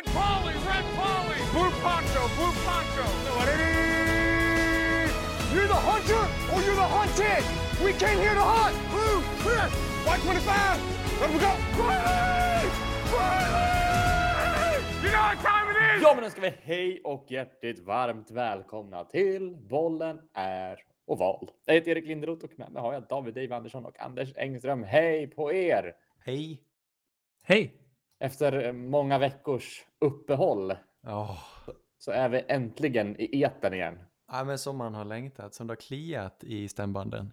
Red 0.00 0.14
Polly, 0.14 0.54
Red 0.54 0.84
Polly, 0.96 1.36
Blue 1.52 1.70
Poncho, 1.82 2.22
Blue 2.36 2.52
Poncho. 2.64 3.04
You're 5.52 5.66
the 5.66 5.74
hunter 5.74 6.24
or 6.54 6.62
you're 6.62 6.74
the 6.74 6.88
hunted! 6.96 7.44
We 7.84 7.92
came 7.92 8.18
here 8.18 8.34
to 8.34 8.40
hunt! 8.40 8.76
Blue, 8.90 9.20
clear! 9.42 9.68
White 10.06 10.22
25! 10.22 11.20
Let 11.20 11.30
we 11.30 11.38
go! 11.38 11.52
Riley! 11.76 12.70
Riley! 13.12 14.84
You 15.02 15.10
know 15.12 15.20
what 15.20 15.38
time 15.42 15.70
it 15.70 15.96
is? 15.96 16.02
Ja, 16.02 16.14
men 16.14 16.24
då 16.24 16.30
ska 16.30 16.40
vi 16.40 16.52
hej 16.62 17.00
och 17.04 17.26
hjärtligt 17.28 17.78
varmt 17.78 18.30
välkomna 18.30 19.04
till 19.04 19.56
Bollen 19.56 20.20
är 20.34 20.78
oval. 21.06 21.50
Jag 21.64 21.74
heter 21.74 21.90
Erik 21.90 22.06
Linderoth 22.06 22.44
och 22.44 22.58
med 22.58 22.72
mig 22.72 22.82
har 22.82 22.92
jag 22.92 23.02
David 23.08 23.34
Dave 23.34 23.54
Andersson 23.54 23.84
och 23.84 24.00
Anders 24.00 24.32
Engström. 24.36 24.84
Hej 24.84 25.26
på 25.26 25.52
er! 25.52 25.92
Hej! 26.24 26.62
Hej! 27.42 27.89
Efter 28.22 28.72
många 28.72 29.18
veckors 29.18 29.84
uppehåll 29.98 30.74
Ja, 31.00 31.38
så 31.98 32.10
är 32.12 32.28
vi 32.28 32.44
äntligen 32.48 33.16
i 33.20 33.42
etern 33.42 33.74
igen. 33.74 33.98
ja 34.32 34.44
men 34.44 34.58
som 34.58 34.76
man 34.76 34.94
har 34.94 35.04
längtat, 35.04 35.54
som 35.54 35.66
det 35.66 35.70
har 35.70 35.76
kliat 35.76 36.44
i 36.44 36.68
stämbanden. 36.68 37.32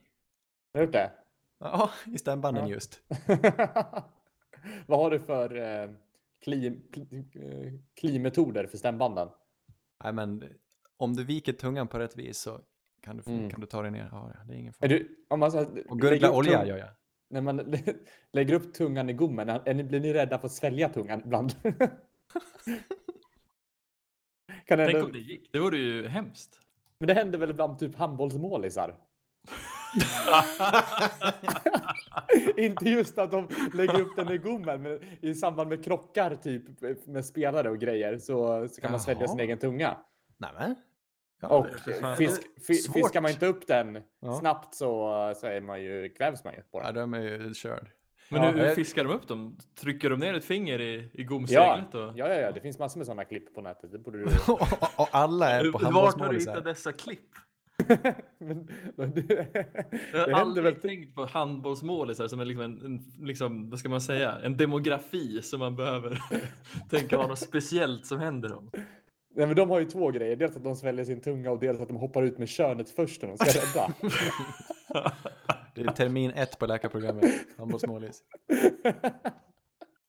Har 0.73 0.79
du 0.79 0.85
gjort 0.85 0.93
det? 0.93 1.11
Ja, 1.59 1.89
i 2.05 2.17
stämbanden 2.17 2.67
Ja. 2.67 2.73
just. 2.73 3.01
Vad 4.87 4.99
har 4.99 5.11
du 5.11 5.19
för 5.19 5.55
eh, 5.83 5.89
kli, 6.43 6.81
kli, 6.93 7.25
eh, 7.35 7.73
klimetoder 7.95 8.67
för 8.67 8.77
stämbanden? 8.77 9.29
Nej 10.03 10.13
men 10.13 10.43
om 10.97 11.13
du 11.15 11.23
viker 11.23 11.53
tungan 11.53 11.87
på 11.87 11.99
rätt 11.99 12.15
vis 12.17 12.37
så 12.39 12.59
kan 13.01 13.17
du, 13.17 13.31
Mm. 13.31 13.49
kan 13.49 13.59
du 13.61 13.67
ta 13.67 13.81
dig 13.81 13.91
ner. 13.91 14.09
Ja, 14.11 14.31
det 14.47 14.53
är 14.53 14.57
ingen 14.57 14.73
Är 14.79 14.87
fara. 14.87 14.89
du, 14.89 15.25
om 15.27 15.39
man 15.39 15.51
så, 15.51 15.65
Och 15.89 15.99
gurgla 15.99 16.31
olja 16.31 16.65
gör 16.65 16.77
jag. 16.77 16.89
När 17.29 17.41
man 17.41 17.57
lä- 17.59 17.93
lägger 18.33 18.53
upp 18.53 18.73
tungan 18.73 19.09
i 19.09 19.13
gommen, 19.13 19.49
är 19.49 19.73
ni, 19.73 19.83
blir 19.83 19.99
ni 19.99 20.13
rädda 20.13 20.39
för 20.39 20.45
att 20.45 20.51
svälja 20.53 20.89
tungan 20.89 21.21
ibland? 21.25 21.55
kan 24.65 24.77
det 24.77 24.85
Tänk 24.85 24.89
hända, 24.91 25.05
om 25.05 25.11
det 25.11 25.19
gick. 25.19 25.49
Det 25.53 25.59
vore 25.59 25.77
ju 25.77 26.07
hemskt. 26.07 26.59
men 26.99 27.07
det 27.07 27.13
händer 27.13 27.39
väl 27.39 27.49
ibland 27.49 27.79
typ 27.79 27.95
handbollsmålisar? 27.95 28.95
Inte 32.57 32.89
just 32.89 33.17
att 33.17 33.31
de 33.31 33.47
lägger 33.73 34.01
upp 34.01 34.15
den 34.15 34.31
i 34.31 34.37
gommen, 34.37 34.81
men 34.81 34.99
i 35.21 35.33
samband 35.35 35.69
med 35.69 35.83
krockar 35.83 36.35
typ 36.35 36.63
med 37.07 37.25
spelare 37.25 37.69
och 37.69 37.79
grejer 37.79 38.17
så, 38.17 38.67
så 38.67 38.81
kan 38.81 38.91
man 38.91 38.99
svälja 38.99 39.27
sin 39.27 39.37
Jaha. 39.37 39.45
egen 39.45 39.57
tunga. 39.59 39.97
Nämen. 40.37 40.75
Ja, 41.41 41.47
Och 41.47 41.67
fisk, 42.17 42.41
fi, 42.67 42.73
Svårt. 42.73 42.93
fiskar 42.95 43.21
man 43.21 43.31
inte 43.31 43.45
upp 43.47 43.67
den 43.67 44.03
Ja. 44.21 44.39
snabbt 44.39 44.75
så, 44.75 45.33
så 45.37 45.47
är 45.47 45.61
man 45.61 45.83
ju, 45.83 46.09
kvävs 46.09 46.43
man 46.43 46.53
ju 46.53 46.61
på 46.61 46.79
Ja, 46.83 46.91
den. 46.91 47.11
de 47.11 47.13
är 47.13 47.21
ju 47.21 47.53
körd. 47.53 47.87
Men 48.31 48.43
Ja, 48.43 48.51
hur, 48.51 48.65
hur 48.67 48.75
fiskar 48.75 49.03
de 49.03 49.13
upp 49.13 49.27
dem? 49.27 49.57
Trycker 49.81 50.09
de 50.09 50.19
ner 50.19 50.33
ett 50.33 50.45
finger 50.45 50.81
i, 50.81 50.93
i 50.95 51.09
Ja, 51.13 51.23
gomseglet? 51.23 51.85
ja, 51.93 51.99
Och... 52.07 52.17
ja, 52.17 52.27
ja, 52.33 52.51
det 52.51 52.61
finns 52.61 52.79
massor 52.79 52.99
med 52.99 53.05
sådana 53.07 53.25
klipp 53.25 53.53
på 53.55 53.61
nätet. 53.61 53.91
Det 53.91 53.99
borde 53.99 54.17
du... 54.17 54.25
och, 54.97 55.07
alla 55.11 55.49
är 55.49 55.71
på 55.71 55.91
Vart 55.91 56.19
har 56.19 56.33
du 56.33 56.39
hittat 56.39 56.63
dessa 56.63 56.91
klipp? 56.91 57.29
men, 58.37 58.67
men 58.95 59.11
det, 59.13 59.47
Jag 60.13 60.19
har 60.27 60.41
aldrig 60.41 60.63
väl... 60.63 60.75
tänkt 60.75 61.15
på 61.15 61.25
handbollsmålisar 61.25 62.27
som 62.27 62.39
en, 62.39 62.47
liksom 62.47 62.63
en, 62.63 62.85
en 62.85 63.25
liksom, 63.27 63.69
vad 63.69 63.79
ska 63.79 63.89
man 63.89 64.01
säga, 64.01 64.37
en 64.43 64.57
demografi 64.57 65.41
som 65.41 65.59
man 65.59 65.75
behöver 65.75 66.21
tänka 66.89 67.17
vara 67.17 67.27
något 67.27 67.39
speciellt 67.39 68.05
som 68.05 68.19
händer 68.19 68.49
dem. 68.49 68.71
Nej, 69.37 69.47
men 69.47 69.55
de 69.55 69.69
har 69.69 69.79
ju 69.79 69.85
två 69.85 70.11
grejer. 70.11 70.35
Dels 70.35 70.55
att 70.55 70.63
de 70.63 70.75
sväljer 70.75 71.05
sin 71.05 71.21
tunga 71.21 71.51
och 71.51 71.59
dels 71.59 71.79
att 71.81 71.87
de 71.87 71.97
hoppar 71.97 72.23
ut 72.23 72.37
med 72.37 72.49
könet 72.49 72.89
först 72.89 73.21
när 73.21 73.29
de 73.29 73.37
ska 73.37 73.61
rädda. 73.61 73.93
Det 75.75 75.81
är 75.81 75.91
termin 75.91 76.31
ett 76.31 76.59
på 76.59 76.65
läkarprogrammet. 76.65 77.25
Handbollsmålis. 77.57 78.21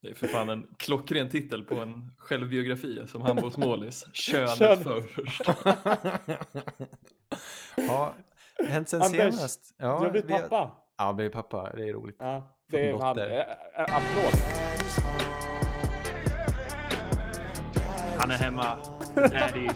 Det 0.02 0.08
är 0.10 0.14
för 0.14 0.26
fan 0.26 0.48
en 0.48 0.66
klockren 0.78 1.28
titel 1.28 1.64
på 1.64 1.74
en 1.74 2.10
självbiografi 2.18 3.02
som 3.08 3.22
handbollsmålis. 3.22 4.04
Könet 4.12 4.58
Kön. 4.58 4.84
först. 4.84 5.42
ja, 7.76 8.14
hänt 8.68 8.88
sen 8.88 9.02
Anders, 9.02 9.34
senast. 9.34 9.74
du 9.78 9.86
har 9.86 10.04
Ja, 10.04 10.10
blivit 10.10 10.28
vi 10.30 10.32
har- 10.32 10.40
pappa. 10.40 10.70
Ja, 10.98 11.06
jag 11.06 11.16
blev 11.16 11.28
pappa. 11.30 11.72
Det 11.76 11.88
är 11.88 11.92
roligt. 11.92 12.16
Ja, 12.18 12.56
det 12.70 12.88
är 12.88 12.92
han. 12.98 13.18
Applåd. 13.76 14.40
Han 18.18 18.30
är 18.30 18.34
hemma. 18.38 18.78
Daddy. 19.20 19.68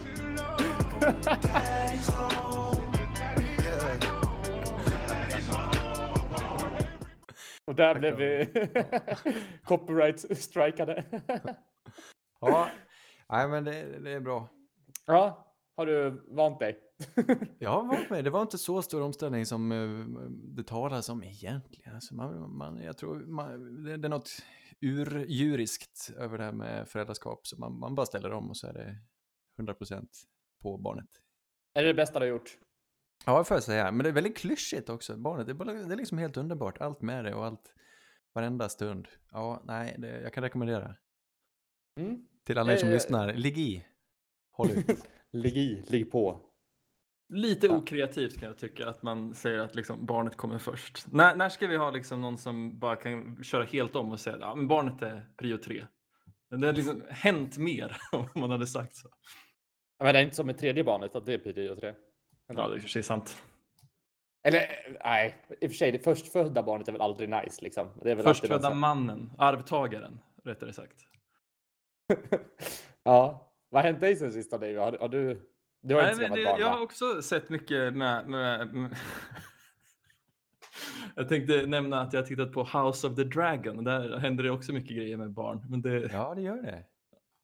Och 7.65 7.75
där 7.75 7.99
blev 7.99 8.15
vi 8.15 8.45
copyright-strikade. 9.63 11.03
Ja, 12.41 12.69
nej 13.29 13.47
men 13.47 13.63
det, 13.63 13.99
det 13.99 14.11
är 14.11 14.19
bra. 14.19 14.49
ja, 15.05 15.53
har 15.75 15.85
du 15.85 16.23
vant 16.27 16.59
dig? 16.59 16.79
Jag 17.59 17.69
har 17.69 17.83
varit 17.87 18.09
med. 18.09 18.23
Det 18.23 18.29
var 18.29 18.41
inte 18.41 18.57
så 18.57 18.81
stor 18.81 19.01
omställning 19.01 19.45
som 19.45 19.71
eh, 19.71 20.29
det 20.29 20.63
talas 20.63 21.09
om 21.09 21.23
egentligen. 21.23 21.95
Alltså 21.95 22.15
man, 22.15 22.57
man, 22.57 22.83
jag 22.83 22.97
tror 22.97 23.19
man, 23.25 23.83
det, 23.83 23.97
det 23.97 24.07
är 24.07 24.09
något 24.09 24.31
urdjuriskt 24.81 26.11
över 26.17 26.37
det 26.37 26.43
här 26.43 26.51
med 26.51 26.87
föräldraskap. 26.89 27.47
Så 27.47 27.59
man, 27.59 27.79
man 27.79 27.95
bara 27.95 28.05
ställer 28.05 28.31
om 28.31 28.49
och 28.49 28.57
så 28.57 28.67
är 28.67 28.73
det 28.73 28.95
100% 29.57 30.07
på 30.61 30.77
barnet. 30.77 31.09
Är 31.73 31.81
det 31.81 31.87
det 31.87 31.93
bästa 31.93 32.19
du 32.19 32.25
har 32.25 32.29
gjort? 32.29 32.57
Ja, 33.25 33.37
det 33.37 33.45
får 33.45 33.55
jag 33.55 33.63
säga. 33.63 33.91
Men 33.91 34.03
det 34.03 34.09
är 34.09 34.13
väldigt 34.13 34.37
klyschigt 34.37 34.89
också. 34.89 35.17
Barnet, 35.17 35.45
det 35.45 35.51
är, 35.51 35.53
bara, 35.53 35.73
det 35.73 35.93
är 35.93 35.97
liksom 35.97 36.17
helt 36.17 36.37
underbart. 36.37 36.81
Allt 36.81 37.01
med 37.01 37.25
det 37.25 37.33
och 37.33 37.45
allt. 37.45 37.73
Varenda 38.33 38.69
stund. 38.69 39.07
Ja, 39.31 39.61
nej, 39.65 39.95
det, 39.97 40.21
jag 40.21 40.33
kan 40.33 40.43
rekommendera. 40.43 40.95
Mm? 41.99 42.27
Till 42.43 42.57
alla 42.57 42.73
er 42.73 42.77
som 42.77 42.89
Eh, 42.89 42.93
lyssnar, 42.93 43.33
ligg 43.33 43.57
i. 43.57 43.85
Håll 44.51 44.71
ut. 44.71 44.87
Ligg 45.31 45.57
i, 45.57 45.83
ligg 45.87 46.11
på. 46.11 46.41
Lite 47.29 47.69
okreativt 47.69 48.39
kan 48.39 48.47
jag 48.47 48.57
tycka 48.57 48.89
att 48.89 49.03
man 49.03 49.33
säger 49.35 49.59
att 49.59 49.75
liksom 49.75 50.05
barnet 50.05 50.37
kommer 50.37 50.57
först. 50.57 51.11
När, 51.11 51.35
när 51.35 51.49
ska 51.49 51.67
vi 51.67 51.77
ha 51.77 51.91
liksom 51.91 52.21
någon 52.21 52.37
som 52.37 52.79
bara 52.79 52.95
kan 52.95 53.43
köra 53.43 53.63
helt 53.63 53.95
om 53.95 54.11
och 54.11 54.19
säga 54.19 54.35
att 54.35 54.41
ja, 54.41 54.55
men 54.55 54.67
barnet 54.67 55.01
är 55.01 55.29
prio 55.37 55.57
tre? 55.57 55.85
Det 56.59 56.67
har 56.67 56.73
liksom 56.73 57.03
hänt 57.09 57.57
mer 57.57 57.97
om 58.11 58.27
man 58.33 58.51
hade 58.51 58.67
sagt 58.67 58.95
så. 58.95 59.09
Men 59.99 60.13
det 60.13 60.19
är 60.19 60.23
inte 60.23 60.35
som 60.35 60.45
med 60.45 60.57
tredje 60.57 60.83
barnet, 60.83 61.15
att 61.15 61.25
det 61.25 61.33
är 61.33 61.37
prio 61.37 61.75
tre. 61.75 61.93
Ja, 62.47 62.67
det 62.67 62.95
är 62.95 63.01
sant. 63.01 63.37
Eller 64.43 64.97
nej, 65.03 65.35
i 65.61 65.67
och 65.67 65.71
för 65.71 65.77
sig, 65.77 65.91
det 65.91 65.99
förstfödda 65.99 66.63
barnet 66.63 66.87
är 66.87 66.91
väl 66.91 67.01
aldrig 67.01 67.29
nice 67.29 67.61
liksom. 67.61 67.87
Det 68.01 68.11
är 68.11 68.15
väl 68.15 68.25
Förstfödda 68.25 68.73
mannen, 68.73 69.31
arvtagaren 69.37 70.19
rättare 70.43 70.73
sagt. 70.73 70.97
Ja, 73.05 73.51
vad 73.69 73.81
har 73.81 73.91
hänt 73.91 74.01
dig 74.01 74.15
sen 74.15 74.33
sista 74.33 74.57
David? 74.57 74.77
Har, 74.77 74.97
har 74.99 75.09
du... 75.09 75.49
Du 75.81 75.95
har 75.95 76.01
Nej, 76.01 76.11
inte 76.11 76.25
skaffat 76.25 76.45
barn 76.45 76.59
jag 76.59 76.67
har 76.67 76.81
också 76.81 77.21
sett 77.21 77.49
mycket 77.49 77.93
med... 77.93 78.27
med, 78.27 78.73
med 78.73 78.95
jag 81.15 81.29
tänkte 81.29 81.65
nämna 81.65 82.01
att 82.01 82.13
jag 82.13 82.25
tittat 82.25 82.51
på 82.51 82.63
House 82.63 83.07
of 83.07 83.15
the 83.15 83.23
Dragon. 83.23 83.83
Där 83.83 84.17
händer 84.17 84.43
det 84.43 84.51
också 84.51 84.73
mycket 84.73 84.97
grejer 84.97 85.17
med 85.17 85.31
barn. 85.31 85.65
Men 85.69 85.81
det, 85.81 86.09
Ja, 86.13 86.33
det 86.35 86.41
gör 86.41 86.61
det. 86.61 86.83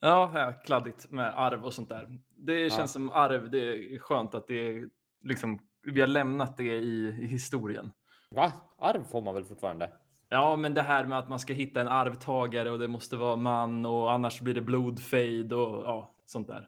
Ja, 0.01 0.31
ja, 0.33 0.53
kladdigt 0.65 1.11
med 1.11 1.39
arv 1.39 1.65
och 1.65 1.73
sånt 1.73 1.89
där. 1.89 2.19
Det 2.35 2.59
Ja. 2.59 2.69
känns 2.69 2.91
som 2.91 3.11
arv, 3.11 3.49
det 3.51 3.93
är 3.95 3.99
skönt 3.99 4.35
att 4.35 4.47
det 4.47 4.67
är 4.67 4.89
liksom, 5.23 5.59
vi 5.83 6.01
har 6.01 6.07
lämnat 6.07 6.57
det 6.57 6.75
i, 6.77 7.07
i 7.21 7.25
historien. 7.27 7.91
Va? 8.31 8.51
Arv 8.79 9.03
får 9.03 9.21
man 9.21 9.33
väl 9.33 9.43
fortfarande? 9.43 9.91
Ja, 10.29 10.55
men 10.55 10.73
det 10.73 10.81
här 10.81 11.05
med 11.05 11.19
att 11.19 11.29
man 11.29 11.39
ska 11.39 11.53
hitta 11.53 11.81
en 11.81 11.87
arvtagare 11.87 12.71
och 12.71 12.79
det 12.79 12.87
måste 12.87 13.17
vara 13.17 13.35
man 13.35 13.85
och 13.85 14.11
annars 14.11 14.41
blir 14.41 14.53
det 14.53 14.61
blodfejd 14.61 15.53
och 15.53 15.83
ja, 15.85 16.13
sånt 16.25 16.47
där. 16.47 16.67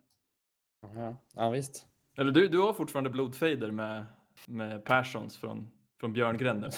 Ja, 0.95 1.15
ja 1.35 1.49
visst. 1.49 1.85
Eller 2.17 2.31
du, 2.31 2.47
du 2.47 2.59
har 2.59 2.73
fortfarande 2.73 3.09
blodfejder 3.09 3.71
med, 3.71 4.05
med 4.47 4.85
Perssons 4.85 5.37
från, 5.37 5.71
från 6.01 6.13
Björngren 6.13 6.57
nu. 6.59 6.69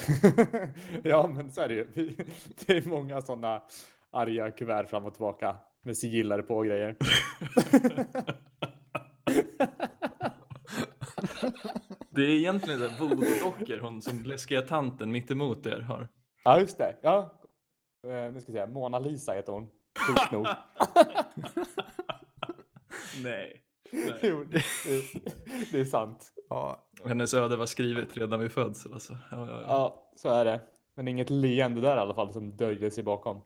ja, 1.10 1.28
men 1.28 1.52
så 1.52 1.62
är 1.62 1.68
det 1.68 1.74
ju. 1.74 1.88
Det 2.66 2.78
är 2.78 2.90
många 2.90 3.22
sådana 3.22 3.62
arga 4.12 4.52
kuvert 4.52 4.86
fram 4.86 5.06
och 5.06 5.14
tillbaka 5.14 5.56
med 5.84 5.98
sigiller 5.98 6.42
på 6.42 6.56
och 6.58 6.66
grejer. 6.66 6.96
Det 12.10 12.22
är 12.22 12.30
egentligen 12.30 12.80
det 12.80 12.88
voodoo-dockor, 12.88 13.80
hon 13.80 14.02
som 14.02 14.24
läskiga 14.24 14.62
tanten 14.62 15.12
mitt 15.12 15.32
emot 15.32 15.66
er 15.66 15.80
har. 15.80 16.08
ja, 16.44 16.60
just 16.60 16.78
det. 16.78 16.98
Ja. 17.02 17.42
Eh, 18.08 18.32
Nu 18.34 18.42
ska 18.42 18.52
vi 18.52 18.58
se. 18.58 18.68
Mona 18.68 19.00
Lisa 19.00 19.34
heter 19.34 19.52
hon. 19.54 19.70
Sjukt 20.08 20.32
nog. 20.32 20.48
Nej. 23.24 23.64
Nej. 23.92 24.20
Jo, 24.22 24.44
det, 24.44 24.64
det 25.72 25.80
är 25.80 25.86
sant. 25.86 26.33
Ja, 26.50 26.88
Hennes 27.06 27.34
öde 27.34 27.56
var 27.56 27.66
skrivet 27.66 28.18
redan 28.18 28.40
vid 28.40 28.52
födsel. 28.52 28.94
Alltså. 28.94 29.18
Ja, 29.32 29.48
ja, 29.48 29.62
ja. 29.62 29.66
Ja, 29.68 30.12
så 30.16 30.30
är 30.30 30.46
det. 30.46 30.62
Men 30.96 31.08
inget 31.08 31.30
leende 31.30 31.82
där 31.82 31.98
i 31.98 32.00
alla 32.00 32.14
fall 32.14 32.34
som 32.34 32.58
döljer 32.58 32.90
sig 32.90 33.04
bakom. 33.04 33.42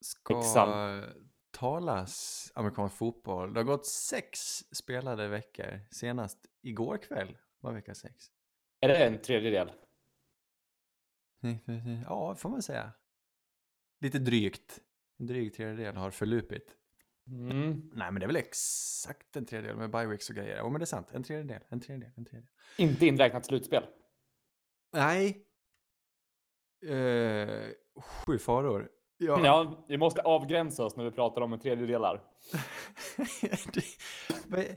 ska 0.00 0.38
Exakt. 0.38 1.06
talas 1.50 2.52
amerikansk 2.54 2.96
fotboll. 2.96 3.54
Det 3.54 3.60
har 3.60 3.64
gått 3.64 3.86
sex 3.86 4.40
spelade 4.72 5.28
veckor. 5.28 5.80
Senast 5.90 6.38
igår 6.62 6.96
kväll 6.96 7.36
var 7.60 7.72
vecka 7.72 7.94
sex. 7.94 8.24
Är 8.80 8.88
det 8.88 8.96
en 9.06 9.22
tredjedel? 9.22 9.72
Ja, 12.04 12.34
får 12.34 12.48
man 12.48 12.62
säga. 12.62 12.92
Lite 14.00 14.18
drygt. 14.18 14.80
En 15.18 15.26
dryg 15.26 15.54
tredjedel 15.54 15.96
har 15.96 16.10
förlupit. 16.10 16.76
Mm. 17.30 17.90
Nej, 17.94 18.12
men 18.12 18.20
det 18.20 18.24
är 18.24 18.26
väl 18.26 18.36
exakt 18.36 19.36
en 19.36 19.46
tredjedel 19.46 19.76
med 19.76 19.90
bioweeks 19.90 20.30
och 20.30 20.36
grejer. 20.36 20.56
Ja, 20.56 20.68
men 20.68 20.78
det 20.80 20.84
är 20.84 20.86
sant. 20.86 21.08
En 21.12 21.22
tredjedel, 21.22 21.62
en 21.68 21.80
tredjedel, 21.80 22.10
en 22.16 22.24
tredjedel. 22.24 22.50
Inte 22.78 23.06
inräknat 23.06 23.46
slutspel. 23.46 23.82
Nej. 24.92 25.44
Eh, 26.86 27.66
sju 28.02 28.38
faror. 28.38 28.88
Ja. 29.18 29.40
Ja, 29.44 29.84
vi 29.88 29.96
måste 29.98 30.22
avgränsa 30.22 30.84
oss 30.84 30.96
när 30.96 31.04
vi 31.04 31.10
pratar 31.10 31.40
om 31.40 31.52
en 31.52 31.60
tredjedelar. 31.60 32.22
Det- 34.46 34.76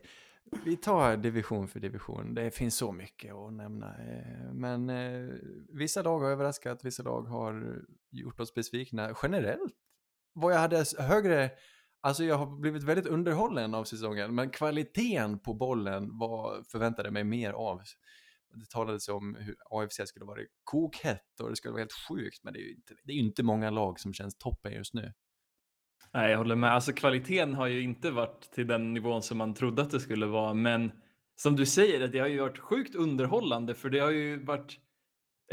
vi- 0.65 0.77
tar 0.77 1.17
division 1.17 1.67
för 1.67 1.79
division. 1.79 2.33
Det 2.33 2.51
finns 2.51 2.77
så 2.77 2.91
mycket 2.91 3.33
att 3.33 3.53
nämna. 3.53 3.87
eh, 3.87 4.53
Men 4.53 4.89
eh, 4.89 5.29
vissa 5.73 6.01
lag 6.01 6.19
har 6.19 6.29
överraskat, 6.31 6.85
vissa 6.85 7.03
lag 7.03 7.21
har 7.21 7.81
gjort 8.11 8.39
oss 8.39 8.53
besvikna. 8.53 9.15
Generellt 9.23 9.73
vad 10.33 10.53
jag 10.53 10.59
hade 10.59 10.85
högre... 10.99 11.49
Alltså 12.03 12.23
jag 12.23 12.35
har 12.35 12.45
blivit 12.45 12.83
väldigt 12.83 13.05
underhållen 13.05 13.73
av 13.73 13.83
säsongen, 13.83 14.35
men 14.35 14.49
kvaliteten 14.49 15.39
på 15.39 15.53
bollen 15.53 16.17
var, 16.17 16.63
förväntade 16.71 17.11
mig 17.11 17.23
mer 17.23 17.53
av. 17.53 17.81
Det 18.53 18.69
talades 18.69 19.07
om 19.07 19.35
hur 19.35 19.55
AFC 19.69 20.01
skulle 20.05 20.25
vara 20.25 20.39
kokhett 20.63 21.39
och 21.39 21.49
det 21.49 21.55
skulle 21.55 21.71
vara 21.71 21.81
helt 21.81 22.07
sjukt, 22.09 22.43
men 22.43 22.53
det 22.53 22.59
är 22.59 22.63
ju 22.63 22.73
inte, 22.73 22.93
det 23.03 23.13
är 23.13 23.17
inte 23.17 23.43
många 23.43 23.69
lag 23.69 23.99
som 23.99 24.13
känns 24.13 24.37
toppen 24.37 24.73
just 24.73 24.93
nu. 24.93 25.13
Nej, 26.13 26.31
jag 26.31 26.37
håller 26.37 26.55
med. 26.55 26.71
Alltså 26.71 26.93
kvaliteten 26.93 27.53
har 27.53 27.67
ju 27.67 27.81
inte 27.81 28.11
varit 28.11 28.51
till 28.51 28.67
den 28.67 28.93
nivån 28.93 29.21
som 29.21 29.37
man 29.37 29.53
trodde 29.53 29.81
att 29.81 29.91
det 29.91 29.99
skulle 29.99 30.25
vara, 30.25 30.53
men 30.53 30.91
som 31.35 31.55
du 31.55 31.65
säger, 31.65 32.07
det 32.07 32.19
har 32.19 32.27
ju 32.27 32.39
varit 32.39 32.57
sjukt 32.57 32.95
underhållande 32.95 33.75
för 33.75 33.89
det 33.89 33.99
har 33.99 34.11
ju 34.11 34.43
varit 34.43 34.79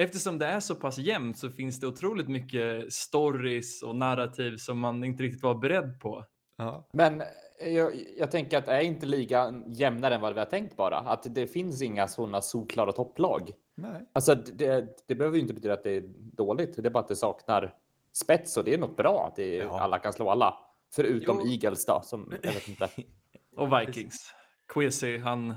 Eftersom 0.01 0.39
det 0.39 0.47
är 0.47 0.61
så 0.61 0.75
pass 0.75 0.99
jämnt 0.99 1.39
så 1.39 1.51
finns 1.51 1.81
det 1.81 1.87
otroligt 1.87 2.29
mycket 2.29 2.93
stories 2.93 3.83
och 3.83 3.97
narrativ 3.97 4.57
som 4.57 4.79
man 4.79 5.05
inte 5.05 5.23
riktigt 5.23 5.43
var 5.43 5.55
beredd 5.55 6.01
på. 6.01 6.25
Ja. 6.59 6.85
Men 6.93 7.23
jag, 7.61 7.93
jag 8.19 8.31
tänker 8.31 8.59
att 8.59 8.69
är 8.69 8.81
inte 8.81 9.07
ligan 9.07 9.65
jämnare 9.67 10.15
än 10.15 10.21
vad 10.21 10.35
vi 10.35 10.39
har 10.39 10.47
tänkt 10.47 10.77
bara? 10.77 10.99
Att 10.99 11.35
det 11.35 11.47
finns 11.47 11.83
inga 11.83 12.09
sådana 12.09 12.41
solklara 12.43 12.93
topplag. 12.93 13.51
Nej. 13.75 14.09
Alltså 14.13 14.35
det, 14.35 14.99
det 15.09 15.15
behöver 15.15 15.37
ju 15.37 15.43
inte 15.43 15.55
betyda 15.55 15.75
att 15.75 15.83
det 15.83 15.97
är 15.97 16.03
dåligt. 16.17 16.77
Det 16.77 16.89
är 16.89 16.91
bara 16.91 17.01
att 17.03 17.09
det 17.09 17.17
saknar 17.17 17.75
spets 18.13 18.57
och 18.57 18.65
det 18.65 18.75
är 18.75 18.79
något 18.79 18.97
bra 18.97 19.27
att 19.27 19.37
det, 19.37 19.57
Ja. 19.57 19.81
alla 19.81 19.99
kan 19.99 20.13
slå 20.13 20.31
alla. 20.31 20.59
Förutom 20.95 21.41
Jo. 21.45 21.51
Eagles 21.53 21.87
då, 21.87 22.01
som 22.05 22.33
jag 22.43 22.53
vet 22.53 22.69
inte. 22.69 22.89
Och 23.57 23.81
Vikings. 23.81 24.35
Kwesi, 24.69 25.19
han, 25.19 25.55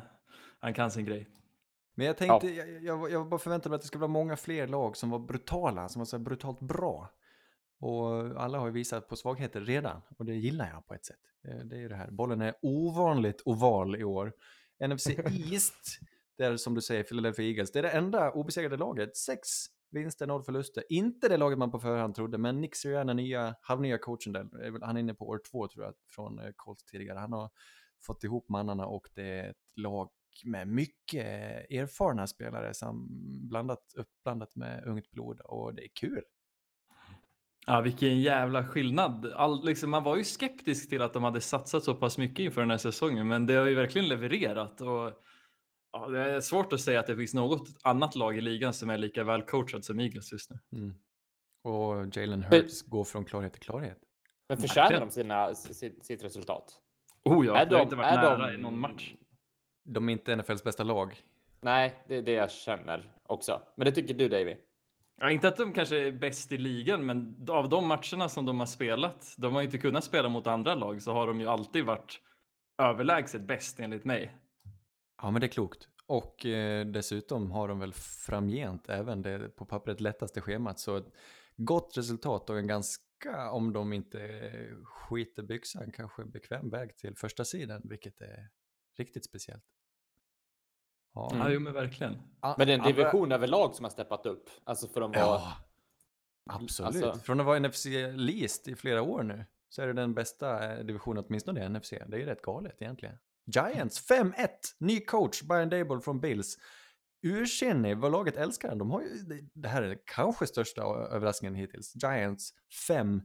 han 0.59 0.73
kan 0.73 0.91
sin 0.91 1.05
grej. 1.05 1.27
Men 1.95 2.07
jag 2.07 2.17
tänkte, 2.17 2.47
jag, 2.47 2.83
jag, 2.83 3.11
jag 3.11 3.29
bara 3.29 3.39
förväntade 3.39 3.69
mig 3.69 3.75
att 3.75 3.81
det 3.81 3.87
skulle 3.87 4.01
vara 4.01 4.11
många 4.11 4.37
fler 4.37 4.67
lag 4.67 4.97
som 4.97 5.09
var 5.09 5.19
brutala, 5.19 5.89
som 5.89 5.99
var 5.99 6.05
så 6.05 6.17
här 6.17 6.23
brutalt 6.23 6.59
bra. 6.59 7.09
Och 7.81 8.41
alla 8.41 8.59
har 8.59 8.65
ju 8.67 8.73
visat 8.73 9.07
på 9.07 9.15
svagheter 9.15 9.61
redan, 9.61 10.01
och 10.17 10.25
det 10.25 10.35
gillar 10.35 10.69
jag 10.69 10.87
på 10.87 10.93
ett 10.93 11.05
sätt. 11.05 11.19
Eh, 11.47 11.65
Det 11.65 11.75
är 11.75 11.79
ju 11.79 11.87
det 11.87 11.95
här, 11.95 12.11
bollen 12.11 12.41
är 12.41 12.55
ovanligt 12.61 13.41
oval 13.45 13.95
i 13.95 14.03
år. 14.03 14.33
NFC 14.87 15.07
East, 15.51 15.99
där 16.37 16.57
som 16.57 16.75
du 16.75 16.81
säger, 16.81 17.03
Philadelphia 17.03 17.45
Eagles, 17.45 17.71
det 17.71 17.79
är 17.79 17.83
det 17.83 17.89
enda 17.89 18.31
obesegrade 18.31 18.77
laget. 18.77 19.17
Sex 19.17 19.49
vinster, 19.91 20.27
noll 20.27 20.43
förluster. 20.43 20.83
Inte 20.89 21.29
det 21.29 21.37
laget 21.37 21.57
man 21.57 21.71
på 21.71 21.79
förhand 21.79 22.15
trodde, 22.15 22.37
men 22.37 22.61
Nick 22.61 22.75
Sirianni, 22.75 23.13
nya, 23.13 23.55
halvnya 23.61 23.97
coachen 23.97 24.33
där, 24.33 24.85
han 24.85 24.97
är 24.97 24.99
inne 25.01 25.13
på 25.13 25.27
år 25.27 25.41
två 25.51 25.67
tror 25.67 25.85
jag, 25.85 25.93
från 26.15 26.39
eh, 26.39 26.51
Colts 26.55 26.85
tidigare. 26.85 27.19
Han 27.19 27.33
har 27.33 27.49
fått 28.05 28.23
ihop 28.23 28.49
mannarna 28.49 28.85
och 28.85 29.07
det 29.15 29.39
är 29.39 29.49
ett 29.49 29.57
lag 29.75 30.09
med 30.45 30.67
mycket 30.67 31.25
erfarna 31.71 32.27
spelare 32.27 32.73
som 32.73 33.07
blandat, 33.49 33.83
uppblandat 33.95 34.55
med 34.55 34.83
ungt 34.85 35.11
blod 35.11 35.39
och 35.39 35.75
det 35.75 35.83
är 35.83 35.89
kul. 35.99 36.23
Ja, 37.65 37.81
vilken 37.81 38.21
jävla 38.21 38.65
skillnad. 38.67 39.33
All, 39.35 39.65
liksom, 39.65 39.89
man 39.89 40.03
var 40.03 40.15
ju 40.17 40.23
skeptisk 40.23 40.89
till 40.89 41.01
att 41.01 41.13
de 41.13 41.23
hade 41.23 41.41
satsat 41.41 41.83
så 41.83 41.95
pass 41.95 42.17
mycket 42.17 42.39
inför 42.39 42.61
den 42.61 42.69
här 42.69 42.77
säsongen, 42.77 43.27
men 43.27 43.45
det 43.45 43.53
har 43.53 43.65
ju 43.65 43.75
verkligen 43.75 44.07
levererat. 44.07 44.81
Och, 44.81 45.11
ja, 45.91 46.07
det 46.07 46.19
är 46.31 46.41
svårt 46.41 46.73
att 46.73 46.81
säga 46.81 46.99
att 46.99 47.07
det 47.07 47.15
finns 47.15 47.33
något 47.33 47.67
annat 47.83 48.15
lag 48.15 48.37
i 48.37 48.41
ligan 48.41 48.73
som 48.73 48.89
är 48.89 48.97
lika 48.97 49.23
väl 49.23 49.41
coachad 49.41 49.85
som 49.85 49.99
Eagles 49.99 50.31
just 50.31 50.51
nu. 50.51 50.93
Och 51.63 52.17
Jalen 52.17 52.43
Hurts 52.43 52.81
går 52.81 53.03
från 53.03 53.25
klarhet 53.25 53.53
till 53.53 53.61
klarhet. 53.61 53.97
Men 54.49 54.57
förtjänar 54.57 54.99
de 54.99 55.09
sina, 55.09 55.55
sitt, 55.55 56.05
sitt 56.05 56.23
resultat? 56.23 56.77
Oh 57.23 57.45
ja, 57.45 57.55
Är 57.57 57.65
det 57.65 57.75
har 57.75 57.79
de- 57.79 57.83
inte 57.83 57.95
varit 57.95 58.07
är 58.11 58.15
nära 58.15 58.47
de- 58.47 58.53
i 58.53 58.57
någon 58.57 58.79
match. 58.79 59.13
De 59.83 60.09
är 60.09 60.13
inte 60.13 60.35
NFLs 60.35 60.63
bästa 60.63 60.83
lag. 60.83 61.21
Nej, 61.61 62.03
det 62.07 62.15
är 62.15 62.21
det 62.21 62.31
jag 62.31 62.51
känner 62.51 63.11
också. 63.23 63.61
Men 63.75 63.85
det 63.85 63.91
tycker 63.91 64.13
du 64.13 64.29
Davy? 64.29 64.55
Ja, 65.21 65.31
inte 65.31 65.47
att 65.47 65.57
de 65.57 65.73
kanske 65.73 66.07
är 66.07 66.11
bäst 66.11 66.51
i 66.51 66.57
ligan, 66.57 67.05
men 67.05 67.45
av 67.49 67.69
de 67.69 67.87
matcherna 67.87 68.29
som 68.29 68.45
de 68.45 68.59
har 68.59 68.65
spelat, 68.65 69.35
de 69.37 69.55
har 69.55 69.61
inte 69.61 69.77
kunnat 69.77 70.03
spela 70.03 70.29
mot 70.29 70.47
andra 70.47 70.75
lag, 70.75 71.01
så 71.01 71.13
har 71.13 71.27
de 71.27 71.39
ju 71.39 71.47
alltid 71.47 71.85
varit 71.85 72.19
överlägset 72.77 73.41
bäst 73.41 73.79
enligt 73.79 74.05
mig. 74.05 74.37
Ja, 75.21 75.31
men 75.31 75.41
det 75.41 75.47
är 75.47 75.51
klokt. 75.51 75.87
Och 76.05 76.45
eh, 76.45 76.85
dessutom 76.85 77.51
har 77.51 77.67
de 77.67 77.79
väl 77.79 77.93
framgent 77.93 78.89
även 78.89 79.21
det 79.21 79.49
på 79.49 79.65
pappret 79.65 80.01
lättaste 80.01 80.41
schemat. 80.41 80.79
Så 80.79 80.97
ett 80.97 81.13
gott 81.57 81.97
resultat 81.97 82.49
och 82.49 82.57
en 82.57 82.67
ganska, 82.67 83.51
om 83.51 83.73
de 83.73 83.93
inte 83.93 84.51
skiter 84.83 85.43
byxan, 85.43 85.91
kanske 85.91 86.25
bekväm 86.25 86.69
väg 86.69 86.97
till 86.97 87.15
första 87.15 87.45
sidan, 87.45 87.81
vilket 87.83 88.21
är 88.21 88.49
riktigt 88.97 89.25
speciellt. 89.25 89.63
Ja, 91.13 91.31
Ja, 91.33 91.49
jo, 91.49 91.59
men 91.59 91.73
verkligen. 91.73 92.13
Men 92.57 92.67
det 92.67 92.73
är 92.73 92.75
en 92.75 92.81
andra- 92.81 92.93
division 92.93 93.31
överlag 93.31 93.75
som 93.75 93.85
har 93.85 93.89
steppat 93.89 94.25
upp. 94.25 94.49
Alltså 94.63 94.87
för 94.87 95.01
att 95.01 95.09
vara... 95.15 95.25
Ja, 95.25 95.53
absolut. 96.49 97.03
Alltså- 97.03 97.19
Från 97.23 97.39
att 97.39 97.45
vara 97.45 97.59
NFC 97.59 97.85
Least 98.15 98.67
i 98.67 98.75
flera 98.75 99.01
år 99.01 99.23
nu 99.23 99.45
så 99.69 99.81
är 99.81 99.87
det 99.87 99.93
den 99.93 100.13
bästa 100.13 100.73
eh, 100.73 100.85
divisionen 100.85 101.23
åtminstone 101.27 101.65
i 101.65 101.69
NFC. 101.69 101.89
Det 101.89 102.15
är 102.15 102.19
ju 102.19 102.25
rätt 102.25 102.41
galet 102.41 102.81
egentligen. 102.81 103.15
Giants 103.45 104.09
5-1, 104.09 104.47
ny 104.79 104.99
coach, 105.05 105.41
Brian 105.41 105.69
Dable 105.69 106.01
från 106.01 106.19
Bills. 106.19 106.57
Ursinnig, 107.23 107.97
vad 107.97 108.11
laget 108.11 108.35
älskar 108.35 108.69
den. 108.69 108.77
De 108.77 108.91
har 108.91 109.01
ju, 109.01 109.07
det- 109.17 109.49
det 109.53 109.67
här 109.67 109.81
är 109.81 109.97
kanske 110.05 110.47
största 110.47 110.81
överraskningen 110.83 111.55
hittills. 111.55 111.93
Giants 111.95 112.53
5-1. 112.89 113.21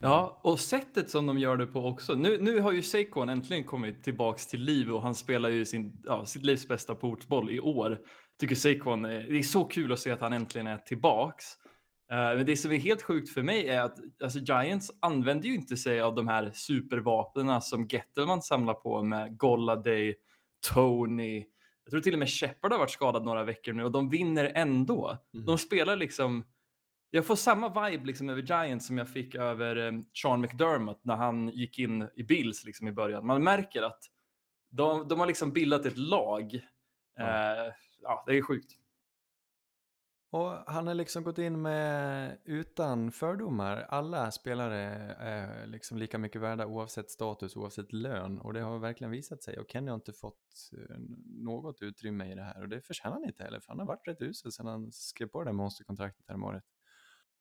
Ja, 0.00 0.40
och 0.44 0.60
sättet 0.60 1.10
som 1.10 1.26
de 1.26 1.38
gör 1.38 1.56
det 1.56 1.66
på 1.66 1.80
också. 1.86 2.14
Nu, 2.14 2.38
nu 2.40 2.60
har 2.60 2.72
ju 2.72 2.82
Saquon 2.82 3.28
äntligen 3.28 3.64
kommit 3.64 4.02
tillbaks 4.04 4.46
till 4.46 4.60
liv 4.60 4.90
och 4.92 5.02
han 5.02 5.14
spelar 5.14 5.48
ju 5.48 5.64
sin, 5.64 6.02
ja, 6.04 6.24
sitt 6.26 6.42
livs 6.44 6.68
bästa 6.68 6.94
portboll 6.94 7.50
i 7.50 7.60
år. 7.60 7.98
Tycker 8.40 8.54
Saquon, 8.54 9.04
är- 9.04 9.22
det 9.22 9.38
är 9.38 9.42
så 9.42 9.64
kul 9.64 9.92
att 9.92 9.98
se 9.98 10.10
att 10.10 10.20
han 10.20 10.32
äntligen 10.32 10.66
är 10.66 10.76
tillbaks. 10.78 11.44
Eh, 12.12 12.16
men 12.36 12.46
det 12.46 12.56
som 12.56 12.72
är 12.72 12.76
helt 12.76 13.02
sjukt 13.02 13.30
för 13.34 13.42
mig 13.42 13.68
är 13.68 13.80
att 13.82 13.98
alltså, 14.22 14.38
Giants 14.38 14.90
använder 15.00 15.48
ju 15.48 15.54
inte 15.54 15.76
sig 15.76 16.00
av 16.00 16.14
de 16.14 16.28
här 16.28 16.50
supervapnen 16.54 17.62
som 17.62 17.86
Gettelman 17.90 18.42
samlar 18.42 18.74
på 18.74 19.02
med 19.02 19.38
Golladay, 19.38 20.14
Tony. 20.74 21.44
Jag 21.84 21.90
tror 21.90 22.00
till 22.00 22.12
och 22.12 22.18
med 22.18 22.28
Shepard 22.28 22.72
har 22.72 22.78
varit 22.78 22.90
skadad 22.90 23.24
några 23.24 23.44
veckor 23.44 23.72
nu 23.72 23.84
och 23.84 23.92
de 23.92 24.08
vinner 24.10 24.52
ändå. 24.54 25.18
De 25.46 25.58
spelar 25.58 25.96
liksom 25.96 26.44
jag 27.10 27.26
får 27.26 27.36
samma 27.36 27.88
vibe 27.88 28.06
liksom 28.06 28.28
över 28.28 28.42
Giants 28.42 28.86
som 28.86 28.98
jag 28.98 29.08
fick 29.08 29.34
över 29.34 29.76
eh, 29.76 29.92
Sean 30.22 30.40
McDermott 30.40 31.04
när 31.04 31.16
han 31.16 31.48
gick 31.48 31.78
in 31.78 32.08
i 32.16 32.22
Bills 32.22 32.64
liksom 32.64 32.88
i 32.88 32.92
början. 32.92 33.26
Man 33.26 33.44
märker 33.44 33.82
att 33.82 34.04
de, 34.70 35.08
de 35.08 35.20
har 35.20 35.26
liksom 35.26 35.52
bildat 35.52 35.86
ett 35.86 35.98
lag. 35.98 36.60
Ja. 37.16 37.66
Eh, 37.66 37.72
ja, 38.02 38.24
det 38.26 38.38
är 38.38 38.42
sjukt. 38.42 38.78
Och 40.30 40.50
han 40.50 40.86
har 40.86 40.94
liksom 40.94 41.24
gått 41.24 41.38
in 41.38 41.62
med 41.62 42.38
utan 42.44 43.12
fördomar. 43.12 43.76
Alla 43.76 44.30
spelare 44.30 44.78
är 45.18 45.66
liksom 45.66 45.98
lika 45.98 46.18
mycket 46.18 46.40
värda 46.40 46.66
oavsett 46.66 47.10
status, 47.10 47.56
oavsett 47.56 47.92
lön. 47.92 48.38
Och 48.38 48.52
det 48.52 48.60
har 48.60 48.78
verkligen 48.78 49.10
visat 49.10 49.42
sig. 49.42 49.58
Och 49.58 49.66
Kenny 49.68 49.88
har 49.88 49.94
inte 49.94 50.12
fått 50.12 50.70
eh, 50.72 50.96
något 51.26 51.82
utrymme 51.82 52.32
i 52.32 52.34
det 52.34 52.42
här. 52.42 52.62
Och 52.62 52.68
det 52.68 52.80
förtjänar 52.80 53.14
han 53.14 53.24
inte 53.24 53.44
heller, 53.44 53.60
för 53.60 53.68
han 53.68 53.78
har 53.78 53.86
varit 53.86 54.08
rätt 54.08 54.22
usel 54.22 54.52
sedan 54.52 54.66
han 54.66 54.92
skrev 54.92 55.26
på 55.26 55.42
det 55.42 55.48
där 55.48 55.52
monsterkontraktet 55.52 56.24
här 56.28 56.34
om 56.34 56.44
året. 56.44 56.64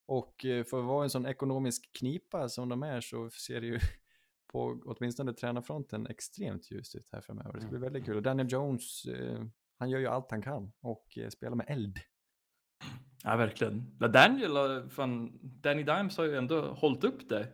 Och 0.08 0.46
eh, 0.46 0.64
för 0.64 0.80
att 0.80 0.86
vara 0.86 1.04
en 1.04 1.10
sån 1.10 1.26
ekonomisk 1.26 1.90
knipa 2.00 2.50
som 2.50 2.70
de 2.70 2.84
är 2.84 3.02
så 3.02 3.30
ser 3.30 3.62
det 3.62 3.68
ju 3.68 3.80
på 4.52 4.82
åtminstone 4.86 5.34
tränarfronten 5.34 6.08
extremt 6.08 6.72
ljust 6.72 6.96
ut 6.96 7.10
här 7.12 7.22
framöver. 7.22 7.54
Det 7.54 7.62
ska 7.62 7.70
bli 7.70 7.80
väldigt 7.80 8.06
kul. 8.06 8.16
Och 8.16 8.24
Daniel 8.24 8.52
Jones, 8.52 9.06
eh, 9.06 9.44
han 9.80 9.90
gör 9.90 10.00
ju 10.00 10.08
allt 10.08 10.32
han 10.32 10.42
kan 10.42 10.72
och 10.82 11.18
eh, 11.18 11.30
spelar 11.30 11.56
med 11.56 11.66
eld. 11.70 11.98
Ja, 13.24 13.36
verkligen. 13.36 13.98
Daniel, 14.00 14.90
fan, 14.90 15.40
Danny 15.42 15.84
Dimes 15.84 16.18
har 16.18 16.26
ju 16.26 16.36
ändå 16.36 16.62
hållit 16.62 17.04
upp 17.04 17.30
det. 17.30 17.52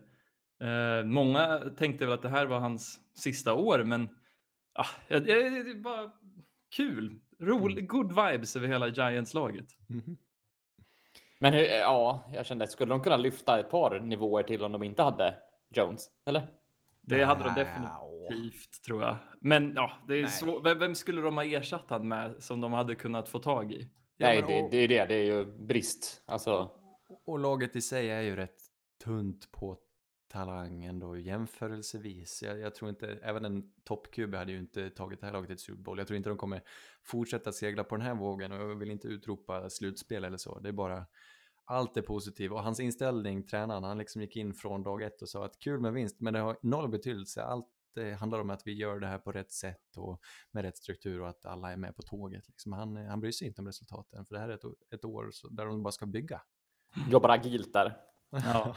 Eh, 0.68 1.06
många 1.06 1.60
tänkte 1.78 2.06
väl 2.06 2.14
att 2.14 2.22
det 2.22 2.30
här 2.30 2.46
var 2.46 2.60
hans 2.60 3.00
sista 3.14 3.54
år, 3.54 3.84
men 3.84 4.10
ah, 4.74 4.88
det 5.08 5.16
är 5.16 5.64
det 5.64 5.72
är 5.72 5.82
bara 5.82 6.12
kul. 6.76 7.20
Rolig, 7.40 7.88
good 7.88 8.10
vibes 8.10 8.56
över 8.56 8.68
hela 8.68 8.88
Giants-laget. 8.88 9.68
Mhm. 9.88 10.18
Men 11.44 11.54
hur, 11.54 11.64
ja, 11.64 12.30
jag 12.34 12.46
kände, 12.46 12.68
skulle 12.68 12.94
de 12.94 13.02
kunna 13.02 13.18
lyfta 13.18 13.60
ett 13.60 13.70
par 13.70 14.00
nivåer 14.00 14.44
till 14.44 14.64
om 14.64 14.72
de 14.72 14.84
inte 14.84 15.04
hade 15.04 15.36
Jones? 15.76 16.08
Eller? 16.26 16.48
Det 17.02 17.24
hade 17.24 17.44
de 17.44 17.54
definitivt, 17.54 18.84
tror 18.86 19.02
jag. 19.02 19.18
Men 19.42 19.74
ja, 19.76 19.92
det 20.08 20.22
är 20.22 20.28
svår... 20.28 20.64
vem, 20.64 20.80
vem 20.80 20.96
skulle 20.96 21.22
de 21.22 21.38
ha 21.38 21.44
ersatt 21.44 21.86
han 21.88 22.08
med 22.08 22.44
som 22.44 22.62
de 22.62 22.74
hade 22.74 22.96
kunnat 22.96 23.30
få 23.30 23.40
tag 23.40 23.72
i? 23.72 23.90
Ja, 24.18 24.28
Nej, 24.28 24.42
men 24.42 24.50
det, 24.50 24.62
och- 24.64 24.72
det 24.72 24.78
är 24.78 24.88
det. 24.88 25.06
Det 25.06 25.16
är 25.16 25.24
ju 25.24 25.46
brist. 25.46 26.24
Alltså, 26.26 26.72
Och 27.26 27.40
laget 27.40 27.76
i 27.76 27.82
sig 27.82 28.10
är 28.12 28.22
ju 28.22 28.36
rätt 28.36 28.58
tunt 29.04 29.52
på 29.52 29.78
talang 30.34 30.84
ändå 30.84 31.18
jämförelsevis. 31.18 32.44
Jag, 32.44 32.60
jag 32.60 32.76
tror 32.76 32.90
inte, 32.90 33.20
även 33.24 33.46
en 33.46 33.64
topp-QB 33.84 34.36
hade 34.36 34.52
ju 34.52 34.60
inte 34.60 34.90
tagit 34.90 35.20
det 35.20 35.26
här 35.26 35.34
laget 35.34 35.48
till 35.48 35.54
ett 35.54 35.62
Super 35.62 35.82
Bowl. 35.84 35.98
Jag 35.98 36.08
tror 36.08 36.18
inte 36.18 36.30
de 36.30 36.38
kommer 36.38 36.62
fortsätta 37.04 37.52
segla 37.52 37.84
på 37.84 37.96
den 37.96 38.06
här 38.06 38.16
vågen 38.16 38.52
och 38.52 38.58
jag 38.58 38.76
vill 38.76 38.92
inte 38.92 39.08
utropa 39.08 39.70
slutspel 39.70 40.24
eller 40.24 40.38
så. 40.38 40.60
Det 40.60 40.70
är 40.70 40.74
bara 40.74 41.06
allt 41.66 41.98
är 41.98 42.02
positivt 42.02 42.52
och 42.52 42.64
hans 42.64 42.80
inställning, 42.80 43.48
tränaren, 43.48 43.84
han 43.84 43.98
liksom 43.98 44.22
gick 44.22 44.36
in 44.36 44.54
från 44.54 44.84
dag 44.84 45.02
ett 45.02 45.22
och 45.22 45.30
sa 45.30 45.46
att 45.46 45.60
kul 45.60 45.80
med 45.80 45.94
vinst, 45.94 46.20
men 46.20 46.34
det 46.34 46.40
har 46.40 46.58
noll 46.62 46.90
betydelse. 46.90 47.44
Allt 47.44 47.68
det 47.96 48.14
handlar 48.14 48.40
om 48.40 48.50
att 48.50 48.62
vi 48.66 48.74
gör 48.74 49.00
det 49.00 49.08
här 49.08 49.18
på 49.18 49.32
rätt 49.32 49.52
sätt 49.52 49.98
och 49.98 50.22
med 50.52 50.64
rätt 50.64 50.78
struktur 50.78 51.22
och 51.22 51.30
att 51.30 51.46
alla 51.46 51.72
är 51.72 51.78
med 51.78 51.96
på 51.96 52.02
tåget. 52.02 52.48
Liksom. 52.48 52.74
Han, 52.74 52.96
han 52.96 53.20
bryr 53.20 53.32
sig 53.32 53.48
inte 53.48 53.62
om 53.62 53.68
resultaten, 53.68 54.26
för 54.26 54.36
det 54.36 54.42
här 54.42 54.50
är 54.50 54.54
ett, 54.54 54.94
ett 54.96 55.06
år 55.06 55.30
där 55.50 55.66
de 55.66 55.84
bara 55.84 55.92
ska 55.92 56.06
bygga. 56.06 56.42
Jobbar 57.10 57.30
agilt 57.30 57.74
där. 57.74 57.98
Ja. 58.30 58.76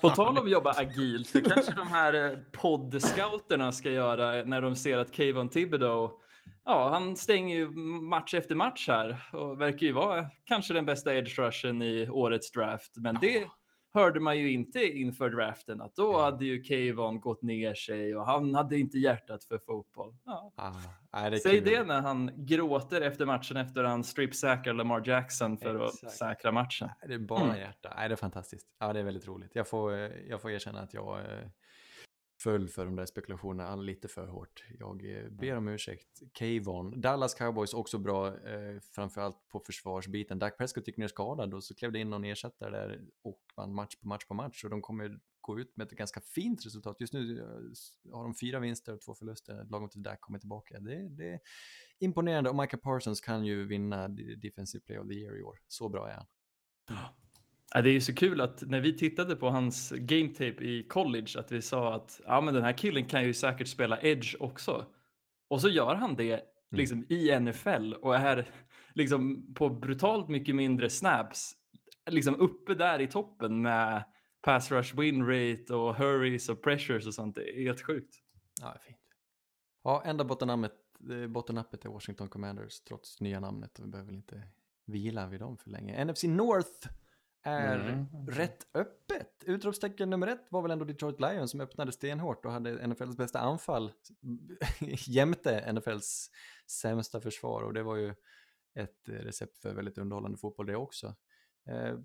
På 0.00 0.10
tal 0.10 0.38
om 0.38 0.44
att 0.44 0.50
jobba 0.50 0.72
agilt, 0.72 1.32
det 1.32 1.40
kanske 1.40 1.72
de 1.74 1.86
här 1.86 2.14
eh, 2.14 2.38
poddscouterna 2.52 3.72
ska 3.72 3.90
göra 3.90 4.44
när 4.44 4.62
de 4.62 4.76
ser 4.76 4.98
att 4.98 5.12
Kayvon 5.12 5.48
Thibodeau, 5.48 6.20
ja, 6.64 6.88
han 6.90 7.16
stänger 7.16 7.56
ju 7.56 7.70
match 8.00 8.34
efter 8.34 8.54
match 8.54 8.88
här 8.88 9.24
och 9.32 9.60
verkar 9.60 9.86
ju 9.86 9.92
vara 9.92 10.26
kanske 10.44 10.74
den 10.74 10.86
bästa 10.86 11.14
edge 11.14 11.38
rushen 11.38 11.82
i 11.82 12.08
årets 12.10 12.50
draft. 12.52 12.92
Men 12.96 13.18
det 13.20 13.46
hörde 13.94 14.20
man 14.20 14.38
ju 14.38 14.52
inte 14.52 14.84
inför 14.98 15.30
draften 15.30 15.80
att 15.80 15.94
då 15.96 16.18
hade 16.20 16.44
ju 16.44 16.62
Kayvon 16.62 17.20
gått 17.20 17.42
ner 17.42 17.74
sig 17.74 18.16
och 18.16 18.26
han 18.26 18.54
hade 18.54 18.78
inte 18.78 18.98
hjärtat 18.98 19.44
för 19.44 19.58
fotboll. 19.58 20.14
Ja. 20.24 20.52
Ah, 21.10 21.30
det 21.30 21.38
Säg 21.38 21.60
kul. 21.60 21.64
det 21.72 21.82
när 21.84 22.00
han 22.00 22.30
gråter 22.36 23.00
efter 23.00 23.26
matchen 23.26 23.56
efter 23.56 23.84
han 23.84 24.02
strip-sackar 24.04 24.72
Lamar 24.72 25.02
Jackson 25.08 25.58
för 25.58 25.74
att 25.74 25.94
Exakt. 25.94 26.12
säkra 26.12 26.52
matchen. 26.52 26.88
Det 27.08 27.14
är 27.14 27.18
bara 27.18 27.40
Mm. 27.44 27.56
hjärta. 27.58 27.92
Nej, 27.96 28.08
det 28.08 28.14
är 28.14 28.16
fantastiskt. 28.16 28.66
Ja, 28.80 28.92
det 28.92 29.00
är 29.00 29.04
väldigt 29.04 29.28
roligt. 29.28 29.50
Jag 29.54 29.68
får, 29.68 29.92
eh, 29.92 30.10
jag 30.28 30.42
får 30.42 30.50
erkänna 30.50 30.80
att 30.80 30.94
jag 30.94 31.18
eh, 31.18 31.24
föll 32.46 32.68
för 32.68 32.84
de 32.84 32.96
där 32.96 33.06
spekulationerna 33.06 33.76
lite 33.76 34.08
för 34.08 34.26
hårt. 34.26 34.64
Jag 34.78 35.16
eh, 35.16 35.28
ber 35.30 35.56
om 35.56 35.68
ursäkt. 35.68 36.22
Kayvon. 36.32 37.00
Dallas 37.00 37.34
Cowboys 37.34 37.74
också 37.74 37.98
bra, 37.98 38.26
eh, 38.26 38.80
framförallt 38.94 39.48
på 39.48 39.60
försvarsbiten. 39.60 40.38
Dak 40.38 40.58
Prescott 40.58 40.88
gick 40.88 40.96
ner 40.96 41.08
skadad 41.08 41.54
och 41.54 41.64
så 41.64 41.74
klev 41.74 41.92
det 41.92 41.98
in 41.98 42.10
någon 42.10 42.24
ersättare 42.24 42.70
där 42.70 43.00
och 43.22 43.40
vann 43.56 43.74
match 43.74 43.96
på 43.96 44.08
match 44.08 44.24
på 44.24 44.34
match. 44.34 44.64
Och 44.64 44.70
de 44.70 44.82
kommer 44.82 45.20
gå 45.40 45.60
ut 45.60 45.76
med 45.76 45.86
ett 45.86 45.92
ganska 45.92 46.20
fint 46.20 46.66
resultat. 46.66 46.96
Just 47.00 47.12
nu 47.12 47.40
eh, 47.40 48.12
har 48.12 48.22
de 48.22 48.34
fyra 48.34 48.60
vinster 48.60 48.94
och 48.94 49.00
två 49.00 49.14
förluster. 49.14 49.66
Lagom 49.70 49.88
till 49.88 50.02
Dak 50.02 50.20
kommer 50.20 50.38
tillbaka. 50.38 50.80
Det, 50.80 51.08
det 51.08 51.32
är 51.32 51.40
imponerande 51.98 52.50
och 52.50 52.56
Micah 52.56 52.80
Parsons 52.80 53.20
kan 53.20 53.44
ju 53.44 53.66
vinna 53.66 54.08
Defensive 54.42 54.84
Play 54.84 54.98
of 54.98 55.08
the 55.08 55.14
Year 55.14 55.38
i 55.38 55.42
år. 55.42 55.58
Så 55.68 55.88
bra 55.88 56.08
är 56.08 56.14
han. 56.14 56.26
Ja, 57.74 57.82
det 57.82 57.90
är 57.90 57.92
ju 57.92 58.00
så 58.00 58.14
kul 58.14 58.40
att 58.40 58.62
när 58.62 58.80
vi 58.80 58.96
tittade 58.96 59.36
på 59.36 59.50
hans 59.50 59.90
game 59.90 60.28
tape 60.28 60.64
i 60.64 60.86
college 60.88 61.28
att 61.38 61.52
vi 61.52 61.62
sa 61.62 61.94
att 61.94 62.20
ja, 62.24 62.40
men 62.40 62.54
den 62.54 62.62
här 62.62 62.78
killen 62.78 63.06
kan 63.06 63.24
ju 63.24 63.34
säkert 63.34 63.68
spela 63.68 64.00
edge 64.00 64.36
också. 64.40 64.86
Och 65.48 65.60
så 65.60 65.68
gör 65.68 65.94
han 65.94 66.16
det 66.16 66.42
liksom 66.70 67.06
i 67.08 67.40
NFL 67.40 67.92
och 67.92 68.16
är 68.16 68.48
liksom 68.94 69.54
på 69.54 69.68
brutalt 69.68 70.28
mycket 70.28 70.54
mindre 70.54 70.90
snaps 70.90 71.56
liksom 72.10 72.34
uppe 72.34 72.74
där 72.74 73.00
i 73.00 73.06
toppen 73.06 73.62
med 73.62 74.04
pass 74.42 74.70
rush 74.70 74.96
win 75.00 75.26
rate 75.26 75.74
och 75.74 75.96
hurries 75.96 76.48
och 76.48 76.62
pressures 76.62 77.06
och 77.06 77.14
sånt. 77.14 77.34
Det 77.34 77.58
är 77.58 77.62
helt 77.62 77.82
sjukt. 77.82 78.14
Ja, 78.60 78.76
fint. 78.86 78.98
Ja, 79.82 80.02
enda 80.04 80.24
bottennappet, 80.24 80.72
eh, 81.10 81.26
bottennappet 81.26 81.84
är 81.84 81.88
Washington 81.88 82.28
Commanders 82.28 82.80
trots 82.80 83.20
nya 83.20 83.40
namnet 83.40 83.78
och 83.78 83.84
vi 83.84 83.90
behöver 83.90 84.06
väl 84.06 84.16
inte 84.16 84.42
vila 84.84 85.26
vid 85.26 85.40
dem 85.40 85.56
för 85.56 85.70
länge. 85.70 86.04
NFC 86.04 86.24
North 86.24 86.88
är 87.46 87.78
Mm. 87.88 88.06
rätt 88.28 88.66
öppet. 88.74 89.28
Utropstecken 89.44 90.10
nummer 90.10 90.26
ett 90.26 90.46
var 90.50 90.62
väl 90.62 90.70
ändå 90.70 90.84
Detroit 90.84 91.20
Lions 91.20 91.50
som 91.50 91.60
öppnade 91.60 91.92
stenhårt 91.92 92.44
och 92.46 92.52
hade 92.52 92.86
NFLs 92.86 93.16
bästa 93.16 93.38
anfall 93.38 93.92
jämte 95.06 95.72
NFLs 95.72 96.30
sämsta 96.70 97.20
försvar 97.20 97.62
och 97.62 97.72
det 97.74 97.82
var 97.82 97.96
ju 97.96 98.14
ett 98.78 99.02
recept 99.08 99.58
för 99.58 99.74
väldigt 99.74 99.98
underhållande 99.98 100.38
fotboll 100.38 100.66
det 100.66 100.76
också. 100.76 101.14
Eh, 101.68 101.98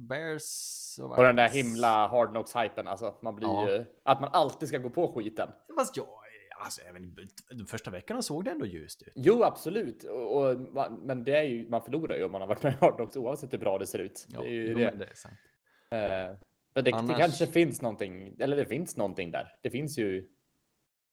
Bears 0.00 0.98
och 1.02 1.10
Och 1.18 1.22
den 1.24 1.36
där 1.36 1.48
himla 1.48 2.08
hard 2.08 2.28
knocks-hypen. 2.30 2.86
Alltså, 2.88 3.18
man 3.22 3.36
blir 3.36 3.48
Ja. 3.48 3.70
ju... 3.70 3.84
Att 4.04 4.20
man 4.20 4.30
alltid 4.32 4.68
ska 4.68 4.78
gå 4.78 4.90
på 4.90 5.12
skiten. 5.12 5.48
Fast 5.78 5.96
jag, 5.96 6.08
alltså 6.58 6.80
även 6.82 7.16
de 7.50 7.66
första 7.66 7.90
veckorna 7.90 8.22
såg 8.22 8.44
det 8.44 8.50
ändå 8.50 8.66
ljust 8.66 9.02
ut. 9.02 9.12
Jo, 9.16 9.42
absolut. 9.42 10.04
Och, 10.04 10.36
och, 10.36 10.60
men 11.02 11.24
det 11.24 11.36
är 11.36 11.42
ju, 11.42 11.68
man 11.68 11.82
förlorar 11.82 12.16
ju 12.16 12.24
om 12.24 12.32
man 12.32 12.40
har 12.40 12.48
varit 12.48 12.62
med 12.62 12.72
i 12.72 12.76
hard 12.80 13.16
oavsett 13.16 13.52
hur 13.52 13.58
bra 13.58 13.78
det 13.78 13.86
ser 13.86 13.98
ut. 13.98 14.26
Ja, 14.28 14.40
det 14.40 14.46
är 14.48 14.50
ju 14.52 14.68
jo, 14.68 14.78
det. 14.78 14.90
det 14.98 15.04
är 15.04 15.14
sant. 15.14 15.34
Eh, 15.90 16.38
men 16.74 16.84
det, 16.84 16.92
Annars- 16.92 17.08
det 17.08 17.20
kanske 17.20 17.46
finns 17.46 17.82
någonting, 17.82 18.36
eller 18.38 18.56
det 18.56 18.66
finns 18.66 18.96
någonting 18.96 19.30
där. 19.30 19.52
Det 19.62 19.70
finns 19.70 19.98
ju 19.98 20.28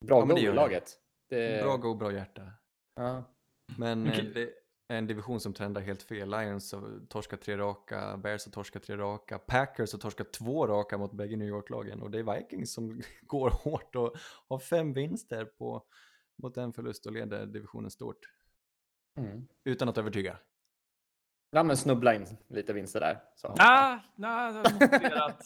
bra 0.05 0.25
Ja, 0.29 0.35
det 0.35 0.41
i 0.41 0.53
laget. 0.53 0.99
Det, 1.29 1.63
Bra 1.63 1.77
go, 1.77 1.95
bra 1.95 2.11
hjärta. 2.11 2.51
Ja. 2.95 3.23
Men 3.77 4.07
Okej. 4.07 4.27
eh, 4.27 4.33
det 4.33 4.41
är 4.41 4.49
en 4.87 5.07
division 5.07 5.39
som 5.39 5.53
trendar 5.53 5.81
helt 5.81 6.03
fel. 6.03 6.29
Lions 6.29 6.73
har 6.73 7.07
torskat 7.09 7.41
tre 7.41 7.57
raka, 7.57 8.17
Bears 8.17 8.45
har 8.45 8.51
torskat 8.51 8.83
tre 8.83 8.97
raka, 8.97 9.39
Packers 9.39 9.91
har 9.91 9.99
torskat 9.99 10.33
två 10.33 10.67
raka 10.67 10.97
mot 10.97 11.11
bägge 11.13 11.35
New 11.35 11.47
York-lagen 11.47 12.01
och 12.01 12.11
det 12.11 12.19
är 12.19 12.35
Vikings 12.35 12.73
som 12.73 13.01
går 13.21 13.49
hårt 13.49 13.95
och 13.95 14.15
har 14.47 14.59
fem 14.59 14.93
vinster 14.93 15.45
på, 15.45 15.83
mot 16.43 16.57
en 16.57 16.73
förlust 16.73 17.05
och 17.05 17.11
leder 17.11 17.45
divisionen 17.45 17.91
stort. 17.91 18.19
Mm. 19.17 19.47
Utan 19.63 19.89
att 19.89 19.97
övertyga. 19.97 20.37
ja, 21.51 21.63
men 21.63 21.77
snubbla 21.77 22.15
in 22.15 22.37
lite 22.47 22.73
vinster 22.73 22.99
där. 22.99 23.19
Så. 23.35 23.55
Ah, 23.59 23.99
nah, 24.15 24.63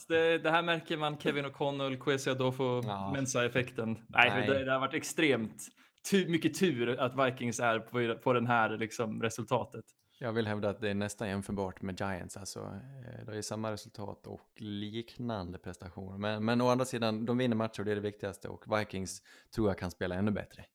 det, 0.07 0.37
det 0.37 0.51
här 0.51 0.61
märker 0.61 0.97
man 0.97 1.17
Kevin 1.17 1.45
O'Connell, 1.45 1.99
Kwesi 1.99 2.29
Adolfo, 2.29 2.81
Ja. 2.83 3.11
Mensa-effekten. 3.13 4.05
Nej, 4.07 4.29
Nej. 4.29 4.47
Det, 4.47 4.65
det 4.65 4.71
har 4.71 4.79
varit 4.79 4.93
extremt 4.93 5.67
tu, 6.09 6.27
mycket 6.27 6.59
tur 6.59 6.99
att 6.99 7.27
Vikings 7.27 7.59
är 7.59 7.79
på, 7.79 8.21
på 8.23 8.33
den 8.33 8.47
här 8.47 8.77
liksom, 8.77 9.21
resultatet. 9.21 9.85
Jag 10.19 10.33
vill 10.33 10.47
hävda 10.47 10.69
att 10.69 10.81
det 10.81 10.89
är 10.89 10.93
nästan 10.93 11.29
jämförbart 11.29 11.81
med 11.81 11.99
Giants. 11.99 12.37
Alltså, 12.37 12.59
eh, 12.59 13.25
det 13.25 13.37
är 13.37 13.41
samma 13.41 13.71
resultat 13.71 14.27
och 14.27 14.61
liknande 14.61 15.57
prestationer. 15.57 16.17
Men, 16.17 16.45
men 16.45 16.61
å 16.61 16.67
andra 16.67 16.85
sidan, 16.85 17.25
de 17.25 17.37
vinner 17.37 17.55
matcher 17.55 17.79
och 17.79 17.85
det 17.85 17.91
är 17.91 17.95
det 17.95 18.01
viktigaste. 18.01 18.47
Och 18.47 18.79
Vikings 18.79 19.21
tror 19.55 19.67
jag 19.67 19.77
kan 19.77 19.91
spela 19.91 20.15
ännu 20.15 20.31
bättre. 20.31 20.65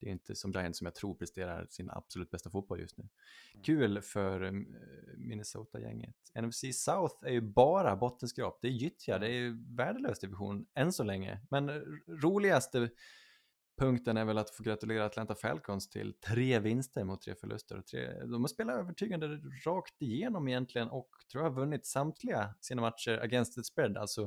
Det 0.00 0.06
är 0.06 0.10
inte 0.10 0.34
som 0.34 0.52
Giants 0.52 0.78
som 0.78 0.84
jag 0.84 0.94
tror 0.94 1.14
presterar 1.14 1.66
sin 1.70 1.90
absolut 1.90 2.30
bästa 2.30 2.50
fotboll 2.50 2.80
just 2.80 2.98
nu. 2.98 3.08
Kul 3.64 4.00
för 4.00 4.42
eh, 4.42 4.52
Minnesota-gänget. 5.16 6.16
NFC 6.40 6.64
South 6.72 7.14
är 7.26 7.32
ju 7.32 7.40
bara 7.40 7.96
bottenskrap. 7.96 8.58
Det 8.62 8.68
är 8.68 8.72
gyttja, 8.72 9.18
det 9.18 9.28
är 9.28 9.76
värdelös 9.76 10.20
division 10.20 10.66
än 10.74 10.92
så 10.92 11.04
länge. 11.04 11.40
Men 11.50 11.68
eh, 11.68 11.74
roligaste 12.06 12.90
punkten 13.80 14.16
är 14.16 14.24
väl 14.24 14.38
att 14.38 14.50
få 14.50 14.62
gratulera 14.62 15.04
Atlanta 15.04 15.34
Falcons 15.34 15.88
till 15.88 16.14
tre 16.14 16.58
vinster 16.58 17.04
mot 17.04 17.22
tre 17.22 17.34
förluster. 17.34 17.78
Och 17.78 17.86
tre, 17.86 18.24
de 18.24 18.42
har 18.42 18.48
spelat 18.48 18.76
övertygande 18.76 19.26
rakt 19.66 20.02
igenom 20.02 20.48
egentligen 20.48 20.88
och 20.88 21.08
tror 21.32 21.44
jag 21.44 21.50
har 21.50 21.56
vunnit 21.56 21.86
samtliga 21.86 22.54
sina 22.60 22.80
matcher 22.82 23.18
against 23.22 23.54
the 23.54 23.64
spread. 23.64 23.96
Alltså 23.96 24.22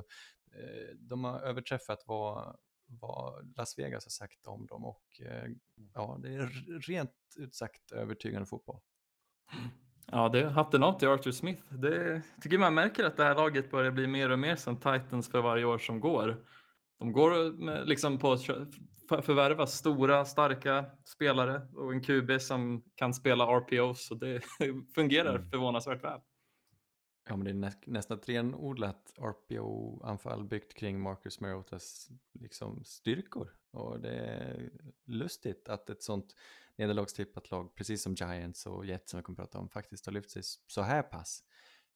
eh, 0.56 0.96
de 1.00 1.24
har 1.24 1.40
överträffat 1.40 2.04
vad, 2.06 2.58
vad 2.86 3.54
Las 3.58 3.80
Vegas 3.80 4.06
har 4.06 4.10
sagt 4.10 4.48
om 4.48 4.66
dem 4.66 4.86
och 4.86 5.22
eh, 5.22 5.50
ja, 5.94 6.20
det 6.22 6.34
är 6.34 6.48
rent 6.88 7.12
ut 7.38 7.56
sagt 7.56 7.92
övertygande 7.92 8.46
fotboll. 8.46 8.80
Ja, 10.12 10.30
det 10.30 10.50
hatten 10.50 10.84
av 10.84 11.00
till 11.00 11.08
Arthur 11.08 11.32
Smith. 11.32 11.74
Det 11.74 12.22
tycker 12.42 12.58
man 12.58 12.74
märker 12.74 13.04
att 13.04 13.18
det 13.18 13.24
här 13.24 13.36
laget 13.36 13.72
börjar 13.72 13.92
bli 13.92 14.08
mer 14.08 14.30
och 14.30 14.40
mer 14.40 14.56
som 14.56 14.78
Titans 14.78 15.32
för 15.32 15.42
varje 15.42 15.66
år 15.66 15.78
som 15.78 16.00
går. 16.00 16.46
De 17.00 17.12
går 17.12 17.52
med, 17.52 17.88
liksom 17.88 18.20
på 18.20 18.32
att 18.32 18.46
förvärva 19.26 19.68
stora, 19.68 20.26
starka 20.26 20.86
spelare 21.06 21.68
och 21.76 21.94
en 21.94 22.02
QB 22.04 22.42
som 22.42 22.84
kan 22.96 23.14
spela 23.14 23.46
RPOs 23.46 24.12
och 24.12 24.18
det 24.20 24.42
fungerar 24.96 25.36
Mm. 25.36 25.50
förvånansvärt 25.50 26.04
väl. 26.04 26.20
Ja, 27.30 27.36
men 27.36 27.46
det 27.46 27.52
är 27.52 27.56
nä 27.56 27.72
nästan 27.86 28.18
ett 28.18 28.30
renodlat 28.30 29.14
RPO-anfall 29.18 30.44
byggt 30.44 30.74
kring 30.74 31.02
Marcus 31.02 31.40
Mariotas 31.40 32.10
liksom, 32.40 32.84
styrkor. 32.84 33.56
Och 33.72 34.00
det 34.00 34.16
är 34.16 34.70
lustigt 35.06 35.70
att 35.70 35.90
ett 35.90 36.04
sånt 36.04 36.36
nederlagstippat 36.76 37.52
lag, 37.52 37.76
precis 37.76 38.04
som 38.04 38.14
Giants 38.16 38.66
och 38.66 38.86
Jets 38.86 39.12
som 39.12 39.18
vi 39.18 39.24
kommer 39.24 39.42
att 39.42 39.52
prata 39.52 39.60
om, 39.60 39.70
faktiskt 39.70 40.06
har 40.06 40.14
lyft 40.14 40.32
sig 40.32 40.42
så 40.68 40.82
här 40.82 41.02
pass. 41.04 41.44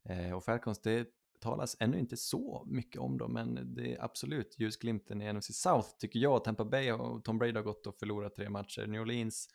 Eh, 0.09 0.31
och 0.31 0.43
Falcons, 0.43 0.81
det 0.81 1.07
talas 1.39 1.77
ännu 1.79 1.99
inte 1.99 2.17
så 2.17 2.65
mycket 2.67 3.01
om 3.01 3.17
dem, 3.17 3.33
men 3.33 3.75
det 3.75 3.93
är 3.93 4.03
absolut 4.03 4.55
ljusglimten 4.59 5.21
i 5.21 5.33
NFC 5.33 5.61
South 5.61 5.89
tycker 5.99 6.19
jag. 6.19 6.43
Tampa 6.43 6.65
Bay 6.65 6.91
och 6.91 7.23
Tom 7.23 7.37
Brady 7.37 7.53
har 7.53 7.63
gått 7.63 7.87
och 7.87 7.99
förlorat 7.99 8.35
tre 8.35 8.49
matcher. 8.49 8.87
New 8.87 9.01
Orleans 9.01 9.49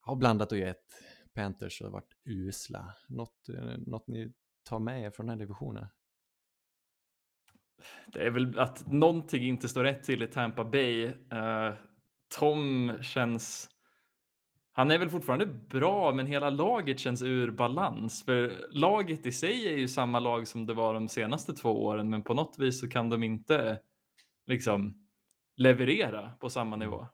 har 0.00 0.16
blandat 0.16 0.52
och 0.52 0.58
gett. 0.58 0.84
Panthers 1.34 1.82
har 1.82 1.90
varit 1.90 2.16
usla. 2.24 2.94
Något, 3.08 3.48
eh, 3.48 3.78
något 3.78 4.08
ni 4.08 4.32
tar 4.62 4.78
med 4.78 5.02
er 5.02 5.10
från 5.10 5.26
den 5.26 5.38
här 5.38 5.46
divisionen? 5.46 5.86
Det 8.06 8.26
är 8.26 8.30
väl 8.30 8.58
att 8.58 8.86
någonting 8.92 9.42
inte 9.42 9.68
står 9.68 9.84
rätt 9.84 10.04
till 10.04 10.22
i 10.22 10.26
Tampa 10.26 10.64
Bay. 10.64 11.06
Uh, 11.06 11.74
Tom 12.38 12.92
känns... 13.02 13.68
Han 14.80 14.90
är 14.90 14.98
väl 14.98 15.10
fortfarande 15.10 15.46
bra, 15.46 16.12
men 16.12 16.26
hela 16.26 16.50
laget 16.50 16.98
känns 16.98 17.22
ur 17.22 17.50
balans. 17.50 18.24
För 18.24 18.66
laget 18.70 19.26
i 19.26 19.32
sig 19.32 19.68
är 19.68 19.76
ju 19.76 19.88
samma 19.88 20.20
lag 20.20 20.48
som 20.48 20.66
det 20.66 20.74
var 20.74 20.94
de 20.94 21.08
senaste 21.08 21.52
två 21.52 21.84
åren, 21.84 22.10
men 22.10 22.22
på 22.22 22.34
något 22.34 22.58
vis 22.58 22.80
så 22.80 22.88
kan 22.88 23.08
de 23.08 23.22
inte 23.22 23.80
liksom 24.46 25.08
leverera 25.56 26.30
på 26.40 26.50
samma 26.50 26.76
nivå. 26.76 27.06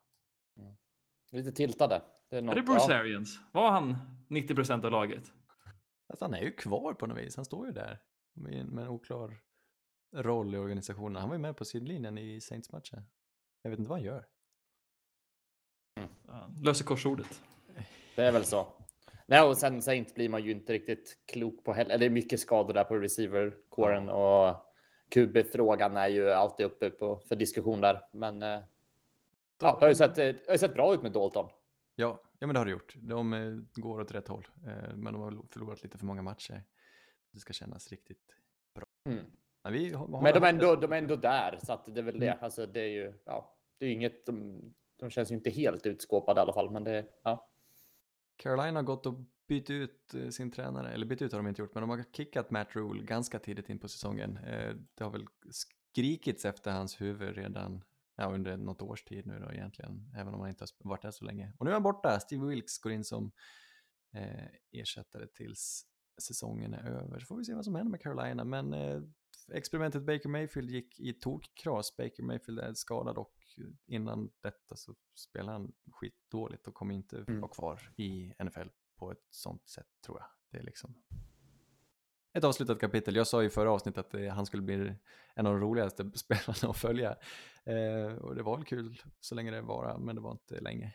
Lite 1.32 1.52
tiltade. 1.52 2.02
Det 2.30 2.36
är, 2.36 2.38
Är 2.38 2.42
något, 2.42 2.54
det 2.54 2.62
Bruce 2.62 2.86
ja. 2.88 2.98
Arians? 2.98 3.40
Var 3.52 3.70
han 3.70 3.96
90 4.28 4.54
procent 4.54 4.84
av 4.84 4.90
laget? 4.90 5.32
Alltså, 6.08 6.24
han 6.24 6.34
är 6.34 6.40
ju 6.40 6.52
kvar 6.52 6.94
på 6.94 7.06
något 7.06 7.18
vis, 7.18 7.36
han 7.36 7.44
står 7.44 7.66
ju 7.66 7.72
där 7.72 7.98
med, 8.34 8.60
en 8.60 8.88
oklar 8.88 9.40
roll 10.14 10.54
i 10.54 10.58
organisationen. 10.58 11.16
Han 11.16 11.28
var 11.28 11.36
ju 11.36 11.42
med 11.42 11.56
på 11.56 11.64
sidlinjen 11.64 12.18
i 12.18 12.40
Saints-matchen. 12.40 13.02
Jag 13.62 13.70
vet 13.70 13.78
inte 13.78 13.88
vad 13.88 13.98
han 13.98 14.06
gör. 14.06 14.26
Ja, 16.26 16.50
löser 16.62 16.84
korsordet. 16.84 17.42
Det 18.16 18.24
är 18.24 18.32
väl 18.32 18.44
så. 18.44 18.66
Nej, 19.26 19.42
och 19.42 19.56
sen 19.56 19.82
Saint 19.82 20.14
blir 20.14 20.28
man 20.28 20.44
ju 20.44 20.50
inte 20.50 20.72
riktigt 20.72 21.18
klok 21.26 21.64
på 21.64 21.72
heller. 21.72 21.98
Det 21.98 22.06
är 22.06 22.10
mycket 22.10 22.40
skador 22.40 22.74
där 22.74 22.84
på 22.84 22.94
receiver-kåren 22.94 24.08
och 24.08 24.56
QB-frågan 25.08 25.96
är 25.96 26.08
ju 26.08 26.30
alltid 26.30 26.66
uppe 26.66 26.90
på, 26.90 27.20
för 27.28 27.36
diskussion 27.36 27.80
där. 27.80 28.02
Men 28.12 28.42
eh, 28.42 28.60
ja, 29.60 29.76
det 29.80 29.84
har 29.84 29.88
ju 29.88 29.94
sett, 29.94 30.18
eh, 30.18 30.24
det 30.24 30.46
har 30.46 30.54
ju 30.54 30.58
sett 30.58 30.74
bra 30.74 30.94
ut 30.94 31.02
med 31.02 31.12
Dalton. 31.12 31.48
Ja, 31.94 32.20
ja 32.38 32.46
men 32.46 32.54
det 32.54 32.60
har 32.60 32.64
det 32.64 32.70
gjort. 32.72 32.94
De 32.96 33.32
eh, 33.32 33.82
går 33.82 34.00
åt 34.00 34.14
rätt 34.14 34.28
håll, 34.28 34.46
eh, 34.66 34.96
men 34.96 35.12
de 35.12 35.22
har 35.22 35.46
förlorat 35.52 35.82
lite 35.82 35.98
för 35.98 36.06
många 36.06 36.22
matcher. 36.22 36.62
Det 37.32 37.38
ska 37.38 37.52
kännas 37.52 37.90
riktigt 37.90 38.36
Mm. 39.06 39.24
Men, 39.62 39.72
vi 39.72 39.92
har, 39.92 40.06
har 40.08 40.22
Men 40.22 40.34
de 40.34 40.44
är, 40.44 40.48
ändå, 40.48 40.76
de 40.76 40.92
är 40.92 40.98
ändå 40.98 41.16
där, 41.16 41.58
så 41.62 41.72
att 41.72 41.94
det 41.94 42.00
är 42.00 42.04
väl 42.04 42.20
det. 42.20 42.26
Mm. 42.26 42.38
Alltså, 42.44 42.66
det 42.66 42.80
är 42.80 42.88
ju, 42.88 43.12
ja, 43.24 43.56
det 43.78 43.86
är 43.86 43.90
inget. 43.90 44.26
De, 44.26 44.60
de 44.96 45.10
känns 45.10 45.30
ju 45.30 45.34
inte 45.34 45.50
helt 45.50 45.86
utskåpade 45.86 46.40
i 46.40 46.42
alla 46.42 46.52
fall, 46.52 46.70
men 46.70 46.84
det, 46.84 47.04
ja. 47.22 47.48
Carolina 48.36 48.78
har 48.78 48.84
gått 48.84 49.06
och 49.06 49.18
bytt 49.48 49.70
ut 49.70 50.14
eh, 50.14 50.28
sin 50.28 50.50
tränare, 50.50 50.92
eller 50.92 51.06
bytt 51.06 51.22
ut 51.22 51.32
har 51.32 51.38
de 51.38 51.48
inte 51.48 51.62
gjort, 51.62 51.74
men 51.74 51.80
de 51.80 51.90
har 51.90 52.04
kickat 52.12 52.50
Matt 52.50 52.76
Rule 52.76 53.02
ganska 53.02 53.38
tidigt 53.38 53.68
in 53.68 53.78
på 53.78 53.88
säsongen. 53.88 54.36
Eh, 54.36 54.74
det 54.94 55.04
har 55.04 55.10
väl 55.10 55.26
skrikits 55.50 56.44
efter 56.44 56.70
hans 56.70 57.00
huvud 57.00 57.36
redan 57.36 57.84
ja, 58.16 58.34
under 58.34 58.56
något 58.56 58.82
års 58.82 59.04
tid 59.04 59.26
nu 59.26 59.38
då 59.38 59.52
egentligen, 59.52 60.12
även 60.16 60.34
om 60.34 60.40
han 60.40 60.48
inte 60.48 60.64
har 60.64 60.88
varit 60.88 61.02
där 61.02 61.10
så 61.10 61.24
länge. 61.24 61.52
Och 61.58 61.64
nu 61.64 61.70
är 61.70 61.74
han 61.74 61.82
borta, 61.82 62.20
Steve 62.20 62.46
Wilkes 62.46 62.78
går 62.78 62.92
in 62.92 63.04
som 63.04 63.32
eh, 64.14 64.46
ersättare 64.72 65.26
tills 65.26 65.86
säsongen 66.22 66.74
är 66.74 66.90
över. 66.90 67.20
Så 67.20 67.26
får 67.26 67.36
vi 67.36 67.44
se 67.44 67.54
vad 67.54 67.64
som 67.64 67.74
händer 67.74 67.90
med 67.90 68.00
Carolina, 68.00 68.44
men 68.44 68.74
eh, 68.74 69.02
experimentet 69.52 70.02
Baker 70.02 70.28
Mayfield 70.28 70.70
gick 70.70 71.00
i 71.00 71.12
tokkras. 71.12 71.96
Baker 71.96 72.22
Mayfield 72.22 72.58
är 72.60 72.74
skadad 72.74 73.18
och 73.18 73.32
innan 73.86 74.30
detta 74.40 74.76
så 74.76 74.94
spelade 75.14 75.52
han 75.52 75.72
skitdåligt 75.92 76.66
och 76.68 76.74
kommer 76.74 76.94
inte 76.94 77.16
Mm. 77.28 77.40
vara 77.40 77.50
kvar 77.52 77.92
i 77.96 78.32
NFL 78.44 78.68
på 78.98 79.10
ett 79.12 79.26
sånt 79.30 79.68
sätt 79.68 79.86
tror 80.06 80.18
jag. 80.18 80.28
Det 80.50 80.58
är 80.58 80.62
liksom 80.62 80.94
ett 82.32 82.44
avslutat 82.44 82.80
kapitel. 82.80 83.16
Jag 83.16 83.26
sa 83.26 83.42
i 83.42 83.50
förra 83.50 83.70
avsnittet 83.72 84.06
att 84.06 84.14
eh, 84.14 84.28
han 84.28 84.46
skulle 84.46 84.62
bli 84.62 84.94
en 85.34 85.46
av 85.46 85.52
de 85.52 85.60
roligaste 85.60 86.10
spelarna 86.14 86.70
att 86.70 86.76
följa. 86.76 87.16
Eh, 87.64 88.14
och 88.16 88.34
det 88.34 88.42
var 88.42 88.56
väl 88.56 88.66
kul 88.66 89.02
så 89.20 89.34
länge 89.34 89.50
det 89.50 89.60
var, 89.62 89.98
men 89.98 90.14
det 90.16 90.22
var 90.22 90.32
inte 90.32 90.60
länge. 90.60 90.94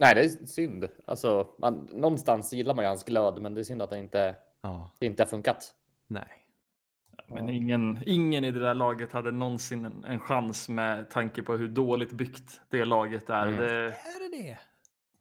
Nej, 0.00 0.14
det 0.14 0.20
är 0.20 0.46
synd. 0.46 0.88
Alltså, 1.06 1.54
man, 1.58 1.88
någonstans 1.92 2.52
gillar 2.52 2.74
man 2.74 2.84
ju 2.84 2.88
hans 2.88 3.04
glöd, 3.04 3.42
men 3.42 3.54
det 3.54 3.60
är 3.60 3.64
synd 3.64 3.82
att 3.82 3.90
det 3.90 3.98
inte, 3.98 4.36
Ja, 4.60 4.90
det 4.98 5.06
inte 5.06 5.22
har 5.22 5.28
funkat. 5.28 5.74
nej. 6.06 6.39
Men 7.30 7.48
ingen, 7.48 7.98
ingen 8.06 8.44
i 8.44 8.50
det 8.50 8.60
där 8.60 8.74
laget 8.74 9.12
hade 9.12 9.30
någonsin 9.30 9.84
en, 9.84 10.04
en 10.04 10.20
chans 10.20 10.68
med 10.68 11.10
tanke 11.10 11.42
på 11.42 11.56
hur 11.56 11.68
dåligt 11.68 12.12
byggt 12.12 12.60
det 12.68 12.84
laget 12.84 13.30
är. 13.30 13.46
Mm. 13.46 13.60
Det, 13.60 13.70
Är 13.86 14.30
det 14.30 14.36
det? 14.42 14.58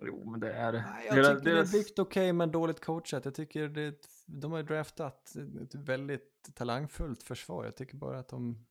jo, 0.02 0.30
men 0.32 0.40
det 0.40 0.54
är 0.54 0.72
Nej, 0.72 0.82
jag 1.08 1.16
deras- 1.18 1.40
tycker 1.40 1.52
deras- 1.52 1.72
det 1.72 1.78
är 1.78 1.84
byggt 1.84 2.00
okej 2.00 2.34
men 2.34 2.52
dåligt 2.52 2.80
coachat. 2.86 3.26
Jag 3.26 3.36
tycker 3.36 3.68
det, 3.68 3.96
de 4.28 4.52
har 4.52 4.64
draftat 4.64 5.36
ett 5.64 5.76
väldigt 5.76 6.50
talangfullt 6.56 7.24
försvar. 7.24 7.66
Jag 7.66 7.76
tycker 7.76 7.98
bara 7.98 8.20
att 8.20 8.28
de... 8.30 8.66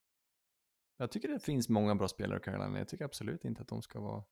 Jag 0.97 1.11
tycker 1.11 1.27
det 1.27 1.39
finns 1.39 1.69
många 1.69 1.95
bra 1.95 2.07
spelare 2.07 2.39
i 2.39 2.41
Carolina. 2.43 2.77
Jag 2.77 2.87
tycker 2.87 3.05
absolut 3.05 3.45
inte 3.45 3.61
att 3.61 3.67
de 3.67 3.81
ska 3.81 3.99
vara... 3.99 4.23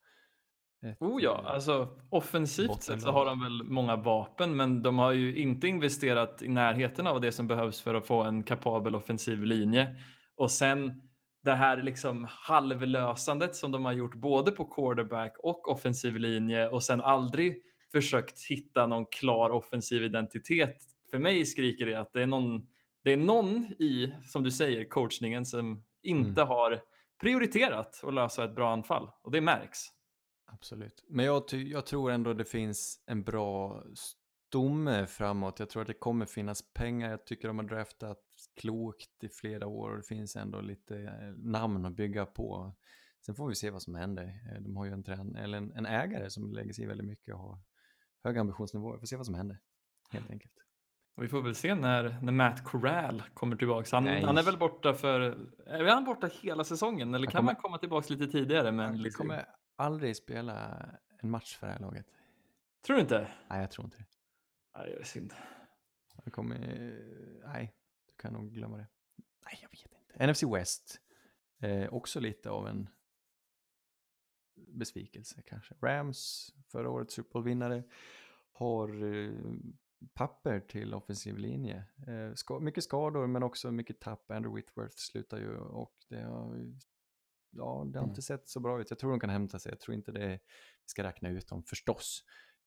Ett, 0.82 1.02
Oh 1.02 1.24
ja, 1.24 1.42
eh, 1.46 1.54
alltså 1.54 1.90
offensivt 2.10 2.84
sett 2.84 3.02
så 3.02 3.12
har 3.12 3.26
de 3.26 3.44
väl 3.44 3.64
många 3.64 3.96
vapen, 3.96 4.56
men 4.56 4.82
de 4.82 5.00
har 5.00 5.12
ju 5.12 5.38
inte 5.38 5.68
investerat 5.68 6.42
i 6.42 6.48
närheten 6.48 7.08
av 7.08 7.22
det 7.22 7.32
som 7.32 7.48
behövs 7.48 7.82
för 7.82 7.96
att 7.96 8.08
få 8.08 8.24
en 8.24 8.44
kapabel 8.44 8.96
offensiv 8.96 9.44
linje. 9.44 9.96
Och 10.36 10.52
sen 10.52 11.02
det 11.44 11.56
här 11.56 11.84
liksom 11.84 12.28
halvlösandet 12.30 13.56
som 13.56 13.72
de 13.72 13.86
har 13.86 13.94
gjort 13.94 14.16
både 14.16 14.52
på 14.52 14.66
quarterback 14.66 15.38
och 15.40 15.72
offensiv 15.72 16.16
linje 16.16 16.70
och 16.70 16.84
sen 16.84 17.02
aldrig 17.02 17.62
försökt 17.92 18.46
hitta 18.50 18.88
någon 18.88 19.06
klar 19.06 19.50
offensiv 19.50 20.04
identitet. 20.04 20.78
För 21.12 21.20
mig 21.20 21.46
skriker 21.46 21.86
det 21.86 21.96
att 21.96 22.14
det 22.14 22.22
är 22.22 22.28
någon, 22.28 22.68
det 23.04 23.14
är 23.14 23.18
någon 23.18 23.66
i, 23.80 24.14
som 24.26 24.44
du 24.44 24.52
säger, 24.52 24.90
coachningen 24.90 25.46
som 25.46 25.84
inte 26.04 26.44
har 26.44 26.80
prioriterat 27.22 28.04
att 28.04 28.14
lösa 28.14 28.44
ett 28.44 28.56
bra 28.56 28.74
anfall 28.74 29.10
och 29.24 29.32
det 29.32 29.42
märks. 29.42 29.97
Absolut. 30.50 31.04
Men 31.10 31.26
jag, 31.26 31.44
jag 31.54 31.86
tror 31.86 32.12
ändå 32.12 32.34
det 32.34 32.46
finns 32.46 33.04
en 33.06 33.24
bra 33.24 33.84
stomme 33.96 35.08
framåt. 35.08 35.60
Jag 35.60 35.70
tror 35.70 35.82
att 35.82 35.88
det 35.88 35.94
kommer 35.94 36.26
finnas 36.26 36.74
pengar. 36.74 37.10
Jag 37.10 37.26
tycker 37.26 37.48
de 37.48 37.58
har 37.60 37.66
draftat 37.66 38.20
klokt 38.62 39.24
i 39.24 39.30
flera 39.30 39.68
år 39.68 39.90
och 39.92 39.98
det 39.98 40.04
finns 40.08 40.36
ändå 40.36 40.62
lite 40.62 40.98
eh, 40.98 41.34
namn 41.38 41.86
att 41.86 41.96
bygga 41.96 42.26
på. 42.26 42.76
Sen 43.26 43.36
får 43.36 43.48
vi 43.50 43.56
se 43.56 43.70
vad 43.70 43.82
som 43.82 43.96
händer. 43.96 44.24
Eh, 44.24 44.62
De 44.62 44.78
har 44.78 44.86
ju 44.86 44.92
en, 44.92 45.04
trän- 45.04 45.38
eller 45.38 45.58
en, 45.58 45.72
en 45.72 45.86
ägare 45.86 46.30
som 46.30 46.52
lägger 46.54 46.74
sig 46.74 46.84
i 46.84 46.88
väldigt 46.88 47.08
mycket 47.08 47.34
och 47.36 47.40
har 47.42 47.60
höga 48.24 48.42
ambitionsnivåer. 48.42 48.94
Vi 48.94 49.00
får 49.00 49.08
se 49.08 49.16
vad 49.16 49.26
som 49.26 49.36
händer, 49.36 49.60
helt 50.12 50.32
enkelt. 50.32 50.54
Och 51.16 51.24
vi 51.24 51.28
får 51.28 51.42
väl 51.42 51.56
se 51.56 51.76
när, 51.76 52.18
när 52.22 52.32
Matt 52.32 52.64
Corral 52.64 53.24
kommer 53.34 53.56
tillbaka. 53.56 53.88
Han, 53.96 54.08
han 54.08 54.38
är 54.38 54.44
väl 54.44 54.58
borta 54.58 54.94
för... 54.94 55.20
Är 55.68 55.84
han 55.86 56.06
borta 56.06 56.30
hela 56.42 56.64
säsongen 56.64 57.14
eller 57.16 57.28
Han 57.28 57.32
kan 57.32 57.40
kommer- 57.40 57.54
man 57.54 57.62
komma 57.62 57.78
tillbaka 57.78 58.14
lite 58.14 58.28
tidigare? 58.32 58.72
Men 58.72 58.92
Vi 58.94 58.98
liksom, 59.00 59.28
kommer 59.28 59.46
aldrig 59.78 60.16
spela 60.16 60.86
en 61.20 61.30
match 61.30 61.58
för 61.58 61.68
det 61.68 61.74
här 61.74 61.80
laget. 61.80 62.06
Tror 62.86 62.96
du 62.96 63.02
inte? 63.02 63.32
Nej, 63.50 63.62
jag 63.62 63.72
tror 63.72 63.86
inte 63.86 63.98
det. 63.98 64.06
Nej, 64.78 64.90
det 64.90 65.00
är 65.00 65.04
synd. 65.04 65.34
Jag 66.24 66.34
kommer... 66.34 66.58
Nej, 67.46 67.76
du 68.08 68.14
kan 68.16 68.34
nog 68.34 68.54
glömma 68.54 68.78
det. 68.78 68.88
Nej, 69.46 69.60
jag 69.62 69.70
vet 69.70 69.86
inte. 69.86 70.28
NFC 70.28 70.44
West. 70.44 71.02
Eh, 71.60 71.94
också 71.94 72.20
lite 72.20 72.50
av 72.50 72.68
en 72.68 72.90
besvikelse 74.56 75.42
kanske. 75.46 75.76
Rams, 75.82 76.54
förra 76.72 76.90
årets 76.90 77.14
Super 77.14 77.34
Bowl-vinnare, 77.34 77.84
har 78.52 79.04
eh, 79.04 79.34
papper 80.14 80.60
till 80.60 80.94
offensiv 80.94 81.38
linje. 81.38 81.86
Eh, 82.08 82.34
ska, 82.34 82.60
mycket 82.60 82.84
skador 82.84 83.28
men 83.28 83.44
också 83.44 83.72
mycket 83.72 84.00
tapp. 84.00 84.32
Andrew 84.32 84.62
Whitworth 84.62 84.96
slutar 84.98 85.38
ju 85.38 85.58
och 85.58 85.96
det 86.10 86.22
har, 86.22 86.74
ja, 87.52 87.84
det 87.94 87.98
har 88.00 88.04
Mm. 88.04 88.10
inte 88.10 88.22
sett 88.22 88.50
så 88.50 88.60
bra 88.60 88.82
ut. 88.82 88.90
Jag 88.90 89.00
tror 89.00 89.10
de 89.12 89.20
kan 89.20 89.30
hämta 89.30 89.60
sig. 89.60 89.72
Jag 89.72 89.80
tror 89.80 89.96
inte 89.96 90.12
det 90.12 90.28
vi 90.28 90.40
ska 90.86 91.04
räkna 91.04 91.30
ut 91.30 91.48
dem 91.48 91.64
förstås. 91.64 92.24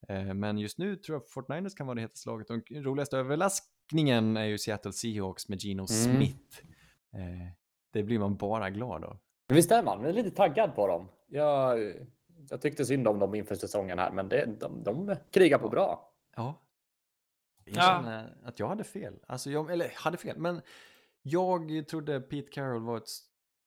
Eh, 0.09 0.35
Men 0.35 0.59
just 0.59 0.79
nu 0.79 0.97
tror 0.97 1.17
jag 1.17 1.29
Fortniners 1.31 1.75
kan 1.75 1.87
vara 1.87 1.95
det 1.95 2.01
hetaste 2.01 2.29
laget. 2.29 2.51
Och 2.51 2.61
den 2.69 2.83
roligaste 2.85 3.19
överraskningen 3.19 4.37
är 4.37 4.45
ju 4.45 4.59
Seattle 4.59 4.93
Seahawks 4.93 5.49
med 5.49 5.61
Geno 5.63 5.87
Mm. 5.91 6.17
Smith. 6.17 6.59
Eh, 7.13 7.53
Det 7.93 8.03
blir 8.03 8.19
man 8.19 8.37
bara 8.37 8.71
glad 8.71 9.05
av. 9.05 9.19
Visst 9.49 9.71
är 9.73 9.83
man? 9.83 9.99
Man 9.99 10.07
är 10.07 10.13
lite 10.13 10.31
taggad 10.31 10.75
på 10.75 10.87
dem. 10.87 11.09
Jag, 11.29 11.79
jag 12.51 12.61
tyckte 12.61 12.85
synd 12.85 13.09
om 13.09 13.19
dem 13.19 13.35
inför 13.35 13.55
säsongen 13.55 13.99
här, 13.99 14.13
men 14.13 14.29
det, 14.29 14.47
de, 14.61 14.83
de 14.83 15.17
krigar 15.31 15.59
på 15.59 15.69
bra. 15.69 16.13
Ja. 16.37 16.63
Jag 17.65 17.77
Ja. 17.77 17.81
känner 17.83 18.37
att 18.45 18.59
jag 18.59 18.69
hade 18.69 18.85
fel. 18.85 19.19
Alltså 19.27 19.51
jag, 19.51 19.71
eller 19.71 19.93
hade 19.97 20.17
fel, 20.17 20.39
men 20.39 20.61
jag 21.23 21.89
trodde 21.89 22.21
Pete 22.21 22.49
Carroll 22.53 22.83
var 22.83 22.97
ett 22.97 23.09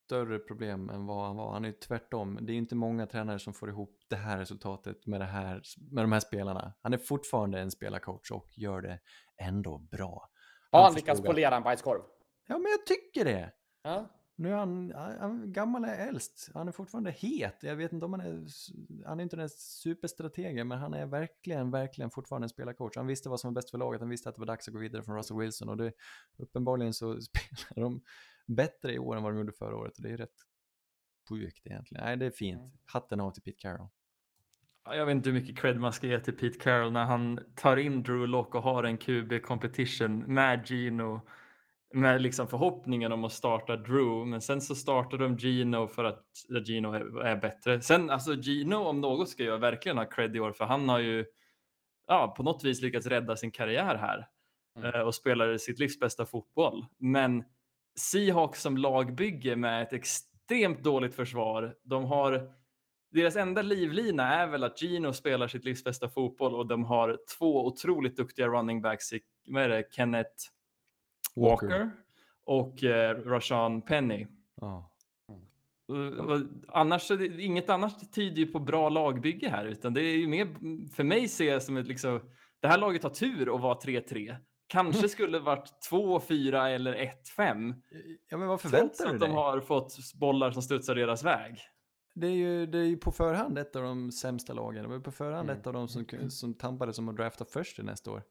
större 0.06 0.40
problem 0.40 0.90
än 0.90 1.06
vad 1.06 1.26
han 1.26 1.36
var. 1.36 1.54
Han 1.54 1.66
är 1.66 1.70
ju 1.70 1.74
tvärtom. 1.74 2.40
Det 2.42 2.54
är 2.54 2.58
inte 2.58 2.76
många 2.76 3.08
tränare 3.08 3.40
som 3.40 3.54
får 3.54 3.70
ihop 3.70 4.00
det 4.10 4.16
här 4.16 4.38
resultatet 4.38 5.06
med, 5.06 5.22
det 5.22 5.26
här, 5.26 5.62
med 5.92 6.04
de 6.04 6.12
här 6.12 6.20
spelarna. 6.20 6.74
Han 6.82 6.94
är 6.94 6.98
fortfarande 6.98 7.60
en 7.60 7.72
spelarcoach 7.72 8.32
och 8.32 8.48
gör 8.58 8.82
det 8.82 9.00
ändå 9.38 9.78
bra. 9.78 10.30
Har 10.72 10.82
han 10.84 10.94
förstod 10.94 11.08
lyckats 11.08 11.22
polera 11.28 11.56
en 11.56 11.64
bajskorv? 11.64 12.02
Ja, 12.48 12.58
men 12.58 12.72
jag 12.72 12.86
tycker 12.86 13.26
det. 13.26 13.52
Ja. 13.84 14.10
Nu 14.36 14.52
är 14.52 14.56
han, 14.56 14.92
han 14.96 15.18
han- 15.20 15.52
gammal 15.54 15.86
är 15.86 16.08
äldst. 16.08 16.52
Han 16.54 16.68
är 16.68 16.72
fortfarande 16.72 17.12
het. 17.12 17.58
Jag 17.62 17.76
vet 17.76 17.94
inte 17.94 18.06
om 18.06 18.14
han 18.14 18.22
är, 18.22 18.46
han 19.06 19.20
är 19.20 19.24
inte 19.24 19.36
den 19.36 19.50
superstrategen, 19.50 20.68
men 20.68 20.78
han 20.80 20.94
är 20.94 21.06
verkligen, 21.06 21.72
verkligen 21.72 22.12
fortfarande 22.12 22.46
en 22.46 22.50
spelarcoach. 22.50 22.96
Han 22.96 23.08
visste 23.08 23.30
vad 23.30 23.40
som 23.40 23.54
var 23.54 23.56
bäst 23.56 23.72
för 23.72 23.78
laget, 23.78 24.02
han 24.02 24.10
visste 24.10 24.30
att 24.30 24.36
det 24.36 24.42
var 24.42 24.46
dags 24.46 24.68
att 24.68 24.74
gå 24.74 24.80
vidare 24.80 25.04
från 25.04 25.16
Russell 25.16 25.38
Wilson 25.38 25.70
och 25.70 25.78
det, 25.78 25.92
uppenbarligen 26.38 26.94
så 26.94 27.22
spelar 27.22 27.84
de 27.84 28.02
bättre 28.46 28.94
i 28.94 29.00
år 29.00 29.16
än 29.16 29.24
vad 29.24 29.34
de 29.34 29.38
gjorde 29.38 29.52
förra 29.52 29.76
året 29.78 29.98
och 29.98 30.04
det 30.04 30.10
är 30.10 30.18
rätt 30.18 30.36
sjukt 31.30 31.68
egentligen. 31.68 32.04
Nej, 32.06 32.18
det 32.18 32.26
är 32.26 32.32
fint. 32.32 32.74
Hatten 32.86 33.20
av 33.20 33.32
till 33.32 33.42
Pete 33.44 33.58
Carroll. 33.60 33.88
Ja, 34.86 34.96
Jag 34.96 35.06
vet 35.06 35.16
inte 35.16 35.30
hur 35.30 35.40
mycket 35.40 35.58
cred 35.58 35.80
man 35.80 35.94
ska 35.94 36.08
ge 36.08 36.20
till 36.20 36.38
Pete 36.38 36.60
Carroll 36.60 36.92
när 36.92 37.06
han 37.06 37.40
tar 37.56 37.78
in 37.78 38.04
Drew 38.04 38.28
Lock 38.28 38.56
och 38.56 38.64
har 38.64 38.84
en 38.84 38.98
QB 38.98 39.42
competition 39.44 40.20
med 40.20 40.68
Gino. 40.70 41.22
med 41.94 42.22
liksom 42.22 42.48
förhoppningen 42.48 43.12
om 43.12 43.24
att 43.24 43.32
starta 43.34 43.76
Drew, 43.78 44.28
men 44.28 44.42
sen 44.42 44.62
så 44.62 44.76
startade 44.76 45.24
de 45.24 45.38
Gino 45.38 45.88
för 45.88 46.04
att 46.04 46.26
Gino 46.66 46.92
är, 46.94 47.22
är 47.26 47.36
bättre. 47.36 47.82
Sen 47.82 48.10
alltså 48.10 48.34
Gino 48.36 48.76
om 48.76 49.02
något 49.02 49.30
ska 49.30 49.44
jag 49.44 49.60
verkligen 49.60 49.98
ha 49.98 50.06
cred 50.06 50.36
i 50.36 50.40
år 50.40 50.52
för 50.52 50.66
han 50.66 50.90
har 50.90 51.00
ju 51.00 51.26
ja, 52.08 52.34
på 52.38 52.44
något 52.44 52.64
vis 52.64 52.82
lyckats 52.82 53.08
rädda 53.08 53.36
sin 53.36 53.52
karriär 53.52 53.96
här 53.96 54.28
Mm. 54.76 54.94
eh, 54.96 55.02
och 55.02 55.16
spelar 55.16 55.58
sitt 55.58 55.80
livs 55.80 56.00
bästa 56.00 56.26
fotboll. 56.26 56.86
Men 56.98 57.44
Seahawks 57.96 58.62
som 58.62 58.78
lagbygge 58.78 59.56
med 59.56 59.84
ett 59.84 59.94
extremt 59.94 60.84
dåligt 60.84 61.16
försvar. 61.16 61.76
De 61.84 62.06
har 62.06 62.54
deras 63.12 63.36
enda 63.36 63.62
livlina 63.62 64.34
är 64.34 64.48
väl 64.48 64.64
att 64.64 64.82
Gino 64.82 65.14
spelar 65.14 65.48
sitt 65.48 65.66
livs 65.66 65.84
bästa 65.84 66.10
fotboll 66.10 66.56
och 66.56 66.68
de 66.68 66.84
har 66.84 67.20
två 67.38 67.66
otroligt 67.66 68.18
duktiga 68.18 68.48
running 68.48 68.82
backs 68.82 69.14
i 69.14 69.22
vad 69.48 69.64
är 69.64 69.70
det, 69.70 69.88
Kenneth 69.92 70.32
Walker, 71.36 71.68
Walker. 71.68 71.92
och 72.46 72.84
eh, 72.84 73.16
Rashan 73.16 73.82
Penny. 73.82 74.28
Och 74.62 76.40
Annars, 76.68 77.12
inget 77.40 77.70
annat 77.70 78.14
tyder 78.14 78.38
ju 78.38 78.48
på 78.48 78.60
bra 78.60 78.90
lagbygge 78.90 79.50
här, 79.50 79.66
utan 79.66 79.94
det 79.94 80.02
är 80.02 80.18
ju 80.18 80.28
mer, 80.28 80.48
för 80.96 81.04
mig 81.04 81.28
ser 81.28 81.52
jag 81.52 81.64
som 81.64 81.78
ett 81.78 81.88
liksom, 81.88 82.20
det 82.60 82.68
här 82.68 82.78
laget 82.78 83.04
har 83.04 83.10
tur 83.10 83.56
att 83.56 83.62
vara 83.62 83.80
3-3. 83.80 84.36
Kanske 84.68 85.10
skulle 85.10 85.40
varit 85.40 85.72
2-4 85.92 86.66
eller 86.68 86.94
1-5. 87.38 87.74
ja, 88.30 88.38
men 88.38 88.48
vad 88.48 88.62
förväntar 88.62 89.06
du 89.06 89.12
att 89.14 89.20
dig? 89.20 89.30
de 89.30 89.36
har 89.36 89.62
fått 89.62 89.96
bollar 90.20 90.52
som 90.52 90.62
studsar 90.62 90.96
deras 90.96 91.24
väg. 91.24 91.60
Det 92.16 92.28
är, 92.28 92.32
ju, 92.32 92.66
det 92.66 92.78
är 92.78 92.84
ju 92.86 92.98
på 92.98 93.12
förhand 93.12 93.58
ett 93.58 93.76
av 93.76 93.84
de 93.84 94.12
sämsta 94.12 94.54
lagen. 94.54 94.84
Det 94.84 94.90
var 94.90 95.00
på 95.00 95.12
förhand 95.12 95.50
Mm. 95.50 95.60
ett 95.62 95.68
av 95.68 95.74
de 95.74 95.88
som, 95.88 96.06
som 96.30 96.54
tampades 96.54 97.00
om 97.00 97.10
att 97.10 97.16
drafta 97.16 97.46
först 97.46 97.78
nästa 97.84 98.12
år. 98.12 98.24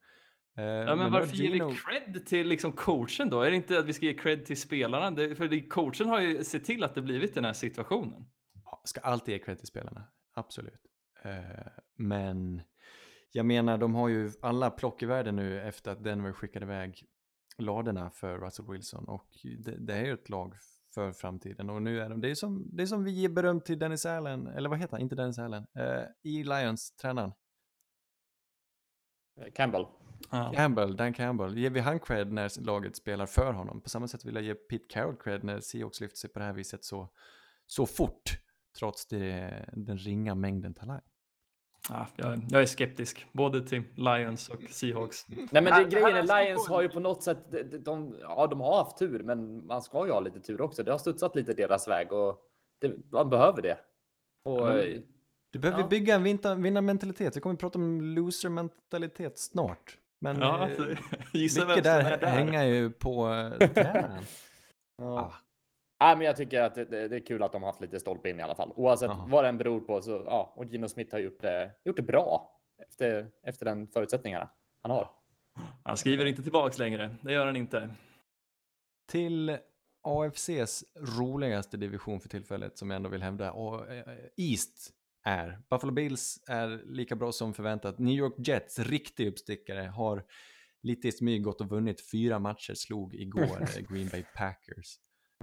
Eh, 0.58 0.64
Ja, 0.64 0.96
men, 0.96 0.98
har 0.98 1.10
varför 1.10 1.36
ger 1.36 1.50
Gino- 1.54 1.68
vi 1.70 1.76
cred 1.76 2.26
till 2.26 2.48
liksom 2.48 2.72
coachen 2.72 3.30
då? 3.30 3.40
Är 3.42 3.50
det 3.50 3.56
inte 3.56 3.78
att 3.78 3.84
vi 3.86 3.92
ska 3.92 4.06
ge 4.06 4.14
cred 4.14 4.44
till 4.46 4.60
spelarna? 4.60 5.10
Det, 5.10 5.34
för 5.34 5.48
det, 5.48 5.60
coachen 5.68 6.08
har 6.08 6.20
ju 6.20 6.44
sett 6.44 6.64
till 6.64 6.84
att 6.84 6.94
det 6.94 7.02
blivit 7.02 7.34
den 7.34 7.44
här 7.44 7.52
situationen. 7.52 8.24
Ja, 8.64 8.82
ska 8.84 9.00
alltid 9.00 9.32
ge 9.32 9.38
cred 9.38 9.58
till 9.58 9.66
spelarna, 9.68 10.04
absolut. 10.34 10.80
Eh, 11.24 11.66
men 11.96 12.62
jag 13.32 13.46
menar, 13.46 13.78
de 13.78 13.94
har 13.94 14.08
ju 14.08 14.32
alla 14.42 14.70
plock 14.70 15.02
i 15.02 15.06
världen 15.06 15.36
nu 15.36 15.60
efter 15.60 15.90
att 15.90 16.04
Denver 16.04 16.32
skickade 16.32 16.64
iväg 16.66 17.04
ladorna 17.58 18.10
för 18.10 18.38
Russell 18.38 18.66
Wilson 18.66 19.04
och 19.04 19.26
det, 19.58 19.76
det 19.78 19.94
är 19.94 20.04
ju 20.04 20.12
ett 20.12 20.28
lag 20.28 20.54
för 20.94 21.12
framtiden 21.12 21.70
och 21.70 21.82
nu 21.82 22.00
är 22.00 22.08
de, 22.08 22.20
det 22.20 22.30
är 22.30 22.34
som, 22.34 22.68
det 22.72 22.82
är 22.82 22.86
som 22.86 23.04
vi 23.04 23.10
ger 23.10 23.28
beröm 23.28 23.60
till 23.60 23.78
Dennis 23.78 24.06
Allen, 24.06 24.46
eller 24.46 24.68
vad 24.68 24.78
heter 24.78 24.92
han, 24.92 25.00
inte 25.00 25.14
Dennis 25.14 25.38
Allen, 25.38 25.66
eh, 25.78 26.04
i 26.22 26.44
Lions, 26.44 26.96
tränaren. 26.96 27.32
Campbell. 29.54 29.86
Campbell, 30.54 30.96
Dan 30.96 31.12
Campbell, 31.14 31.58
ger 31.58 31.70
vi 31.70 31.80
han 31.80 32.00
cred 32.00 32.32
när 32.32 32.60
laget 32.60 32.96
spelar 32.96 33.26
för 33.26 33.52
honom? 33.52 33.80
På 33.80 33.88
samma 33.88 34.08
sätt 34.08 34.24
vill 34.24 34.34
jag 34.34 34.44
ge 34.44 34.54
Pete 34.54 34.84
Carroll 34.88 35.16
cred 35.16 35.44
när 35.44 35.60
Seahawks 35.60 36.00
lyfter 36.00 36.16
sig 36.16 36.30
på 36.30 36.38
det 36.38 36.44
här 36.44 36.52
viset 36.52 36.84
så, 36.84 37.08
så 37.66 37.86
fort, 37.86 38.38
trots 38.78 39.06
det, 39.06 39.68
den 39.72 39.98
ringa 39.98 40.34
mängden 40.34 40.74
talang. 40.74 41.00
Ja, 41.88 42.06
jag, 42.16 42.40
jag 42.50 42.62
är 42.62 42.66
skeptisk, 42.66 43.26
både 43.32 43.66
till 43.66 43.82
Lions 43.94 44.48
och 44.48 44.60
Seahawks. 44.70 45.26
Nej 45.28 45.62
men 45.62 45.64
det, 45.64 45.84
grejen 45.90 46.16
är 46.30 46.44
Lions 46.44 46.68
har 46.68 46.82
ju 46.82 46.88
på 46.88 47.00
något 47.00 47.22
sätt, 47.22 47.38
de, 47.50 47.62
de, 47.78 48.16
ja 48.20 48.46
de 48.46 48.60
har 48.60 48.76
haft 48.84 48.98
tur, 48.98 49.22
men 49.22 49.66
man 49.66 49.82
ska 49.82 50.06
ju 50.06 50.12
ha 50.12 50.20
lite 50.20 50.40
tur 50.40 50.60
också. 50.60 50.82
Det 50.82 50.90
har 50.90 50.98
studsat 50.98 51.36
lite 51.36 51.52
deras 51.54 51.88
väg 51.88 52.12
och 52.12 52.38
det, 52.80 52.92
man 53.12 53.30
behöver 53.30 53.62
det. 53.62 53.78
Och, 54.44 54.70
Mm. 54.70 55.02
Du 55.52 55.58
behöver 55.58 55.80
Ja. 55.82 55.86
bygga 55.88 56.14
en 56.14 56.22
vinnarmentalitet. 56.62 57.36
Vi 57.36 57.40
kommer 57.40 57.54
att 57.54 57.60
prata 57.60 57.78
om 57.78 58.00
loser-mentalitet 58.00 59.38
snart. 59.38 59.98
Men 60.20 60.40
Ja, 60.40 60.56
eh, 60.56 60.62
alltså, 60.62 60.82
mycket 61.34 61.52
som 61.52 61.68
där, 61.68 61.76
är 62.12 62.18
där. 62.18 62.26
hänger 62.26 62.64
ju 62.64 62.90
på 62.90 63.28
eh, 63.60 63.68
tränaren. 63.74 64.24
ja. 64.98 65.04
Ah. 65.20 65.32
Nej, 66.02 66.16
men 66.16 66.26
jag 66.26 66.36
tycker 66.36 66.62
att 66.62 66.74
det, 66.74 66.84
det, 66.84 67.08
det 67.08 67.16
är 67.16 67.26
kul 67.26 67.42
att 67.42 67.52
de 67.52 67.62
har 67.62 67.68
haft 67.68 67.80
lite 67.80 68.00
stolpe 68.00 68.30
in 68.30 68.40
i 68.40 68.42
alla 68.42 68.54
fall. 68.54 68.72
Oavsett 68.76 69.10
Ja. 69.10 69.26
vad 69.28 69.44
den 69.44 69.58
beror 69.58 69.80
på 69.80 70.02
så, 70.02 70.10
ja, 70.26 70.52
och 70.56 70.64
Gino 70.64 70.88
Smith 70.88 71.14
har 71.14 71.18
gjort 71.20 71.40
det, 71.40 71.70
gjort 71.84 71.96
det 71.96 72.02
bra 72.02 72.60
efter, 72.88 73.30
efter 73.42 73.64
den 73.64 73.86
förutsättningarna 73.88 74.50
han 74.82 74.90
har. 74.90 75.10
Han 75.84 75.96
skriver 75.96 76.24
inte 76.26 76.42
tillbaks 76.42 76.78
längre, 76.78 77.16
det 77.22 77.32
gör 77.32 77.46
han 77.46 77.56
inte. 77.56 77.90
Till 79.08 79.58
AFCs 80.02 80.84
roligaste 81.18 81.76
division 81.76 82.20
för 82.20 82.28
tillfället 82.28 82.78
som 82.78 82.90
jag 82.90 82.96
ändå 82.96 83.08
vill 83.08 83.22
hävda. 83.22 83.52
Och, 83.52 83.92
eh, 83.92 84.04
East 84.36 84.90
är. 85.24 85.58
Buffalo 85.70 85.92
Bills 85.92 86.38
är 86.48 86.82
lika 86.84 87.16
bra 87.16 87.32
som 87.32 87.54
förväntat. 87.54 87.98
New 87.98 88.14
York 88.14 88.34
Jets, 88.48 88.78
riktig 88.78 89.28
uppstickare, 89.28 89.80
har 89.80 90.24
lite 90.82 91.08
i 91.08 91.12
smyg 91.12 91.42
gått 91.44 91.60
och 91.60 91.68
vunnit 91.68 92.10
fyra 92.10 92.38
matcher, 92.38 92.74
slog 92.74 93.14
igår 93.14 93.62
eh, 93.62 93.94
Green 93.94 94.08
Bay 94.08 94.24
Packers. 94.36 94.96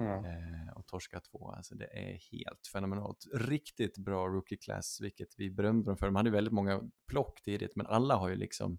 Eh, 0.06 0.72
och 0.76 0.86
torska 0.86 1.20
två. 1.20 1.50
Alltså 1.50 1.74
det 1.74 1.86
är 1.86 2.18
helt 2.32 2.66
fenomenalt. 2.72 3.24
Riktigt 3.34 3.98
bra 3.98 4.28
rookie 4.28 4.58
class, 4.58 4.98
vilket 5.00 5.34
vi 5.36 5.50
berömde 5.50 5.90
dem 5.90 5.96
för. 5.96 6.06
De 6.06 6.16
hade 6.16 6.30
väldigt 6.30 6.52
många 6.52 6.80
plock 7.08 7.42
tidigt, 7.42 7.76
men 7.76 7.86
alla 7.86 8.16
har 8.16 8.28
ju 8.28 8.36
liksom 8.36 8.78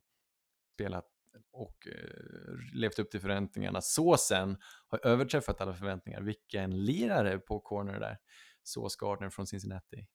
spelat 0.73 1.05
och 1.51 1.87
eh, 1.87 2.73
levt 2.73 2.99
upp 2.99 3.11
till 3.11 3.21
förväntningarna. 3.21 3.81
Såsen 3.81 4.57
har 4.87 5.05
överträffat 5.05 5.61
alla 5.61 5.73
förväntningar. 5.73 6.21
Vilken 6.21 6.85
lirare 6.85 7.39
på 7.39 7.59
corner 7.59 7.99
där. 7.99 8.17
Sås 8.63 8.95
Gardner 8.95 9.29
från 9.29 9.47
Cincinnati. 9.47 10.07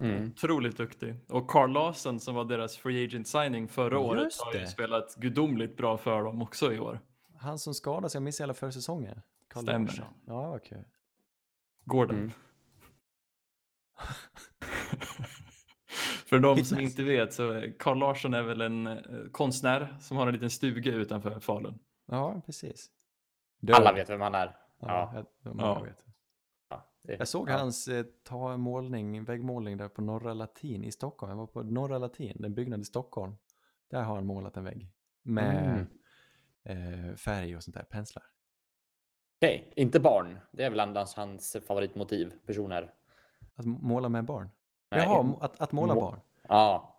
Mm. 0.00 0.30
Otroligt 0.30 0.76
duktig. 0.76 1.16
Och 1.28 1.50
Carl 1.50 1.72
Lawson 1.72 2.20
som 2.20 2.34
var 2.34 2.44
deras 2.44 2.76
free 2.76 3.04
agent 3.04 3.28
signing 3.28 3.68
förra 3.68 3.98
året 3.98 4.24
Just 4.24 4.40
har 4.40 4.52
ju 4.54 4.58
det. 4.60 4.66
spelat 4.66 5.14
gudomligt 5.16 5.76
bra 5.76 5.98
för 5.98 6.22
dem 6.22 6.42
också 6.42 6.72
i 6.72 6.78
år. 6.78 7.00
Han 7.38 7.58
som 7.58 7.74
skadade 7.74 8.10
sig, 8.10 8.18
jag 8.18 8.22
missade 8.22 8.44
hela 8.44 8.54
försäsongen. 8.54 9.22
Carl 9.50 9.62
Stämmer. 9.62 9.86
Larsson. 9.86 10.14
Ja, 10.26 10.50
vad 10.50 10.64
kul. 10.64 10.84
Gordon. 11.84 12.16
Mm. 12.16 12.30
För 16.26 16.38
de 16.38 16.64
som 16.64 16.80
inte 16.80 17.02
vet 17.02 17.32
så 17.34 17.62
Carl 17.78 17.98
Larsson 17.98 18.34
är 18.34 18.42
väl 18.42 18.60
en 18.60 18.86
eh, 18.86 18.98
konstnär 19.32 19.96
som 20.00 20.16
har 20.16 20.26
en 20.26 20.32
liten 20.32 20.50
stuga 20.50 20.92
utanför 20.92 21.40
Falun. 21.40 21.78
Ja, 22.06 22.42
precis. 22.46 22.90
Alla 23.72 23.92
vet 23.92 24.10
vem 24.10 24.20
han 24.20 24.34
är. 24.34 24.56
Ja, 24.80 25.12
Ja. 25.14 25.24
jag, 25.42 25.56
Ja. 25.60 25.82
vet. 25.82 26.04
Ja, 26.68 26.90
det, 27.02 27.16
Jag 27.18 27.28
såg 27.28 27.48
ja. 27.50 27.58
hans 27.58 27.88
eh, 27.88 28.04
ta 28.22 28.56
målning, 28.56 29.24
väggmålning 29.24 29.76
där 29.76 29.88
på 29.88 30.02
Norra 30.02 30.34
Latin 30.34 30.84
i 30.84 30.92
Stockholm. 30.92 31.30
Jag 31.30 31.36
var 31.36 31.46
på 31.46 31.62
Norra 31.62 31.98
Latin, 31.98 32.36
den 32.40 32.54
byggnad 32.54 32.80
i 32.80 32.84
Stockholm. 32.84 33.36
Där 33.90 34.02
har 34.02 34.14
han 34.14 34.26
målat 34.26 34.56
en 34.56 34.64
vägg 34.64 34.90
med 35.22 35.86
eh, 36.64 37.14
färg 37.16 37.56
och 37.56 37.62
sånt 37.64 37.74
där, 37.76 37.82
penslar. 37.84 38.24
Okej, 39.42 39.72
inte 39.76 40.00
barn. 40.00 40.38
Det 40.52 40.64
är 40.64 40.70
väl 40.70 40.80
annars 40.80 41.14
hans 41.14 41.56
favoritmotiv, 41.66 42.32
personer. 42.46 42.94
Att 43.54 43.66
måla 43.66 44.08
med 44.08 44.24
barn. 44.24 44.50
Nej. 44.90 45.02
Jaha, 45.04 45.36
att, 45.40 45.60
att 45.60 45.72
måla 45.72 45.94
Må- 45.94 46.00
barn. 46.00 46.20
Ja, 46.48 46.96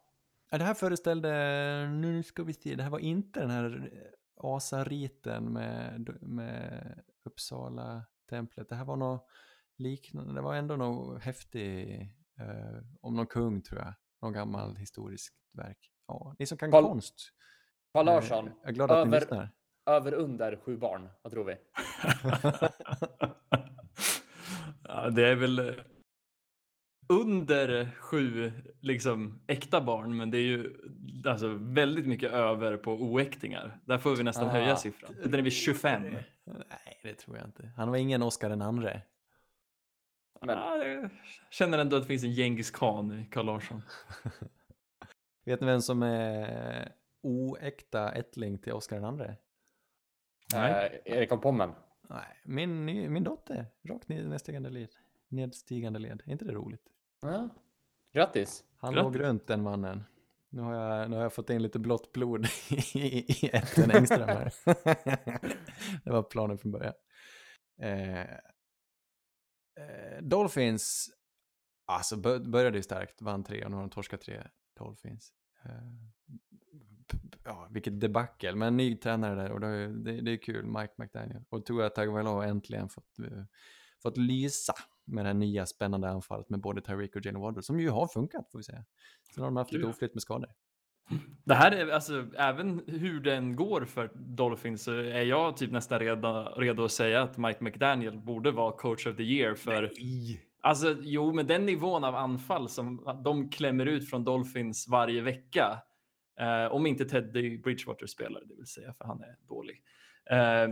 Ja, 0.54 0.58
det 0.58 0.64
här 0.64 0.74
föreställde, 0.74 1.30
nu 1.88 2.24
ska 2.24 2.44
vi 2.44 2.54
se, 2.54 2.76
det 2.76 2.84
här 2.84 2.90
var 2.90 3.00
inte 3.00 3.40
den 3.40 3.50
här 3.50 3.90
eh, 3.94 4.46
asariten 4.54 5.54
med, 5.54 6.18
med 6.22 7.02
Uppsala 7.26 8.04
templet. 8.30 8.70
Det 8.70 8.76
här 8.76 8.86
var 8.86 8.96
något 8.96 9.28
liknande, 9.78 10.34
det 10.34 10.42
var 10.42 10.56
ändå 10.56 10.76
något 10.76 11.22
häftig, 11.24 12.02
eh, 12.40 12.84
om 13.02 13.16
någon 13.16 13.28
kung 13.28 13.62
tror 13.62 13.80
jag, 13.80 13.94
någon 14.22 14.34
gammal 14.34 14.76
historiskt 14.76 15.36
verk. 15.54 15.92
Ja, 16.08 16.36
ni 16.40 16.46
som 16.46 16.58
kan 16.58 16.72
Carl- 16.72 16.84
konst. 16.84 17.16
Carl 17.94 18.08
eh, 18.08 18.14
Larsson. 18.14 18.50
Jag 18.62 18.70
är 18.70 18.74
glad 18.74 18.92
att 18.92 18.98
ni 18.98 19.02
över- 19.16 19.20
lyssnar. 19.20 19.50
Över 19.86 20.14
under 20.14 20.56
sju 20.56 20.78
barn. 20.78 21.10
Vad 21.22 21.34
tror 21.34 21.44
vi? 21.44 21.56
ja, 24.88 25.10
det 25.10 25.28
är 25.28 25.36
väl 25.36 25.60
eh, 25.60 25.74
under 27.10 27.92
sju 28.00 28.52
liksom 28.82 29.42
äkta 29.48 29.82
barn, 29.82 30.18
men 30.18 30.32
det 30.32 30.38
är 30.38 30.42
ju 30.42 30.74
alltså 31.26 31.48
väldigt 31.60 32.08
mycket 32.08 32.32
över 32.32 32.78
på 32.78 32.92
oäktingar. 32.94 33.80
Där 33.86 33.98
får 33.98 34.16
vi 34.16 34.24
nästan 34.24 34.48
Ah. 34.48 34.52
höja 34.52 34.76
siffran. 34.76 35.16
Den 35.24 35.34
är 35.34 35.42
vid 35.42 35.54
25. 35.54 36.02
Nej, 36.46 37.00
det 37.04 37.14
tror 37.14 37.38
jag 37.38 37.46
inte. 37.46 37.72
Han 37.78 37.90
var 37.90 37.98
ingen 37.98 38.22
Oscar 38.22 38.50
den 38.50 38.62
andre. 38.62 39.02
Men, 40.42 40.58
Ja, 40.58 40.78
jag 40.86 41.10
känner 41.52 41.78
ändå 41.78 41.96
att 41.96 42.04
det 42.04 42.08
finns 42.08 42.24
en 42.24 42.32
Genghis 42.36 42.72
khan 42.72 43.20
i 43.20 43.26
Carl 43.32 43.46
Larsson. 43.46 43.82
Vet 45.46 45.62
ni 45.62 45.68
vem 45.68 45.82
som 45.82 46.04
är 46.04 46.92
oäkta 47.24 48.12
ättling 48.12 48.58
till 48.60 48.74
Oscar 48.74 48.96
den 48.96 49.06
andre? 49.06 49.38
Eh, 50.54 50.92
Erik 51.06 51.32
av 51.32 51.38
Pommen. 51.38 51.72
Nej, 52.10 52.42
min, 52.46 52.86
ny- 52.86 53.10
min 53.10 53.24
dotter. 53.24 53.66
Rakt 53.84 54.08
ned, 54.10 54.30
nedstigande 54.30 54.70
led. 54.70 54.90
Nedstigande 55.28 56.00
led. 56.00 56.22
Är 56.26 56.32
inte 56.32 56.46
det 56.46 56.52
roligt? 56.54 56.84
Ja. 57.22 57.50
Grattis. 58.14 58.64
Han 58.78 58.94
Grattis. 58.94 59.04
låg 59.04 59.20
runt 59.20 59.48
den 59.48 59.64
mannen. 59.64 60.04
Nu 60.50 60.62
har 60.62 60.74
jag, 60.76 61.10
nu 61.10 61.16
har 61.16 61.24
jag 61.24 61.34
fått 61.34 61.50
in 61.50 61.62
lite 61.64 61.80
blått 61.80 62.12
blod 62.14 62.46
i, 62.94 63.00
i 63.46 63.50
ätten 63.54 63.92
Engström 63.92 64.28
här. 64.28 64.54
det 66.04 66.12
var 66.12 66.24
planen 66.24 66.58
från 66.58 66.72
början. 66.72 66.94
Eh, 67.82 68.22
eh, 68.22 68.28
Dolphins, 70.22 71.10
alltså 71.86 72.18
bör, 72.18 72.40
började 72.40 72.78
ju 72.78 72.84
starkt, 72.84 73.22
vann 73.22 73.44
tre 73.44 73.66
och 73.66 73.72
nu 73.72 73.76
har 73.78 73.84
de 73.84 73.90
torskat 73.90 74.22
tre 74.22 74.44
Dolphins. 74.80 75.34
Eh, 75.66 75.72
ja, 77.44 77.68
vilket 77.72 78.00
debacle, 78.02 78.56
men 78.56 78.78
ny 78.78 78.96
tränare 78.96 79.36
där 79.36 79.52
och 79.52 79.60
det, 79.60 79.68
är- 79.68 79.88
det, 79.88 80.22
det 80.22 80.32
är 80.32 80.38
kul, 80.38 80.66
Mike 80.66 80.94
McDaniel. 80.98 81.44
Och 81.50 81.66
Tua 81.66 81.90
Tagovailoa 81.90 82.34
har 82.34 82.44
äntligen 82.44 82.90
fått, 82.90 83.20
eh, 83.20 83.44
fått 84.04 84.18
lysa 84.18 84.74
med 85.06 85.26
det 85.26 85.30
här 85.30 85.34
nya 85.34 85.66
spännande 85.66 86.10
anfallet 86.10 86.50
med 86.50 86.60
både 86.62 86.82
Tyreek 86.82 87.16
och 87.16 87.26
Jalen 87.26 87.42
Waddle, 87.42 87.62
som 87.64 87.80
ju 87.80 87.90
har 87.90 88.08
funkat 88.08 88.52
får 88.52 88.60
vi 88.60 88.64
säga. 88.64 88.86
Sen 89.36 89.44
har 89.44 89.52
de 89.52 89.58
haft 89.58 89.72
lite 89.72 89.86
oflytt 89.90 90.14
med 90.14 90.22
skador. 90.22 90.50
Det 91.46 91.54
här 91.54 91.72
är 91.72 91.88
alltså, 91.92 92.28
även 92.38 92.82
hur 92.88 93.20
den 93.20 93.56
går 93.56 93.86
för 93.86 94.12
Dolphins 94.16 94.84
så 94.84 94.92
är 94.92 95.22
jag 95.24 95.58
typ 95.58 95.72
nästan 95.72 96.00
redo, 96.00 96.44
redo 96.58 96.84
att 96.84 96.92
säga 96.92 97.22
att 97.22 97.38
Mike 97.38 97.64
McDaniel 97.64 98.18
borde 98.20 98.52
vara 98.52 98.72
coach 98.78 99.08
of 99.08 99.16
the 99.18 99.24
year 99.24 99.56
för 99.56 99.84
Alltså, 100.64 100.96
jo, 101.02 101.34
men 101.34 101.48
den 101.48 101.66
nivån 101.66 102.04
av 102.04 102.16
anfall 102.16 102.70
som 102.70 103.22
de 103.24 103.50
klämmer 103.50 103.86
ut 103.86 104.10
från 104.10 104.24
Dolphins 104.24 104.88
varje 104.88 105.22
vecka, 105.22 105.80
eh, 106.42 106.72
om 106.72 106.86
inte 106.86 107.06
Teddy 107.06 107.58
Bridgewater 107.58 108.06
spelar, 108.06 108.42
det 108.46 108.56
vill 108.56 108.68
säga, 108.68 108.94
för 108.94 109.06
han 109.06 109.22
är 109.22 109.36
dålig. 109.48 109.84
Eh, 110.30 110.68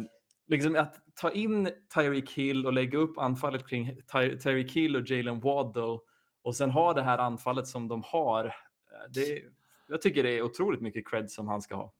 liksom 0.48 0.76
att 0.76 1.02
ta 1.16 1.32
in 1.32 1.70
Tyreek 1.96 2.32
Hill 2.32 2.66
och 2.66 2.74
lägga 2.74 2.98
upp 2.98 3.18
anfallet 3.18 3.68
kring 3.68 3.96
Ty- 4.14 4.38
Tyreek 4.38 4.72
Hill 4.72 4.96
och 4.96 5.10
Jalen 5.10 5.40
Waddle 5.40 6.00
och 6.42 6.56
sen 6.56 6.70
ha 6.72 6.94
det 6.94 7.02
här 7.02 7.18
anfallet 7.18 7.68
som 7.68 7.88
de 7.88 8.04
har. 8.06 8.46
Eh, 8.46 8.52
det, 9.10 9.44
jag 9.88 10.02
tycker 10.02 10.24
det 10.24 10.38
är 10.38 10.42
otroligt 10.42 10.82
mycket 10.82 11.08
cred 11.08 11.32
som 11.32 11.48
han 11.48 11.62
ska 11.62 11.76
ha. 11.76 11.94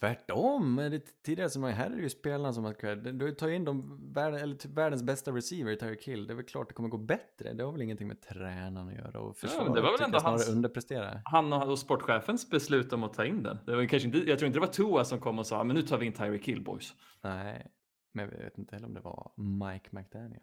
Tvärtom, 0.00 0.76
det, 0.76 1.22
tidigare 1.22 1.50
som 1.50 1.64
här 1.64 1.86
är 1.90 1.96
det 1.96 2.02
ju 2.02 2.10
spelarna 2.10 2.52
som 2.52 2.64
har 2.64 2.72
cred. 2.72 3.14
Du 3.14 3.32
tar 3.34 3.48
in 3.48 3.64
de, 3.64 4.00
värld, 4.12 4.34
eller 4.34 4.54
typ 4.54 4.70
världens 4.72 5.02
bästa 5.02 5.30
receiver 5.32 5.72
i 5.72 5.76
Tyreek 5.76 6.08
Hill, 6.08 6.26
det 6.26 6.32
är 6.32 6.34
väl 6.34 6.44
klart 6.44 6.68
det 6.68 6.74
kommer 6.74 6.88
gå 6.88 6.98
bättre. 6.98 7.52
Det 7.52 7.64
har 7.64 7.72
väl 7.72 7.82
ingenting 7.82 8.08
med 8.08 8.20
tränaren 8.20 8.88
att 8.88 8.94
göra 8.94 9.20
och 9.20 9.36
försvaret 9.36 9.66
men 9.66 9.74
det 9.74 9.80
var 9.80 9.92
väl 9.92 10.02
ändå 10.02 10.18
hans- 10.18 10.48
underprestera. 10.48 11.20
Han 11.24 11.52
och, 11.52 11.68
och 11.70 11.78
sportchefens 11.78 12.50
beslut 12.50 12.92
om 12.92 13.02
att 13.04 13.14
ta 13.14 13.24
in 13.24 13.42
den. 13.42 13.58
Det 13.66 13.76
var 13.76 13.84
kanske 13.86 14.06
inte, 14.06 14.18
jag 14.18 14.38
tror 14.38 14.46
inte 14.46 14.56
det 14.56 14.66
var 14.66 14.72
Tua 14.72 15.04
som 15.04 15.20
kom 15.20 15.38
och 15.38 15.46
sa 15.46 15.64
men 15.64 15.76
nu 15.76 15.82
tar 15.82 15.98
vi 15.98 16.06
in 16.06 16.12
Tyreek 16.12 16.48
Hill 16.48 16.64
boys. 16.64 16.94
Nej, 17.22 17.66
men 18.12 18.24
jag 18.30 18.38
vet 18.44 18.58
inte 18.58 18.74
heller 18.76 18.86
om 18.86 18.94
det 18.94 19.00
var 19.00 19.32
Mike 19.36 19.88
McDaniel. 19.90 20.42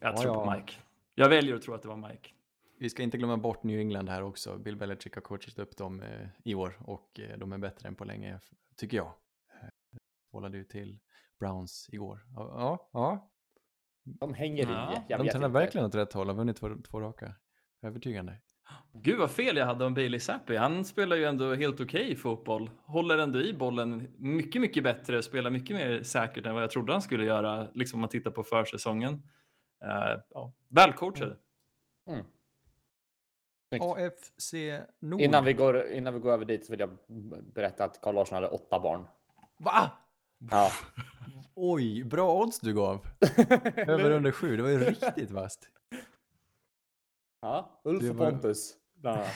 Jag 0.00 0.12
Ja, 0.12 0.22
tror 0.22 0.34
ja. 0.34 0.44
på 0.44 0.50
Mike. 0.50 0.72
Jag 1.14 1.28
väljer 1.28 1.54
att 1.54 1.62
tro 1.62 1.74
att 1.74 1.82
det 1.82 1.88
var 1.88 1.96
Mike. 2.08 2.30
Vi 2.80 2.90
ska 2.90 3.02
inte 3.02 3.18
glömma 3.18 3.36
bort 3.36 3.62
New 3.62 3.78
England 3.78 4.08
här 4.08 4.22
också. 4.22 4.58
Bill 4.58 4.76
Belichick 4.76 5.14
har 5.14 5.22
coachat 5.22 5.58
upp 5.58 5.76
dem 5.76 6.02
eh, 6.02 6.28
i 6.44 6.54
år 6.54 6.76
och 6.80 7.20
eh, 7.20 7.38
de 7.38 7.52
är 7.52 7.58
bättre 7.58 7.88
än 7.88 7.96
på 7.96 8.04
länge, 8.04 8.40
tycker 8.76 8.96
jag. 8.96 9.06
Eh, 9.06 9.68
Hållade 10.32 10.58
ju 10.58 10.64
till 10.64 10.98
Browns 11.40 11.88
igår. 11.92 12.26
Ja, 12.36 12.90
ja. 12.92 13.30
De 14.04 14.34
hänger 14.34 14.70
Ja, 14.70 14.92
i. 14.92 15.02
Jag 15.08 15.20
de 15.20 15.28
tränar 15.28 15.48
verkligen 15.48 15.86
åt 15.86 15.94
rätt 15.94 16.12
håll, 16.12 16.28
har 16.28 16.34
vunnit 16.34 16.56
två, 16.56 16.68
två 16.90 17.00
raka. 17.00 17.34
Övertygande. 17.82 18.40
Gud 18.92 19.18
vad 19.18 19.30
fel 19.30 19.56
jag 19.56 19.66
hade 19.66 19.84
om 19.84 19.94
Bailey 19.94 20.20
Zappi. 20.20 20.56
Han 20.56 20.84
spelar 20.84 21.16
ju 21.16 21.24
ändå 21.24 21.54
helt 21.54 21.80
okej 21.80 22.10
i 22.10 22.16
fotboll. 22.16 22.70
Håller 22.82 23.18
ändå 23.18 23.40
i 23.40 23.54
bollen 23.54 24.08
mycket, 24.18 24.60
mycket 24.60 24.84
bättre. 24.84 25.22
Spelar 25.22 25.50
mycket 25.50 25.76
mer 25.76 26.02
säkert 26.02 26.46
än 26.46 26.54
vad 26.54 26.62
jag 26.62 26.70
trodde 26.70 26.92
han 26.92 27.02
skulle 27.02 27.24
göra. 27.24 27.68
Liksom 27.74 27.96
om 27.96 28.00
man 28.00 28.10
tittar 28.10 28.30
på 28.30 28.42
försäsongen. 28.42 29.12
Uh, 29.84 30.22
ja, 30.30 30.52
välcoachad. 30.68 31.36
Mm. 32.08 32.24
AFC 33.72 34.54
Nord. 34.98 35.20
Innan 35.20 35.44
vi, 35.44 35.52
går, 35.52 35.86
innan 35.86 36.14
vi 36.14 36.20
går 36.20 36.32
över 36.32 36.44
dit 36.44 36.66
så 36.66 36.72
vill 36.72 36.80
jag 36.80 36.90
berätta 37.54 37.84
att 37.84 38.00
Carl 38.00 38.14
Larsson 38.14 38.34
hade 38.34 38.48
åtta 38.48 38.80
barn. 38.80 39.06
Va? 39.58 39.90
Ja. 40.50 40.70
Oj, 41.54 42.04
bra 42.04 42.40
odds 42.42 42.60
du 42.60 42.74
gav. 42.74 43.06
Över 43.76 44.10
under 44.10 44.32
sju, 44.32 44.56
det 44.56 44.62
var 44.62 44.70
ju 44.70 44.78
riktigt 44.78 45.30
vasst. 45.30 45.68
ja. 47.40 47.80
Ulf 47.84 48.10
och 48.10 48.16
var- 48.16 48.30
Pontus. 48.30 48.74
bland 48.94 49.18
annat. 49.18 49.30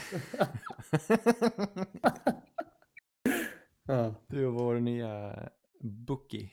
ja. 3.87 4.15
Du 4.27 4.45
var 4.45 4.51
vår 4.53 4.75
nya 4.81 5.39
bookie. 5.81 6.51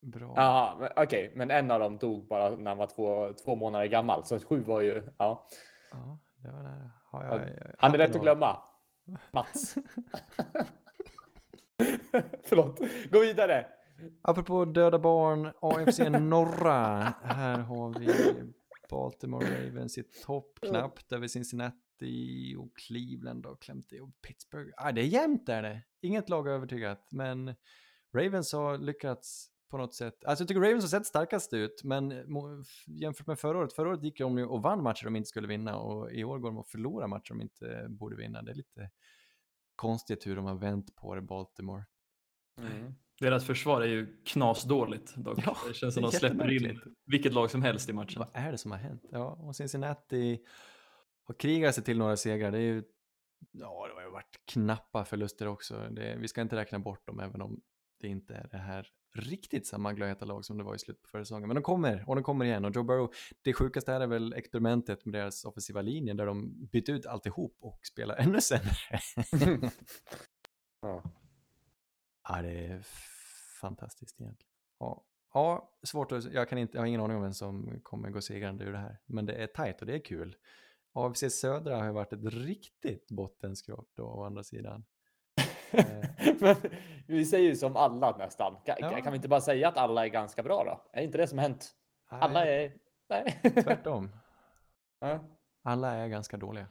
Bra. 0.00 0.90
Okej, 0.96 1.32
men 1.34 1.50
en 1.50 1.70
av 1.70 1.80
dem 1.80 1.98
dog 1.98 2.26
bara 2.28 2.50
när 2.50 2.70
han 2.70 2.78
var 2.78 2.86
två, 2.86 3.32
två 3.44 3.56
månader 3.56 3.86
gammal, 3.86 4.24
så 4.24 4.38
sju 4.38 4.60
var 4.60 4.80
ju, 4.80 5.02
ja. 5.18 5.46
Ja, 5.92 6.18
det 6.36 6.50
var 6.50 6.62
nära. 6.62 6.90
Ja, 7.12 7.24
Ja, 7.24 7.40
ja, 7.40 7.48
ja, 7.60 7.70
Han 7.78 7.94
är 7.94 7.98
lätt 7.98 8.16
att 8.16 8.22
glömma. 8.22 8.62
Mats. 9.30 9.74
Förlåt, 12.44 12.80
gå 13.10 13.20
vidare. 13.20 13.66
Apropå 14.22 14.64
döda 14.64 14.98
barn, 14.98 15.52
AFC 15.60 15.98
norra. 16.20 17.14
Här 17.22 17.58
har 17.58 17.98
vi 17.98 18.08
Baltimore 18.90 19.66
Ravens 19.66 19.98
i 19.98 20.02
topp 20.02 20.58
knappt 20.62 21.12
över 21.12 21.28
Cincinnati 21.28 22.56
och 22.58 22.76
Cleveland 22.76 23.46
och 23.46 23.62
klämt 23.62 23.92
i 23.92 24.00
och 24.00 24.10
Pittsburgh. 24.22 24.70
Ah, 24.76 24.92
det 24.92 25.00
är 25.00 25.04
jämnt 25.04 25.48
är 25.48 25.62
det. 25.62 25.82
Inget 26.00 26.28
lag 26.28 26.42
har 26.42 26.50
övertygat, 26.54 27.08
men 27.10 27.54
Ravens 28.14 28.52
har 28.52 28.78
lyckats 28.78 29.50
på 29.70 29.78
något 29.78 29.94
sätt. 29.94 30.24
Alltså 30.24 30.42
jag 30.42 30.48
tycker 30.48 30.60
Ravens 30.60 30.84
har 30.84 30.88
sett 30.88 31.06
starkast 31.06 31.52
ut, 31.52 31.84
men 31.84 32.24
jämfört 32.86 33.26
med 33.26 33.38
förra 33.38 33.58
året, 33.58 33.72
förra 33.72 33.88
året 33.88 34.02
gick 34.02 34.18
de 34.18 34.38
ju 34.38 34.46
och 34.46 34.62
vann 34.62 34.82
matcher 34.82 35.04
de 35.04 35.16
inte 35.16 35.28
skulle 35.28 35.48
vinna 35.48 35.76
och 35.76 36.12
i 36.12 36.24
år 36.24 36.38
går 36.38 36.48
de 36.48 36.58
och 36.58 36.68
förlorar 36.68 37.06
matcher 37.06 37.28
de 37.28 37.40
inte 37.40 37.86
borde 37.88 38.16
vinna. 38.16 38.42
Det 38.42 38.50
är 38.50 38.54
lite 38.54 38.90
konstigt 39.76 40.26
hur 40.26 40.36
de 40.36 40.44
har 40.44 40.54
vänt 40.54 40.96
på 40.96 41.14
det, 41.14 41.22
Baltimore. 41.22 41.84
Deras 43.20 43.46
försvar 43.46 43.80
är 43.80 43.86
ju 43.86 44.22
knasdåligt 44.24 45.16
dock. 45.16 45.38
Ja, 45.46 45.56
det 45.68 45.74
känns 45.74 45.94
som 45.94 46.02
det 46.02 46.10
de 46.10 46.16
släpper 46.16 46.50
in 46.50 46.80
vilket 47.06 47.32
lag 47.32 47.50
som 47.50 47.62
helst 47.62 47.88
i 47.88 47.92
matchen. 47.92 48.18
Vad 48.18 48.44
är 48.44 48.52
det 48.52 48.58
som 48.58 48.70
har 48.70 48.78
hänt? 48.78 49.04
Ja, 49.10 49.32
och 49.32 49.56
Cincinnati 49.56 50.40
har 51.24 51.34
krigat 51.34 51.74
sig 51.74 51.84
till 51.84 51.98
några 51.98 52.16
segrar. 52.16 52.50
Det 52.50 52.58
är 52.58 52.62
ju, 52.62 52.82
ja, 53.50 53.86
det 53.88 53.94
har 53.94 54.02
ju 54.02 54.10
varit 54.10 54.40
knappa 54.44 55.04
förluster 55.04 55.48
också. 55.48 55.88
Det, 55.90 56.16
vi 56.16 56.28
ska 56.28 56.40
inte 56.40 56.56
räkna 56.56 56.78
bort 56.78 57.06
dem, 57.06 57.20
även 57.20 57.42
om 57.42 57.60
det 58.00 58.08
inte 58.08 58.34
är 58.34 58.48
det 58.50 58.58
här 58.58 58.88
riktigt 59.14 59.66
samma 59.66 59.92
glödheta 59.92 60.24
lag 60.24 60.44
som 60.44 60.58
det 60.58 60.64
var 60.64 60.74
i 60.74 60.78
slutet 60.78 61.02
på 61.02 61.08
förra 61.08 61.24
säsongen. 61.24 61.48
Men 61.48 61.54
de 61.54 61.62
kommer, 61.62 62.08
och 62.08 62.14
de 62.14 62.24
kommer 62.24 62.44
igen. 62.44 62.64
Och 62.64 62.76
Joe 62.76 62.82
Burrow, 62.82 63.12
det 63.42 63.52
sjukaste 63.52 63.92
här 63.92 64.00
är 64.00 64.06
väl 64.06 64.32
experimentet 64.32 65.04
med 65.04 65.14
deras 65.14 65.44
offensiva 65.44 65.82
linje, 65.82 66.14
där 66.14 66.26
de 66.26 66.66
bytte 66.66 66.92
ut 66.92 67.06
alltihop 67.06 67.56
och 67.60 67.86
spelar 67.86 68.16
ännu 68.16 68.40
sämre. 68.40 69.70
Ja. 70.82 71.02
Ja, 72.28 72.42
det 72.42 72.66
är 72.66 72.82
fantastiskt 73.60 74.20
egentligen. 74.20 74.52
Ja, 74.78 75.04
ja 75.34 75.72
svårt 75.82 76.12
att, 76.12 76.32
jag, 76.32 76.48
kan 76.48 76.58
inte, 76.58 76.76
jag 76.76 76.82
har 76.82 76.86
ingen 76.86 77.00
aning 77.00 77.16
om 77.16 77.22
vem 77.22 77.34
som 77.34 77.80
kommer 77.82 78.10
gå 78.10 78.20
segrande 78.20 78.64
ur 78.64 78.72
det 78.72 78.78
här. 78.78 78.98
Men 79.06 79.26
det 79.26 79.32
är 79.34 79.46
tajt 79.46 79.80
och 79.80 79.86
det 79.86 79.94
är 79.94 80.04
kul. 80.04 80.36
AFC 80.92 81.24
Södra 81.40 81.76
har 81.76 81.84
ju 81.84 81.92
varit 81.92 82.12
ett 82.12 82.24
riktigt 82.24 83.10
bottenskrap 83.10 83.88
då 83.94 84.04
å 84.04 84.24
andra 84.24 84.44
sidan. 84.44 84.84
Eh, 85.70 86.04
Men 86.40 86.56
vi 87.06 87.24
säger 87.24 87.48
ju 87.48 87.56
som 87.56 87.76
alla 87.76 88.16
nästan. 88.16 88.56
Kan, 88.64 88.76
Ja. 88.78 89.00
kan 89.02 89.12
vi 89.12 89.16
inte 89.16 89.28
bara 89.28 89.40
säga 89.40 89.68
att 89.68 89.76
alla 89.76 90.04
är 90.04 90.08
ganska 90.08 90.42
bra 90.42 90.64
då? 90.64 90.98
Är 90.98 91.02
inte 91.02 91.18
det 91.18 91.26
som 91.26 91.38
hänt? 91.38 91.74
Alla 92.06 92.40
nej, 92.40 92.64
är... 92.64 92.72
Nej. 93.08 93.40
Tvärtom. 93.64 94.10
ja. 95.00 95.24
Alla 95.62 95.92
är 95.92 96.08
ganska 96.08 96.36
dåliga. 96.36 96.66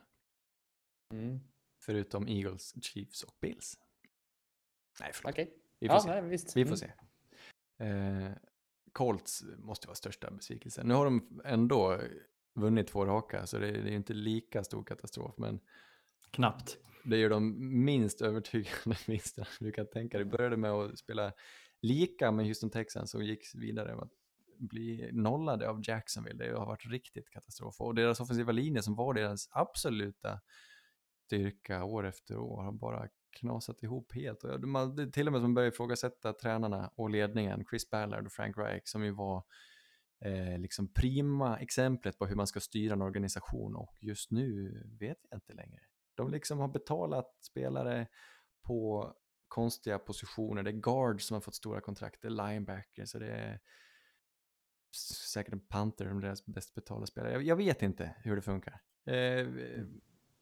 mm. 1.14 1.40
Förutom 1.82 2.28
Eagles, 2.28 2.84
Chiefs 2.84 3.24
och 3.24 3.34
Bills. 3.42 3.78
Nej, 5.00 5.10
förlåt. 5.14 5.34
Okej. 5.34 5.54
Vi 5.80 5.88
får 5.88 5.96
Ja, 5.96 6.00
se. 6.02 6.10
nej, 6.10 6.22
visst. 6.22 6.58
Vi 6.58 6.66
får 6.66 6.76
Mm. 6.76 6.78
se. 6.78 6.92
Eh, 7.86 8.32
Colts 8.92 9.44
måste 9.58 9.88
vara 9.88 9.96
största 9.96 10.32
besvikelsen. 10.32 10.88
Nu 10.88 10.94
har 10.94 11.06
de 11.06 11.42
ändå 11.46 12.00
vunnit 12.54 12.88
två 12.88 13.06
raka, 13.06 13.46
så 13.48 13.58
det 13.58 13.68
är, 13.68 13.72
det 13.74 13.80
är 13.80 13.90
ju 13.90 13.96
inte 13.96 14.14
lika 14.14 14.64
stor 14.64 14.84
katastrof, 14.84 15.38
men 15.38 15.60
Knappt. 16.32 16.78
det 17.04 17.16
är 17.16 17.20
ju 17.20 17.30
de 17.30 17.56
minst 17.86 18.22
övertygande 18.22 18.98
vinsterna 19.08 19.48
du 19.60 19.72
kan 19.72 19.88
tänka 19.88 20.18
dig. 20.18 20.26
började 20.26 20.58
med 20.58 20.72
att 20.72 21.00
spela 21.00 21.34
lika 21.82 22.32
med 22.32 22.46
Houston 22.46 22.70
Texans 22.70 23.16
och 23.16 23.24
gick 23.24 23.56
vidare 23.56 23.96
med 23.96 24.04
att 24.04 24.12
bli 24.60 25.10
nollade 25.12 25.70
av 25.70 25.82
Jacksonville. 25.84 26.46
Det 26.46 26.58
har 26.58 26.66
varit 26.66 26.86
riktigt 26.86 27.30
katastrof. 27.30 27.82
Och 27.82 27.96
deras 27.96 28.20
offensiva 28.20 28.52
linje 28.52 28.82
som 28.82 28.96
var 28.96 29.14
deras 29.14 29.48
absoluta 29.52 30.40
styrka 31.26 31.84
år 31.84 32.08
efter 32.08 32.38
år 32.38 32.64
har 32.64 32.72
bara 32.72 33.08
knasat 33.40 33.84
ihop 33.84 34.14
helt. 34.14 34.44
Och 34.44 34.68
man, 34.68 34.96
det 34.96 35.04
är 35.04 35.08
till 35.08 35.28
och 35.28 35.34
med 35.34 35.42
som 35.42 35.54
börjar 35.54 35.70
ifrågasätta 35.70 36.34
tränarna 36.34 36.92
och 36.96 37.10
ledningen, 37.10 37.66
Chris 37.70 37.90
Ballard 37.90 38.26
och 38.26 38.32
Frank 38.32 38.58
Reich, 38.58 38.82
som 38.86 39.04
ju 39.04 39.12
var 39.12 39.44
eh, 40.26 40.60
liksom 40.60 40.94
prima 40.94 41.58
exemplet 41.58 42.18
på 42.18 42.26
hur 42.26 42.36
man 42.36 42.48
ska 42.48 42.60
styra 42.60 42.94
en 42.94 43.02
organisation 43.02 43.76
och 43.76 43.98
just 44.00 44.32
nu 44.32 44.72
vet 45.00 45.18
jag 45.30 45.38
inte 45.38 45.54
längre. 45.54 45.80
De 46.20 46.32
liksom 46.32 46.60
har 46.60 46.68
betalat 46.68 47.38
spelare 47.42 48.08
på 48.62 49.14
konstiga 49.48 50.00
positioner. 50.00 50.64
Det 50.64 50.70
är 50.70 50.82
guards 50.82 51.28
som 51.28 51.34
har 51.34 51.42
fått 51.42 51.56
stora 51.56 51.82
kontrakt, 51.82 52.22
det 52.22 52.28
är 52.28 52.50
linebackers, 52.50 53.10
så 53.10 53.20
det 53.20 53.32
är 53.32 53.60
säkert 55.34 55.54
en 55.54 55.60
panter, 55.60 56.06
de 56.06 56.22
deras 56.22 56.46
bäst 56.46 56.76
betalda 56.76 57.06
spelare. 57.06 57.34
Jag, 57.34 57.44
jag 57.44 57.56
vet 57.56 57.82
inte 57.82 58.16
hur 58.24 58.36
det 58.36 58.42
funkar. 58.42 58.82
Eh, 59.06 59.48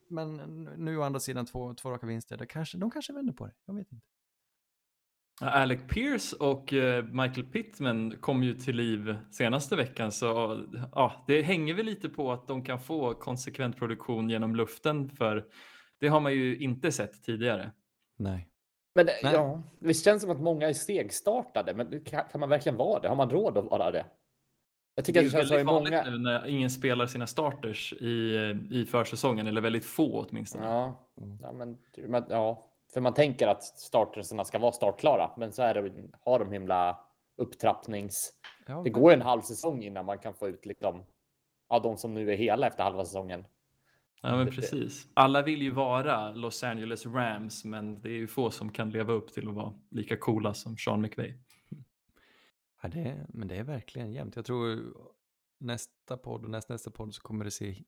men 0.10 0.64
nu 0.64 0.98
å 0.98 1.02
andra 1.02 1.20
sidan 1.20 1.46
två, 1.46 1.74
två 1.74 1.92
raka 1.92 2.08
vinster, 2.08 2.38
det 2.38 2.46
kanske, 2.46 2.78
de 2.78 2.92
kanske 2.92 3.14
vänder 3.14 3.34
på 3.34 3.46
det. 3.46 3.54
Jag 3.66 3.76
vet 3.76 3.92
inte. 3.92 4.06
Alec 5.42 5.80
Pierce 5.88 6.36
och 6.40 6.74
eh, 6.74 7.04
Michael 7.06 7.44
Pittman 7.48 8.18
kom 8.20 8.44
ju 8.44 8.54
till 8.54 8.76
liv 8.76 9.18
senaste 9.32 9.76
veckan 9.76 10.12
så 10.12 10.60
ja, 10.96 11.24
det 11.28 11.42
hänger 11.42 11.74
väl 11.74 11.86
lite 11.86 12.10
på 12.10 12.32
att 12.32 12.48
de 12.48 12.64
kan 12.64 12.80
få 12.80 13.14
konsekvent 13.14 13.78
produktion 13.78 14.30
genom 14.30 14.56
luften 14.56 15.10
för 15.10 15.46
det 16.00 16.08
har 16.08 16.20
man 16.20 16.34
ju 16.34 16.58
inte 16.58 16.92
sett 16.92 17.24
tidigare. 17.24 17.72
Nej. 18.18 18.48
Men 18.96 19.06
det- 19.06 19.20
Nej. 19.24 19.34
ja, 19.34 19.64
det 19.80 19.94
känns 19.94 20.22
som 20.22 20.32
att 20.32 20.42
många 20.42 20.70
är 20.70 20.74
stegstartade, 20.74 21.74
men 21.74 22.06
kan, 22.06 22.24
kan 22.32 22.40
man 22.40 22.50
verkligen 22.50 22.78
vara 22.78 23.00
det? 23.00 23.08
Har 23.08 23.16
man 23.16 23.30
råd 23.30 23.58
att 23.58 23.66
vara 23.66 23.92
det? 23.92 23.98
Jag 23.98 24.06
Det 24.96 25.02
tycker 25.06 25.20
är 25.22 25.26
att 25.26 25.32
det 25.32 25.38
känns 25.38 25.52
väldigt 25.52 25.68
att 25.68 25.74
vanligt 25.74 25.94
många... 25.94 26.10
nu 26.10 26.18
när 26.18 26.48
ingen 26.48 26.70
spelar 26.70 27.06
sina 27.06 27.28
starters 27.28 27.94
i, 27.94 28.36
i 28.72 28.86
försäsongen 28.86 29.48
eller 29.48 29.62
väldigt 29.62 29.86
få 29.86 30.26
åtminstone. 30.30 30.66
Ja, 30.66 31.10
ja, 31.42 31.52
men, 31.54 31.78
men, 32.08 32.24
ja, 32.30 32.64
för 32.94 33.02
man 33.02 33.14
tänker 33.14 33.48
att 33.48 33.64
starterserna 33.64 34.46
ska 34.46 34.60
vara 34.60 34.72
startklara, 34.72 35.32
men 35.38 35.52
så 35.52 35.62
är 35.62 35.74
det, 35.74 35.92
har 36.22 36.40
de 36.40 36.52
himla 36.52 37.00
upptrappnings... 37.36 38.34
Ja, 38.68 38.82
Det 38.84 38.90
går 38.90 39.12
ju 39.12 39.16
en 39.16 39.22
halv 39.22 39.42
säsong 39.42 39.84
innan 39.84 40.06
man 40.06 40.20
kan 40.20 40.34
få 40.34 40.48
ut 40.48 40.66
liksom, 40.66 41.04
ja, 41.70 41.80
de 41.80 41.98
som 41.98 42.14
nu 42.14 42.32
är 42.32 42.38
hela 42.38 42.68
efter 42.68 42.84
halva 42.84 43.06
säsongen. 43.06 43.46
Ja, 44.22 44.36
men 44.36 44.52
precis. 44.52 45.08
Alla 45.14 45.42
vill 45.42 45.62
ju 45.62 45.72
vara 45.72 46.32
Los 46.32 46.64
Angeles 46.64 47.06
Rams, 47.06 47.66
men 47.66 48.02
det 48.02 48.10
är 48.10 48.14
ju 48.14 48.28
få 48.28 48.52
som 48.52 48.72
kan 48.72 48.90
leva 48.90 49.14
upp 49.14 49.34
till 49.34 49.48
att 49.50 49.56
vara 49.56 49.74
lika 49.90 50.18
coola 50.18 50.54
som 50.54 50.78
Sean 50.78 51.02
McVay. 51.02 51.38
Ja, 52.82 52.90
det 52.90 53.00
är, 53.00 53.26
men 53.30 53.48
det 53.48 53.56
är 53.56 53.64
verkligen 53.64 54.14
jämnt. 54.14 54.36
Jag 54.36 54.46
tror 54.46 54.94
nästa 55.58 56.18
podd 56.18 56.44
och 56.44 56.50
näst, 56.50 56.70
nästa 56.70 56.92
podd 56.92 57.14
så 57.14 57.22
kommer 57.22 57.46
det 57.46 57.52
se 57.52 57.84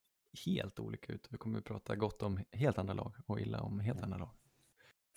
helt 0.45 0.79
olika 0.79 1.13
ut. 1.13 1.27
Vi 1.29 1.37
kommer 1.37 1.59
att 1.59 1.65
prata 1.65 1.95
gott 1.95 2.23
om 2.23 2.39
helt 2.51 2.77
andra 2.77 2.93
lag 2.93 3.15
och 3.25 3.39
illa 3.39 3.61
om 3.61 3.79
helt 3.79 4.01
andra 4.01 4.17
lag. 4.17 4.29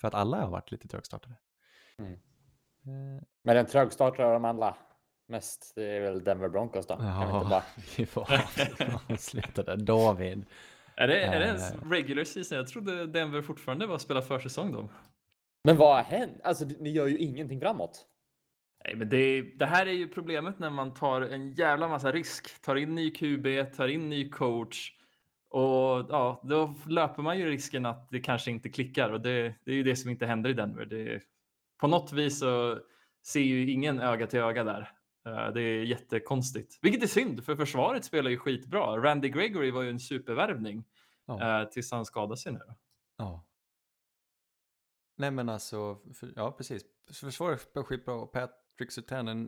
För 0.03 0.09
att 0.09 0.15
alla 0.15 0.41
har 0.41 0.51
varit 0.51 0.71
lite 0.73 0.89
trögstartade. 0.89 1.35
Mm. 1.99 2.13
Eh, 2.13 3.23
Men 3.45 3.57
den 3.57 3.67
trögstartare 3.67 4.27
av 4.27 4.33
de 4.33 4.45
alla 4.45 4.77
mest, 5.29 5.73
det 5.77 5.85
är 5.85 6.01
väl 6.01 6.25
Denver 6.25 6.49
Broncos 6.49 6.87
då? 6.87 6.97
Kan 6.97 7.29
vi 7.29 7.35
inte 7.37 7.49
bara... 7.51 7.63
vi 7.97 8.07
får 8.07 9.17
sluta 9.17 9.63
där. 9.63 9.77
David. 9.77 10.45
Är 10.97 11.09
det, 11.09 11.23
är 11.23 11.41
det 11.41 11.47
ens 11.47 11.73
Eh. 11.73 11.91
regular 11.91 12.25
season? 12.25 12.59
Jag 12.59 12.69
trodde 12.69 13.07
Denver 13.07 13.43
fortfarande 13.43 13.87
var 13.87 13.95
att 13.95 14.03
spela 14.03 14.23
försäsong 14.23 14.73
då. 14.73 14.89
Men 15.65 15.77
vad 15.77 15.97
har 15.97 16.03
hänt? 16.03 16.41
Alltså, 16.45 16.65
ni 16.65 16.91
gör 16.91 17.07
ju 17.07 17.19
ingenting 17.19 17.61
framåt. 17.61 18.07
Nej, 18.85 18.95
men 18.97 19.09
det, 19.09 19.43
det 19.43 19.67
här 19.67 19.87
är 19.87 19.93
ju 19.93 20.09
problemet 20.09 20.59
när 20.59 20.71
man 20.71 20.95
tar 20.95 21.21
en 21.23 21.53
jävla 21.53 21.89
massa 21.89 22.13
risk. 22.13 22.63
Tar 22.63 22.77
in 22.77 22.95
ny 22.95 23.11
QB, 23.11 23.75
tar 23.77 23.89
in 23.89 24.09
ny 24.09 24.31
coach 24.31 24.91
och 25.53 26.07
ja, 26.11 26.41
då 26.45 26.75
löper 26.89 27.23
man 27.23 27.39
ju 27.39 27.47
risken 27.51 27.87
att 27.87 28.11
det 28.11 28.21
kanske 28.21 28.51
inte 28.51 28.69
klickar 28.69 29.11
och 29.11 29.21
det, 29.21 29.55
det 29.65 29.71
är 29.71 29.75
ju 29.75 29.83
det 29.83 29.97
som 29.97 30.11
inte 30.11 30.27
händer 30.27 30.51
i 30.51 30.53
Denver. 30.53 30.85
Det, 30.85 31.23
på 31.81 31.87
något 31.87 32.13
vis 32.13 32.39
så 32.39 32.79
ser 33.27 33.41
ju 33.41 33.71
ingen 33.71 34.01
öga 34.01 34.27
till 34.27 34.41
öga 34.41 34.65
där. 34.65 34.89
Eh, 35.27 35.53
Det 35.53 35.61
är 35.63 35.85
jättekonstigt, 35.85 36.79
vilket 36.83 37.03
är 37.03 37.07
synd 37.07 37.45
för 37.45 37.57
försvaret 37.57 38.05
spelar 38.05 38.31
ju 38.31 38.39
skitbra. 38.39 38.97
Randy 39.03 39.29
Gregory 39.29 39.71
var 39.71 39.83
ju 39.83 39.91
en 39.91 40.01
supervärvning 40.01 40.85
Ja. 41.27 41.61
eh, 41.63 41.69
tills 41.69 41.93
han 41.93 42.05
skadade 42.05 42.37
sig 42.37 42.53
nu. 42.53 42.61
ja. 43.19 43.45
Nej 45.17 45.31
men 45.31 45.49
alltså, 45.49 45.99
för, 46.15 46.33
ja 46.37 46.53
precis. 46.53 46.83
Försvaret 47.21 47.61
spelar 47.61 47.85
skitbra 47.85 48.15
och 48.15 48.33
Patrick 48.33 48.93
Surtain, 48.93 49.27
den 49.27 49.45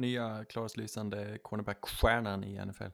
nya 0.00 0.44
klarslysande 0.44 1.38
cornerback-stjärnan 1.42 2.44
i 2.44 2.64
NFL. 2.66 2.84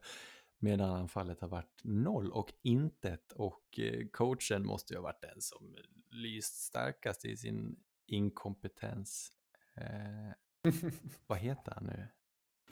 Medan 0.62 0.90
anfallet 0.90 1.40
har 1.40 1.48
varit 1.48 1.80
noll 1.84 2.32
och 2.32 2.52
intet 2.62 3.32
och 3.32 3.78
eh, 3.78 4.06
coachen 4.12 4.66
måste 4.66 4.94
ju 4.94 4.98
ha 4.98 5.02
varit 5.02 5.22
den 5.22 5.40
som 5.40 5.76
lyst 6.10 6.54
starkast 6.54 7.24
i 7.24 7.36
sin 7.36 7.76
inkompetens. 8.06 9.32
Eh, 9.76 10.72
vad 11.26 11.38
heter 11.38 11.72
han 11.72 11.84
nu? 11.84 12.08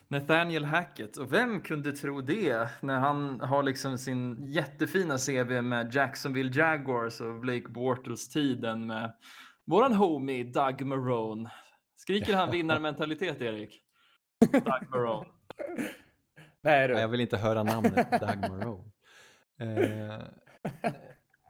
Nathaniel 0.09 0.65
Hackett. 0.65 1.17
Och 1.17 1.33
vem 1.33 1.61
kunde 1.61 1.93
tro 1.93 2.21
det 2.21 2.71
när 2.81 2.99
han 2.99 3.41
har 3.41 3.63
liksom 3.63 3.99
sin 3.99 4.47
jättefina 4.47 5.19
CV 5.19 5.63
med 5.63 5.95
Jacksonville 5.95 6.61
Jaguars 6.61 7.21
och 7.21 7.41
Blake 7.41 7.69
Bortles-tiden 7.69 8.87
med 8.87 9.15
våran 9.65 9.95
homie 9.95 10.45
Doug 10.45 10.87
Marone. 10.87 11.51
Skriker 11.97 12.37
han 12.37 12.51
vinnarmentalitet, 12.53 13.41
Erik? 13.41 13.83
Doug 14.53 14.91
Marone. 14.91 15.29
Nej, 16.63 16.89
Nej, 16.89 17.01
jag 17.01 17.09
vill 17.09 17.21
inte 17.21 17.37
höra 17.37 17.63
namnet 17.63 18.11
Doug 18.21 18.51
Moreau. 18.51 18.85
Eh, 19.61 20.23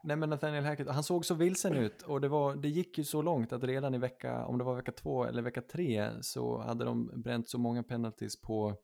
nej 0.02 0.16
men 0.16 0.30
Nathaniel 0.30 0.64
Hackett, 0.64 0.88
han 0.88 1.02
såg 1.02 1.24
så 1.24 1.34
vilsen 1.34 1.76
ut 1.76 2.02
och 2.02 2.20
det, 2.20 2.28
var, 2.28 2.56
det 2.56 2.68
gick 2.68 2.98
ju 2.98 3.04
så 3.04 3.22
långt 3.22 3.52
att 3.52 3.64
redan 3.64 3.94
i 3.94 3.98
vecka, 3.98 4.44
om 4.44 4.58
det 4.58 4.64
var 4.64 4.76
vecka 4.76 4.92
två 4.92 5.24
eller 5.24 5.42
vecka 5.42 5.62
tre 5.62 6.10
så 6.20 6.58
hade 6.58 6.84
de 6.84 7.22
bränt 7.22 7.48
så 7.48 7.58
många 7.58 7.82
penalties 7.82 8.40
på 8.40 8.76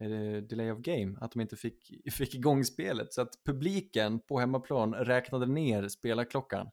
eh, 0.00 0.42
delay 0.42 0.70
of 0.70 0.78
game 0.78 1.18
att 1.20 1.32
de 1.32 1.40
inte 1.40 1.56
fick, 1.56 1.90
fick 2.12 2.34
igång 2.34 2.64
spelet 2.64 3.12
så 3.12 3.22
att 3.22 3.44
publiken 3.44 4.20
på 4.20 4.38
hemmaplan 4.38 4.94
räknade 4.94 5.46
ner 5.46 5.88
spelarklockan 5.88 6.70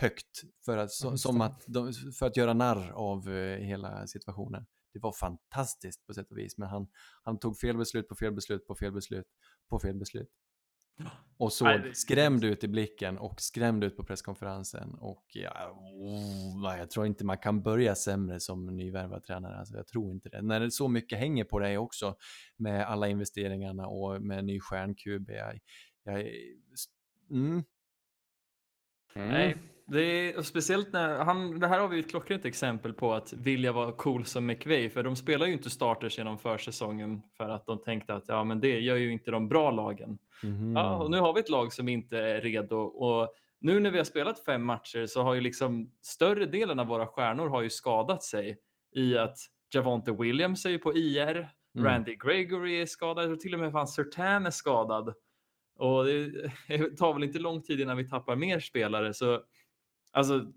högt 0.00 0.42
för 0.64 0.76
att, 0.76 0.92
så, 0.92 1.16
som 1.16 1.40
att 1.40 1.64
de, 1.66 1.92
för 2.18 2.26
att 2.26 2.36
göra 2.36 2.54
narr 2.54 2.90
av 2.90 3.28
eh, 3.28 3.58
hela 3.58 4.06
situationen. 4.06 4.66
Det 4.92 4.98
var 4.98 5.12
fantastiskt 5.12 6.06
på 6.06 6.14
sätt 6.14 6.30
och 6.30 6.38
vis, 6.38 6.58
men 6.58 6.68
han, 6.68 6.88
han 7.22 7.38
tog 7.38 7.58
fel 7.58 7.76
beslut 7.76 8.08
på 8.08 8.14
fel 8.14 8.32
beslut 8.32 8.66
på 8.66 8.74
fel 8.74 8.92
beslut 8.92 9.26
på 9.68 9.78
fel 9.78 9.94
beslut. 9.96 10.28
Och 11.40 11.52
såg 11.52 11.68
Nej, 11.68 11.78
det- 11.78 11.94
skrämd 11.94 12.44
ut 12.44 12.64
i 12.64 12.68
blicken 12.68 13.18
och 13.18 13.40
skrämd 13.40 13.84
ut 13.84 13.96
på 13.96 14.04
presskonferensen. 14.04 14.94
Och 14.94 15.24
ja, 15.28 15.70
oh, 15.70 16.78
jag 16.78 16.90
tror 16.90 17.06
inte 17.06 17.24
man 17.24 17.38
kan 17.38 17.62
börja 17.62 17.94
sämre 17.94 18.40
som 18.40 18.66
nyvärvad 18.76 19.24
tränare. 19.24 19.56
Alltså, 19.58 19.76
jag 19.76 19.86
tror 19.86 20.12
inte 20.12 20.28
det. 20.28 20.42
När 20.42 20.60
det 20.60 20.70
så 20.70 20.88
mycket 20.88 21.18
hänger 21.18 21.44
på 21.44 21.58
dig 21.58 21.78
också 21.78 22.16
med 22.56 22.86
alla 22.86 23.08
investeringarna 23.08 23.86
och 23.86 24.22
med 24.22 24.44
ny 24.44 24.60
stjärn-QB. 24.60 25.30
Jag, 25.32 25.58
jag, 26.02 26.26
mm, 27.30 27.64
Nej, 29.14 29.56
det 29.88 30.02
är 30.02 30.42
speciellt 30.42 30.92
när 30.92 31.18
han, 31.18 31.60
det 31.60 31.66
här 31.66 31.80
har 31.80 31.88
vi 31.88 32.00
ett 32.00 32.10
klockrent 32.10 32.44
exempel 32.44 32.92
på 32.92 33.14
att 33.14 33.32
vilja 33.32 33.72
vara 33.72 33.92
cool 33.92 34.24
som 34.24 34.46
McVay, 34.46 34.90
för 34.90 35.02
de 35.02 35.16
spelar 35.16 35.46
ju 35.46 35.52
inte 35.52 35.70
starters 35.70 36.18
genom 36.18 36.38
försäsongen 36.38 37.22
för 37.36 37.48
att 37.48 37.66
de 37.66 37.82
tänkte 37.82 38.14
att 38.14 38.24
ja, 38.28 38.44
men 38.44 38.60
det 38.60 38.80
gör 38.80 38.96
ju 38.96 39.12
inte 39.12 39.30
de 39.30 39.48
bra 39.48 39.70
lagen. 39.70 40.18
mhm. 40.42 40.76
Ja, 40.76 40.96
och 40.96 41.10
nu 41.10 41.18
har 41.18 41.32
vi 41.32 41.40
ett 41.40 41.50
lag 41.50 41.72
som 41.72 41.88
inte 41.88 42.18
är 42.18 42.40
redo 42.40 42.76
och 42.76 43.34
nu 43.60 43.80
när 43.80 43.90
vi 43.90 43.98
har 43.98 44.04
spelat 44.04 44.44
fem 44.44 44.64
matcher 44.64 45.06
så 45.06 45.22
har 45.22 45.34
ju 45.34 45.40
liksom 45.40 45.90
större 46.02 46.46
delen 46.46 46.78
av 46.78 46.86
våra 46.86 47.06
stjärnor 47.06 47.48
har 47.48 47.62
ju 47.62 47.70
skadat 47.70 48.22
sig 48.22 48.58
i 48.96 49.18
att 49.18 49.36
Javonte 49.74 50.12
Williams 50.12 50.66
är 50.66 50.70
ju 50.70 50.78
på 50.78 50.96
IR, 50.96 51.48
Mm. 51.74 51.86
Randy 51.86 52.16
Gregory 52.16 52.80
är 52.80 52.86
skadad 52.86 53.32
och 53.32 53.40
till 53.40 53.54
och 53.54 53.60
med 53.60 53.72
fan 53.72 53.88
Sertan 53.88 54.46
är 54.46 54.50
skadad. 54.50 55.14
Och 55.78 56.04
det 56.68 56.96
tar 56.96 57.14
väl 57.14 57.24
inte 57.24 57.38
lång 57.38 57.62
tid 57.62 57.80
innan 57.80 57.96
vi 57.96 58.08
tappar 58.08 58.36
mer 58.36 58.60
spelare 58.60 59.14
så 59.14 59.42
alltså 60.12 60.52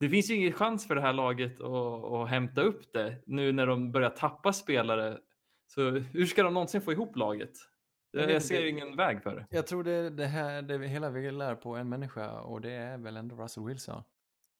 det 0.00 0.08
finns 0.08 0.30
ju 0.30 0.34
ingen 0.34 0.52
chans 0.52 0.86
för 0.86 0.94
det 0.94 1.00
här 1.00 1.12
laget 1.12 1.60
att, 1.60 2.04
att 2.12 2.28
hämta 2.28 2.60
upp 2.60 2.92
det 2.92 3.22
nu 3.26 3.52
när 3.52 3.66
de 3.66 3.92
börjar 3.92 4.10
tappa 4.10 4.52
spelare. 4.52 5.18
Så 5.66 5.90
hur 5.90 6.26
ska 6.26 6.42
de 6.42 6.54
någonsin 6.54 6.80
få 6.82 6.92
ihop 6.92 7.16
laget? 7.16 7.50
Jag 8.10 8.30
Jag, 8.30 8.42
ser 8.42 8.66
ingen 8.66 8.96
väg 8.96 9.22
för 9.22 9.34
det. 9.36 9.46
Jag 9.50 9.66
tror 9.66 9.84
det 9.84 9.92
är 9.92 10.10
det 10.10 10.26
här 10.26 10.62
det 10.62 10.86
hela 10.86 11.10
vi 11.10 11.30
lär 11.30 11.54
på 11.54 11.76
en 11.76 11.88
människa 11.88 12.40
och 12.40 12.60
det 12.60 12.70
är 12.72 12.98
väl 12.98 13.16
ändå 13.16 13.36
Russell 13.36 13.64
Wilson. 13.64 14.02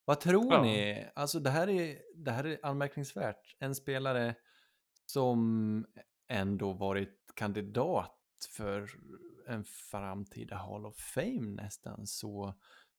Vad 0.04 0.20
tror 0.20 0.52
Ja. 0.52 0.62
ni? 0.62 1.08
Alltså 1.14 1.40
det 1.40 1.50
här, 1.50 1.68
är, 1.68 1.98
det 2.14 2.30
här 2.30 2.44
är 2.46 2.58
anmärkningsvärt. 2.62 3.56
En 3.58 3.74
spelare 3.74 4.34
som 5.06 5.86
ändå 6.28 6.72
varit 6.72 7.32
kandidat 7.36 8.16
för 8.56 8.90
en 9.46 9.64
framtida 9.64 10.56
Hall 10.56 10.86
of 10.86 10.96
Fame 10.96 11.62
nästan 11.62 12.06
så 12.06 12.54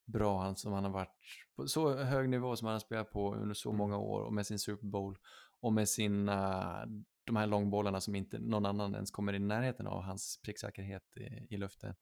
bra 0.06 0.42
han 0.42 0.56
som 0.56 0.74
han 0.74 0.84
har 0.84 0.92
varit 0.92 1.12
på 1.56 1.68
så 1.68 1.94
hög 1.94 2.30
nivå 2.30 2.56
som 2.56 2.66
han 2.66 2.76
har 2.76 2.80
spelat 2.80 3.12
på 3.12 3.36
under 3.36 3.54
så 3.54 3.72
många 3.72 3.98
år 3.98 4.22
och 4.22 4.34
med 4.34 4.48
sin 4.48 4.60
Super 4.60 4.88
Bowl 4.88 5.18
och 5.60 5.74
med 5.74 5.90
sina 5.90 6.86
de 7.24 7.36
här 7.36 7.48
långbollarna 7.48 8.02
som 8.02 8.16
inte 8.16 8.40
någon 8.40 8.66
annan 8.66 8.94
ens 8.94 9.12
kommer 9.12 9.34
i 9.34 9.40
närheten 9.40 9.88
av 9.88 10.02
hans 10.02 10.40
pricksäkerhet 10.44 11.18
i, 11.18 11.54
i 11.54 11.58
luften. 11.58 11.96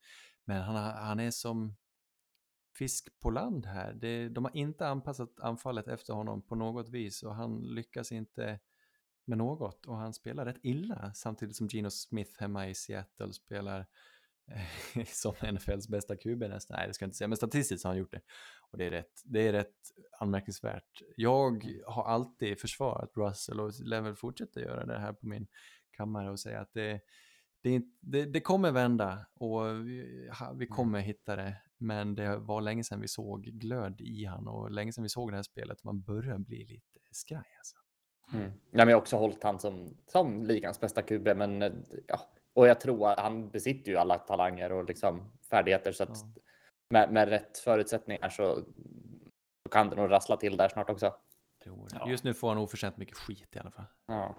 Men 0.45 0.61
han, 0.61 0.75
han 0.75 1.19
är 1.19 1.31
som 1.31 1.75
fisk 2.77 3.19
på 3.19 3.29
land 3.29 3.65
här. 3.65 3.93
Det, 3.93 4.29
de 4.29 4.45
har 4.45 4.57
inte 4.57 4.87
anpassat 4.87 5.39
anfallet 5.39 5.87
efter 5.87 6.13
honom 6.13 6.41
på 6.41 6.55
något 6.55 6.89
vis 6.89 7.23
och 7.23 7.35
han 7.35 7.61
lyckas 7.61 8.11
inte 8.11 8.59
med 9.25 9.37
något 9.37 9.85
och 9.85 9.97
han 9.97 10.13
spelar 10.13 10.45
rätt 10.45 10.59
illa 10.63 11.13
samtidigt 11.13 11.55
som 11.55 11.67
Geno 11.67 11.89
Smith 11.89 12.39
hemma 12.39 12.69
i 12.69 12.75
Seattle 12.75 13.33
spelar 13.33 13.79
eh, 13.79 13.85
som 15.05 15.33
NFLs 15.53 15.87
bästa 15.87 16.15
QB 16.15 16.39
nästan. 16.39 16.77
Nej, 16.79 16.87
det 16.87 16.93
ska 16.93 17.03
jag 17.03 17.07
inte 17.07 17.17
säga, 17.17 17.27
men 17.27 17.37
statistiskt 17.37 17.83
har 17.83 17.91
han 17.91 17.97
gjort 17.99 18.11
det. 18.11 18.21
Och 18.71 18.77
det 18.77 18.85
är 18.85 18.91
rätt, 18.91 19.21
det 19.25 19.47
är 19.47 19.51
rätt 19.53 19.75
anmärkningsvärt. 20.19 21.01
Jag 21.15 21.63
har 21.85 22.03
alltid 22.03 22.59
försvarat 22.59 23.11
Russell 23.15 23.59
och 23.59 23.71
lär 23.83 24.01
väl 24.01 24.15
fortsätta 24.15 24.59
göra 24.61 24.85
det 24.85 24.99
här 24.99 25.13
på 25.13 25.27
min 25.27 25.47
kammare 25.91 26.31
och 26.31 26.39
säga 26.39 26.59
att 26.61 26.73
det, 26.73 27.01
det, 27.63 27.81
det, 27.99 28.25
det 28.25 28.41
kommer 28.41 28.71
vända 28.71 29.25
och 29.33 29.65
vi, 29.87 30.29
ha- 30.39 30.45
Mm. 30.45 30.57
vi 30.59 30.67
kommer 30.67 30.99
hitta 30.99 31.35
det. 31.35 31.61
Men 31.77 32.15
det 32.15 32.37
var 32.37 32.61
länge 32.61 32.83
sedan 32.83 33.01
vi 33.01 33.07
såg 33.07 33.43
glöd 33.43 34.01
i 34.01 34.25
han 34.25 34.47
och 34.47 34.71
länge 34.71 34.93
sedan 34.93 35.03
vi 35.03 35.09
såg 35.09 35.31
det 35.31 35.35
här 35.35 35.43
spelet. 35.43 35.83
Man 35.83 36.01
börjar 36.01 36.37
bli 36.37 36.65
lite 36.65 36.99
skraj 37.11 37.55
alltså. 37.57 37.75
Mm. 38.33 38.45
Nej, 38.47 38.55
men 38.71 38.87
jag 38.89 38.95
har 38.95 39.01
också 39.01 39.17
hållit 39.17 39.43
han 39.43 39.59
som, 39.59 39.97
som 40.07 40.43
ligans 40.43 40.79
bästa 40.79 41.01
QB, 41.01 41.27
men 41.35 41.61
eh, 41.61 41.71
ja, 42.07 42.19
och 42.55 42.67
jag 42.67 42.79
tror 42.81 43.09
att 43.09 43.19
han 43.19 43.49
besitter 43.49 43.91
ju 43.91 43.97
alla 43.97 44.17
talanger 44.17 44.71
och 44.71 44.85
liksom 44.85 45.31
färdigheter 45.49 45.91
så 45.91 46.03
att 46.03 46.09
Ja. 46.09 46.41
med, 46.93 47.11
med 47.13 47.29
rätt 47.29 47.57
förutsättningar 47.57 48.29
så, 48.29 48.55
så 49.63 49.69
kan 49.71 49.89
det 49.89 49.95
nog 49.95 50.11
rassla 50.11 50.37
till 50.37 50.57
där 50.57 50.69
snart 50.69 50.89
också. 50.89 51.13
Ja. 51.93 52.09
Just 52.09 52.23
nu 52.23 52.33
får 52.33 52.49
han 52.49 52.57
oförtjänt 52.57 52.97
mycket 52.97 53.17
skit 53.17 53.55
i 53.55 53.59
alla 53.59 53.71
fall. 53.71 53.85
Ja. 54.07 54.35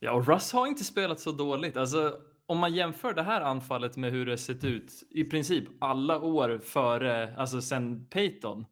Ja, 0.00 0.12
och 0.12 0.26
Russ 0.28 0.52
har 0.52 0.66
inte 0.66 0.84
spelat 0.84 1.20
så 1.20 1.32
dåligt. 1.32 1.76
Alltså, 1.76 2.20
om 2.46 2.58
man 2.58 2.74
jämför 2.74 3.14
det 3.14 3.22
här 3.22 3.40
anfallet 3.40 3.96
med 3.96 4.10
hur 4.12 4.26
det 4.26 4.38
sett 4.38 4.64
ut 4.64 4.92
i 5.10 5.24
princip 5.24 5.64
alla 5.80 6.20
år 6.20 6.58
före, 6.64 7.34
alltså 7.36 7.60
sen 7.62 8.06
Peyton, 8.08 8.66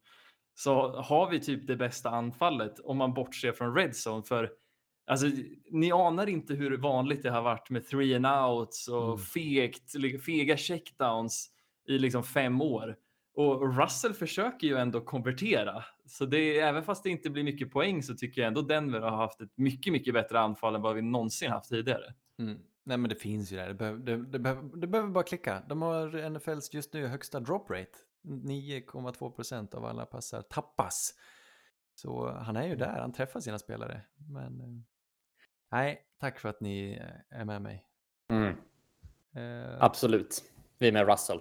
så 0.55 1.01
har 1.03 1.31
vi 1.31 1.41
typ 1.41 1.67
det 1.67 1.77
bästa 1.77 2.11
anfallet 2.11 2.81
om 2.81 2.97
man 2.97 3.15
bortser 3.15 3.53
från 3.53 3.75
Red 3.77 3.93
Zone. 4.07 4.23
För 4.23 4.51
alltså, 5.13 5.27
ni 5.71 5.93
anar 5.93 6.29
inte 6.29 6.55
hur 6.55 6.77
vanligt 6.79 7.23
det 7.23 7.31
har 7.31 7.43
varit 7.43 7.71
med 7.71 7.87
three 7.87 8.15
and 8.17 8.27
outs 8.27 8.89
och 8.89 9.05
Mm. 9.05 9.19
fegt, 9.19 9.95
li- 9.95 10.19
fega 10.19 10.57
checkdowns 10.57 11.51
i 11.89 11.99
liksom 11.99 12.23
fem 12.25 12.61
år. 12.63 12.97
Och 13.35 13.77
Russell 13.79 14.15
försöker 14.15 14.67
ju 14.67 14.77
ändå 14.77 15.01
konvertera. 15.01 15.85
Så 16.07 16.27
det 16.27 16.59
även 16.61 16.83
fast 16.83 17.03
det 17.05 17.11
inte 17.11 17.31
blir 17.31 17.43
mycket 17.45 17.71
poäng 17.73 18.03
så 18.03 18.15
tycker 18.15 18.41
jag 18.41 18.49
ändå 18.49 18.63
Denver 18.63 19.01
har 19.01 19.17
haft 19.17 19.41
ett 19.41 19.53
mycket, 19.57 19.93
mycket 19.93 20.15
bättre 20.15 20.41
anfall 20.41 20.75
än 20.75 20.83
vad 20.83 20.95
vi 20.95 21.03
någonsin 21.03 21.51
haft 21.51 21.69
tidigare. 21.69 22.15
Mm. 22.39 22.59
Nej 22.85 22.97
men 22.97 23.09
det 23.09 23.15
finns 23.17 23.53
ju 23.53 23.57
där, 23.57 23.69
det, 23.69 23.75
behöver, 23.75 23.99
det, 23.99 24.17
det, 24.27 24.39
behöver, 24.39 24.77
det 24.77 24.87
behöver 24.87 25.11
bara 25.11 25.25
klicka. 25.25 25.63
De 25.69 25.83
har 25.83 26.31
NFLs 26.31 26.75
just 26.75 26.93
nu 26.93 27.07
högsta 27.07 27.41
drop 27.41 27.71
rate. 27.71 27.91
9,2 28.25 29.31
procent 29.31 29.75
av 29.75 29.85
alla 29.85 30.07
passar 30.07 30.43
tappas. 30.43 31.15
Så 31.95 32.31
han 32.33 32.57
är 32.57 32.67
ju 32.69 32.77
där, 32.77 33.01
han 33.01 33.13
träffar 33.13 33.41
sina 33.41 33.59
spelare. 33.59 34.01
Men 34.29 34.61
eh, 34.61 34.67
nej, 35.73 36.07
tack 36.19 36.39
för 36.39 36.49
att 36.49 36.61
ni 36.61 36.93
eh, 36.93 37.41
är 37.41 37.45
med 37.45 37.63
mig. 37.63 37.87
Mm. 38.29 38.57
Eh, 39.35 39.83
Absolut. 39.83 40.45
Vi 40.79 40.89
är 40.89 40.93
med 40.93 41.09
Russell. 41.09 41.41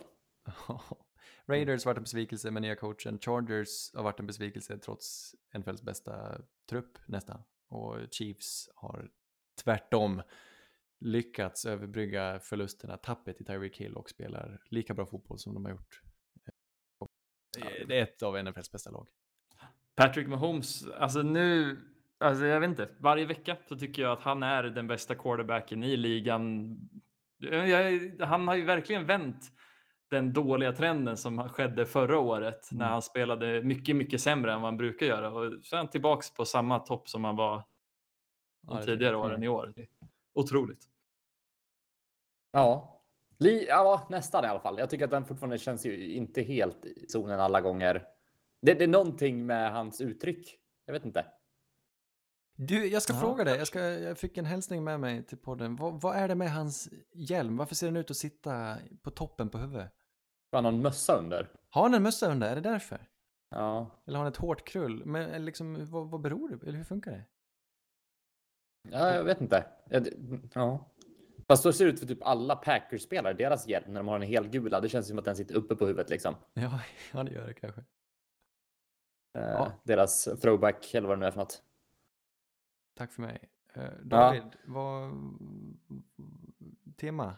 Raiders 1.46 1.86
har 1.86 1.90
varit 1.92 1.98
en 1.98 2.04
besvikelse 2.04 2.52
med 2.52 2.62
nya 2.62 2.76
coachen. 2.76 3.20
Chargers 3.20 3.94
har 3.94 4.04
varit 4.04 4.20
en 4.20 4.28
besvikelse 4.28 4.78
trots 4.78 5.36
NFLs 5.58 5.82
bästa 5.82 6.42
trupp 6.70 6.98
nästan. 7.06 7.44
Och 7.68 7.98
Chiefs 8.12 8.70
har 8.76 9.10
tvärtom 9.64 10.22
lyckats 11.00 11.66
överbrygga 11.66 12.40
förlusterna, 12.40 12.98
tappet 12.98 13.42
i 13.42 13.44
Tyreek 13.44 13.78
Hill 13.78 13.96
och 13.96 14.10
spelar 14.10 14.62
lika 14.66 14.94
bra 14.94 15.06
fotboll 15.06 15.40
som 15.40 15.54
de 15.54 15.66
har 15.66 15.72
gjort. 15.72 16.02
Eh, 17.58 17.88
Det 17.88 18.00
är 18.00 18.04
ett 18.04 18.24
av 18.24 18.44
NFLs 18.44 18.72
bästa 18.72 18.92
lag. 18.92 19.08
Patrick 19.96 20.28
Mahomes, 20.28 20.84
alltså 20.88 21.22
nu, 21.22 21.80
alltså 22.22 22.46
jag 22.46 22.60
vet 22.60 22.70
inte, 22.70 22.90
varje 23.00 23.26
vecka 23.26 23.58
så 23.70 23.76
tycker 23.76 24.02
jag 24.02 24.12
att 24.12 24.22
han 24.22 24.44
är 24.44 24.64
den 24.64 24.88
bästa 24.88 25.16
quarterbacken 25.16 25.84
i 25.84 25.98
ligan. 25.98 26.78
Jag, 27.38 28.12
han 28.20 28.48
har 28.48 28.56
ju 28.56 28.66
verkligen 28.66 29.06
vänt 29.06 29.52
den 30.10 30.34
dåliga 30.34 30.72
trenden 30.74 31.18
som 31.18 31.50
skedde 31.50 31.86
förra 31.86 32.20
året 32.20 32.70
när 32.72 32.86
Mm. 32.86 32.92
han 32.92 33.02
spelade 33.02 33.64
mycket, 33.64 33.96
mycket 33.96 34.22
sämre 34.22 34.54
än 34.54 34.62
vad 34.62 34.68
han 34.68 34.78
brukar 34.78 35.06
göra. 35.06 35.32
Och 35.32 35.54
så 35.64 35.76
är 35.76 35.78
han 35.78 35.90
tillbaks 35.90 36.34
på 36.34 36.46
samma 36.46 36.80
topp 36.80 37.10
som 37.10 37.24
han 37.24 37.36
var 37.36 37.64
de 38.62 38.78
Ja, 38.78 38.84
tidigare 38.84 39.16
åren 39.16 39.44
i 39.44 39.48
år. 39.48 39.74
Otroligt. 40.34 40.86
Ja. 42.52 42.98
Li 43.40 43.66
ja, 43.68 44.08
nästan 44.10 44.46
i 44.46 44.48
alla 44.48 44.60
fall. 44.60 44.80
Jag 44.80 44.90
tycker 44.90 45.06
att 45.06 45.12
den 45.12 45.26
fortfarande 45.26 45.58
känns 45.58 45.86
ju 45.86 46.14
inte 46.14 46.42
helt 46.42 46.86
i 46.86 47.06
zonen 47.08 47.40
alla 47.40 47.62
gånger. 47.62 48.04
Det, 48.62 48.74
det 48.74 48.84
är 48.84 48.88
någonting 48.88 49.46
med 49.46 49.72
hans 49.72 50.02
uttryck. 50.02 50.58
Jag 50.86 50.94
vet 50.94 51.06
inte. 51.06 51.26
Du, 52.56 52.88
jag 52.88 53.02
ska 53.02 53.14
Ja, 53.14 53.20
fråga 53.20 53.44
dig. 53.44 53.58
Jag, 53.58 53.68
ska, 53.68 53.80
jag 53.80 54.18
fick 54.18 54.38
en 54.38 54.46
hälsning 54.46 54.84
med 54.84 55.00
mig 55.00 55.24
till 55.26 55.38
podden. 55.38 55.76
Vad, 55.76 56.02
vad 56.02 56.16
är 56.16 56.28
det 56.28 56.36
med 56.36 56.52
hans 56.52 56.90
hjälm? 57.14 57.58
Varför 57.58 57.76
ser 57.76 57.88
den 57.88 57.96
ut 57.98 58.12
att 58.12 58.18
sitta 58.18 58.78
på 59.02 59.12
toppen 59.12 59.50
på 59.50 59.58
huvudet? 59.58 59.92
Har 60.52 60.62
han 60.62 60.74
någon 60.74 60.82
mössa 60.82 61.18
under? 61.18 61.50
Har 61.70 61.82
han 61.84 61.94
en 61.94 62.04
mössa 62.04 62.32
under? 62.32 62.50
Är 62.52 62.56
det 62.56 62.62
därför? 62.62 63.08
Ja. 63.50 64.02
Eller 64.08 64.18
har 64.18 64.24
han 64.26 64.34
ett 64.34 64.38
hårt 64.40 64.68
krull? 64.68 65.06
Men 65.06 65.46
liksom, 65.46 65.92
vad, 65.92 66.10
vad 66.12 66.22
beror 66.22 66.50
det 66.50 66.58
på? 66.58 66.66
Eller 66.66 66.78
hur 66.78 66.86
funkar 66.86 67.12
det? 67.12 67.26
ja, 68.90 69.16
jag 69.16 69.24
vet 69.24 69.42
inte. 69.42 69.66
Ja. 70.54 70.92
Fast 71.48 71.64
så 71.64 71.74
ser 71.74 71.86
det 71.86 71.92
ut 71.92 72.00
för 72.00 72.08
typ 72.08 72.24
alla 72.24 72.56
Packers-spelare, 72.56 73.34
deras 73.34 73.68
hjälm 73.68 73.94
när 73.94 74.00
de 74.00 74.08
har 74.08 74.16
en 74.16 74.22
helgula. 74.22 74.82
Det 74.82 74.90
känns 74.90 75.08
som 75.08 75.20
att 75.20 75.26
den 75.26 75.36
sitter 75.36 75.56
uppe 75.56 75.76
på 75.76 75.86
huvudet 75.86 76.10
liksom. 76.10 76.36
Ja, 76.54 76.80
ja 77.14 77.24
det 77.24 77.32
gör 77.32 77.48
det 77.48 77.54
kanske. 77.54 77.82
Eh, 79.38 79.44
Ja. 79.44 79.72
Deras 79.84 80.24
throwback 80.42 80.94
eller 80.94 81.08
vad 81.08 81.18
det 81.18 81.20
nu 81.20 81.26
är 81.26 81.32
för 81.32 81.40
något. 81.40 81.64
Tack 82.98 83.14
för 83.14 83.22
mig. 83.22 83.50
Eh, 83.74 83.84
David, 84.04 84.44
vad... 84.66 85.12
Tema? 86.98 87.36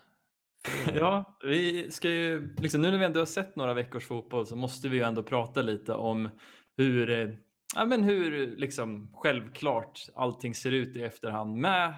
Ja, 0.94 1.38
vi 1.44 1.92
ska 1.92 2.10
ju, 2.10 2.56
liksom, 2.56 2.82
nu 2.82 2.92
när 2.92 2.98
vi 2.98 3.06
ändå 3.06 3.20
har 3.20 3.26
sett 3.26 3.56
några 3.56 3.74
veckors 3.74 4.06
fotboll 4.08 4.48
så 4.48 4.56
måste 4.56 4.90
vi 4.90 4.98
ju 4.98 5.04
ändå 5.04 5.24
prata 5.24 5.62
lite 5.62 5.94
om 5.94 6.30
hur, 6.78 7.10
eh, 7.10 7.30
ja, 7.76 7.86
men 7.86 8.04
hur 8.04 8.48
liksom, 8.58 9.12
självklart 9.14 10.00
allting 10.16 10.56
ser 10.56 10.72
ut 10.72 10.96
i 10.96 11.04
efterhand 11.04 11.56
med, 11.58 11.94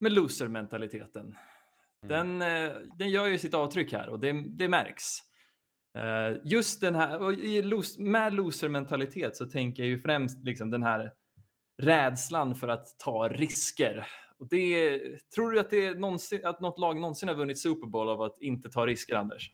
med 0.00 0.12
loser-mentaliteten. 0.12 1.36
Den, 2.06 2.42
eh, 2.42 2.72
den 2.98 3.10
gör 3.10 3.26
ju 3.26 3.38
sitt 3.38 3.54
avtryck 3.54 3.92
här 3.92 4.08
och 4.08 4.20
det, 4.20 4.32
det 4.48 4.68
märks. 4.68 5.04
Eh, 5.98 6.36
Just 6.44 6.80
den 6.80 6.94
här, 6.94 7.22
och 7.22 7.32
i 7.32 7.62
los- 7.62 7.98
med 7.98 8.34
loser-mentalitet 8.34 9.36
så 9.36 9.46
tänker 9.46 9.82
jag 9.82 9.90
ju 9.90 10.00
främst 10.00 10.44
liksom 10.44 10.70
den 10.70 10.82
här 10.82 11.12
rädslan 11.80 12.54
för 12.54 12.68
att 12.68 12.98
ta 12.98 13.28
risker. 13.28 14.06
Och 14.38 14.48
det, 14.48 15.00
tror 15.34 15.50
du 15.50 15.60
att, 15.60 15.70
det 15.70 15.98
någonsin, 15.98 16.46
att 16.46 16.60
något 16.60 16.78
lag 16.78 17.00
någonsin 17.00 17.28
har 17.28 17.36
vunnit 17.36 17.58
Super 17.58 17.86
Bowl 17.86 18.08
av 18.08 18.22
att 18.22 18.36
inte 18.40 18.70
ta 18.70 18.86
risker, 18.86 19.14
Anders? 19.14 19.52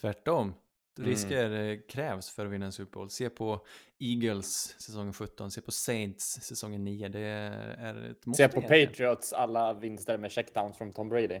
Tvärtom. 0.00 0.54
Mm. 0.98 1.10
Risker 1.10 1.50
eh, 1.50 1.78
krävs 1.88 2.30
för 2.30 2.46
att 2.46 2.52
vinna 2.52 2.66
en 2.66 2.72
Super 2.72 2.92
Bowl. 2.92 3.10
Se 3.10 3.30
på 3.30 3.66
Eagles 3.98 4.74
säsongen 4.78 5.12
17, 5.12 5.50
se 5.50 5.60
på 5.60 5.70
Saints 5.70 6.24
säsongen 6.42 6.84
9. 6.84 7.08
Det 7.08 7.20
är 7.20 8.10
ett 8.10 8.26
måste 8.26 8.48
Se 8.48 8.54
på. 8.54 8.60
Patriots 8.60 9.32
alla 9.32 9.74
vinster 9.74 10.18
med 10.18 10.32
checkdowns 10.32 10.78
från 10.78 10.92
Tom 10.92 11.08
Brady. 11.08 11.40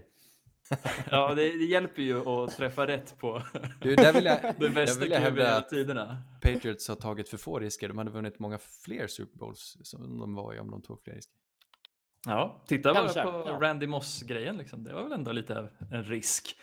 Ja, 1.10 1.34
det, 1.34 1.42
det 1.42 1.64
hjälper 1.64 2.02
ju 2.02 2.28
att 2.28 2.56
träffa 2.56 2.86
rätt 2.86 3.18
på 3.18 3.42
Du, 3.80 3.96
där 3.96 4.12
vill 4.12 4.24
jag, 4.24 4.42
det 4.58 4.68
där 4.68 4.74
bästa 4.74 5.04
hävda 5.04 5.44
hela 5.44 5.60
tiderna. 5.60 6.22
Patriots 6.42 6.88
har 6.88 6.96
tagit 6.96 7.28
för 7.28 7.36
få 7.36 7.58
risker. 7.58 7.88
De 7.88 7.98
hade 7.98 8.10
vunnit 8.10 8.38
många 8.38 8.58
fler 8.84 9.06
Super 9.06 9.38
Bowls 9.38 9.76
som 9.82 10.18
de 10.18 10.34
var 10.34 10.54
i 10.54 10.58
om 10.58 10.70
de 10.70 10.82
tog 10.82 11.02
fler 11.02 11.14
risker. 11.14 11.34
Ja, 12.26 12.64
titta 12.66 12.94
bara 12.94 13.02
Kanske, 13.02 13.22
på 13.22 13.44
ja. 13.46 13.58
Randy 13.60 13.86
Moss-grejen. 13.86 14.56
Liksom. 14.56 14.84
Det 14.84 14.94
var 14.94 15.02
väl 15.02 15.12
ändå 15.12 15.32
lite 15.32 15.68
en 15.90 16.04
risk. 16.04 16.56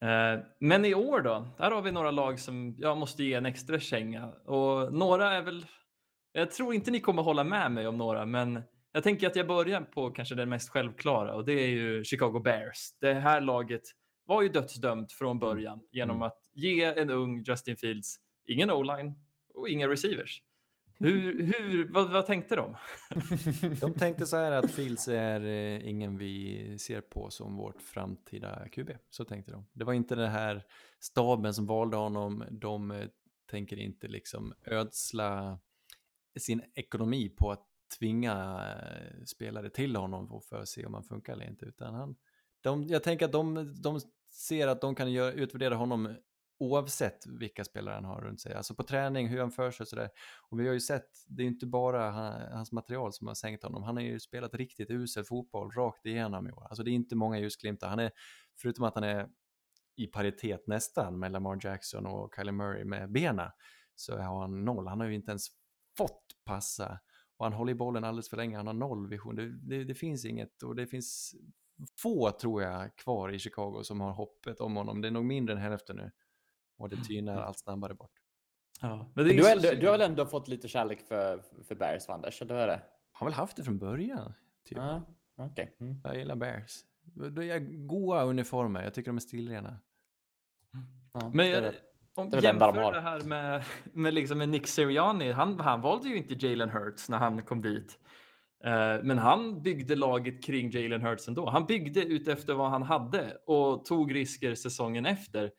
Eh, 0.00 0.44
Men 0.60 0.84
i 0.84 0.94
år 0.94 1.20
då? 1.20 1.48
Där 1.58 1.70
har 1.70 1.82
vi 1.82 1.92
några 1.92 2.10
lag 2.10 2.40
som 2.40 2.74
jag 2.78 2.96
måste 2.96 3.24
ge 3.24 3.34
en 3.34 3.46
extra 3.46 3.80
känga. 3.80 4.26
Och 4.28 4.92
några 4.94 5.32
är 5.32 5.42
väl... 5.42 5.66
Jag 6.32 6.50
tror 6.50 6.74
inte 6.74 6.90
ni 6.90 7.00
kommer 7.00 7.22
hålla 7.22 7.44
med 7.44 7.72
mig 7.72 7.86
om 7.86 7.98
några, 7.98 8.26
men 8.26 8.62
jag 8.96 9.02
tänker 9.02 9.26
att 9.26 9.36
jag 9.36 9.46
börjar 9.46 9.80
på 9.80 10.10
kanske 10.10 10.34
den 10.34 10.48
mest 10.48 10.68
självklara 10.68 11.34
och 11.34 11.44
det 11.44 11.52
är 11.52 11.68
ju 11.68 12.04
Chicago 12.04 12.40
Bears. 12.40 12.98
Det 13.00 13.14
här 13.14 13.40
laget 13.40 13.82
var 14.24 14.42
ju 14.42 14.48
dödsdömt 14.48 15.12
från 15.12 15.38
början 15.38 15.80
genom 15.92 16.16
Mm. 16.16 16.26
att 16.26 16.38
ge 16.54 16.84
en 16.84 17.10
ung 17.10 17.42
Justin 17.46 17.76
Fields 17.76 18.16
ingen 18.46 18.70
o-line 18.70 19.14
och 19.54 19.68
inga 19.68 19.88
receivers. 19.88 20.42
Hur, 20.98 21.42
hur, 21.58 21.88
vad, 21.92 22.12
vad 22.12 22.26
tänkte 22.26 22.56
de? 22.56 22.76
De 23.80 23.94
tänkte 23.94 24.26
så 24.26 24.36
här 24.36 24.52
att 24.52 24.70
Fields 24.70 25.08
är 25.08 25.40
eh, 25.40 25.88
ingen 25.88 26.18
vi 26.18 26.78
ser 26.78 27.00
på 27.00 27.30
som 27.30 27.56
vårt 27.56 27.82
framtida 27.82 28.68
QB. 28.72 28.90
Så 29.10 29.24
tänkte 29.24 29.52
de. 29.52 29.66
Det 29.72 29.84
var 29.84 29.92
inte 29.92 30.14
den 30.14 30.30
här 30.30 30.64
staben 31.00 31.54
som 31.54 31.66
valde 31.66 31.96
honom. 31.96 32.44
De 32.50 32.90
eh, 32.90 33.06
tänker 33.50 33.76
inte 33.76 34.08
liksom 34.08 34.54
ödsla 34.64 35.58
sin 36.38 36.62
ekonomi 36.74 37.28
på 37.28 37.50
att 37.50 37.66
tvinga 37.98 38.64
eh, 38.68 39.24
spelare 39.24 39.70
till 39.70 39.96
honom 39.96 40.40
för 40.48 40.60
att 40.60 40.68
se 40.68 40.86
om 40.86 40.94
han 40.94 41.04
funkar 41.04 41.32
eller 41.32 41.48
inte. 41.48 41.64
Utan 41.66 41.94
han, 41.94 42.16
de, 42.60 42.82
jag 42.82 43.02
tänker 43.02 43.26
att 43.26 43.32
de, 43.32 43.74
de 43.82 44.00
ser 44.30 44.68
att 44.68 44.80
de 44.80 44.94
kan 44.94 45.12
gör, 45.12 45.32
utvärdera 45.32 45.74
honom 45.74 46.16
oavsett 46.58 47.26
vilka 47.26 47.64
spelare 47.64 47.94
han 47.94 48.04
har 48.04 48.20
runt 48.20 48.40
sig. 48.40 48.54
Alltså 48.54 48.74
på 48.74 48.82
träning, 48.82 49.28
hur 49.28 49.40
han 49.40 49.50
för 49.50 49.70
sig 49.70 49.84
och 49.84 49.88
sådär. 49.88 50.10
Och 50.50 50.60
vi 50.60 50.66
har 50.66 50.74
ju 50.74 50.80
sett, 50.80 51.08
det 51.28 51.42
är 51.42 51.46
inte 51.46 51.66
bara 51.66 52.10
han, 52.10 52.52
hans 52.52 52.72
material 52.72 53.12
som 53.12 53.26
har 53.26 53.34
sänkt 53.34 53.62
honom. 53.62 53.82
Han 53.82 53.96
har 53.96 54.02
ju 54.02 54.20
spelat 54.20 54.54
riktigt 54.54 54.90
usel 54.90 55.24
fotboll 55.24 55.70
rakt 55.70 56.06
igenom 56.06 56.48
i 56.48 56.52
år. 56.52 56.66
Alltså 56.68 56.82
det 56.82 56.90
är 56.90 56.92
inte 56.92 57.16
många 57.16 57.38
ljusglimtar. 57.38 57.88
Han 57.88 57.98
är, 57.98 58.10
förutom 58.56 58.84
att 58.84 58.94
han 58.94 59.04
är 59.04 59.28
i 59.96 60.06
paritet 60.06 60.66
nästan 60.66 61.18
med 61.18 61.32
Lamar 61.32 61.58
Jackson 61.62 62.06
och 62.06 62.34
Kylie 62.36 62.52
Murray 62.52 62.84
med 62.84 63.12
bena, 63.12 63.52
så 63.94 64.18
har 64.18 64.40
han 64.40 64.64
noll. 64.64 64.86
Han 64.86 65.00
har 65.00 65.06
ju 65.06 65.14
inte 65.14 65.30
ens 65.30 65.48
fått 65.98 66.22
passa 66.44 67.00
och 67.36 67.46
han 67.46 67.52
håller 67.52 67.72
i 67.72 67.74
bollen 67.74 68.04
alldeles 68.04 68.28
för 68.28 68.36
länge. 68.36 68.56
Han 68.56 68.66
har 68.66 68.74
noll 68.74 69.08
vision. 69.08 69.36
Det, 69.36 69.48
det, 69.48 69.84
det 69.84 69.94
finns 69.94 70.24
inget 70.24 70.62
och 70.62 70.76
det 70.76 70.86
finns 70.86 71.34
få, 71.98 72.30
tror 72.30 72.62
jag, 72.62 72.96
kvar 72.96 73.32
i 73.32 73.38
Chicago 73.38 73.82
som 73.82 74.00
har 74.00 74.12
hoppet 74.12 74.60
om 74.60 74.76
honom. 74.76 75.00
Det 75.00 75.08
är 75.08 75.12
nog 75.12 75.24
mindre 75.24 75.54
än 75.54 75.60
hälften 75.60 75.96
nu. 75.96 76.10
Och 76.76 76.88
det 76.88 76.96
tynar 76.96 77.42
allt 77.42 77.58
snabbare 77.58 77.94
bort. 77.94 78.20
Ja, 78.80 79.10
men 79.14 79.24
Du 79.24 79.50
ändå, 79.50 79.70
du 79.80 79.86
har 79.86 79.98
väl 79.98 80.10
ändå 80.10 80.26
fått 80.26 80.48
lite 80.48 80.68
kärlek 80.68 81.00
för, 81.00 81.42
för 81.64 81.74
Bears, 81.74 82.08
Anders? 82.08 82.42
Eller 82.42 82.54
är 82.54 82.66
det? 82.66 82.82
Har 83.12 83.26
väl 83.26 83.34
haft 83.34 83.56
det 83.56 83.64
från 83.64 83.78
början. 83.78 84.32
Typ. 84.64 84.78
Ja, 84.78 85.02
okej. 85.36 85.76
Mm. 85.80 86.00
Jag 86.04 86.16
gillar 86.16 86.36
Bears. 86.36 86.84
Det 87.02 87.50
är 87.50 87.86
goa 87.86 88.24
uniformer, 88.24 88.82
jag 88.82 88.94
tycker 88.94 89.10
de 89.10 89.16
är 89.16 89.20
stilrena. 89.20 89.78
Ja, 91.12 91.20
Men 91.20 91.36
det 91.36 91.46
är 91.46 91.62
jag, 91.62 91.62
det. 91.62 91.74
Om 92.18 92.30
det 92.30 92.36
de 92.36 92.46
jämför 92.46 92.72
har. 92.72 92.92
det 92.92 93.00
här 93.00 93.20
med, 93.20 93.64
med, 93.92 94.14
liksom 94.14 94.38
med 94.38 94.48
Nick 94.48 94.66
Sirianni, 94.66 95.32
han, 95.32 95.60
han 95.60 95.80
valde 95.80 96.08
ju 96.08 96.16
inte 96.16 96.46
Jalen 96.46 96.70
Hurts 96.70 97.08
när 97.08 97.18
han 97.18 97.42
kom 97.42 97.62
dit. 97.62 97.98
Eh, 98.64 99.02
men 99.02 99.18
han 99.18 99.62
byggde 99.62 99.96
laget 99.96 100.44
kring 100.44 100.70
Jalen 100.70 101.02
Hurts 101.02 101.28
ändå. 101.28 101.50
Han 101.50 101.66
byggde 101.66 102.02
ut 102.02 102.28
efter 102.28 102.54
vad 102.54 102.70
han 102.70 102.82
hade 102.82 103.36
och 103.46 103.84
tog 103.84 104.14
risker 104.14 104.54
säsongen 104.54 105.06
efter. 105.06 105.50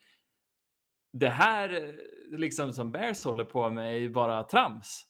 Det 1.14 1.30
här 1.30 1.74
eh, 1.74 2.38
liksom 2.38 2.74
som 2.74 2.92
Bears 2.92 3.24
håller 3.24 3.46
på 3.46 3.70
med 3.70 4.04
är 4.04 4.10
bara 4.10 4.44
trams. 4.44 5.04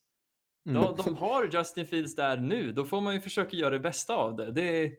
Mm. 0.69 0.81
De, 0.81 0.95
de 0.95 1.15
har 1.15 1.49
Justin 1.53 1.87
Fields 1.87 2.15
där 2.15 2.37
nu, 2.37 2.71
då 2.71 2.85
får 2.85 3.01
man 3.01 3.13
ju 3.13 3.21
försöka 3.21 3.57
göra 3.57 3.69
det 3.69 3.79
bästa 3.79 4.15
av 4.15 4.35
det. 4.35 4.51
Det 4.51 4.83
är 4.83 4.91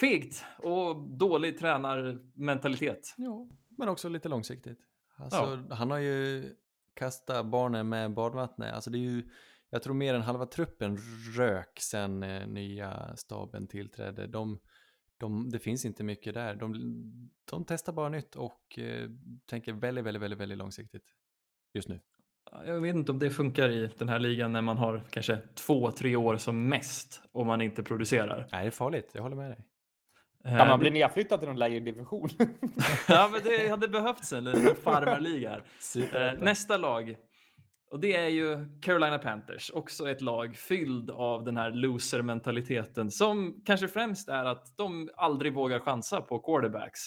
fegt 0.00 0.44
och 0.58 0.96
dålig 1.18 1.58
tränarmentalitet. 1.58 3.14
Jo, 3.16 3.50
men 3.78 3.88
också 3.88 4.08
lite 4.08 4.28
långsiktigt. 4.28 4.89
Alltså, 5.20 5.66
Han 5.70 5.90
har 5.90 5.98
ju 5.98 6.50
kastat 6.94 7.46
barnen 7.46 7.88
med 7.88 8.14
badvattnet. 8.14 8.74
Alltså 8.74 8.90
det 8.90 8.98
är 8.98 9.00
ju, 9.00 9.28
jag 9.70 9.82
tror 9.82 9.94
mer 9.94 10.14
än 10.14 10.22
halva 10.22 10.46
truppen 10.46 10.98
rök 11.36 11.78
sen 11.80 12.22
eh, 12.22 12.46
nya 12.46 13.16
staben 13.16 13.66
tillträdde. 13.66 14.26
De, 14.26 14.60
de, 15.18 15.50
det 15.50 15.58
finns 15.58 15.84
inte 15.84 16.04
mycket 16.04 16.34
där. 16.34 16.54
De, 16.54 16.72
de 17.50 17.64
testar 17.64 17.92
bara 17.92 18.08
nytt 18.08 18.36
och 18.36 18.78
eh, 18.78 19.10
tänker 19.46 19.72
väldigt, 19.72 20.04
väldigt, 20.04 20.22
väldigt, 20.22 20.40
väldigt 20.40 20.58
långsiktigt 20.58 21.04
just 21.74 21.88
nu. 21.88 22.00
Jag 22.66 22.80
vet 22.80 22.94
inte 22.94 23.12
om 23.12 23.18
det 23.18 23.30
funkar 23.30 23.68
i 23.68 23.90
den 23.98 24.08
här 24.08 24.18
ligan 24.18 24.52
när 24.52 24.62
man 24.62 24.78
har 24.78 25.04
kanske 25.10 25.38
två, 25.54 25.90
tre 25.90 26.16
år 26.16 26.36
som 26.36 26.68
mest 26.68 27.22
och 27.32 27.46
man 27.46 27.60
inte 27.60 27.82
producerar. 27.82 28.48
Nej, 28.52 28.62
det 28.62 28.68
är 28.68 28.70
farligt. 28.70 29.10
Jag 29.14 29.22
håller 29.22 29.36
med 29.36 29.50
dig. 29.50 29.64
Kan 30.44 30.52
Eh, 30.60 30.68
man 30.68 30.78
bli 30.78 30.90
nedflyttad 30.90 31.38
till 31.40 31.48
någon 31.48 31.58
lägre 31.58 31.80
division? 31.80 32.28
ja, 33.08 33.28
men 33.32 33.40
det 33.44 33.68
hade 33.68 33.88
behövts 33.88 34.32
en 34.32 34.44
liten 34.44 34.76
farmarliga. 34.76 35.60
här. 36.10 36.32
Eh, 36.34 36.38
nästa 36.40 36.76
lag. 36.76 37.16
Och 37.90 38.00
det 38.00 38.16
är 38.16 38.28
ju 38.28 38.66
Carolina 38.82 39.18
Panthers, 39.18 39.70
också 39.74 40.10
ett 40.10 40.20
lag 40.20 40.56
fylld 40.56 41.10
av 41.10 41.44
den 41.44 41.56
här 41.56 41.70
loser-mentaliteten 41.70 43.10
som 43.10 43.62
kanske 43.66 43.88
främst 43.88 44.28
är 44.28 44.44
att 44.44 44.76
de 44.76 45.10
aldrig 45.16 45.54
vågar 45.54 45.78
chansa 45.80 46.20
på 46.20 46.38
quarterbacks. 46.38 47.00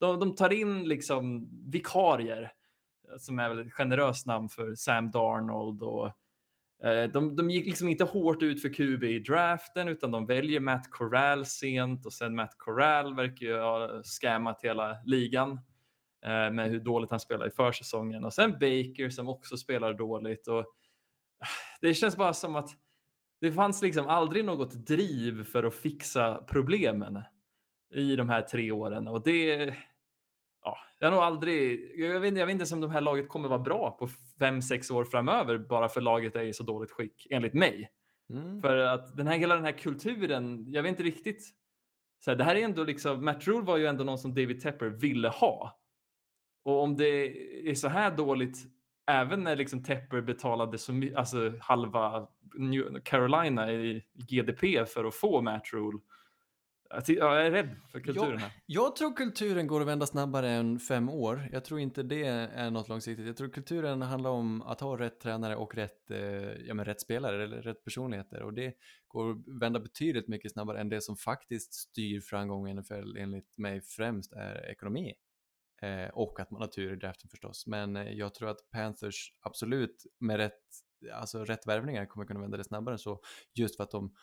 De, 0.00 0.20
de 0.20 0.34
tar 0.34 0.52
in 0.52 0.84
liksom 0.88 1.48
vikarier, 1.70 2.52
som 3.18 3.38
är 3.38 3.48
väl 3.48 3.58
ett 3.66 3.72
generöst 3.72 4.26
namn 4.26 4.48
för 4.48 4.74
Sam 4.74 5.10
Darnold 5.10 5.82
och 5.82 6.06
eh, 6.06 6.12
Eh, 6.84 7.04
de, 7.04 7.36
de 7.36 7.50
gick 7.50 7.66
liksom 7.66 7.88
inte 7.88 8.04
hårt 8.04 8.42
ut 8.42 8.62
för 8.62 8.68
QB 8.68 9.04
i 9.04 9.18
draften 9.18 9.88
utan 9.88 10.10
de 10.10 10.26
väljer 10.26 10.60
Matt 10.60 10.90
Corral 10.90 11.46
sent 11.46 12.06
och 12.06 12.12
sen 12.12 12.34
Matt 12.34 12.54
Corral 12.58 13.16
verkar 13.16 13.46
ju 13.46 13.58
ha 13.58 14.02
scammat 14.02 14.60
hela 14.62 14.96
ligan 15.04 15.50
eh, 16.24 16.50
med 16.52 16.70
hur 16.70 16.80
dåligt 16.80 17.10
han 17.10 17.20
spelar 17.20 17.46
i 17.46 17.50
försäsongen. 17.50 18.24
Och 18.24 18.34
sen 18.34 18.52
Baker 18.52 19.10
som 19.10 19.28
också 19.28 19.56
spelar 19.56 19.94
dåligt 19.94 20.48
och 20.48 20.58
eh, 20.58 20.64
det 21.80 21.94
känns 21.94 22.16
bara 22.16 22.34
som 22.34 22.56
att 22.56 22.70
det 23.40 23.52
fanns 23.52 23.82
liksom 23.82 24.06
aldrig 24.06 24.44
något 24.44 24.86
driv 24.86 25.44
för 25.44 25.64
att 25.64 25.74
fixa 25.74 26.44
problemen 26.46 27.22
i 27.94 28.16
de 28.16 28.28
här 28.28 28.42
tre 28.42 28.72
åren. 28.72 29.08
Och 29.08 29.22
det 29.22 29.74
jag 31.02 31.10
har 31.10 31.16
nog 31.16 31.24
aldrig, 31.24 31.92
jag 31.96 32.20
vet, 32.20 32.38
jag 32.38 32.46
vet 32.46 32.52
inte 32.52 32.62
ens 32.62 32.72
om 32.72 32.80
de 32.80 32.90
här 32.90 33.00
laget 33.00 33.28
kommer 33.28 33.48
vara 33.48 33.58
bra 33.58 33.90
på 33.90 34.08
fem, 34.38 34.62
sex 34.62 34.90
år 34.90 35.04
framöver 35.04 35.58
bara 35.58 35.88
för 35.88 36.00
laget 36.00 36.36
är 36.36 36.42
i 36.42 36.52
så 36.52 36.62
dåligt 36.62 36.90
skick, 36.90 37.26
enligt 37.30 37.54
mig. 37.54 37.90
Mm. 38.30 38.62
För 38.62 38.76
att 38.76 39.16
den 39.16 39.26
här, 39.26 39.38
hela 39.38 39.54
den 39.54 39.64
här 39.64 39.72
kulturen, 39.72 40.64
jag 40.72 40.82
vet 40.82 40.90
inte 40.90 41.02
riktigt. 41.02 41.50
Så 42.24 42.30
här, 42.30 42.38
det 42.38 42.44
här 42.44 42.56
är 42.56 42.64
ändå 42.64 42.84
liksom, 42.84 43.24
Matt 43.24 43.46
Rule 43.46 43.64
var 43.64 43.76
ju 43.76 43.86
ändå 43.86 44.04
någon 44.04 44.18
som 44.18 44.34
David 44.34 44.60
Tepper 44.60 44.86
ville 44.86 45.28
ha. 45.28 45.80
Och 46.64 46.82
om 46.82 46.96
det 46.96 47.26
är 47.70 47.74
så 47.74 47.88
här 47.88 48.16
dåligt, 48.16 48.58
även 49.06 49.44
när 49.44 49.56
liksom 49.56 49.82
Tepper 49.84 50.20
betalade 50.20 50.78
så 50.78 50.92
my- 50.92 51.14
alltså 51.14 51.52
halva 51.60 52.28
New 52.54 53.00
Carolina 53.04 53.72
i 53.72 54.04
GDP 54.14 54.86
för 54.86 55.04
att 55.04 55.14
få 55.14 55.42
Matt 55.42 55.72
Rule. 55.72 55.98
Jag 56.94 57.16
Jag 57.16 57.46
är 57.46 57.50
rädd 57.50 57.76
för 57.92 58.00
kulturen 58.00 58.38
här. 58.38 58.52
Jag 58.66 58.96
tror 58.96 59.16
kulturen 59.16 59.66
går 59.66 59.80
att 59.80 59.86
vända 59.86 60.06
snabbare 60.06 60.50
än 60.50 60.78
fem 60.78 61.08
år. 61.08 61.48
Jag 61.52 61.64
tror 61.64 61.80
inte 61.80 62.02
det 62.02 62.24
är 62.24 62.70
något 62.70 62.88
långsiktigt. 62.88 63.26
Jag 63.26 63.36
tror 63.36 63.48
kulturen 63.48 64.02
handlar 64.02 64.30
om 64.30 64.62
att 64.62 64.80
ha 64.80 64.98
rätt 64.98 65.20
tränare 65.20 65.56
och 65.56 65.74
rätt, 65.74 66.10
eh, 66.10 66.18
ja, 66.66 66.74
men 66.74 66.84
rätt 66.84 67.00
spelare 67.00 67.44
eller 67.44 67.62
rätt 67.62 67.84
personligheter. 67.84 68.42
Och 68.42 68.54
det 68.54 68.74
går 69.08 69.30
att 69.30 69.36
vända 69.60 69.80
betydligt 69.80 70.28
mycket 70.28 70.52
snabbare 70.52 70.80
än 70.80 70.88
det 70.88 71.00
som 71.00 71.16
faktiskt 71.16 71.74
styr 71.74 72.20
framgången 72.20 72.78
i 72.78 72.80
NFL 72.80 73.16
enligt 73.16 73.58
mig 73.58 73.80
främst 73.80 74.32
är 74.32 74.70
ekonomi. 74.70 75.14
Eh, 75.82 76.08
och 76.08 76.40
att 76.40 76.50
man 76.50 76.60
har 76.60 76.68
tur 76.68 76.92
i 76.92 76.96
draften 76.96 77.30
förstås. 77.30 77.66
Men 77.66 77.96
eh, 77.96 78.12
jag 78.12 78.34
tror 78.34 78.48
att 78.48 78.70
Panthers 78.70 79.32
absolut 79.40 80.06
med 80.20 80.36
rätt, 80.36 80.60
alltså 81.12 81.44
rätt 81.44 81.66
värvningar 81.66 82.06
kommer 82.06 82.26
kunna 82.26 82.40
vända 82.40 82.56
det 82.56 82.64
snabbare 82.64 82.94
än 82.94 82.98
så. 82.98 83.20
Just 83.54 83.76
för 83.76 83.84
att 83.84 83.90
de 83.90 84.14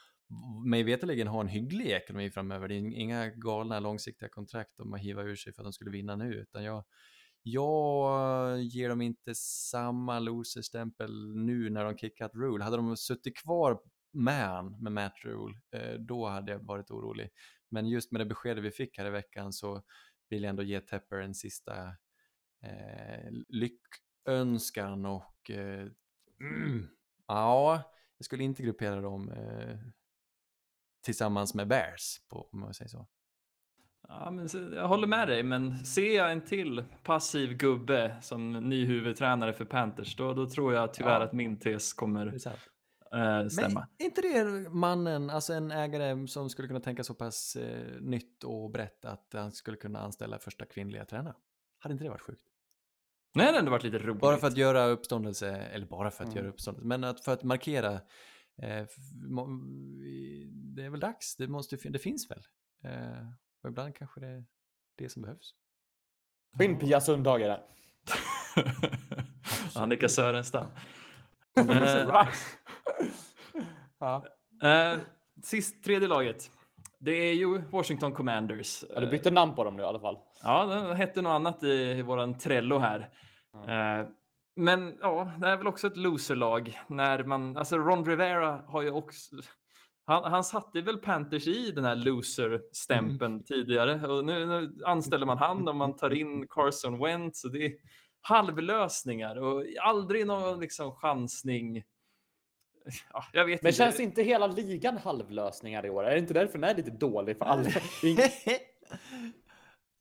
mig 0.65 0.83
veterligen 0.83 1.27
har 1.27 1.41
en 1.41 1.47
hygglig 1.47 1.87
ekonomi 1.87 2.31
framöver. 2.31 2.67
Det 2.67 2.75
är 2.75 2.77
inga 2.77 3.29
galna 3.29 3.79
långsiktiga 3.79 4.29
kontrakt 4.29 4.77
de 4.77 4.91
har 4.91 4.99
hivat 4.99 5.25
ur 5.25 5.35
sig 5.35 5.53
för 5.53 5.61
att 5.61 5.65
de 5.65 5.73
skulle 5.73 5.91
vinna 5.91 6.15
nu, 6.15 6.33
utan 6.33 6.63
jag, 6.63 6.83
jag 7.43 8.61
ger 8.63 8.89
dem 8.89 9.01
inte 9.01 9.35
samma 9.35 10.19
loserstämpel 10.19 11.35
nu 11.35 11.69
när 11.69 11.83
de 11.83 11.97
kickat 11.97 12.35
Rule. 12.35 12.63
Hade 12.63 12.77
de 12.77 12.97
suttit 12.97 13.37
kvar 13.37 13.79
med 14.13 14.47
han, 14.47 14.83
med 14.83 14.91
Matt 14.91 15.13
Rule, 15.23 15.55
eh, 15.71 15.99
då 15.99 16.27
hade 16.27 16.51
jag 16.51 16.59
varit 16.59 16.91
orolig. 16.91 17.29
Men 17.69 17.87
just 17.87 18.11
med 18.11 18.21
det 18.21 18.25
beskedet 18.25 18.63
vi 18.63 18.71
fick 18.71 18.97
här 18.97 19.05
i 19.05 19.09
veckan 19.09 19.53
så 19.53 19.83
vill 20.29 20.43
jag 20.43 20.49
ändå 20.49 20.63
ge 20.63 20.79
Tepper 20.79 21.17
en 21.17 21.35
sista 21.35 21.87
eh, 22.63 23.31
lyckönskan 23.47 25.05
och 25.05 25.51
eh, 25.51 25.87
mm, 26.41 26.87
ja, 27.27 27.83
jag 28.17 28.25
skulle 28.25 28.43
inte 28.43 28.63
gruppera 28.63 29.01
dem 29.01 29.31
eh, 29.31 29.79
tillsammans 31.01 31.53
med 31.53 31.67
Bears, 31.67 32.21
på, 32.29 32.49
om 32.51 32.59
man 32.59 32.73
säger 32.73 32.89
så. 32.89 33.07
Ja, 34.07 34.31
men 34.31 34.49
jag 34.75 34.87
håller 34.87 35.07
med 35.07 35.27
dig, 35.27 35.43
men 35.43 35.85
ser 35.85 36.15
jag 36.15 36.31
en 36.31 36.41
till 36.45 36.83
passiv 37.03 37.57
gubbe 37.57 38.15
som 38.21 38.51
ny 38.51 38.85
huvudtränare 38.85 39.53
för 39.53 39.65
Panthers, 39.65 40.15
då, 40.15 40.33
då 40.33 40.49
tror 40.49 40.73
jag 40.73 40.93
tyvärr 40.93 41.19
Ja. 41.19 41.25
att 41.25 41.33
min 41.33 41.59
tes 41.59 41.93
kommer 41.93 42.27
eh, 42.27 43.47
stämma. 43.47 43.79
Men 43.79 43.83
är 43.97 44.05
inte 44.05 44.21
det 44.21 44.69
mannen, 44.69 45.29
alltså 45.29 45.53
en 45.53 45.71
ägare 45.71 46.27
som 46.27 46.49
skulle 46.49 46.67
kunna 46.67 46.79
tänka 46.79 47.03
så 47.03 47.13
pass 47.13 47.55
eh, 47.55 48.01
nytt 48.01 48.43
och 48.43 48.71
brett 48.71 49.05
att 49.05 49.29
han 49.33 49.51
skulle 49.51 49.77
kunna 49.77 49.99
anställa 49.99 50.39
första 50.39 50.65
kvinnliga 50.65 51.05
tränare? 51.05 51.35
Hade 51.79 51.91
inte 51.93 52.03
det 52.03 52.09
varit 52.09 52.21
sjukt? 52.21 52.43
Nej, 53.35 53.43
det 53.43 53.47
hade 53.47 53.59
ändå 53.59 53.71
varit 53.71 53.83
lite 53.83 53.97
roligt. 53.97 54.21
Bara 54.21 54.37
för 54.37 54.47
att 54.47 54.57
göra 54.57 54.85
uppståndelse, 54.85 55.49
eller 55.55 55.85
bara 55.85 56.11
för 56.11 56.23
att 56.23 56.29
Mm. 56.29 56.37
göra 56.43 56.49
uppståndelse, 56.53 56.87
men 56.87 57.03
att 57.03 57.25
för 57.25 57.33
att 57.33 57.43
markera, 57.43 57.99
det 60.75 60.83
är 60.83 60.89
väl 60.89 60.99
dags, 60.99 61.35
det, 61.35 61.47
måste, 61.47 61.75
det 61.75 61.99
finns 61.99 62.31
väl. 62.31 62.43
Eh, 62.83 63.27
och 63.63 63.69
ibland 63.69 63.95
kanske 63.95 64.19
det 64.19 64.27
är 64.27 64.45
det 64.95 65.09
som 65.09 65.21
behövs. 65.21 65.53
In 66.61 66.79
Pia 66.79 67.01
Sundhage 67.01 67.39
där. 67.39 67.63
Annika 69.75 70.09
Sörenstam. 70.09 70.65
Ja. 73.99 74.25
Eh, 74.63 74.99
sist, 75.43 75.83
tredje 75.83 76.07
laget. 76.07 76.51
Det 76.99 77.11
är 77.11 77.33
ju 77.33 77.57
Washington 77.57 78.11
Commanders. 78.11 78.83
Ja, 78.89 78.99
du 78.99 79.07
bytte 79.07 79.31
namn 79.31 79.55
på 79.55 79.63
dem 79.63 79.75
nu 79.75 79.83
i 79.83 79.85
alla 79.85 79.99
fall. 79.99 80.17
Ja, 80.43 80.65
det 80.65 80.95
hette 80.95 81.21
något 81.21 81.31
annat 81.31 81.63
i, 81.63 81.71
i 81.71 82.01
våran 82.01 82.37
Trello 82.37 82.77
här. 82.77 83.09
Eh, 83.53 84.07
men 84.59 84.97
ja, 85.01 85.31
det 85.41 85.47
är 85.47 85.57
väl 85.57 85.67
också 85.67 85.87
ett 85.87 85.97
loserlag 85.97 86.79
när 86.87 87.23
man, 87.23 87.57
alltså 87.57 87.77
Ron 87.77 88.05
Rivera 88.05 88.63
har 88.67 88.81
ju 88.81 88.91
också, 88.91 89.35
han, 90.05 90.31
han 90.31 90.43
satte 90.43 90.81
väl 90.81 90.97
Panthers 90.97 91.47
i 91.47 91.71
den 91.71 91.85
här 91.85 91.95
loser-stämpeln 91.95 93.43
tidigare 93.43 94.07
och 94.07 94.25
nu, 94.25 94.45
nu 94.45 94.83
anställer 94.85 95.25
man 95.25 95.37
han 95.37 95.67
och 95.67 95.75
man 95.75 95.95
tar 95.95 96.13
in 96.13 96.47
Carson 96.47 96.99
Wentz 96.99 97.43
och 97.45 97.51
det 97.51 97.65
är 97.65 97.73
halvlösningar 98.21 99.35
och 99.35 99.65
aldrig 99.81 100.27
någon 100.27 100.59
liksom 100.59 100.95
chansning. 100.95 101.83
Ja, 103.13 103.25
jag 103.33 103.45
vet 103.45 103.61
Men 103.61 103.69
inte. 103.69 103.77
känns 103.77 103.99
inte 103.99 104.23
hela 104.23 104.47
ligan 104.47 104.97
halvlösningar 104.97 105.85
i 105.85 105.89
år? 105.89 106.03
Är 106.03 106.11
det 106.11 106.19
inte 106.19 106.33
därför 106.33 106.59
den 106.59 106.69
är 106.69 106.75
lite 106.75 106.91
dålig 106.91 107.37
för 107.37 107.45
alla? 107.45 107.69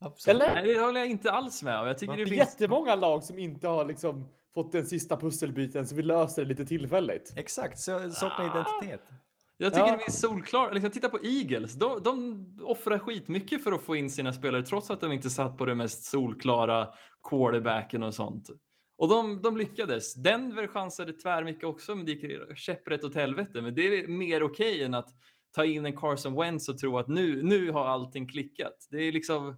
Absolut. 0.01 0.41
Eller? 0.41 0.53
Nej, 0.53 0.73
det 0.73 0.79
håller 0.79 0.99
jag 0.99 1.09
inte 1.09 1.31
alls 1.31 1.63
med 1.63 1.79
om. 1.79 1.87
Jag 1.87 1.97
tycker 1.97 2.17
Det 2.17 2.25
finns... 2.25 2.37
jättemånga 2.37 2.95
lag 2.95 3.23
som 3.23 3.39
inte 3.39 3.67
har 3.67 3.85
liksom 3.85 4.27
fått 4.53 4.71
den 4.71 4.85
sista 4.85 5.17
pusselbiten 5.17 5.87
så 5.87 5.95
vi 5.95 6.01
löser 6.03 6.41
det 6.41 6.47
lite 6.49 6.65
tillfälligt. 6.65 7.33
Exakt, 7.35 7.79
så 7.79 8.09
saknar 8.11 8.45
Ah. 8.45 8.59
identitet. 8.79 9.09
Jag 9.57 9.73
tycker 9.73 9.87
Ja. 9.87 9.97
det 9.97 10.03
är 10.07 10.11
solklart. 10.11 10.73
Liksom, 10.73 10.91
titta 10.91 11.09
på 11.09 11.19
Eagles. 11.23 11.73
De, 11.73 12.03
de 12.03 12.45
offrar 12.63 12.99
skitmycket 12.99 13.63
för 13.63 13.71
att 13.71 13.81
få 13.81 13.95
in 13.95 14.09
sina 14.09 14.33
spelare 14.33 14.63
trots 14.63 14.89
att 14.91 15.01
de 15.01 15.11
inte 15.11 15.29
satt 15.29 15.57
på 15.57 15.65
det 15.65 15.75
mest 15.75 16.03
solklara 16.03 16.87
quarterbacken 17.29 18.03
och 18.03 18.13
sånt. 18.13 18.49
Och 18.97 19.09
de, 19.09 19.41
de 19.41 19.57
lyckades. 19.57 20.13
Denver 20.13 20.67
chansade 20.67 21.13
tvärmycket 21.13 21.63
också, 21.63 21.95
men 21.95 22.05
det 22.05 22.11
gick 22.11 22.57
käpprätt 22.57 23.03
åt 23.03 23.15
helvete. 23.15 23.61
Men 23.61 23.75
det 23.75 23.81
är 23.81 24.07
mer 24.07 24.43
okej 24.43 24.83
än 24.83 24.93
att 24.93 25.09
ta 25.55 25.65
in 25.65 25.85
en 25.85 25.97
Carson 25.97 26.35
Wentz 26.35 26.69
och 26.69 26.77
tro 26.77 26.97
att 26.97 27.07
nu, 27.07 27.43
nu 27.43 27.71
har 27.71 27.85
allting 27.85 28.27
klickat. 28.27 28.87
Det 28.89 28.97
är 28.97 29.11
liksom, 29.11 29.57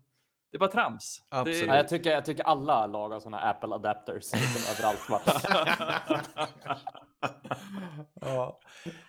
det 0.52 0.58
är 0.58 0.60
bara 0.60 0.72
trams. 0.72 1.26
Absolut. 1.30 1.68
Ja, 1.68 1.76
jag, 1.76 1.88
tycker, 1.88 2.12
jag 2.12 2.26
tycker 2.26 2.44
alla 2.44 2.88
lag 2.88 3.10
har 3.10 3.20
såna 3.20 3.40
Apple 3.40 3.76
adapters 3.76 4.34
liksom, 4.34 4.62
överallt. 4.72 5.28
Ja. 8.22 8.60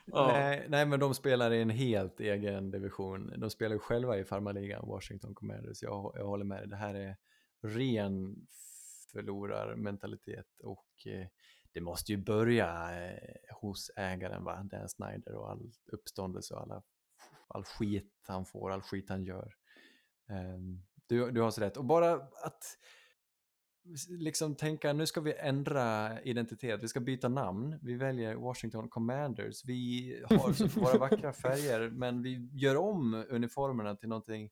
Ja. 0.06 0.26
Nej, 0.26 0.66
nej, 0.68 0.86
men 0.86 1.00
de 1.00 1.14
spelar 1.14 1.50
i 1.52 1.62
en 1.62 1.70
helt 1.70 2.20
egen 2.20 2.70
division. 2.70 3.32
De 3.36 3.50
spelar 3.50 3.72
ju 3.72 3.78
själva 3.78 4.18
i 4.18 4.24
farmarligan, 4.24 4.88
Washington 4.88 5.34
Commanders. 5.34 5.82
Jag, 5.82 6.12
jag 6.14 6.26
håller 6.26 6.44
med 6.44 6.58
dig. 6.58 6.68
Det 6.68 6.76
här 6.76 6.94
är 6.94 7.16
ren 7.62 8.36
förlorarmentalitet 9.12 10.46
och 10.62 11.06
eh, 11.06 11.26
det 11.72 11.80
måste 11.80 12.12
ju 12.12 12.18
börja 12.18 13.00
eh, 13.06 13.56
hos 13.60 13.90
ägaren, 13.96 14.44
va? 14.44 14.62
Dan 14.62 14.88
Snyder 14.88 15.34
och 15.34 15.50
all 15.50 15.72
uppståndelse 15.92 16.54
och 16.54 16.60
alla, 16.60 16.82
all 17.48 17.64
skit 17.64 18.12
han 18.26 18.44
får, 18.44 18.70
all 18.70 18.82
skit 18.82 19.08
han 19.08 19.24
gör. 19.24 19.54
Ehm, 20.28 20.82
du, 21.12 21.30
du 21.30 21.40
har 21.40 21.50
så 21.50 21.60
rätt. 21.60 21.76
Och 21.76 21.84
bara 21.84 22.12
att 22.14 22.78
liksom 24.08 24.54
tänka 24.54 24.92
nu 24.92 25.06
ska 25.06 25.20
vi 25.20 25.34
ändra 25.34 26.20
identitet, 26.22 26.82
vi 26.82 26.88
ska 26.88 27.00
byta 27.00 27.28
namn, 27.28 27.78
vi 27.82 27.94
väljer 27.94 28.34
Washington 28.34 28.88
Commanders, 28.88 29.64
vi 29.64 30.24
har 30.30 30.80
våra 30.80 30.98
vackra 30.98 31.32
färger 31.42 31.90
men 31.90 32.22
vi 32.22 32.48
gör 32.52 32.76
om 32.76 33.24
uniformerna 33.28 33.96
till 33.96 34.08
någonting 34.08 34.50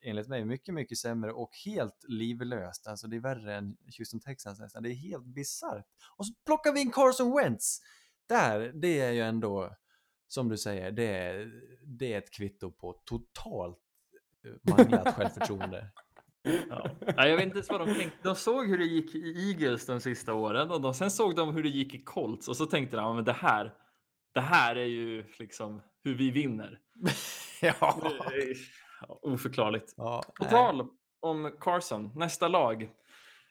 enligt 0.00 0.28
mig 0.28 0.44
mycket, 0.44 0.74
mycket 0.74 0.98
sämre 0.98 1.32
och 1.32 1.50
helt 1.64 2.04
livlöst. 2.08 2.86
Alltså 2.86 3.06
det 3.06 3.16
är 3.16 3.20
värre 3.20 3.54
än 3.54 3.76
Houston 3.98 4.20
Texans 4.20 4.60
nästan. 4.60 4.82
Det 4.82 4.90
är 4.90 4.94
helt 4.94 5.26
bisarrt. 5.26 5.86
Och 6.16 6.26
så 6.26 6.32
plockar 6.46 6.72
vi 6.72 6.80
in 6.80 6.92
Carson 6.92 7.36
Wentz. 7.36 7.80
Där, 8.28 8.72
det 8.74 9.00
är 9.00 9.12
ju 9.12 9.20
ändå, 9.20 9.76
som 10.28 10.48
du 10.48 10.56
säger, 10.56 10.90
det 10.92 11.06
är, 11.06 11.52
det 11.84 12.12
är 12.12 12.18
ett 12.18 12.30
kvitto 12.30 12.72
på 12.72 13.02
totalt 13.04 13.78
manglat 14.62 15.14
självförtroende. 15.14 15.86
Ja. 16.70 16.90
Nej, 17.16 17.30
jag 17.30 17.36
vet 17.36 17.44
inte 17.44 17.56
ens 17.56 17.70
vad 17.70 17.80
de 17.80 17.94
tänkte. 17.94 18.18
De 18.22 18.34
såg 18.34 18.66
hur 18.66 18.78
det 18.78 18.84
gick 18.84 19.14
i 19.14 19.48
Eagles 19.50 19.86
de 19.86 20.00
sista 20.00 20.34
åren 20.34 20.70
och 20.70 20.80
de, 20.80 20.94
sen 20.94 21.10
såg 21.10 21.36
de 21.36 21.54
hur 21.54 21.62
det 21.62 21.68
gick 21.68 21.94
i 21.94 22.04
Colts 22.04 22.48
och 22.48 22.56
så 22.56 22.66
tänkte 22.66 22.96
de, 22.96 23.16
men 23.16 23.24
det 23.24 23.32
här, 23.32 23.74
det 24.34 24.40
här 24.40 24.76
är 24.76 24.84
ju 24.84 25.24
liksom 25.38 25.82
hur 26.04 26.14
vi 26.14 26.30
vinner. 26.30 26.78
ja. 27.60 28.12
Ja, 29.00 29.18
oförklarligt. 29.22 29.94
ja 29.96 30.22
På 30.34 30.44
tal 30.44 30.88
om 31.20 31.56
Carson, 31.60 32.10
nästa 32.14 32.48
lag. 32.48 32.90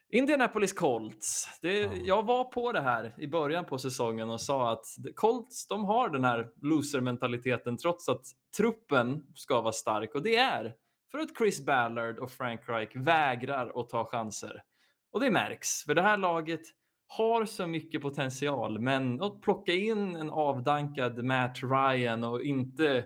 Indianapolis 0.09 0.73
Colts. 0.73 1.49
Det, 1.61 1.79
Ja. 1.79 1.91
Jag 1.93 2.25
var 2.25 2.43
på 2.43 2.71
det 2.71 2.81
här 2.81 3.13
i 3.17 3.27
början 3.27 3.65
på 3.65 3.77
säsongen 3.77 4.29
och 4.29 4.41
sa 4.41 4.71
att 4.71 4.85
Colts 5.15 5.67
de 5.67 5.85
har 5.85 6.09
den 6.09 6.23
här 6.23 6.49
loser-mentaliteten 6.61 7.77
trots 7.77 8.09
att 8.09 8.25
truppen 8.57 9.25
ska 9.35 9.61
vara 9.61 9.73
stark 9.73 10.15
och 10.15 10.23
det 10.23 10.35
är 10.35 10.75
för 11.11 11.19
att 11.19 11.37
Chris 11.37 11.65
Ballard 11.65 12.19
och 12.19 12.31
Frank 12.31 12.61
Reich 12.65 12.95
vägrar 12.95 13.81
att 13.81 13.89
ta 13.89 14.05
chanser. 14.05 14.63
Och 15.11 15.19
det 15.19 15.31
märks, 15.31 15.83
för 15.83 15.95
det 15.95 16.01
här 16.01 16.17
laget 16.17 16.61
har 17.07 17.45
så 17.45 17.67
mycket 17.67 18.01
potential, 18.01 18.79
men 18.79 19.21
att 19.21 19.41
plocka 19.41 19.73
in 19.73 20.15
en 20.15 20.29
avdankad 20.29 21.23
Matt 21.23 21.57
Ryan 21.63 22.23
och 22.23 22.43
inte 22.43 23.05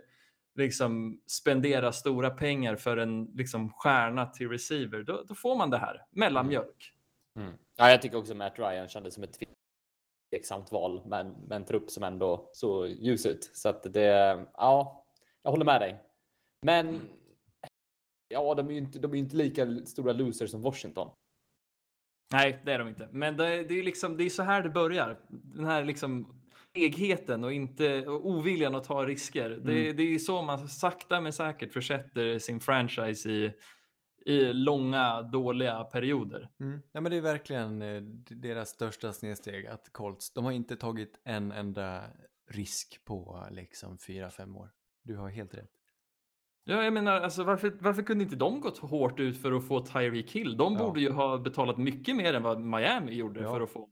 liksom 0.55 1.21
spendera 1.27 1.91
stora 1.91 2.29
pengar 2.29 2.75
för 2.75 2.97
en 2.97 3.25
liksom 3.25 3.73
stjärna 3.73 4.25
till 4.25 4.49
receiver, 4.49 5.03
då, 5.03 5.23
då 5.27 5.35
får 5.35 5.55
man 5.55 5.69
det 5.69 5.77
här. 5.77 6.05
Mellanmjölk. 6.11 6.93
Mm. 7.35 7.53
Ja, 7.77 7.89
jag 7.89 8.01
tycker 8.01 8.17
också 8.17 8.35
Matt 8.35 8.59
Ryan 8.59 8.87
kändes 8.87 9.13
som 9.13 9.23
ett 9.23 9.39
tveksamt 10.29 10.71
val, 10.71 11.01
men 11.05 11.31
med 11.31 11.55
en 11.55 11.65
trupp 11.65 11.89
som 11.89 12.03
ändå 12.03 12.49
såg 12.53 12.89
ljus 12.89 13.25
ut. 13.25 13.49
Så 13.53 13.69
att 13.69 13.93
det, 13.93 14.45
ja, 14.53 15.05
jag 15.43 15.51
håller 15.51 15.65
med 15.65 15.81
dig. 15.81 16.03
Men 16.61 17.01
ja, 18.29 18.55
de 18.55 18.67
är 18.67 18.71
ju 18.71 18.77
inte, 18.77 18.99
de 18.99 19.13
är 19.13 19.17
inte 19.17 19.35
lika 19.35 19.85
stora 19.85 20.13
losers 20.13 20.51
som 20.51 20.61
Washington. 20.61 21.11
Nej, 22.31 22.61
det 22.65 22.71
är 22.71 22.79
de 22.79 22.87
inte. 22.87 23.09
Men 23.11 23.37
det, 23.37 23.63
det 23.63 23.79
är 23.79 23.83
liksom, 23.83 24.17
det 24.17 24.23
är 24.23 24.29
så 24.29 24.43
här 24.43 24.63
det 24.63 24.69
börjar. 24.69 25.19
Den 25.29 25.65
här 25.65 25.85
liksom 25.85 26.39
egheten 26.73 27.43
och 27.43 27.53
inte 27.53 28.07
och 28.07 28.27
oviljan 28.27 28.75
att 28.75 28.83
ta 28.83 29.05
risker. 29.05 29.49
Det, 29.49 29.93
det 29.93 30.03
är 30.03 30.19
så 30.19 30.41
man 30.41 30.69
sakta 30.69 31.21
men 31.21 31.33
säkert 31.33 31.73
försätter 31.73 32.39
sin 32.39 32.59
franchise 32.59 33.29
i, 33.29 33.53
i 34.25 34.53
långa 34.53 35.21
dåliga 35.21 35.83
perioder. 35.83 36.49
Mm. 36.59 36.81
Ja, 36.91 37.01
men 37.01 37.11
det 37.11 37.17
är 37.17 37.21
verkligen 37.21 37.81
eh, 37.81 38.01
deras 38.29 38.69
största 38.69 39.13
snedsteg 39.13 39.67
att 39.67 39.93
Colts, 39.93 40.33
de 40.33 40.45
har 40.45 40.51
inte 40.51 40.75
tagit 40.75 41.19
en 41.23 41.51
enda 41.51 42.03
risk 42.49 43.05
på 43.05 43.47
liksom 43.51 43.97
fyra, 43.97 44.29
fem 44.29 44.55
år. 44.55 44.71
Du 45.03 45.15
har 45.15 45.29
helt 45.29 45.53
rätt. 45.53 45.78
Ja, 46.69 46.83
jag 46.83 46.93
menar, 46.93 47.21
alltså, 47.21 47.43
varför, 47.43 47.73
varför 47.79 48.01
kunde 48.03 48.23
inte 48.23 48.35
de 48.35 48.61
gått 48.61 48.77
hårt 48.77 49.19
ut 49.19 49.41
för 49.41 49.51
att 49.51 49.67
få 49.67 49.79
Tyreek 49.79 50.31
Hill? 50.31 50.57
De 50.57 50.73
Ja. 50.73 50.79
borde 50.79 51.01
ju 51.01 51.11
ha 51.11 51.37
betalat 51.37 51.77
mycket 51.77 52.15
mer 52.15 52.33
än 52.33 52.43
vad 52.43 52.59
Miami 52.61 53.13
gjorde 53.13 53.41
Ja. 53.41 53.53
för 53.53 53.61
att 53.61 53.69
få 53.69 53.89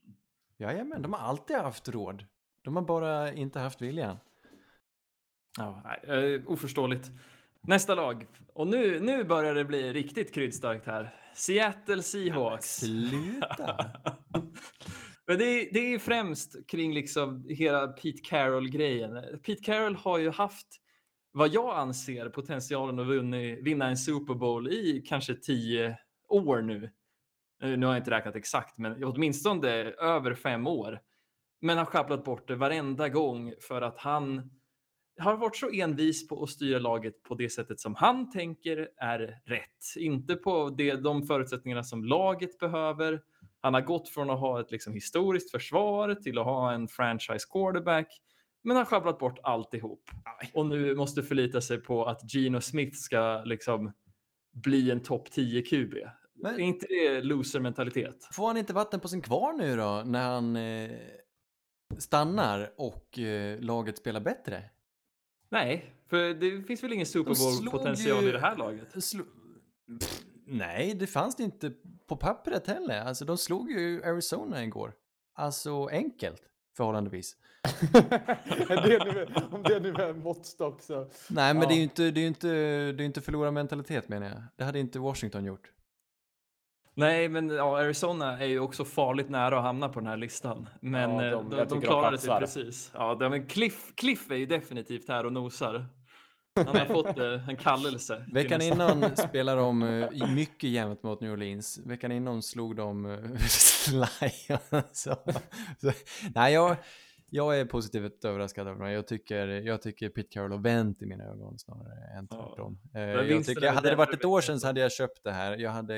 Jajamän, 0.58 1.02
de 1.02 1.14
har 1.14 1.20
alltid 1.20 1.58
haft 1.58 1.90
råd. 1.90 2.26
De 2.64 2.76
har 2.76 2.84
bara 2.84 3.34
inte 3.34 3.60
haft 3.60 3.82
viljan. 3.82 4.18
Ja, 5.58 5.82
nej, 6.08 6.34
eh, 6.36 6.42
oförståeligt. 6.48 7.12
Nästa 7.62 7.96
lag. 7.96 8.28
Och 8.54 8.68
nu, 8.68 9.00
nu 9.00 9.24
börjar 9.24 9.56
det 9.56 9.66
bli 9.66 9.94
riktigt 9.94 10.34
kryddstarkt 10.34 10.86
här. 10.86 11.16
Seattle 11.36 12.04
Seahawks. 12.04 12.76
Sluta! 12.80 13.86
Men 15.28 15.38
det, 15.38 15.46
är, 15.46 15.74
det 15.74 15.94
är 15.94 16.00
främst 16.00 16.68
kring 16.68 16.94
liksom 16.94 17.46
hela 17.50 17.88
Pete 17.88 18.22
Carroll-grejen. 18.24 19.40
Pete 19.46 19.64
Carroll 19.64 19.96
har 19.96 20.18
ju 20.18 20.30
haft 20.32 20.68
vad 21.32 21.54
jag 21.54 21.78
anser 21.78 22.30
potentialen 22.30 23.00
att 23.00 23.08
vinna, 23.08 23.38
vinna 23.62 23.88
en 23.88 23.98
Super 23.98 24.34
Bowl 24.34 24.68
i 24.68 25.04
kanske 25.08 25.36
tio 25.36 25.98
år 26.28 26.62
nu. 26.62 26.92
Eh, 27.64 27.70
nu 27.70 27.86
har 27.86 27.94
jag 27.94 28.02
inte 28.02 28.12
räknat 28.12 28.36
exakt, 28.36 28.78
men 28.78 29.04
åtminstone 29.04 29.70
över 29.92 30.34
fem 30.34 30.68
år. 30.68 31.00
Men 31.62 31.78
har 31.78 31.86
sjabblat 31.86 32.24
bort 32.24 32.48
det 32.48 32.56
varenda 32.56 33.10
gång 33.10 33.54
för 33.62 33.82
att 33.82 33.98
han 33.98 34.50
har 35.20 35.38
varit 35.38 35.56
så 35.56 35.70
envis 35.70 36.28
på 36.28 36.44
att 36.44 36.50
styra 36.50 36.80
laget 36.80 37.24
på 37.24 37.36
det 37.36 37.50
sättet 37.50 37.80
som 37.80 37.96
han 37.96 38.32
tänker 38.32 38.90
är 38.98 39.40
rätt. 39.46 39.96
Inte 39.96 40.36
på 40.36 40.70
det, 40.70 40.96
de 40.96 41.24
förutsättningarna 41.24 41.84
som 41.84 42.06
laget 42.06 42.60
behöver. 42.60 43.22
Han 43.62 43.74
har 43.74 43.82
gått 43.82 44.10
från 44.10 44.30
att 44.30 44.40
ha 44.40 44.60
ett 44.60 44.72
liksom 44.72 44.94
historiskt 44.94 45.52
försvar 45.52 46.16
till 46.16 46.38
att 46.38 46.46
ha 46.46 46.72
en 46.72 46.88
franchise 46.88 47.48
quarterback, 47.52 48.08
men 48.64 48.78
har 48.78 48.86
sjabblat 48.86 49.20
bort 49.20 49.40
alltihop. 49.44 50.10
Och 50.54 50.66
nu 50.66 50.96
måste 50.96 51.24
förlita 51.24 51.62
sig 51.62 51.78
på 51.82 52.06
att 52.06 52.34
Geno 52.34 52.62
Smith 52.62 52.98
ska 52.98 53.42
liksom 53.46 53.92
bli 54.54 54.92
en 54.92 55.00
topp 55.04 55.32
10 55.32 55.62
QB. 55.62 55.94
Men- 56.36 56.56
Är 56.56 56.60
inte 56.60 56.86
det 56.90 57.22
loser-mentalitet? 57.22 58.28
Får 58.32 58.48
han 58.48 58.58
inte 58.58 58.74
vatten 58.74 59.00
på 59.00 59.08
sin 59.08 59.22
kvarn 59.22 59.58
nu 59.58 59.76
då 59.76 60.04
när 60.06 60.24
han 60.30 60.56
eh, 60.56 60.92
stannar 61.98 62.74
och 62.78 63.20
eh, 63.20 63.60
laget 63.60 63.98
spelar 63.98 64.20
bättre? 64.22 64.64
Nej, 65.50 65.94
för 66.10 66.34
det 66.34 66.64
finns 66.64 66.84
väl 66.84 66.94
ingen 66.94 67.06
Super 67.06 67.32
Bowl-potential 67.32 68.24
ju- 68.24 68.30
i 68.30 68.32
det 68.32 68.40
här 68.40 68.56
laget? 68.58 68.94
Slo- 68.96 69.26
Pff, 70.00 70.22
nej, 70.46 70.94
det 71.00 71.08
fanns 71.08 71.36
det 71.36 71.44
inte 71.44 71.74
på 72.08 72.16
pappret 72.16 72.68
heller. 72.68 73.02
Alltså 73.02 73.26
de 73.26 73.38
slog 73.38 73.72
ju 73.72 74.04
Arizona 74.04 74.64
igår. 74.64 74.94
Alltså 75.34 75.86
enkelt, 75.86 76.42
förhållandevis. 76.78 77.36
det 78.68 79.06
nu, 79.06 79.28
om 79.52 79.64
det 79.64 79.80
nu 79.80 79.90
är 79.90 80.10
en 80.10 80.20
måttstock 80.20 80.82
så. 80.82 81.08
Nej, 81.30 81.54
men 81.54 81.62
Ja. 81.64 81.68
det 81.70 81.74
är 81.74 81.78
ju 81.78 81.84
inte, 81.84 82.12
det 82.12 82.22
är 82.22 82.28
inte, 82.28 82.48
det 82.92 83.04
är 83.04 83.06
inte 83.06 83.22
förlorarmentalitet 83.22 84.10
menar 84.10 84.28
jag. 84.28 84.44
Det 84.58 84.64
hade 84.64 84.80
inte 84.80 85.00
Washington 85.00 85.46
gjort. 85.46 85.72
Nej, 86.94 87.30
men 87.30 87.50
ja, 87.50 87.78
Arizona 87.80 88.40
är 88.40 88.46
ju 88.46 88.60
också 88.60 88.86
farligt 88.86 89.30
nära 89.30 89.58
att 89.58 89.64
hamna 89.64 89.90
på 89.90 90.00
den 90.00 90.10
här 90.10 90.18
listan. 90.18 90.70
Men 90.82 91.12
Ja, 91.12 91.26
eh, 91.26 91.32
de- 91.32 91.50
de, 91.50 91.66
de, 91.70 91.82
klarade 91.82 92.18
sig 92.18 92.40
precis. 92.40 92.92
Ja, 92.94 93.16
de, 93.16 93.30
men 93.30 93.46
Cliff, 93.48 93.96
Cliff 93.96 94.32
är 94.32 94.36
ju 94.36 94.46
definitivt 94.46 95.08
här 95.10 95.26
och 95.26 95.34
nosar. 95.34 95.86
Han 96.56 96.68
har 96.76 96.86
fått 96.94 97.20
eh, 97.20 97.50
en 97.50 97.56
kallelse. 97.58 98.26
Veckan 98.34 98.62
innan 98.62 99.16
spelade 99.18 99.62
de 99.62 99.84
eh, 99.84 100.34
mycket 100.36 100.70
jämnt 100.70 101.04
mot 101.04 101.22
New 101.22 101.32
Orleans. 101.32 101.80
Veckan 101.86 102.12
innan 102.12 102.42
slog 102.42 102.76
de 102.76 103.06
Lions. 103.92 104.92
så, 105.04 105.16
så, 105.82 105.92
nej, 106.36 106.54
jag, 106.54 106.78
jag 107.30 107.60
är 107.60 107.66
positivt 107.66 108.26
överraskad 108.26 108.68
av 108.68 108.80
dem. 108.80 108.92
Jag 108.92 109.08
tycker, 109.08 109.48
jag 109.48 109.82
tycker 109.82 110.10
Pete 110.10 110.28
Carroll 110.32 110.52
har 110.52 110.60
vänt 110.60 111.02
i 111.02 111.06
mina 111.06 111.24
ögon 111.24 111.60
snarare 111.60 112.18
än 112.18 112.28
Ja. 112.32 112.48
tvärtom. 112.48 112.80
Eh, 112.86 112.92
Men 113.02 113.30
jag 113.30 113.46
tycker, 113.46 113.72
hade 113.72 113.90
det 113.90 113.96
varit 113.96 114.14
ett 114.14 114.26
år 114.26 114.42
sedan 114.42 114.60
så 114.60 114.68
hade 114.68 114.80
jag 114.82 114.92
köpt 114.92 115.24
det 115.24 115.32
här. 115.32 115.58
Jag 115.58 115.72
hade 115.72 115.96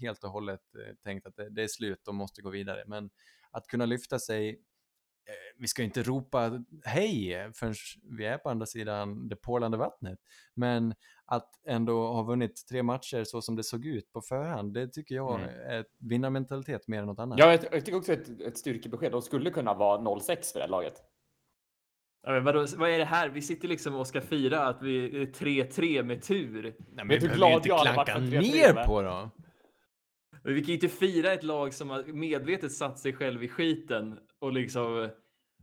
helt 0.00 0.24
och 0.24 0.30
hållet 0.30 0.60
eh, 0.74 0.94
tänkt 1.04 1.26
att 1.26 1.36
det, 1.36 1.50
det 1.50 1.62
är 1.62 1.68
slut, 1.68 2.00
de 2.04 2.16
måste 2.16 2.42
gå 2.42 2.50
vidare. 2.50 2.84
Men 2.86 3.10
att 3.50 3.66
kunna 3.66 3.86
lyfta 3.86 4.18
sig 4.18 4.60
vi 5.56 5.68
ska 5.68 5.82
inte 5.82 6.02
ropa 6.02 6.64
hej 6.84 7.50
förrän 7.54 7.74
vi 8.02 8.24
är 8.24 8.38
på 8.38 8.50
andra 8.50 8.66
sidan 8.66 9.28
det 9.28 9.36
porlande 9.36 9.76
vattnet. 9.76 10.18
Men 10.54 10.94
att 11.32 11.50
ändå 11.66 12.06
ha 12.06 12.22
vunnit 12.22 12.66
tre 12.70 12.82
matcher 12.82 13.24
så 13.24 13.42
som 13.42 13.56
det 13.56 13.62
såg 13.64 13.86
ut 13.86 14.12
på 14.12 14.20
förhand, 14.20 14.74
det 14.74 14.88
tycker 14.88 15.14
jag 15.14 15.40
Mm. 15.40 15.50
är 15.70 15.84
vinnarmentalitet 15.98 16.88
mer 16.88 16.98
än 16.98 17.06
något 17.06 17.18
annat. 17.18 17.38
Ja, 17.38 17.50
jag, 17.52 17.64
jag 17.72 17.84
tycker 17.84 17.98
också 17.98 18.12
ett, 18.12 18.40
ett 18.40 18.58
styrkebesked. 18.58 19.12
De 19.12 19.22
skulle 19.22 19.50
kunna 19.50 19.74
vara 19.74 19.98
0-6 20.00 20.52
för 20.52 20.58
det 20.58 20.60
här 20.64 20.68
laget. 20.68 20.94
Ja, 22.26 22.32
men 22.32 22.44
vadå, 22.44 22.66
vad 22.76 22.90
är 22.90 22.98
det 22.98 23.04
här? 23.04 23.28
Vi 23.28 23.42
sitter 23.42 23.68
liksom 23.68 23.94
och 23.94 24.06
ska 24.06 24.20
fira 24.20 24.66
att 24.66 24.82
vi 24.82 25.22
är 25.22 25.26
3-3 25.26 26.02
med 26.02 26.22
tur. 26.22 26.62
Nej, 26.62 26.74
men 26.94 27.08
Vet 27.08 27.16
vi 27.22 27.26
du 27.26 27.28
hur 27.28 27.36
glad 27.36 27.52
inte 27.52 27.68
jag 27.68 27.78
hade 27.78 27.96
varit 27.96 28.08
klanka 28.08 28.30
för 28.30 28.36
3-3, 28.38 28.52
ner 28.52 28.84
på. 28.86 29.30
Men 30.44 30.54
Vi 30.54 30.60
kan 30.60 30.68
ju 30.68 30.74
inte 30.74 30.88
fira 30.88 31.32
ett 31.32 31.42
lag 31.42 31.74
som 31.74 31.90
har 31.90 32.02
medvetet 32.04 32.72
satt 32.72 32.98
sig 32.98 33.12
själv 33.12 33.44
i 33.44 33.48
skiten 33.48 34.18
och 34.38 34.52
liksom 34.52 35.08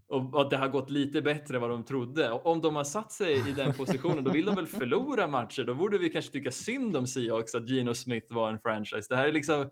och 0.10 0.42
att 0.42 0.50
det 0.50 0.58
har 0.58 0.68
gått 0.68 0.90
lite 0.90 1.22
bättre 1.22 1.56
än 1.56 1.62
vad 1.62 1.70
de 1.70 1.84
trodde. 1.84 2.32
Om 2.32 2.62
de 2.62 2.76
har 2.76 2.84
satt 2.84 3.12
sig 3.12 3.50
i 3.50 3.52
den 3.52 3.74
positionen, 3.74 4.24
då 4.24 4.32
vill 4.32 4.46
de 4.46 4.56
väl 4.56 4.68
förlora 4.80 5.28
matcher. 5.28 5.64
Då 5.64 5.76
borde 5.76 5.98
vi 5.98 6.10
kanske 6.10 6.32
tycka 6.32 6.52
synd 6.52 6.98
om 6.98 7.08
Seahawks 7.08 7.56
att 7.56 7.70
Geno 7.70 7.94
Smith 7.94 8.34
var 8.34 8.50
en 8.50 8.60
franchise. 8.60 9.08
Det 9.10 9.16
här 9.16 9.28
är 9.28 9.32
liksom. 9.32 9.70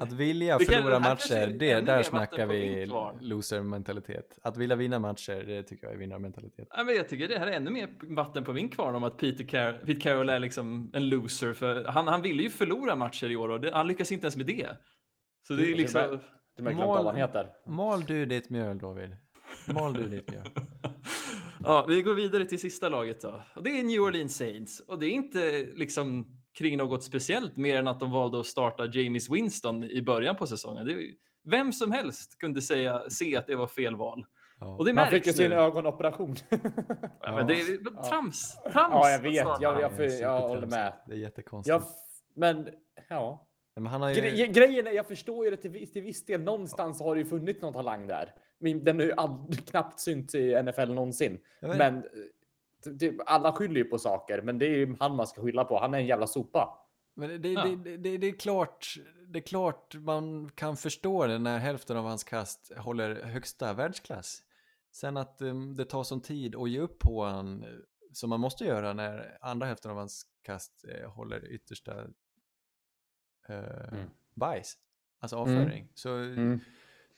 Att 0.00 0.12
vilja 0.12 0.58
Det 0.58 0.64
kan- 0.64 0.74
förlora 0.82 0.98
matcher, 0.98 1.46
det, 1.58 1.80
där 1.80 2.02
snackar 2.02 2.46
vi 2.46 2.86
loser-mentalitet. 3.20 4.38
Att 4.42 4.56
vilja 4.56 4.76
vinna 4.76 4.98
matcher, 4.98 5.44
det 5.46 5.62
tycker 5.62 5.86
jag 5.86 5.94
är 5.94 5.98
vinnarmentalitet. 5.98 6.68
Ja, 6.70 6.84
men 6.84 6.94
jag 6.94 7.08
tycker 7.08 7.28
det 7.28 7.38
här 7.38 7.46
är 7.46 7.52
ännu 7.52 7.70
mer 7.70 7.88
vatten 8.14 8.44
på 8.44 8.52
min 8.52 8.68
kvarn 8.68 8.94
om 8.94 9.04
att 9.04 9.16
Peter, 9.18 9.44
Car- 9.44 9.78
Pete 9.86 10.00
Carroll 10.00 10.28
är 10.28 10.38
liksom 10.38 10.90
en 10.92 11.08
loser. 11.08 11.52
För 11.52 11.84
han, 11.84 12.08
han 12.08 12.22
ville 12.22 12.42
ju 12.42 12.50
förlora 12.50 12.96
matcher 12.96 13.30
i 13.30 13.36
år 13.36 13.48
och 13.48 13.60
det, 13.60 13.70
han 13.74 13.86
lyckas 13.86 14.12
inte 14.12 14.24
ens 14.24 14.36
med 14.36 14.46
det. 14.46 14.68
Så 15.46 15.52
det 15.52 15.62
är 15.62 15.66
Det 15.66 15.72
är 15.72 15.76
liksom. 15.76 16.18
Du 16.56 16.62
märker 16.62 16.78
vad 16.78 17.06
han 17.06 17.16
heter. 17.16 17.48
Mal 17.66 18.00
du 18.04 18.26
ditt 18.26 18.50
mjöl, 18.50 18.78
David. 18.78 19.16
Mal 19.74 19.92
du 19.94 20.08
ditt 20.08 20.30
mjöl. 20.30 20.46
Ja, 21.64 21.84
vi 21.88 22.02
går 22.02 22.14
vidare 22.14 22.44
till 22.44 22.60
sista 22.60 22.88
laget 22.88 23.20
då. 23.20 23.42
Och 23.56 23.62
det 23.62 23.70
är 23.80 23.82
New 23.82 24.00
Orleans 24.00 24.36
Saints. 24.36 24.80
Och 24.80 24.98
det 24.98 25.06
är 25.06 25.10
inte 25.10 25.66
liksom 25.74 26.26
kring 26.58 26.76
något 26.76 27.04
speciellt 27.04 27.56
mer 27.56 27.76
än 27.76 27.88
att 27.88 28.00
de 28.00 28.10
valde 28.10 28.40
att 28.40 28.46
starta 28.46 28.86
James 28.86 29.30
Winston 29.30 29.84
i 29.84 30.02
början 30.02 30.36
på 30.36 30.46
säsongen. 30.46 30.86
Det 30.86 30.92
är, 30.92 30.96
ju- 30.96 31.14
vem 31.50 31.72
som 31.72 31.92
helst 31.92 32.38
kunde 32.38 32.62
säga, 32.62 33.02
se 33.10 33.36
att 33.36 33.46
det 33.46 33.56
var 33.56 33.66
fel 33.66 33.96
val. 33.96 34.26
Ja. 34.60 34.66
Och 34.76 34.84
det 34.84 34.92
Man 34.92 35.08
fick 35.10 35.26
ju 35.26 35.32
sin 35.32 35.52
ögonoperation. 35.52 36.36
Ja, 37.20 37.36
men 37.36 37.46
det 37.46 37.54
är 37.60 37.76
trams. 38.10 38.56
trams 38.72 38.74
Ja, 38.74 39.10
jag 39.10 39.18
vet. 39.18 39.34
Jag, 39.34 39.58
jag, 39.60 39.80
jag, 39.98 40.20
jag 40.20 40.40
håller 40.40 40.66
med. 40.66 40.92
Det 41.06 41.12
är 41.12 41.16
jättekonstigt. 41.18 41.68
Jag, 41.68 41.82
men, 42.36 42.68
ja. 43.08 43.46
Men 43.76 43.86
han 43.86 44.02
har 44.02 44.10
ju... 44.10 44.14
Gre 44.20 44.46
grejen 44.46 44.86
är, 44.86 44.90
jag 44.90 45.06
förstår 45.06 45.44
ju 45.44 45.50
det 45.50 45.56
till, 45.56 45.70
viss- 45.70 45.92
till 45.92 46.02
viss 46.02 46.24
del. 46.24 46.40
Någonstans 46.40 47.00
har 47.00 47.14
det 47.14 47.20
ju 47.20 47.26
funnits 47.26 47.62
någon 47.62 47.72
talang 47.72 48.06
där. 48.06 48.32
Den 48.58 48.98
har 48.98 49.06
ju 49.06 49.12
aldrig 49.12 49.66
knappt 49.68 50.00
synts 50.00 50.34
i 50.34 50.62
NFL 50.62 50.92
någonsin. 50.92 51.40
Men 51.60 51.96
eh, 51.96 52.98
typ, 52.98 53.14
alla 53.26 53.52
skyller 53.52 53.74
ju 53.76 53.84
på 53.84 53.98
saker, 53.98 54.42
men 54.42 54.58
det 54.58 54.66
är 54.66 54.76
ju 54.76 54.96
han 55.00 55.16
man 55.16 55.26
ska 55.26 55.42
skylla 55.42 55.64
på. 55.64 55.78
Han 55.78 55.94
är 55.94 55.98
en 55.98 56.06
jävla 56.06 56.26
sopa. 56.26 56.78
Men 57.14 57.42
det, 57.42 57.48
Ja. 57.52 57.64
det, 57.64 57.96
det, 57.96 58.16
det, 58.18 58.26
är 58.26 58.38
klart, 58.38 58.94
det 59.28 59.38
är 59.38 59.42
klart 59.42 59.94
man 59.94 60.50
kan 60.54 60.76
förstå 60.76 61.26
det 61.26 61.38
när 61.38 61.58
hälften 61.58 61.96
av 61.96 62.04
hans 62.04 62.24
kast 62.24 62.72
håller 62.76 63.22
högsta 63.22 63.72
världsklass. 63.72 64.42
Sen 64.92 65.16
att 65.16 65.42
um, 65.42 65.76
det 65.76 65.84
tar 65.84 66.02
sån 66.04 66.20
tid 66.20 66.56
att 66.56 66.70
ge 66.70 66.78
upp 66.80 66.98
på 66.98 67.24
han 67.24 67.62
eh, 67.64 67.68
som 68.12 68.30
man 68.30 68.40
måste 68.40 68.64
göra 68.64 68.92
när 68.92 69.38
andra 69.40 69.66
hälften 69.66 69.90
av 69.90 69.96
hans 69.96 70.26
kast 70.42 70.84
eh, 70.88 71.10
håller 71.10 71.52
yttersta 71.52 72.00
eh, 73.48 73.88
Mm. 73.92 74.10
bajs, 74.34 74.78
alltså 75.20 75.36
Mm. 75.36 75.48
avföring. 75.58 75.88
Så, 75.94 76.08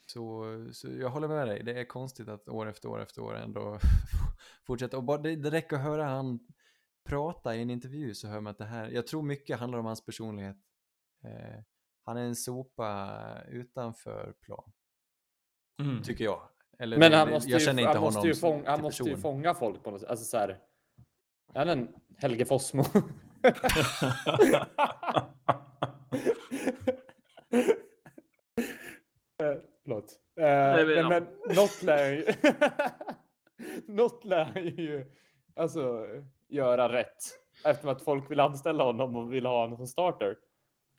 så, 0.07 0.45
så 0.73 0.89
jag 0.93 1.11
håller 1.11 1.29
med 1.29 1.49
dig, 1.49 1.63
det 1.63 1.81
är 1.81 1.85
konstigt 1.85 2.29
att 2.29 2.49
år 2.49 2.67
efter 2.69 2.89
år 2.89 3.03
efter 3.03 3.23
år 3.23 3.37
ändå 3.37 3.79
fortsätta. 4.67 4.97
Och 4.97 5.05
bara, 5.05 5.19
det, 5.19 5.37
det 5.37 5.51
räcker 5.51 5.77
att 5.77 5.83
höra 5.83 6.05
han 6.05 6.41
prata 7.09 7.57
i 7.57 7.63
en 7.63 7.71
intervju 7.71 8.15
så 8.15 8.29
hör 8.29 8.41
man 8.41 8.51
att 8.51 8.59
det 8.59 8.65
här, 8.65 8.89
jag 8.91 9.07
tror 9.07 9.23
mycket 9.23 9.59
handlar 9.59 9.79
om 9.79 9.87
hans 9.87 10.05
personlighet. 10.05 10.57
Eh, 11.25 11.61
han 12.05 12.17
är 12.17 12.23
en 12.25 12.37
sopa 12.37 13.21
utanför 13.49 14.35
plan, 14.41 14.73
Mm. 15.83 16.03
tycker 16.03 16.25
jag. 16.25 16.49
Eller, 16.79 16.99
Men 16.99 17.11
det- 17.11 17.17
han 17.17 17.31
måste 17.31 17.51
jag 17.51 17.61
ju, 17.61 17.67
känner 17.67 17.83
inte 17.83 17.93
han 17.99 18.03
måste 18.03 18.29
ju, 18.29 18.35
fånga, 18.35 18.71
han 18.71 18.83
måste 18.83 19.03
ju 19.03 19.17
fånga 19.17 19.55
folk 19.55 19.83
på 19.83 19.91
något 19.91 20.01
sätt. 20.01 20.11
Alltså 20.11 20.25
så 20.25 20.37
här. 20.37 20.49
Är 21.55 21.59
han 21.59 21.69
en 21.69 21.89
Helge 22.19 22.45
Fossmo? 22.45 22.85
Förlåt. 29.87 30.13
Eh, 30.41 30.45
men 30.45 30.87
men, 30.87 30.97
ja. 30.97 31.09
men 31.09 31.27
något 31.57 31.83
lär 31.83 32.11
ju... 32.13 32.25
något 33.95 34.25
lär 34.25 34.59
ju 34.59 35.07
alltså, 35.57 36.07
göra 36.49 36.93
rätt. 36.93 37.17
Eftersom 37.65 37.91
att 37.91 38.03
folk 38.03 38.31
vill 38.31 38.41
anställa 38.41 38.85
honom 38.85 39.17
och 39.17 39.33
vill 39.33 39.47
ha 39.47 39.61
honom 39.61 39.77
som 39.77 39.87
starter. 39.87 40.37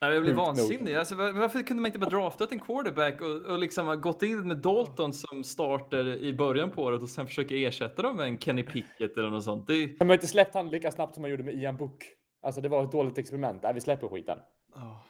Nej, 0.01 0.13
jag 0.13 0.23
blir 0.23 0.33
vansinnig. 0.33 0.95
Alltså, 0.95 1.15
var- 1.15 1.31
varför 1.31 1.63
kunde 1.63 1.81
man 1.81 1.89
inte 1.89 1.99
bara 1.99 2.09
draftat 2.09 2.51
en 2.51 2.59
quarterback 2.59 3.21
och, 3.21 3.51
och 3.51 3.59
liksom 3.59 4.01
gått 4.01 4.23
in 4.23 4.47
med 4.47 4.57
Dalton 4.57 5.13
som 5.13 5.43
starter 5.43 6.17
i 6.17 6.33
början 6.33 6.71
på 6.71 6.83
året 6.83 7.01
och 7.01 7.09
sen 7.09 7.27
försöka 7.27 7.55
ersätta 7.55 8.01
dem 8.01 8.15
med 8.15 8.27
en 8.27 8.37
Kenny 8.39 8.63
Pickett 8.63 9.17
eller 9.17 9.29
något 9.29 9.43
sånt? 9.43 9.67
Det, 9.67 9.85
De 9.87 10.07
har 10.07 10.13
inte 10.13 10.27
släppt 10.27 10.53
han 10.53 10.69
lika 10.69 10.91
snabbt 10.91 11.13
som 11.13 11.21
man 11.21 11.31
gjorde 11.31 11.43
med 11.43 11.55
Ian 11.55 11.77
Book. 11.77 12.05
Alltså 12.41 12.61
det 12.61 12.69
var 12.69 12.83
ett 12.83 12.91
dåligt 12.91 13.17
experiment. 13.17 13.63
Nej, 13.63 13.73
vi 13.73 13.81
släpper 13.81 14.07
skiten. 14.07 14.39
Ja. 14.75 15.03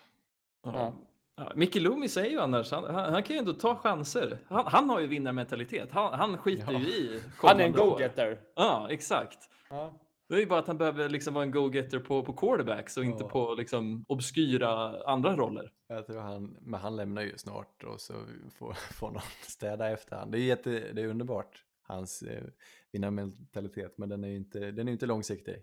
ja. 0.64 0.94
Ja, 1.40 1.52
Micke 1.56 1.76
Loomis 1.76 2.14
säger 2.14 2.32
ju 2.32 2.40
annars, 2.40 2.72
han, 2.72 2.84
han, 2.96 3.14
han 3.14 3.24
kan 3.24 3.36
ju 3.36 3.40
ändå 3.40 3.54
ta 3.54 3.76
chanser. 3.76 4.38
Han, 4.48 4.64
han 4.68 4.90
har 4.90 5.00
ju 5.00 5.08
vinnarmentalitet. 5.08 5.92
Han, 5.92 6.14
han 6.20 6.38
skiter 6.38 6.72
Ja. 6.74 6.80
ju 6.80 6.86
i 6.88 7.22
Han 7.38 7.60
är 7.60 7.64
en 7.66 7.72
go-getter. 7.72 8.40
Ja, 8.56 8.88
exakt. 8.92 9.38
Ja. 9.70 10.00
Det 10.30 10.36
är 10.36 10.40
ju 10.40 10.46
bara 10.46 10.60
att 10.60 10.68
han 10.68 10.78
behöver 10.78 11.10
liksom 11.10 11.34
vara 11.34 11.44
en 11.44 11.52
go-getter 11.52 12.00
på, 12.00 12.24
på 12.24 12.34
quarterbacks 12.34 12.98
och 12.98 13.04
inte 13.06 13.24
Ja. 13.24 13.30
på 13.30 13.54
liksom 13.58 14.06
obskyra 14.08 15.04
andra 15.04 15.36
roller. 15.36 15.72
Jag 15.88 16.06
tror 16.08 16.20
han, 16.22 16.58
men 16.62 16.80
han 16.80 16.96
lämnar 16.96 17.22
ju 17.22 17.38
snart 17.38 17.84
och 17.84 18.02
så 18.02 18.14
får, 18.58 18.74
får 18.94 19.12
någon 19.12 19.22
städa 19.42 19.90
efter 19.90 20.16
han. 20.16 20.32
Det 20.32 20.38
är, 20.40 20.44
jätte, 20.44 20.70
det 20.94 21.02
är 21.02 21.08
underbart, 21.08 21.64
hans 21.82 22.22
eh, 22.22 22.44
vinnarmentalitet, 22.92 23.98
men 23.98 24.10
den 24.10 24.24
är 24.24 24.28
ju 24.28 24.36
inte, 24.36 24.72
den 24.72 24.88
är 24.88 24.92
inte 24.92 25.06
långsiktig. 25.06 25.56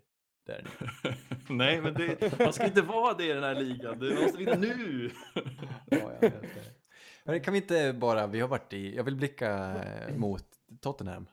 Där. 0.46 0.66
Nej, 1.48 1.80
men 1.80 1.94
det, 1.94 2.38
man 2.38 2.52
ska 2.52 2.64
inte 2.66 2.82
vara 2.82 3.14
det 3.14 3.24
i 3.24 3.32
den 3.32 3.42
här 3.44 3.54
ligan. 3.54 3.98
Du 3.98 4.14
måste 4.22 4.38
vinna 4.38 4.54
nu! 4.54 5.10
Ja, 5.90 5.98
jag 6.20 6.30
vet 6.30 6.42
det. 6.42 6.74
Men 7.24 7.40
kan 7.40 7.52
vi 7.54 7.60
inte 7.60 7.92
bara, 7.92 8.26
vi 8.26 8.40
har 8.40 8.48
varit 8.48 8.72
i, 8.72 8.96
jag 8.96 9.04
vill 9.04 9.16
blicka 9.16 9.74
eh, 9.74 10.16
mot 10.16 10.44
Tottenham. 10.80 11.26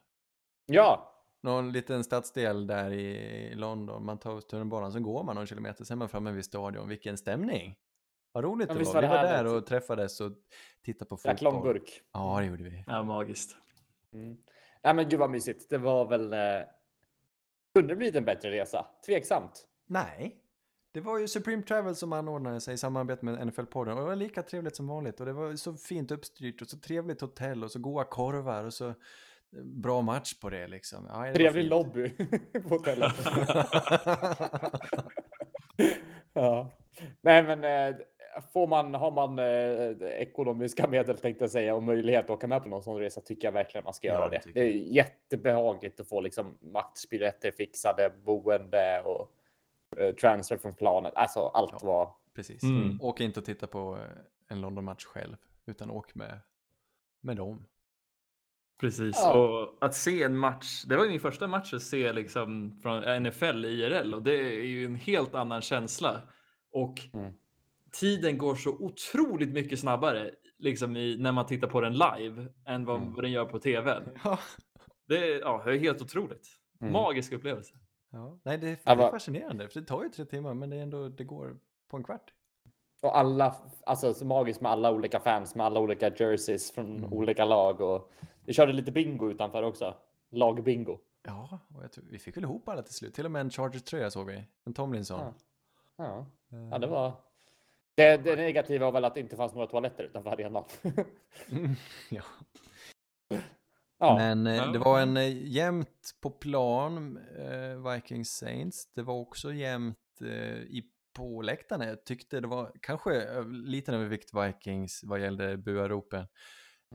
ja, 0.66 1.08
Någon 1.44 1.72
liten 1.72 2.04
stadsdel 2.04 2.68
där 2.68 2.92
i 2.94 3.56
London, 3.56 4.06
man 4.06 4.18
tar 4.18 4.42
tunnelbanan, 4.42 4.92
så 4.92 5.00
går 5.00 5.24
man 5.24 5.36
någon 5.36 5.48
kilometer, 5.48 5.84
sen 5.86 5.98
är 5.98 6.00
man 6.00 6.10
framme 6.10 6.32
vid 6.32 6.46
stadion. 6.46 6.90
Vilken 6.90 7.18
stämning! 7.18 7.76
Vad 8.32 8.44
roligt 8.44 8.70
Ja, 8.70 8.76
det 8.76 8.84
var. 8.84 9.02
Vi 9.02 9.08
var 9.08 9.24
där 9.24 9.46
och 9.56 9.66
träffades 9.66 10.22
och 10.22 10.32
tittade 10.86 11.10
på 11.10 11.16
drack 11.16 11.40
fotboll. 11.40 11.64
burk. 11.64 12.02
Ja, 12.14 12.38
det 12.40 12.46
gjorde 12.46 12.64
vi. 12.64 12.84
Ja, 12.88 13.04
magiskt. 13.04 13.56
Mm. 14.14 14.38
Nej 14.84 14.94
men 14.94 15.10
gud 15.10 15.20
vad 15.20 15.30
mysigt. 15.30 15.70
Det 15.70 15.78
var 15.78 16.06
väl... 16.06 16.34
Kunde 17.76 17.94
det 17.94 17.96
blivit 17.96 18.16
en 18.16 18.26
bättre 18.26 18.52
resa? 18.52 18.86
Tveksamt. 19.06 19.68
Nej. 19.88 20.38
Det 20.94 21.02
var 21.02 21.20
ju 21.20 21.28
Supreme 21.28 21.64
Travel 21.64 21.96
som 21.96 22.14
anordnade 22.14 22.62
sig 22.62 22.74
i 22.74 22.78
samarbete 22.78 23.26
med 23.26 23.48
NFL-podden 23.48 23.92
och 23.92 24.00
det 24.00 24.06
var 24.06 24.16
lika 24.16 24.44
trevligt 24.44 24.76
som 24.76 24.88
vanligt 24.88 25.20
och 25.20 25.26
det 25.26 25.34
var 25.34 25.56
så 25.56 25.74
fint 25.74 26.12
uppstyrt 26.12 26.62
och 26.62 26.68
så 26.68 26.78
trevligt 26.80 27.22
hotell 27.22 27.64
och 27.64 27.72
så 27.72 27.80
goda 27.80 28.04
korvar 28.04 28.64
och 28.64 28.74
så 28.74 28.88
eh, 28.88 28.94
bra 29.64 30.02
match 30.02 30.34
på 30.40 30.50
det 30.50 30.68
liksom. 30.68 31.06
Ja, 31.10 31.26
det 31.26 31.34
Trevlig 31.34 31.66
lobby 31.66 32.10
på 32.64 32.70
hotellet. 32.70 33.14
ja. 36.34 36.72
Nej 37.22 37.44
men 37.44 37.64
eh, 37.64 37.96
får 38.54 38.68
man, 38.68 38.94
har 38.94 39.12
man 39.12 39.40
eh, 39.40 40.08
ekonomiska 40.22 40.88
medel 40.88 41.18
tänkte 41.18 41.44
jag 41.44 41.52
säga 41.52 41.76
och 41.76 41.84
möjlighet 41.84 42.24
att 42.26 42.30
åka 42.30 42.48
med 42.48 42.64
på 42.64 42.70
någon 42.70 42.84
sån 42.84 43.00
resa 43.00 43.22
tycker 43.22 43.48
jag 43.48 43.52
verkligen 43.52 43.84
man 43.84 43.94
ska 43.94 44.08
Ja, 44.08 44.14
göra 44.14 44.30
det 44.30 44.42
det. 44.54 44.60
är 44.60 44.68
jättebehagligt 44.72 46.00
att 46.00 46.08
få 46.10 46.22
liksom 46.22 46.58
matchbiljetter 46.62 47.52
fixade, 47.52 48.12
boende 48.26 49.02
och 49.06 49.32
eh, 50.02 50.16
transfer 50.16 50.58
från 50.58 50.74
planet. 50.74 51.14
Alltså 51.16 51.40
allt 51.40 51.72
Ja. 51.82 51.88
var 51.88 52.16
Precis. 52.36 52.64
Mm. 52.64 52.98
Åk 53.02 53.22
inte 53.22 53.40
och 53.40 53.46
titta 53.46 53.68
på 53.68 53.98
eh, 53.98 54.18
en 54.56 54.62
London-match 54.62 55.06
själv 55.06 55.36
utan 55.66 55.92
åk 55.92 56.16
med, 56.16 56.40
med 57.22 57.38
dem. 57.38 57.66
Precis, 58.80 59.16
Ja. 59.20 59.34
och 59.34 59.86
att 59.86 59.96
se 59.96 60.24
en 60.24 60.38
match. 60.38 60.84
Det 60.88 60.96
var 60.98 61.04
ju 61.04 61.10
min 61.12 61.20
första 61.20 61.48
match 61.48 61.74
att 61.74 61.82
se 61.82 62.14
liksom 62.14 62.80
från 62.82 63.24
NFL 63.24 63.66
IRL 63.66 64.14
och 64.14 64.22
det 64.24 64.36
är 64.36 64.64
ju 64.66 64.86
en 64.86 64.96
helt 64.96 65.36
annan 65.36 65.62
känsla. 65.62 66.22
Och 66.72 67.00
Mm. 67.14 67.34
Tiden 67.92 68.38
går 68.38 68.56
så 68.56 68.70
otroligt 68.72 69.50
mycket 69.54 69.80
snabbare 69.80 70.32
liksom 70.58 70.98
i, 70.98 71.18
när 71.20 71.32
man 71.32 71.46
tittar 71.46 71.68
på 71.68 71.82
den 71.82 71.94
live 71.94 72.48
än 72.66 72.86
vad, 72.86 72.98
Mm. 73.02 73.14
vad 73.14 73.24
den 73.24 73.32
gör 73.32 73.46
på 73.46 73.60
tv. 73.60 74.02
Ja. 74.24 74.40
Det 75.08 75.18
är, 75.18 75.40
ja, 75.40 75.62
det 75.66 75.72
är 75.76 75.80
helt 75.80 76.02
otroligt. 76.02 76.48
Mm. 76.82 76.94
Magisk 76.94 77.34
upplevelse. 77.34 77.74
ja. 78.12 78.40
Nej, 78.44 78.58
det 78.58 78.68
är, 78.68 78.96
det 78.96 79.04
är 79.04 79.12
fascinerande 79.12 79.68
för 79.70 79.80
det 79.80 79.86
tar 79.88 80.04
ju 80.04 80.10
tre 80.10 80.26
timmar 80.26 80.54
men 80.54 80.70
det 80.70 80.76
är 80.78 80.82
ändå, 80.84 81.10
det 81.10 81.24
går 81.24 81.58
på 81.90 81.98
en 81.98 82.04
kvart. 82.04 82.34
Och 83.02 83.18
alla, 83.18 83.56
alltså 83.86 84.14
så 84.14 84.26
magiskt 84.26 84.62
med 84.62 84.72
alla 84.72 84.92
olika 84.92 85.20
fans 85.20 85.56
med 85.56 85.66
alla 85.66 85.80
olika 85.80 86.10
jerseys 86.16 86.72
från 86.72 86.98
Mm. 86.98 87.14
olika 87.14 87.46
lag 87.46 87.82
och 87.82 88.12
vi 88.46 88.54
körde 88.54 88.74
lite 88.74 88.92
bingo 88.92 89.30
utanför 89.32 89.64
också. 89.64 89.96
Lagbingo. 90.32 91.00
Ja, 91.28 91.60
och 91.76 91.84
jag 91.84 91.92
tror, 91.92 92.06
vi 92.10 92.20
fick 92.20 92.38
väl 92.38 92.44
ihop 92.44 92.70
alla 92.70 92.82
till 92.82 92.94
slut. 92.94 93.14
Till 93.14 93.26
och 93.26 93.32
med 93.32 93.40
en 93.40 93.50
Chargers-tröja 93.50 94.10
såg 94.12 94.28
vi. 94.28 94.44
En 94.66 94.74
Tomlinson. 94.74 95.20
Ja. 95.20 95.34
Ja, 95.98 96.26
Eh, 96.58 96.70
ja 96.72 96.78
det 96.78 96.88
var. 96.88 97.14
Det, 97.96 98.18
det 98.18 98.36
negativa 98.36 98.86
var 98.86 98.92
väl 98.92 99.06
att 99.06 99.14
det 99.14 99.20
inte 99.20 99.36
fanns 99.36 99.54
några 99.54 99.68
toaletter 99.68 100.04
utanför 100.04 100.30
arenan. 100.32 100.64
mm, 101.52 101.76
ja. 102.10 102.24
ja, 104.00 104.16
Men 104.18 104.48
eh, 104.48 104.72
det 104.72 104.80
var 104.80 105.00
en 105.02 105.18
eh, 105.18 105.48
jämnt 105.48 106.16
på 106.22 106.30
plan, 106.32 107.18
eh, 107.38 107.92
Vikings 107.94 108.30
Saints. 108.38 108.94
Det 108.96 109.02
var 109.02 109.14
också 109.14 109.54
jämnt 109.54 109.98
eh, 110.22 110.58
i 110.62 110.84
på 111.14 111.42
läktarna. 111.42 111.86
Jag 111.86 112.04
tyckte 112.06 112.40
det 112.40 112.48
var 112.48 112.72
kanske 112.82 113.22
eh, 113.24 113.48
liten 113.48 113.96
övervikt 113.96 114.30
Vikings 114.34 115.02
vad 115.04 115.20
gällde 115.22 115.58
buaropen. 115.58 116.28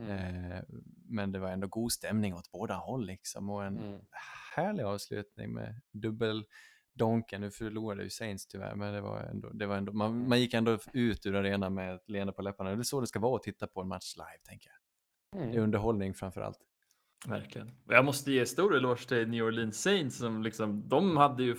Mm. 0.01 0.51
Eh, 0.51 0.63
men 1.09 1.31
det 1.31 1.39
var 1.39 1.49
ändå 1.49 1.67
god 1.67 1.91
stämning 1.91 2.33
åt 2.33 2.51
båda 2.51 2.75
håll 2.75 3.05
liksom. 3.05 3.49
Och 3.49 3.63
en 3.65 3.77
Mm. 3.77 3.99
härlig 4.55 4.83
avslutning 4.83 5.53
med 5.53 5.81
dubbel 5.91 6.45
donken. 6.97 7.41
Nu 7.41 7.51
förlorade 7.51 8.03
ju 8.03 8.09
Saints 8.09 8.47
tyvärr, 8.47 8.75
men 8.75 8.93
det 8.93 9.01
var 9.01 9.19
ändå, 9.19 9.49
det 9.49 9.65
var 9.65 9.75
ändå 9.77 9.93
man, 9.93 10.11
Mm. 10.11 10.29
man 10.29 10.39
gick 10.41 10.53
ändå 10.53 10.77
ut 10.93 11.25
ur 11.25 11.35
arenan 11.35 11.73
med 11.73 11.95
ett 11.95 12.09
leende 12.09 12.33
på 12.33 12.41
läpparna. 12.41 12.69
Det 12.75 12.81
är 12.81 12.83
så 12.83 13.01
det 13.01 13.07
ska 13.07 13.19
vara 13.19 13.35
att 13.35 13.43
titta 13.43 13.67
på 13.67 13.81
en 13.81 13.87
match 13.87 14.15
live, 14.15 14.39
tänker 14.43 14.69
jag. 14.69 14.77
Det 15.41 15.47
är 15.47 15.51
Mm. 15.51 15.63
underhållning 15.63 16.13
framför 16.13 16.41
allt. 16.41 16.59
Verkligen. 17.27 17.67
Och 17.87 17.93
Jag 17.93 18.05
måste 18.05 18.31
ge 18.31 18.45
stor 18.45 18.75
eloge 18.75 19.07
till 19.07 19.27
New 19.27 19.43
Orleans 19.45 19.81
Saints 19.81 20.17
som 20.17 20.43
liksom, 20.43 20.89
de 20.89 21.17
hade 21.17 21.43
ju 21.43 21.55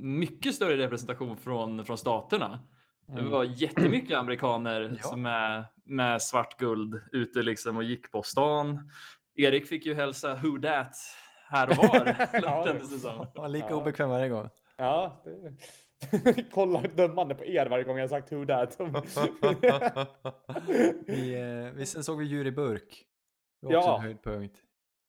mycket 0.00 0.54
större 0.54 0.76
representation 0.76 1.36
från, 1.36 1.84
från 1.84 1.98
staterna. 1.98 2.60
Det 3.06 3.12
Mm. 3.12 3.30
var 3.30 3.44
jättemycket 3.44 4.16
amerikaner 4.18 4.96
Ja. 5.02 5.08
som 5.08 5.26
är 5.26 5.64
med 5.84 6.22
svart 6.22 6.58
guld 6.58 7.00
ute 7.12 7.42
liksom 7.42 7.76
och 7.76 7.84
gick 7.84 8.10
på 8.12 8.22
stan. 8.22 8.90
Erik 9.34 9.66
fick 9.66 9.86
ju 9.86 9.94
hälsa 9.94 10.34
Who 10.34 10.58
Dat 10.58 10.96
här 11.48 11.70
och 11.70 11.76
var. 11.76 12.16
Ja, 12.42 12.72
det 13.42 13.48
lika 13.48 13.76
obekväm 13.76 14.10
varje 14.10 14.28
gång. 14.28 14.48
Ja, 14.78 15.22
det... 15.24 16.42
kollar 16.50 16.82
dömande 16.88 17.34
på 17.34 17.44
er 17.44 17.66
varje 17.66 17.84
gång 17.84 17.98
jag 17.98 18.10
sagt 18.10 18.32
who 18.32 18.46
that. 18.46 18.80
vi, 21.06 21.34
eh, 21.34 21.72
vi, 21.74 21.86
sen 21.86 22.04
såg 22.04 22.18
vi 22.18 22.24
djur 22.24 22.46
i 22.46 22.52
burk. 22.52 23.06
Det 23.60 23.66
var 23.66 23.72
Ja. 23.72 23.78
också 23.78 23.90
en 23.90 24.00
höjdpunkt. 24.00 24.62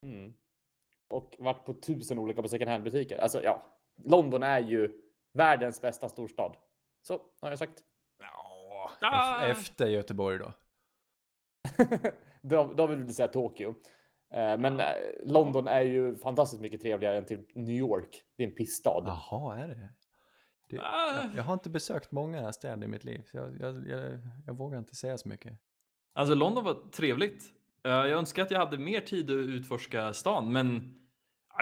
mm. 0.06 0.34
Och 1.10 1.36
varit 1.38 1.64
på 1.64 1.74
tusen 1.74 2.18
olika 2.18 2.42
på 2.42 2.48
second 2.48 2.70
hand 2.70 2.84
butiker. 2.84 3.18
Alltså 3.18 3.42
ja, 3.42 3.62
London 4.04 4.42
är 4.42 4.58
ju 4.60 5.00
världens 5.32 5.80
bästa 5.80 6.08
storstad. 6.08 6.56
Så 7.02 7.20
har 7.40 7.50
jag 7.50 7.58
sagt. 7.58 7.82
Ja, 8.18 8.90
Ah! 9.00 9.46
Efter 9.46 9.86
Göteborg 9.86 10.38
då. 10.38 10.52
då, 12.42 12.72
då 12.76 12.86
vill 12.86 13.04
vi 13.04 13.12
säga 13.12 13.28
Tokyo. 13.28 13.74
Eh, 14.34 14.58
Men 14.58 14.80
eh, 14.80 14.86
London 15.24 15.68
är 15.68 15.80
ju 15.80 16.16
fantastiskt 16.16 16.62
mycket 16.62 16.80
trevligare 16.80 17.16
än 17.18 17.24
till 17.24 17.44
New 17.54 17.76
York. 17.76 18.22
Det 18.36 18.44
är 18.44 18.48
en 18.48 18.54
pissstad. 18.54 19.02
Jaha, 19.06 19.58
är 19.58 19.68
det? 19.68 19.88
det 20.70 20.78
Ah. 20.80 21.14
jag, 21.22 21.30
jag 21.36 21.42
har 21.42 21.52
inte 21.54 21.70
besökt 21.70 22.12
många 22.12 22.52
städer 22.52 22.84
i 22.84 22.88
mitt 22.88 23.04
liv. 23.04 23.22
Så 23.30 23.36
jag, 23.36 23.60
jag, 23.60 23.88
jag, 23.88 24.18
jag 24.46 24.54
vågar 24.56 24.78
inte 24.78 24.96
säga 24.96 25.18
så 25.18 25.28
mycket. 25.28 25.52
Alltså 26.12 26.34
London 26.34 26.64
var 26.64 26.90
trevligt. 26.90 27.44
Eh, 27.84 27.90
Jag 27.90 28.10
önskar 28.10 28.42
att 28.42 28.50
jag 28.50 28.58
hade 28.58 28.78
mer 28.78 29.00
tid 29.00 29.30
att 29.30 29.34
utforska 29.36 30.12
stan, 30.12 30.52
men, 30.52 30.94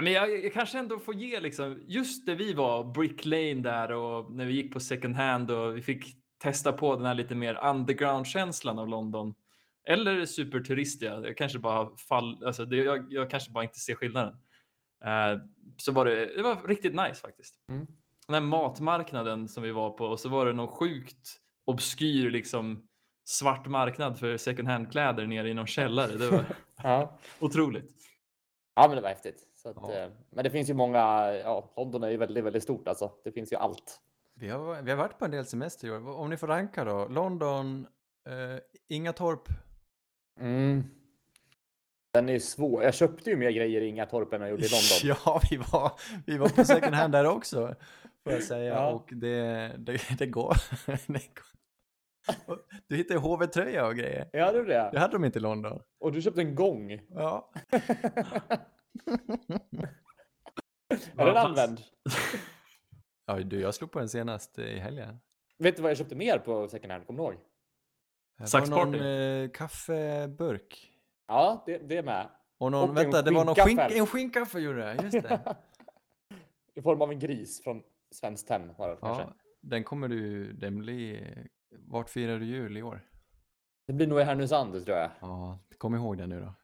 men 0.02 0.12
jag, 0.12 0.44
jag 0.44 0.52
kanske 0.52 0.78
ändå 0.78 0.98
får 0.98 1.14
ge 1.14 1.40
liksom, 1.40 1.82
just 1.86 2.26
där 2.26 2.34
vi 2.34 2.52
var, 2.52 2.84
Brick 2.84 3.24
Lane 3.24 3.54
där 3.54 3.92
och 3.92 4.32
när 4.32 4.44
vi 4.44 4.52
gick 4.52 4.72
på 4.72 4.80
second 4.80 5.16
hand 5.16 5.50
och 5.50 5.76
vi 5.76 5.82
fick 5.82 6.04
testa 6.38 6.72
på 6.72 6.96
den 6.96 7.04
här 7.04 7.14
lite 7.14 7.34
mer 7.34 7.58
underground-känslan 7.64 8.78
av 8.78 8.88
London. 8.88 9.34
Eller 9.84 10.24
superturistiga, 10.24 11.20
jag 11.24 11.36
kanske 11.36 11.58
bara 11.58 11.96
fall, 11.96 12.44
alltså 12.44 12.64
det, 12.64 12.76
jag, 12.76 13.06
jag 13.12 13.30
kanske 13.30 13.50
bara 13.50 13.64
inte 13.64 13.78
ser 13.78 13.94
skillnaden. 13.94 14.34
Eh, 15.04 15.40
så 15.76 15.92
var 15.92 16.04
det, 16.04 16.36
det 16.36 16.42
var 16.42 16.68
riktigt 16.68 16.94
nice 16.94 17.14
faktiskt. 17.14 17.54
Mm. 17.68 17.86
Den 18.26 18.34
här 18.34 18.40
matmarknaden 18.40 19.48
som 19.48 19.62
vi 19.62 19.72
var 19.72 19.90
på 19.90 20.04
och 20.06 20.20
så 20.20 20.28
var 20.28 20.46
det 20.46 20.52
någon 20.52 20.68
sjukt 20.68 21.36
obskyr 21.64 22.30
liksom 22.30 22.88
svart 23.24 23.66
marknad 23.66 24.18
för 24.18 24.36
second 24.36 24.68
hand-kläder 24.68 25.26
nere 25.26 25.48
i 25.48 25.54
någon 25.54 25.66
källare. 25.66 26.16
Det 26.16 26.30
var 26.30 26.44
Ja. 26.82 27.18
otroligt. 27.40 27.90
ja, 28.74 28.86
men 28.88 28.96
det 28.96 29.02
var 29.02 29.08
häftigt. 29.08 29.44
Så 29.56 29.68
att, 29.68 29.76
Ja. 29.80 29.92
eh, 29.94 30.08
Men 30.30 30.44
det 30.44 30.50
finns 30.50 30.70
ju 30.70 30.74
många. 30.74 30.98
Ja, 31.34 31.72
London 31.76 32.02
är 32.02 32.10
ju 32.10 32.16
väldigt, 32.16 32.44
väldigt 32.44 32.62
stort 32.62 32.88
alltså. 32.88 33.12
Det 33.24 33.32
finns 33.32 33.52
ju 33.52 33.56
allt. 33.56 34.00
Vi 34.34 34.48
har, 34.48 34.82
vi 34.82 34.90
har 34.90 34.98
varit 34.98 35.18
på 35.18 35.24
en 35.24 35.30
del 35.30 35.46
semester 35.46 35.88
i 35.88 35.90
år. 35.90 36.08
Om 36.18 36.30
ni 36.30 36.36
får 36.36 36.46
ranka 36.46 36.84
då. 36.84 37.08
London, 37.08 37.86
eh, 38.28 38.60
Ingatorp. 38.88 39.48
Mm. 40.40 40.84
Den 42.12 42.28
är 42.28 42.32
ju 42.32 42.40
svår. 42.40 42.82
Jag 42.82 42.94
köpte 42.94 43.30
ju 43.30 43.36
mer 43.36 43.50
grejer 43.50 43.80
i 43.80 43.86
Ingatorp 43.86 44.32
än 44.32 44.40
jag 44.40 44.50
gjorde 44.50 44.66
i 44.66 44.68
London. 44.68 45.16
Ja, 45.24 45.40
vi 45.50 45.56
var, 45.56 45.92
vi 46.26 46.38
var 46.38 46.48
på 46.48 46.64
second 46.64 46.94
hand 46.94 47.12
där 47.12 47.24
också. 47.24 47.74
Får 48.24 48.32
jag 48.32 48.42
säga. 48.42 48.74
Ja. 48.74 48.88
Och 48.88 49.08
det, 49.12 49.72
det, 49.78 50.00
det 50.18 50.26
går. 50.26 50.56
Du 52.86 52.96
hittade 52.96 53.20
HV-tröja 53.20 53.86
och 53.86 53.96
grejer. 53.96 54.28
Ja, 54.32 54.52
det 54.52 54.58
gjorde 54.58 54.90
Det 54.92 54.98
hade 54.98 55.12
de 55.12 55.24
inte 55.24 55.38
i 55.38 55.42
London. 55.42 55.82
Och 56.00 56.12
du 56.12 56.22
köpte 56.22 56.40
en 56.40 56.54
gång. 56.54 57.00
Ja. 57.08 57.50
Är 61.16 61.26
den 61.26 61.36
använd? 61.36 61.80
ja 63.26 63.38
du, 63.38 63.60
jag 63.60 63.74
slog 63.74 63.90
på 63.90 63.98
den 63.98 64.08
senast 64.08 64.58
i 64.58 64.78
helgen. 64.78 65.18
Vet 65.58 65.76
du 65.76 65.82
vad 65.82 65.90
jag 65.90 65.98
köpte 65.98 66.14
mer 66.14 66.38
på 66.38 66.68
second 66.68 66.92
hand? 66.92 67.06
Kommer 67.06 67.18
du 67.18 67.24
ihåg? 67.24 67.34
Det 68.38 68.42
var 68.42 68.46
Saxparty. 68.46 68.90
någon 68.98 69.06
eh, 69.44 69.50
kaffeburk. 69.50 70.92
Ja, 71.28 71.62
det, 71.66 71.78
det 71.78 71.96
är 71.96 72.02
med. 72.02 72.28
Och 72.58 72.72
någon, 72.72 72.90
Och 72.90 72.96
vänta, 72.96 73.22
det 73.22 73.30
var 73.30 73.44
någon 73.44 73.54
skink, 73.54 73.80
en 73.80 74.06
skinkkaffe 74.06 74.58
gjorde 74.60 74.78
det, 74.84 75.02
just 75.02 75.28
det. 75.28 75.56
I 76.74 76.82
form 76.82 77.02
av 77.02 77.10
en 77.12 77.18
gris 77.18 77.62
från 77.64 77.82
Svenskt 78.10 78.48
Tenn 78.48 78.70
var 78.78 78.88
det 78.88 78.96
kanske. 78.96 79.22
ja, 79.22 79.32
den 79.60 79.84
kommer 79.84 80.08
du, 80.08 80.52
den 80.52 80.78
blir, 80.78 81.46
vart 81.70 82.08
firar 82.10 82.38
du 82.38 82.44
jul 82.46 82.76
i 82.76 82.82
år? 82.82 83.00
Det 83.86 83.92
blir 83.92 84.06
nog 84.06 84.20
i 84.20 84.24
Härnösand 84.24 84.84
tror 84.86 84.96
jag. 84.98 85.10
Ja, 85.20 85.58
kom 85.78 85.94
ihåg 85.94 86.18
det 86.18 86.26
nu 86.26 86.40
då. 86.40 86.54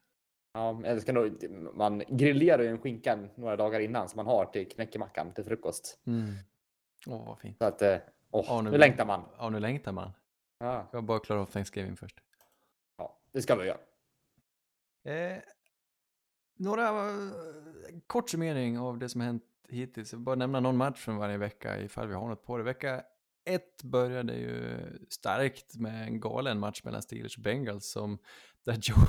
Ja, 0.54 0.80
eller 0.84 1.00
ska 1.00 1.12
nog, 1.12 1.44
man 1.74 2.02
grillerar 2.08 2.62
ju 2.62 2.68
en 2.68 2.78
skinka 2.78 3.18
några 3.34 3.56
dagar 3.56 3.80
innan 3.80 4.08
som 4.08 4.16
man 4.16 4.26
har 4.26 4.44
till 4.46 4.68
knäckemackan 4.68 5.32
till 5.32 5.44
frukost. 5.44 5.98
Mm. 6.06 6.34
Åh, 7.06 7.26
vad 7.26 7.38
fint. 7.38 7.58
Så 7.58 7.64
att, 7.64 7.82
eh, 7.82 7.96
åh, 8.30 8.44
Ja, 8.48 8.60
nu- 8.60 8.70
nu 8.70 8.78
längtar 8.78 9.06
man. 9.06 9.22
Ja, 9.38 9.50
nu 9.50 9.60
längtar 9.60 9.92
man. 9.92 10.10
Ja, 10.58 10.88
Jag 10.92 11.04
bara 11.04 11.20
klara 11.20 11.40
av 11.40 11.46
Thanksgiving 11.46 11.96
först. 11.96 12.20
ja, 12.98 13.20
det 13.32 13.42
ska 13.42 13.56
vi 13.56 13.66
göra. 13.66 13.78
Eh, 15.04 15.42
några 16.56 17.08
eh, 17.08 17.32
kort 18.06 18.30
summering 18.30 18.78
av 18.78 18.98
det 18.98 19.08
som 19.08 19.20
har 19.20 19.26
hänt 19.26 19.44
hittills. 19.68 20.12
Jag 20.12 20.18
vill 20.18 20.24
bara 20.24 20.36
nämna 20.36 20.60
någon 20.60 20.76
match 20.76 21.00
från 21.00 21.16
varje 21.16 21.36
vecka 21.36 21.80
ifall 21.80 22.08
vi 22.08 22.14
har 22.14 22.28
något 22.28 22.44
på 22.44 22.58
det. 22.58 22.64
Vecka 22.64 23.04
ett 23.44 23.82
började 23.82 24.34
ju 24.34 24.78
starkt 25.08 25.76
med 25.76 26.06
en 26.06 26.20
galen 26.20 26.58
match 26.60 26.84
mellan 26.84 27.02
Steelers 27.02 27.36
och 27.36 27.42
Bengals 27.42 27.90
som 27.90 28.18
där 28.64 28.78
Joe, 28.80 29.06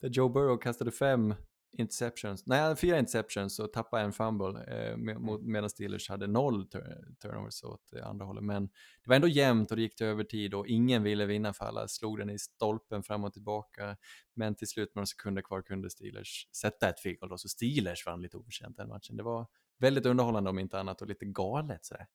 där 0.00 0.08
Joe 0.08 0.28
Burrow 0.28 0.58
kastade 0.58 0.90
fem 0.90 1.34
interceptions, 1.72 2.46
nej 2.46 2.76
fyra 2.76 2.98
interceptions 2.98 3.58
och 3.58 3.72
tappade 3.72 4.02
en 4.02 4.12
fumble 4.12 4.64
eh, 4.68 4.96
med, 4.96 5.20
mot, 5.20 5.42
medan 5.42 5.70
Steelers 5.70 6.08
hade 6.08 6.26
noll 6.26 6.66
tur, 6.66 7.14
turnovers 7.22 7.64
åt 7.64 7.92
eh, 7.96 8.06
andra 8.06 8.24
hållet. 8.24 8.44
Men 8.44 8.66
det 8.66 9.08
var 9.08 9.16
ändå 9.16 9.28
jämnt 9.28 9.70
och 9.70 9.76
det 9.76 9.82
gick 9.82 9.96
till 9.96 10.06
övertid 10.06 10.54
och 10.54 10.66
ingen 10.66 11.02
ville 11.02 11.26
vinna 11.26 11.52
för 11.52 11.64
alla 11.64 11.88
slog 11.88 12.18
den 12.18 12.30
i 12.30 12.38
stolpen 12.38 13.02
fram 13.02 13.24
och 13.24 13.32
tillbaka. 13.32 13.96
Men 14.34 14.54
till 14.54 14.68
slut 14.68 14.88
med 14.88 14.96
några 14.96 15.06
sekunder 15.06 15.42
kvar 15.42 15.62
kunde 15.62 15.90
Steelers 15.90 16.48
sätta 16.56 16.88
ett 16.88 17.00
field 17.00 17.18
då, 17.20 17.38
så 17.38 17.48
Steelers 17.48 18.06
vann 18.06 18.22
lite 18.22 18.36
oförtjänt 18.36 18.76
den 18.76 18.88
matchen. 18.88 19.16
Det 19.16 19.22
var 19.22 19.46
väldigt 19.78 20.06
underhållande 20.06 20.50
om 20.50 20.58
inte 20.58 20.80
annat 20.80 21.02
och 21.02 21.08
lite 21.08 21.24
galet 21.24 21.84
sådär. 21.84 22.06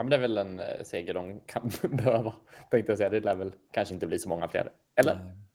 Ja, 0.00 0.02
men 0.04 0.10
det 0.10 0.16
är 0.16 0.20
väl 0.20 0.38
en 0.38 0.60
eh, 0.60 0.82
seger 0.82 1.14
de 1.14 1.40
kan 1.40 1.70
behöva. 1.96 2.34
Tänkte 2.70 2.92
jag 2.92 2.98
säga. 2.98 3.10
Det 3.10 3.20
lär 3.20 3.34
väl 3.34 3.52
kanske 3.72 3.94
inte 3.94 4.06
bli 4.06 4.18
så 4.18 4.28
många 4.28 4.48
fler. 4.48 4.72
Eller? 4.96 5.14
Eh, 5.14 5.49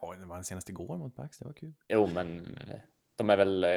Ja, 0.00 0.14
det 0.20 0.26
var 0.26 0.34
den 0.34 0.44
senaste 0.44 0.72
igår 0.72 0.96
mot 0.96 1.16
Bucks, 1.16 1.38
det 1.38 1.44
var 1.44 1.52
kul. 1.52 1.72
Jo, 1.88 2.06
men 2.06 2.46
eh, 2.56 2.80
de 3.18 3.30
är 3.30 3.36
väl 3.36 3.64
eh, 3.64 3.68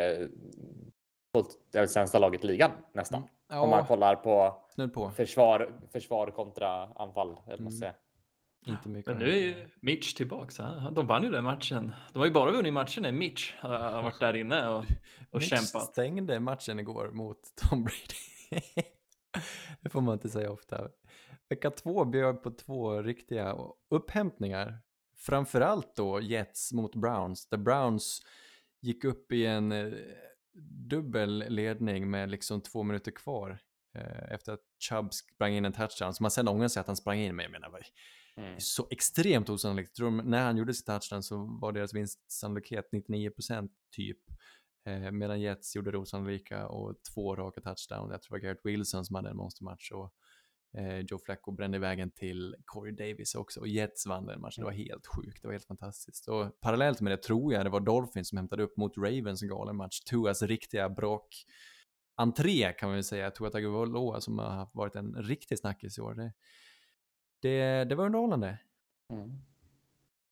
det 1.72 1.78
är 1.78 1.80
väl 1.80 1.89
sämsta 1.89 2.20
laget 2.20 2.43
i 2.43 2.47
ligan 2.47 2.72
nästan. 2.93 3.24
Om 3.49 3.70
man 3.70 3.80
Ja, 3.80 3.86
kollar 3.86 4.16
på 4.16 4.55
på. 4.93 5.11
försvar, 5.11 5.80
försvar 5.91 6.32
kontra 6.32 6.86
anfall. 6.88 7.38
Mm. 7.47 7.93
Inte 8.66 8.89
mycket. 8.89 9.07
Men 9.07 9.18
nu 9.18 9.30
är 9.32 9.38
ju 9.39 9.70
Mitch 9.82 10.14
tillbaks. 10.14 10.57
han- 10.57 10.93
De 10.93 11.07
vann 11.07 11.24
ju 11.24 11.30
den 11.32 11.43
matchen. 11.43 11.93
De 12.14 12.20
har 12.20 12.26
ju 12.26 12.32
bara 12.32 12.51
vunnit 12.51 12.74
matchen 12.74 13.03
när 13.03 13.11
Mitch 13.11 13.53
har 13.59 13.78
har 13.80 14.03
varit 14.03 14.20
där 14.20 14.34
inne 14.36 14.68
och, 14.70 14.78
och 15.32 15.39
Mitch 15.39 15.49
kämpat. 15.49 15.84
stängde 15.91 16.39
matchen 16.39 16.80
igår 16.80 17.11
mot 17.11 17.39
Tom 17.55 17.84
Brady. 17.84 18.61
det 19.82 19.89
får 19.89 20.01
man 20.01 20.14
inte 20.14 20.30
säga 20.30 20.51
ofta. 20.51 20.89
Vecka 21.49 21.72
två 21.72 22.05
bjöd 22.05 22.43
på 22.43 22.51
två 22.51 23.01
riktiga 23.01 23.57
upphämtningar. 23.89 24.78
Framförallt 25.26 25.96
då 25.96 26.22
Jets 26.22 26.74
mot 26.74 26.96
Browns, 26.96 27.50
där 27.50 27.58
Browns 27.58 28.22
gick 28.82 29.04
upp 29.04 29.32
i 29.32 29.46
en 29.46 29.72
eh, 29.72 29.94
dubbel 30.90 31.46
ledning 31.50 32.10
med 32.10 32.30
liksom 32.32 32.62
två 32.62 32.84
minuter 32.84 33.12
kvar. 33.12 33.60
eh, 33.96 34.34
efter 34.34 34.54
att 34.54 34.60
Chubb 34.90 35.14
sprang 35.14 35.54
in 35.54 35.66
en 35.66 35.74
touchdown, 35.74 36.14
som 36.14 36.24
man 36.24 36.32
sen 36.32 36.48
ångrar 36.48 36.68
sig 36.68 36.82
att 36.82 36.88
han 36.88 36.96
sprang 36.96 37.20
in, 37.20 37.36
men 37.36 37.44
jag 37.44 37.52
menar, 37.52 37.82
Mm. 38.38 38.60
så 38.60 38.88
extremt 38.92 39.50
osannolikt. 39.50 39.96
De- 39.98 40.18
när 40.18 40.44
han 40.46 40.58
gjorde 40.58 40.74
sitt 40.74 40.86
touchdown 40.86 41.24
så 41.24 41.58
var 41.62 41.72
deras 41.72 41.94
vinstsannolikhet 41.94 42.90
99% 42.92 43.72
typ. 43.96 44.18
Eh, 44.86 45.12
medan 45.12 45.42
Jets 45.42 45.76
gjorde 45.76 45.92
det 45.92 45.98
osannolika 45.98 46.68
och 46.68 46.96
två 47.14 47.36
raka 47.36 47.62
touchdown. 47.62 48.12
Jag 48.12 48.22
tror 48.22 48.38
det 48.38 48.42
var 48.42 48.48
Garrett 48.50 48.66
Wilson 48.66 49.06
som 49.06 49.16
hade 49.16 49.30
en 49.30 49.38
monstermatch 49.38 49.92
och 49.92 50.14
Joe 51.10 51.20
Flacco 51.20 51.52
brände 51.52 51.80
vägen 51.80 52.12
till 52.12 52.56
Corey 52.66 52.92
Davis 52.96 53.36
också. 53.36 53.60
Och 53.60 53.68
Jets 53.68 54.08
vann 54.08 54.26
den 54.26 54.42
matchen. 54.42 54.62
Det 54.62 54.66
var 54.66 54.72
helt 54.72 55.08
sjukt. 55.08 55.42
Det 55.42 55.48
var 55.48 55.54
helt 55.54 55.66
fantastiskt. 55.68 56.28
Och 56.28 56.62
parallellt 56.62 57.02
med 57.02 57.12
det 57.12 57.18
tror 57.18 57.54
jag 57.54 57.66
det 57.66 57.70
var 57.70 57.80
Dolphins 57.80 58.30
som 58.30 58.38
hämtade 58.38 58.64
upp 58.64 58.78
mot 58.78 58.98
Ravens 58.98 59.44
en 59.44 59.50
galen 59.50 59.76
match. 59.76 60.00
Tuas 60.00 60.42
riktiga 60.42 60.90
brak 60.90 61.46
entré 62.16 62.74
kan 62.74 62.90
man 62.90 62.96
väl 62.96 63.04
säga. 63.04 63.32
Tua 63.32 63.50
Tagovailoa 63.50 64.22
som 64.22 64.40
har 64.40 64.70
varit 64.74 64.96
en 64.96 65.16
riktig 65.16 65.60
snackis 65.60 65.98
i 65.98 66.02
år. 66.02 66.14
Det, 66.14 66.32
det, 67.42 67.86
det 67.86 67.96
var 67.96 68.06
underhållande. 68.06 68.58
Mm. 69.14 69.30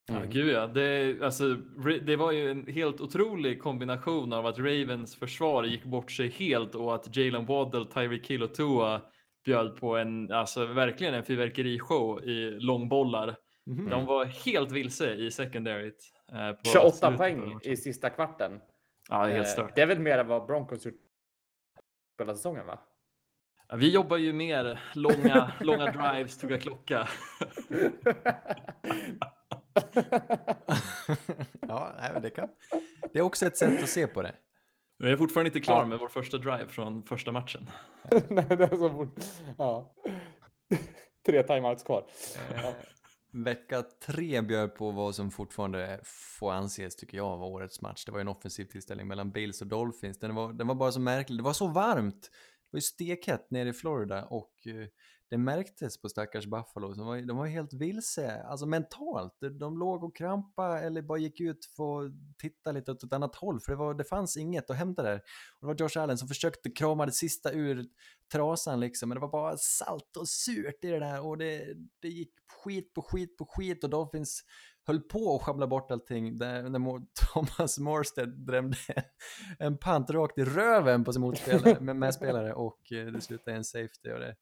Ja, 0.06 0.16
Mm. 0.16 0.30
gud 0.30 0.48
ja. 0.54 0.66
Det, 0.66 1.22
alltså, 1.22 1.54
det 2.02 2.16
var 2.16 2.32
ju 2.32 2.50
en 2.50 2.66
helt 2.66 3.00
otrolig 3.00 3.62
kombination 3.62 4.32
av 4.32 4.46
att 4.46 4.58
Ravens 4.58 5.16
försvar 5.16 5.64
gick 5.64 5.84
bort 5.84 6.10
sig 6.10 6.28
helt 6.28 6.74
och 6.74 6.94
att 6.94 7.16
Jalen 7.16 7.46
Waddell, 7.46 7.86
Tyreek 7.86 8.30
Hill 8.30 8.42
och 8.42 8.54
Tua 8.54 9.02
bjöd 9.44 9.76
på 9.76 9.96
en, 9.96 10.32
alltså 10.32 10.66
verkligen 10.66 11.14
en 11.14 11.24
fyrverkerishow 11.24 12.24
i 12.24 12.50
långbollar. 12.50 13.36
Mhm. 13.66 13.90
De 13.90 14.06
var 14.06 14.24
helt 14.24 14.72
vilse 14.72 15.14
i 15.14 15.30
secondaryt. 15.30 16.12
Eh, 16.32 16.52
på 16.52 16.60
28 16.64 16.90
slutet 16.90 17.10
på 17.10 17.16
poäng 17.16 17.58
i 17.62 17.76
sista 17.76 18.10
kvarten. 18.10 18.60
Ja, 19.10 19.26
det 19.26 19.32
är 19.32 19.36
helt 19.36 19.46
Eh, 19.46 19.52
stört. 19.52 19.76
Det 19.76 19.82
är 19.82 19.86
väl 19.86 19.98
mer 19.98 20.18
än 20.18 20.26
vad 20.26 20.46
Broncos 20.46 20.86
gjort 20.86 20.94
hela 22.18 22.34
säsongen 22.34 22.66
va? 22.66 22.80
Ja, 23.68 23.76
vi 23.76 23.90
jobbar 23.90 24.16
ju 24.16 24.32
mer 24.32 24.80
långa, 24.94 25.52
långa 25.60 25.92
drives, 25.92 26.38
tugga 26.38 26.58
klocka. 26.58 27.08
ja, 31.68 31.92
nej, 31.98 32.20
det 32.22 32.30
kan. 32.30 32.48
Det 33.12 33.18
är 33.18 33.22
också 33.22 33.46
ett 33.46 33.56
sätt 33.56 33.82
att 33.82 33.88
se 33.88 34.06
på 34.06 34.22
det. 34.22 34.34
Vi 35.02 35.10
är 35.10 35.16
fortfarande 35.16 35.48
inte 35.48 35.60
klar 35.60 35.78
Ja. 35.80 35.86
med 35.86 35.98
vår 35.98 36.08
första 36.08 36.38
drive 36.38 36.66
från 36.68 37.02
första 37.02 37.32
matchen. 37.32 37.70
Nej, 38.28 38.44
det 38.48 38.64
är 38.64 38.76
så 38.76 38.90
fort. 38.90 39.14
Ja. 39.58 39.94
Tre 41.26 41.42
timeouts 41.42 41.82
kvar. 41.82 42.06
Eh, 42.54 42.70
vecka 43.32 43.82
tre 44.06 44.40
bjöd 44.42 44.74
på 44.74 44.90
vad 44.90 45.14
som 45.14 45.30
fortfarande 45.30 46.00
får 46.38 46.52
anses, 46.52 46.96
tycker 46.96 47.16
jag, 47.16 47.36
vara 47.38 47.48
årets 47.48 47.80
match. 47.80 48.04
Det 48.04 48.12
var 48.12 48.18
ju 48.18 48.20
en 48.20 48.28
offensiv 48.28 48.64
tillställning 48.64 49.08
mellan 49.08 49.30
Bills 49.30 49.60
och 49.60 49.66
Dolphins. 49.66 50.18
Den 50.18 50.34
var, 50.34 50.52
den 50.52 50.66
var 50.66 50.74
bara 50.74 50.92
så 50.92 51.00
märklig. 51.00 51.38
Det 51.38 51.42
var 51.42 51.52
så 51.52 51.66
varmt. 51.66 52.22
Det 52.22 52.68
var 52.72 52.78
ju 52.78 52.82
stekhett 52.82 53.50
nere 53.50 53.68
i 53.68 53.72
Florida 53.72 54.24
och 54.24 54.66
eh, 54.66 54.88
det 55.32 55.38
märktes 55.38 56.00
på 56.00 56.08
stackars 56.08 56.46
Buffalo. 56.46 56.94
De 56.94 57.06
var, 57.06 57.16
de 57.16 57.36
var 57.36 57.46
helt 57.46 57.72
vilse, 57.72 58.42
alltså 58.42 58.66
mentalt. 58.66 59.36
De, 59.60 59.78
låg 59.78 60.04
och 60.04 60.16
krampa 60.16 60.80
eller 60.80 61.02
bara 61.02 61.18
gick 61.18 61.40
ut 61.40 61.64
för 61.76 62.06
att 62.06 62.12
titta 62.38 62.72
lite 62.72 62.92
åt 62.92 63.02
ett 63.02 63.12
annat 63.12 63.34
håll. 63.34 63.60
För 63.60 63.72
det, 63.72 63.78
var, 63.78 63.94
det 63.94 64.04
fanns 64.04 64.36
inget 64.36 64.70
att 64.70 64.76
hämta 64.76 65.02
där. 65.02 65.16
Och 65.16 65.60
det 65.60 65.66
var 65.66 65.74
Josh 65.74 66.02
Allen 66.02 66.18
som 66.18 66.28
försökte 66.28 66.70
krama 66.70 67.06
det 67.06 67.12
sista 67.12 67.52
ur 67.52 67.86
trasan 68.32 68.80
liksom. 68.80 69.08
Men 69.08 69.16
det 69.16 69.20
var 69.20 69.28
bara 69.28 69.56
salt 69.56 70.16
och 70.16 70.28
surt 70.28 70.84
i 70.84 70.88
det 70.88 70.98
där. 70.98 71.26
Och 71.26 71.38
det, 71.38 71.74
det 72.02 72.08
gick 72.08 72.32
skit 72.64 72.94
på 72.94 73.02
skit 73.02 73.36
på 73.36 73.46
skit. 73.46 73.84
Och 73.84 73.90
Dolphins 73.90 74.44
höll 74.86 75.00
på 75.00 75.36
att 75.36 75.42
sjabbla 75.42 75.66
bort 75.66 75.90
allting. 75.90 76.38
Där, 76.38 76.62
när 76.62 76.78
Thomas 77.32 77.78
Morstead 77.78 78.46
drämde 78.46 78.76
en 79.58 79.78
pant 79.78 80.10
rakt 80.10 80.38
i 80.38 80.44
röven 80.44 81.04
på 81.04 81.12
sin 81.12 81.22
motspelare, 81.22 81.80
med 81.80 81.96
medspelare. 81.96 82.54
Och 82.54 82.92
eh, 82.92 83.06
det 83.06 83.20
slutade 83.20 83.52
i 83.52 83.56
en 83.56 83.64
safety. 83.64 84.12
Och 84.12 84.20
det, 84.20 84.34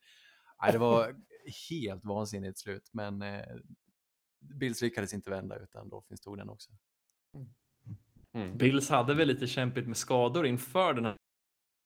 nej, 0.62 0.72
det 0.72 0.78
var 0.78 1.14
helt 1.70 2.04
vansinnigt 2.04 2.58
slut. 2.58 2.90
Men 2.92 3.22
eh, 3.22 3.44
Bills 4.40 4.82
lyckades 4.82 5.14
inte 5.14 5.30
vända 5.30 5.58
utan 5.58 5.88
Dolphins 5.88 6.20
tog 6.20 6.38
den 6.38 6.48
också. 6.50 6.70
Mm. 8.32 8.58
Bills 8.58 8.90
hade 8.90 9.14
väl 9.14 9.28
lite 9.28 9.46
kämpigt 9.46 9.86
med 9.86 9.96
skador 9.96 10.46
inför 10.46 10.94
den 10.94 11.04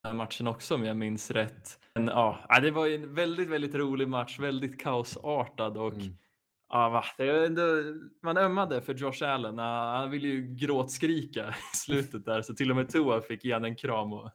här 0.05 0.12
matchen 0.12 0.47
också 0.47 0.75
om 0.75 0.85
jag 0.85 0.97
minns 0.97 1.31
rätt. 1.31 1.81
Men 1.95 2.07
ja, 2.07 2.59
det 2.62 2.70
var 2.70 2.87
ju 2.87 2.95
en 2.95 3.14
väldigt, 3.14 3.49
väldigt 3.49 3.75
rolig 3.75 4.09
match, 4.09 4.39
väldigt 4.39 4.81
kaosartad 4.81 5.77
och 5.77 5.95
Mm. 5.95 6.16
ja, 6.68 7.03
man 8.22 8.37
ömmade 8.37 8.83
för 8.83 8.95
Josh 8.95 9.25
Allen. 9.25 9.59
Han 9.59 10.11
ville 10.11 10.29
ju 10.29 10.55
gråtskrika 10.55 11.55
i 11.72 11.77
slutet 11.77 12.25
där 12.25 12.43
så 12.43 12.55
till 12.55 12.70
och 12.70 12.77
med 12.77 12.89
Tua 12.89 13.20
fick 13.22 13.45
ge 13.45 13.53
han 13.53 13.64
en 13.64 13.77
kram. 13.77 14.12
Och, 14.12 14.31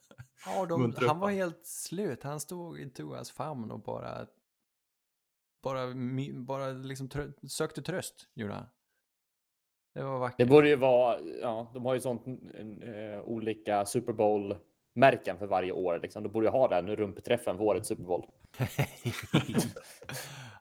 Ja, 0.46 0.66
de, 0.66 0.94
han 0.98 1.20
var 1.20 1.30
helt 1.32 1.66
slut. 1.66 2.24
Han 2.24 2.40
stod 2.40 2.80
i 2.80 2.90
Tuas 2.90 3.32
famn 3.32 3.72
och 3.72 3.80
bara, 3.82 4.28
bara, 5.64 5.94
bara 6.34 6.68
liksom 6.70 7.10
trö, 7.10 7.32
sökte 7.48 7.82
tröst, 7.82 8.28
gjorde 8.34 8.54
han. 8.54 8.66
Det 9.94 10.04
var 10.04 10.14
Det 10.14 10.20
vackert. 10.20 10.50
borde 10.50 10.70
ju 10.70 10.76
vara, 10.76 11.20
ja, 11.22 11.72
de 11.74 11.86
har 11.86 11.94
ju 11.94 12.00
sånt 12.00 12.28
eh, 12.28 13.22
olika 13.24 13.86
Super 13.86 14.14
Bowl 14.14 14.58
märken 14.96 15.38
för 15.38 15.48
varje 15.48 15.72
år. 15.72 16.00
Liksom. 16.00 16.24
De 16.24 16.30
borde 16.30 16.48
ju 16.48 16.52
ha 16.52 16.68
den 16.68 16.96
rumpträffen 16.96 17.58
för 17.58 17.64
årets 17.64 17.88
Super 17.88 18.04
Bowl. 18.04 18.26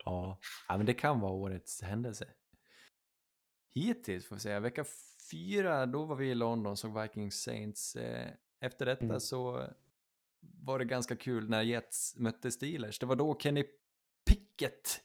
ja. 0.04 0.38
ja, 0.68 0.76
men 0.76 0.86
det 0.86 0.94
kan 0.94 1.20
vara 1.20 1.32
årets 1.32 1.82
händelse. 1.82 2.28
Hittills 3.74 4.26
får 4.26 4.36
vi 4.36 4.40
säga, 4.40 4.60
vecka 4.60 4.84
fyra, 5.30 5.86
då 5.86 6.04
var 6.04 6.16
vi 6.16 6.30
i 6.30 6.34
London, 6.34 6.76
såg 6.76 7.02
Vikings 7.02 7.42
Saints. 7.42 7.96
Eh, 7.96 8.30
Efter 8.60 8.86
detta 8.86 9.04
Mm. 9.04 9.20
så 9.20 9.68
var 10.40 10.78
det 10.78 10.84
ganska 10.84 11.16
kul 11.16 11.48
när 11.48 11.62
Jets 11.62 12.16
mötte 12.16 12.50
Steelers. 12.50 12.98
Det 12.98 13.06
var 13.06 13.16
då 13.16 13.38
Kenny 13.38 13.64
Pickett 14.26 15.00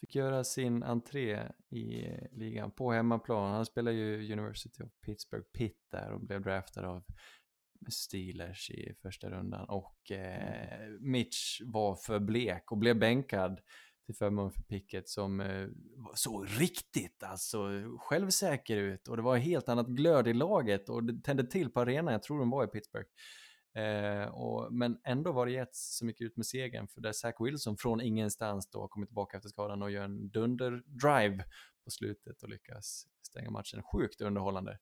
fick 0.00 0.14
göra 0.14 0.44
sin 0.44 0.82
entré 0.82 1.42
i 1.70 2.04
ligan 2.32 2.70
på 2.70 2.92
hemmaplan. 2.92 3.52
Han 3.52 3.66
spelar 3.66 3.92
ju 3.92 4.32
University 4.32 4.82
of 4.82 4.90
Pittsburgh 5.06 5.46
Pitt 5.52 5.86
där 5.90 6.12
och 6.12 6.20
blev 6.20 6.42
draftad 6.42 6.86
av 6.86 7.04
Steelers 7.90 8.70
i 8.70 8.94
första 9.02 9.30
rundan. 9.30 9.68
Och 9.68 10.10
eh, 10.12 10.88
Mitch 11.00 11.60
var 11.64 11.94
för 11.94 12.18
blek 12.18 12.72
och 12.72 12.78
blev 12.78 12.98
bänkad 12.98 13.60
till 14.10 14.18
förmån 14.18 14.52
för 14.52 14.62
Pickett 14.62 15.08
som 15.08 15.40
eh, 15.40 15.68
såg 16.14 16.46
riktigt 16.60 17.22
alltså 17.22 17.68
självsäker 17.98 18.76
ut 18.76 19.08
och 19.08 19.16
det 19.16 19.22
var 19.22 19.36
helt 19.36 19.68
annat 19.68 19.86
glöd 19.86 20.28
i 20.28 20.32
laget 20.32 20.88
och 20.88 21.04
det 21.04 21.24
tände 21.24 21.46
till 21.46 21.70
på 21.70 21.80
arenan, 21.80 22.12
jag 22.12 22.22
tror 22.22 22.38
de 22.38 22.50
var 22.50 22.64
i 22.64 22.66
Pittsburgh. 22.66 23.08
Eh, 23.74 24.28
och, 24.28 24.72
men 24.72 24.98
ändå 25.04 25.32
var 25.32 25.46
det 25.46 25.52
Jets 25.52 25.98
som 25.98 26.08
gick 26.08 26.20
ut 26.20 26.36
med 26.36 26.46
segern 26.46 26.88
för 26.88 27.00
där 27.00 27.12
Zach 27.12 27.34
Wilson 27.40 27.76
från 27.76 28.00
ingenstans 28.00 28.70
då 28.70 28.88
kommer 28.88 29.06
tillbaka 29.06 29.36
efter 29.36 29.48
skadan 29.48 29.82
och 29.82 29.90
gör 29.90 30.04
en 30.04 30.30
dunder-drive 30.30 31.44
på 31.84 31.90
slutet 31.90 32.42
och 32.42 32.48
lyckas 32.48 33.06
stänga 33.22 33.50
matchen. 33.50 33.82
Sjukt 33.82 34.20
underhållande. 34.20 34.78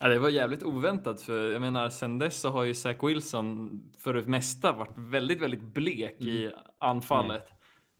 ja, 0.00 0.08
det 0.08 0.18
var 0.18 0.28
jävligt 0.28 0.62
oväntat 0.62 1.20
för 1.20 1.52
jag 1.52 1.60
menar 1.60 1.90
sen 1.90 2.18
dess 2.18 2.40
så 2.40 2.50
har 2.50 2.64
ju 2.64 2.74
Zach 2.74 2.96
Wilson 3.02 3.70
för 3.98 4.14
det 4.14 4.26
mesta 4.26 4.72
varit 4.72 4.94
väldigt, 4.96 5.42
väldigt 5.42 5.62
blek 5.62 6.20
i 6.20 6.52
anfallet. 6.78 7.57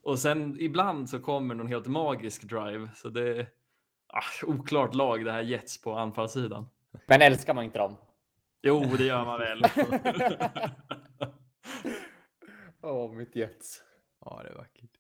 Och 0.08 0.18
sen 0.18 0.56
ibland 0.60 1.10
så 1.10 1.20
kommer 1.20 1.54
någon 1.54 1.66
helt 1.66 1.86
magisk 1.86 2.42
drive. 2.42 2.90
Så 2.94 3.08
det 3.08 3.38
är 3.38 3.48
ah, 4.06 4.46
oklart 4.46 4.94
lag 4.94 5.24
det 5.24 5.32
här 5.32 5.42
Jets 5.42 5.80
på 5.80 5.94
anfallssidan. 5.94 6.66
Men 7.06 7.22
älskar 7.22 7.54
man 7.54 7.64
inte 7.64 7.78
dem? 7.78 7.96
Jo, 8.62 8.80
det 8.98 9.04
gör 9.04 9.24
man 9.24 9.40
väl. 9.40 9.62
Åh, 12.82 13.12
mitt 13.12 13.36
Jets. 13.36 13.82
Ja, 14.24 14.40
det 14.44 14.48
är 14.48 14.54
vackert. 14.54 14.90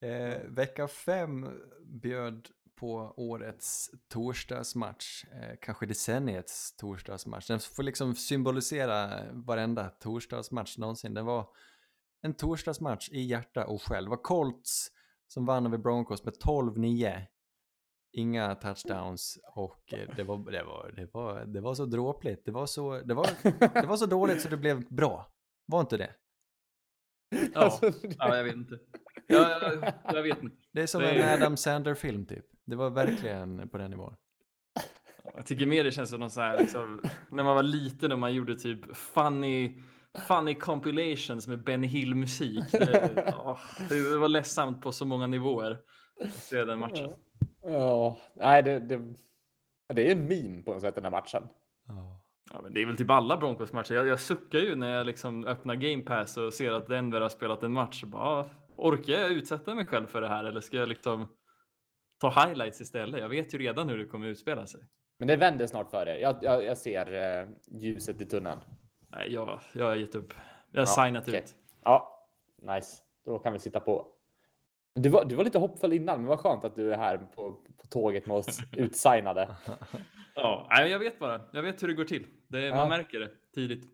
Eh, 0.00 0.50
vecka 0.50 0.88
fem 0.88 1.48
bjöd 1.84 2.48
på 2.76 3.14
årets 3.16 3.90
torsdagsmatch, 4.08 5.24
eh, 5.24 5.56
kanske 5.60 5.86
decenniets 5.86 6.76
torsdagsmatch. 6.76 7.46
Den 7.46 7.60
får 7.60 7.82
liksom 7.82 8.14
symbolisera 8.14 9.22
varenda 9.32 9.88
torsdagsmatch 9.88 10.78
någonsin. 10.78 11.14
Det 11.14 11.22
var 11.22 11.46
en 12.22 12.34
torsdagsmatch 12.34 13.08
i 13.10 13.20
hjärta 13.20 13.66
och 13.66 13.82
själ. 13.82 14.04
Det 14.04 14.10
var 14.10 14.22
Colts 14.22 14.88
som 15.28 15.46
vann 15.46 15.66
över 15.66 15.78
Broncos 15.78 16.24
med 16.24 16.34
12-9. 16.34 17.22
Inga 18.12 18.54
touchdowns 18.54 19.38
och 19.54 19.92
eh, 19.92 20.14
det 20.16 20.22
var, 20.24 20.50
det 20.50 20.62
var, 20.62 20.92
det 20.96 21.08
var, 21.12 21.44
det 21.44 21.60
var 21.60 21.74
så 21.74 21.84
dråpligt. 21.86 22.44
Det 22.44 22.52
var 22.52 22.66
så, 22.66 23.00
det 23.00 23.14
var, 23.14 23.26
det 23.80 23.86
var 23.86 23.96
så 23.96 24.06
dåligt 24.06 24.42
så 24.42 24.48
det 24.48 24.56
blev 24.56 24.88
bra. 24.94 25.32
Var 25.66 25.80
inte 25.80 25.96
det? 25.96 26.10
Ja, 27.54 27.60
Alltså, 27.60 27.92
ja, 28.18 28.36
jag 28.36 28.44
vet 28.44 28.54
inte. 28.54 28.78
Ja, 29.26 29.50
jag, 29.62 29.92
jag 30.16 30.22
vet 30.22 30.42
inte. 30.42 30.56
Det 30.72 30.82
är 30.82 30.86
som 30.86 31.00
Det- 31.02 31.10
en 31.10 31.42
Adam 31.42 31.56
Sandler-film 31.56 32.26
typ. 32.26 32.44
Det 32.66 32.76
var 32.76 32.90
verkligen 32.90 33.68
på 33.68 33.78
den 33.78 33.90
nivån. 33.90 34.16
Jag 35.34 35.46
tycker 35.46 35.66
mer 35.66 35.84
det 35.84 35.90
känns 35.92 36.10
som 36.10 36.20
någon 36.20 36.30
så 36.30 36.40
här, 36.40 36.58
liksom, 36.58 37.02
när 37.30 37.44
man 37.44 37.54
var 37.56 37.62
liten 37.62 38.12
och 38.12 38.18
man 38.18 38.34
gjorde 38.34 38.56
typ 38.58 38.96
funny, 38.96 39.82
funny 40.18 40.54
compilations 40.54 41.48
med 41.48 41.64
Benny 41.64 41.86
Hill 41.86 42.14
musik. 42.14 42.72
Det, 42.72 42.78
det 43.88 44.18
var 44.18 44.28
ledsamt 44.28 44.82
på 44.82 44.92
så 44.92 45.04
många 45.04 45.26
nivåer. 45.26 45.78
att 46.24 46.32
Se 46.32 46.64
den 46.64 46.78
matchen. 46.78 47.10
Ja, 47.62 48.18
nej, 48.34 48.62
det, 48.62 48.78
det, 48.78 49.14
det 49.94 50.08
är 50.08 50.12
en 50.12 50.26
meme 50.26 50.62
på 50.62 50.72
något 50.72 50.80
sätt 50.80 50.94
den 50.94 51.04
här 51.04 51.10
matchen. 51.10 51.48
Ja. 51.88 52.20
Men 52.62 52.74
det 52.74 52.82
är 52.82 52.86
väl 52.86 52.96
typ 52.96 53.10
alla 53.10 53.36
Broncos-matcher. 53.36 53.94
Jag, 53.94 54.06
jag 54.06 54.20
suckar 54.20 54.58
ju 54.58 54.76
när 54.76 54.96
jag 54.96 55.06
liksom 55.06 55.46
öppnar 55.46 55.74
Game 55.74 56.02
Pass 56.02 56.36
och 56.36 56.54
ser 56.54 56.72
att 56.72 56.88
Denver 56.88 57.20
har 57.20 57.28
spelat 57.28 57.62
en 57.62 57.72
match. 57.72 58.04
Bara, 58.04 58.22
ah, 58.22 58.50
orkar 58.76 59.12
jag 59.12 59.30
utsätta 59.30 59.74
mig 59.74 59.86
själv 59.86 60.06
för 60.06 60.20
det 60.20 60.28
här 60.28 60.44
eller 60.44 60.60
ska 60.60 60.76
jag 60.76 60.88
liksom 60.88 61.28
ta 62.20 62.30
highlights 62.30 62.80
istället? 62.80 63.20
Jag 63.20 63.28
vet 63.28 63.54
ju 63.54 63.58
redan 63.58 63.88
hur 63.88 63.98
det 63.98 64.04
kommer 64.04 64.26
utspela 64.26 64.66
sig. 64.66 64.80
Men 65.18 65.28
det 65.28 65.36
vänder 65.36 65.66
snart 65.66 65.90
för 65.90 66.08
er. 66.08 66.16
Jag, 66.16 66.36
jag, 66.42 66.64
jag 66.64 66.78
ser 66.78 67.40
eh, 67.40 67.48
ljuset 67.80 68.20
i 68.20 68.26
tunneln. 68.26 68.60
Nej, 69.10 69.32
jag, 69.32 69.60
jag 69.72 69.84
har 69.86 69.94
gett 69.96 70.14
upp. 70.14 70.32
Jag 70.70 70.80
har 70.80 70.86
Ja, 70.98 71.04
signat 71.04 71.28
okej. 71.28 71.40
ut. 71.40 71.54
Ja, 71.84 72.26
nice. 72.62 73.02
Då 73.24 73.38
kan 73.38 73.52
vi 73.52 73.58
sitta 73.58 73.80
på. 73.80 74.06
Du 74.94 75.08
var, 75.08 75.24
du 75.24 75.34
var 75.34 75.44
lite 75.44 75.58
hoppfull 75.58 75.92
innan, 75.92 76.18
men 76.18 76.26
vad 76.26 76.40
skönt 76.40 76.64
att 76.64 76.74
du 76.74 76.92
är 76.92 76.96
här 76.98 77.18
på, 77.18 77.52
på 77.52 77.86
tåget 77.90 78.26
med 78.26 78.36
oss 78.36 78.58
utsignade. 78.76 79.56
Ja, 80.34 80.66
nej, 80.70 80.90
jag 80.90 80.98
vet 80.98 81.18
bara. 81.18 81.40
Jag 81.52 81.62
vet 81.62 81.82
hur 81.82 81.88
det 81.88 81.94
går 81.94 82.04
till. 82.04 82.26
Det, 82.48 82.60
Ja. 82.60 82.74
Man 82.76 82.88
märker 82.88 83.20
det 83.20 83.30
tidigt. 83.54 83.84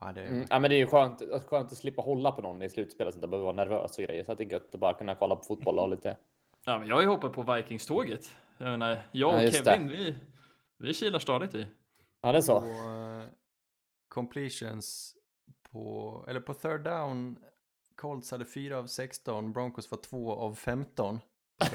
Ja, 0.00 0.12
det, 0.12 0.20
Mm, 0.26 0.46
ja, 0.50 0.58
men 0.58 0.70
det 0.70 0.76
är 0.76 0.78
ju 0.78 0.86
skönt, 0.86 1.22
skönt 1.46 1.72
att 1.72 1.78
slippa 1.78 2.02
hålla 2.02 2.32
på 2.32 2.42
någon 2.42 2.62
i 2.62 2.68
slutspelet 2.70 3.14
så 3.14 3.18
att 3.18 3.24
inte 3.24 3.28
behöver 3.28 3.44
vara 3.52 3.56
nervös 3.64 3.98
och 3.98 4.04
grejer. 4.04 4.24
Så 4.24 4.32
att 4.32 4.38
det 4.38 4.44
är 4.44 4.52
gött 4.52 4.74
att 4.74 4.80
bara 4.80 4.94
kunna 4.94 5.14
kolla 5.14 5.36
på 5.36 5.42
fotboll 5.44 5.78
och 5.78 5.88
lite. 5.88 6.16
Ja, 6.64 6.78
men 6.78 6.88
jag 6.88 6.94
har 6.96 7.02
ju 7.02 7.08
hoppat 7.08 7.32
på 7.32 7.42
Vikings-tåget. 7.54 8.30
Jag 8.58 8.66
menar, 8.70 8.88
jag 8.88 8.98
Ja, 9.12 9.36
och 9.36 9.42
just 9.42 9.64
Kevin, 9.64 9.88
vi, 9.88 10.14
vi 10.78 10.94
kilar 10.94 11.18
stadigt 11.18 11.54
i. 11.54 11.66
Ja, 12.20 12.32
det 12.32 12.38
är 12.38 12.42
så. 12.42 12.60
på 12.60 12.66
eh, 12.66 13.22
completions 14.08 15.14
på, 15.72 16.24
eller 16.28 16.40
på 16.40 16.54
third 16.54 16.84
down, 16.84 17.38
Colts 17.94 18.30
hade 18.30 18.44
4 18.44 18.78
av 18.78 18.86
16, 18.86 19.52
Broncos 19.52 19.90
var 19.90 19.98
2 19.98 20.32
av 20.32 20.54
15. 20.54 21.20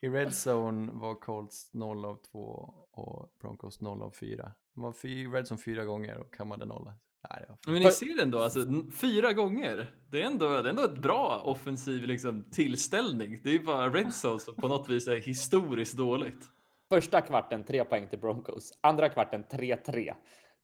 I 0.00 0.08
red 0.08 0.32
zone 0.46 0.92
var 0.92 1.14
Colts 1.14 1.74
0 1.74 2.04
av 2.04 2.16
2 2.32 2.74
och 2.90 3.32
Broncos 3.40 3.80
0 3.80 4.02
av 4.02 4.10
4. 4.10 4.52
De 4.74 4.82
var 4.82 5.06
i 5.06 5.26
red 5.26 5.44
zone 5.44 5.60
fyra 5.60 5.84
gånger 5.84 6.18
och 6.18 6.34
kammade 6.34 6.66
nolla. 6.66 6.94
Nej, 7.30 7.40
det 7.40 7.46
var 7.48 7.72
Men 7.72 7.82
ni 7.82 7.92
ser 7.92 8.22
ändå, 8.22 8.38
alltså, 8.38 8.66
fyra 8.92 9.32
gånger. 9.32 9.94
Det 10.10 10.22
är 10.22 10.26
ändå, 10.26 10.48
det 10.48 10.56
är 10.56 10.64
ändå 10.64 10.84
ett 10.84 10.98
bra 10.98 11.42
offensiv 11.44 12.02
liksom, 12.02 12.44
tillställning. 12.50 13.40
Det 13.42 13.54
är 13.54 13.58
bara 13.58 13.90
Red 13.90 14.12
Zone 14.24 14.40
som 14.40 14.54
på 14.54 14.68
något 14.68 14.88
vis 14.88 15.08
är 15.08 15.16
historiskt 15.16 15.96
dåligt. 15.96 16.50
Första 16.88 17.20
kvarten 17.20 17.64
3 17.64 17.84
poäng 17.84 18.08
till 18.08 18.18
Broncos. 18.18 18.78
Andra 18.80 19.08
kvarten 19.08 19.44
3-3. 19.44 20.14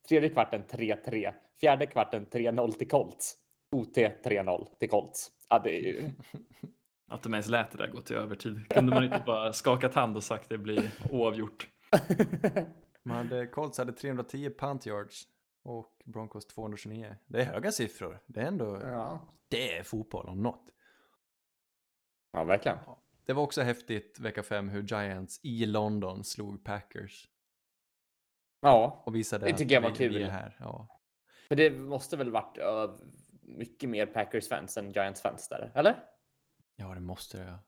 Tredje 0.09 0.29
kvarten 0.29 0.65
3-3. 0.65 1.33
Fjärde 1.61 1.87
kvarten 1.87 2.27
3-0 2.27 2.73
till 2.73 2.89
Colts. 2.89 3.37
OT 3.73 3.97
3-0 3.97 4.67
till 4.79 4.91
Colts. 4.91 5.31
Ja, 5.49 5.59
det 5.59 5.71
är 5.71 5.81
ju... 5.81 6.11
Att 7.09 7.23
de 7.23 7.35
ens 7.35 7.49
lät 7.49 7.71
det 7.71 7.79
där 7.79 7.89
gå 7.89 8.01
till 8.01 8.17
övertid. 8.17 8.69
Kunde 8.69 8.95
man 8.95 9.05
inte 9.05 9.23
bara 9.27 9.53
skakat 9.53 9.95
hand 9.95 10.17
och 10.17 10.25
sagt 10.25 10.49
det 10.49 10.59
blir 10.59 10.91
oavgjort? 11.11 11.69
Man 13.03 13.17
hade, 13.17 13.47
Colts 13.47 13.79
hade 13.79 13.93
310 13.93 14.51
punt 14.59 14.87
yards 14.87 15.29
och 15.63 16.03
Broncos 16.05 16.47
229. 16.47 17.17
Det 17.27 17.41
är 17.41 17.45
höga 17.45 17.73
siffror. 17.73 18.21
Det 18.27 18.41
är 18.41 18.45
ändå, 18.45 18.81
ja. 18.83 19.21
det 19.49 19.79
är 19.79 19.83
fotboll 19.83 20.29
om 20.29 20.43
något. 20.43 20.65
ja, 22.33 22.45
verkligen. 22.45 22.79
Det 23.27 23.33
var 23.33 23.43
också 23.43 23.63
häftigt 23.63 24.19
vecka 24.21 24.43
5 24.43 24.69
hur 24.69 24.83
Giants 24.83 25.41
i 25.43 25.67
London 25.67 26.25
slog 26.25 26.65
Packers 26.65 27.29
Ja, 28.61 29.03
och 29.07 29.15
visade 29.15 29.47
Det 29.47 29.53
tycker 29.53 29.75
jag 29.75 29.81
var 29.83 29.91
kul. 29.95 30.17
är 30.17 30.31
här. 30.31 30.57
Ja. 30.61 31.01
men 31.49 31.59
det 31.59 31.71
måste 31.71 32.17
väl 32.17 32.31
varit 32.31 32.59
ö, 32.59 32.89
mycket 33.43 33.89
mer 33.91 34.07
Packers-fans 34.07 34.77
än 34.77 34.93
Giants-fans 34.93 35.49
där, 35.49 35.73
eller? 35.75 35.97
ja, 36.77 36.95
det 36.95 37.01
måste 37.01 37.39
det. 37.39 37.45
ja. 37.45 37.59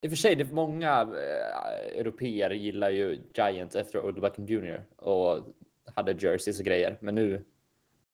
I 0.00 0.06
och 0.06 0.10
för 0.10 0.16
sig, 0.16 0.36
det 0.36 0.42
är 0.42 0.52
många 0.54 1.00
eh, 1.02 1.98
europeer 1.98 2.50
gillar 2.50 2.90
ju 2.90 3.20
Giants 3.34 3.76
efter 3.76 4.04
Odell 4.04 4.20
Beckham 4.20 4.46
Jr. 4.46 4.84
och 4.96 5.44
hade 5.94 6.12
jerseys 6.12 6.58
och 6.58 6.64
grejer. 6.66 6.98
Men 7.00 7.14
nu, 7.14 7.44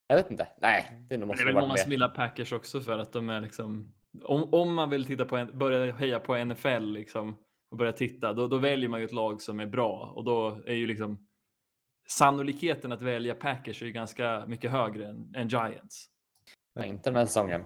jag 0.06 0.16
vet 0.16 0.30
inte. 0.30 0.48
Nej, 0.60 0.86
det 1.08 1.16
nog 1.16 1.22
Det 1.22 1.26
måste 1.26 1.42
är 1.42 1.44
ha 1.44 1.46
väl 1.46 1.54
varit 1.54 1.62
många 1.62 1.74
mer. 1.74 1.82
som 1.82 1.92
gillar 1.92 2.08
Packers 2.08 2.52
också 2.52 2.80
för 2.80 2.98
att 2.98 3.12
de 3.12 3.28
är 3.30 3.40
liksom 3.40 3.94
om, 4.22 4.54
om 4.54 4.74
man 4.74 4.90
vill 4.90 5.04
titta 5.04 5.24
på 5.24 5.36
en, 5.36 5.58
börja 5.58 5.92
heja 5.92 6.20
på 6.20 6.44
NFL 6.44 6.82
liksom 6.84 7.36
och 7.70 7.76
börja 7.76 7.92
titta, 7.92 8.32
då, 8.32 8.48
då 8.48 8.58
väljer 8.58 8.88
man 8.88 9.00
ju 9.00 9.06
ett 9.06 9.12
lag 9.12 9.42
som 9.42 9.60
är 9.60 9.66
bra 9.66 10.12
och 10.16 10.24
då 10.24 10.58
är 10.66 10.74
ju 10.74 10.86
liksom 10.86 11.26
sannolikheten 12.08 12.92
att 12.92 13.02
välja 13.02 13.34
Packers 13.34 13.82
är 13.82 13.86
ju 13.86 13.92
ganska 13.92 14.44
mycket 14.46 14.70
högre 14.70 15.06
än, 15.06 15.32
än 15.36 15.48
Giants. 15.48 16.06
Nej, 16.74 16.88
inte 16.88 17.10
den 17.10 17.16
här 17.16 17.26
säsongen. 17.26 17.64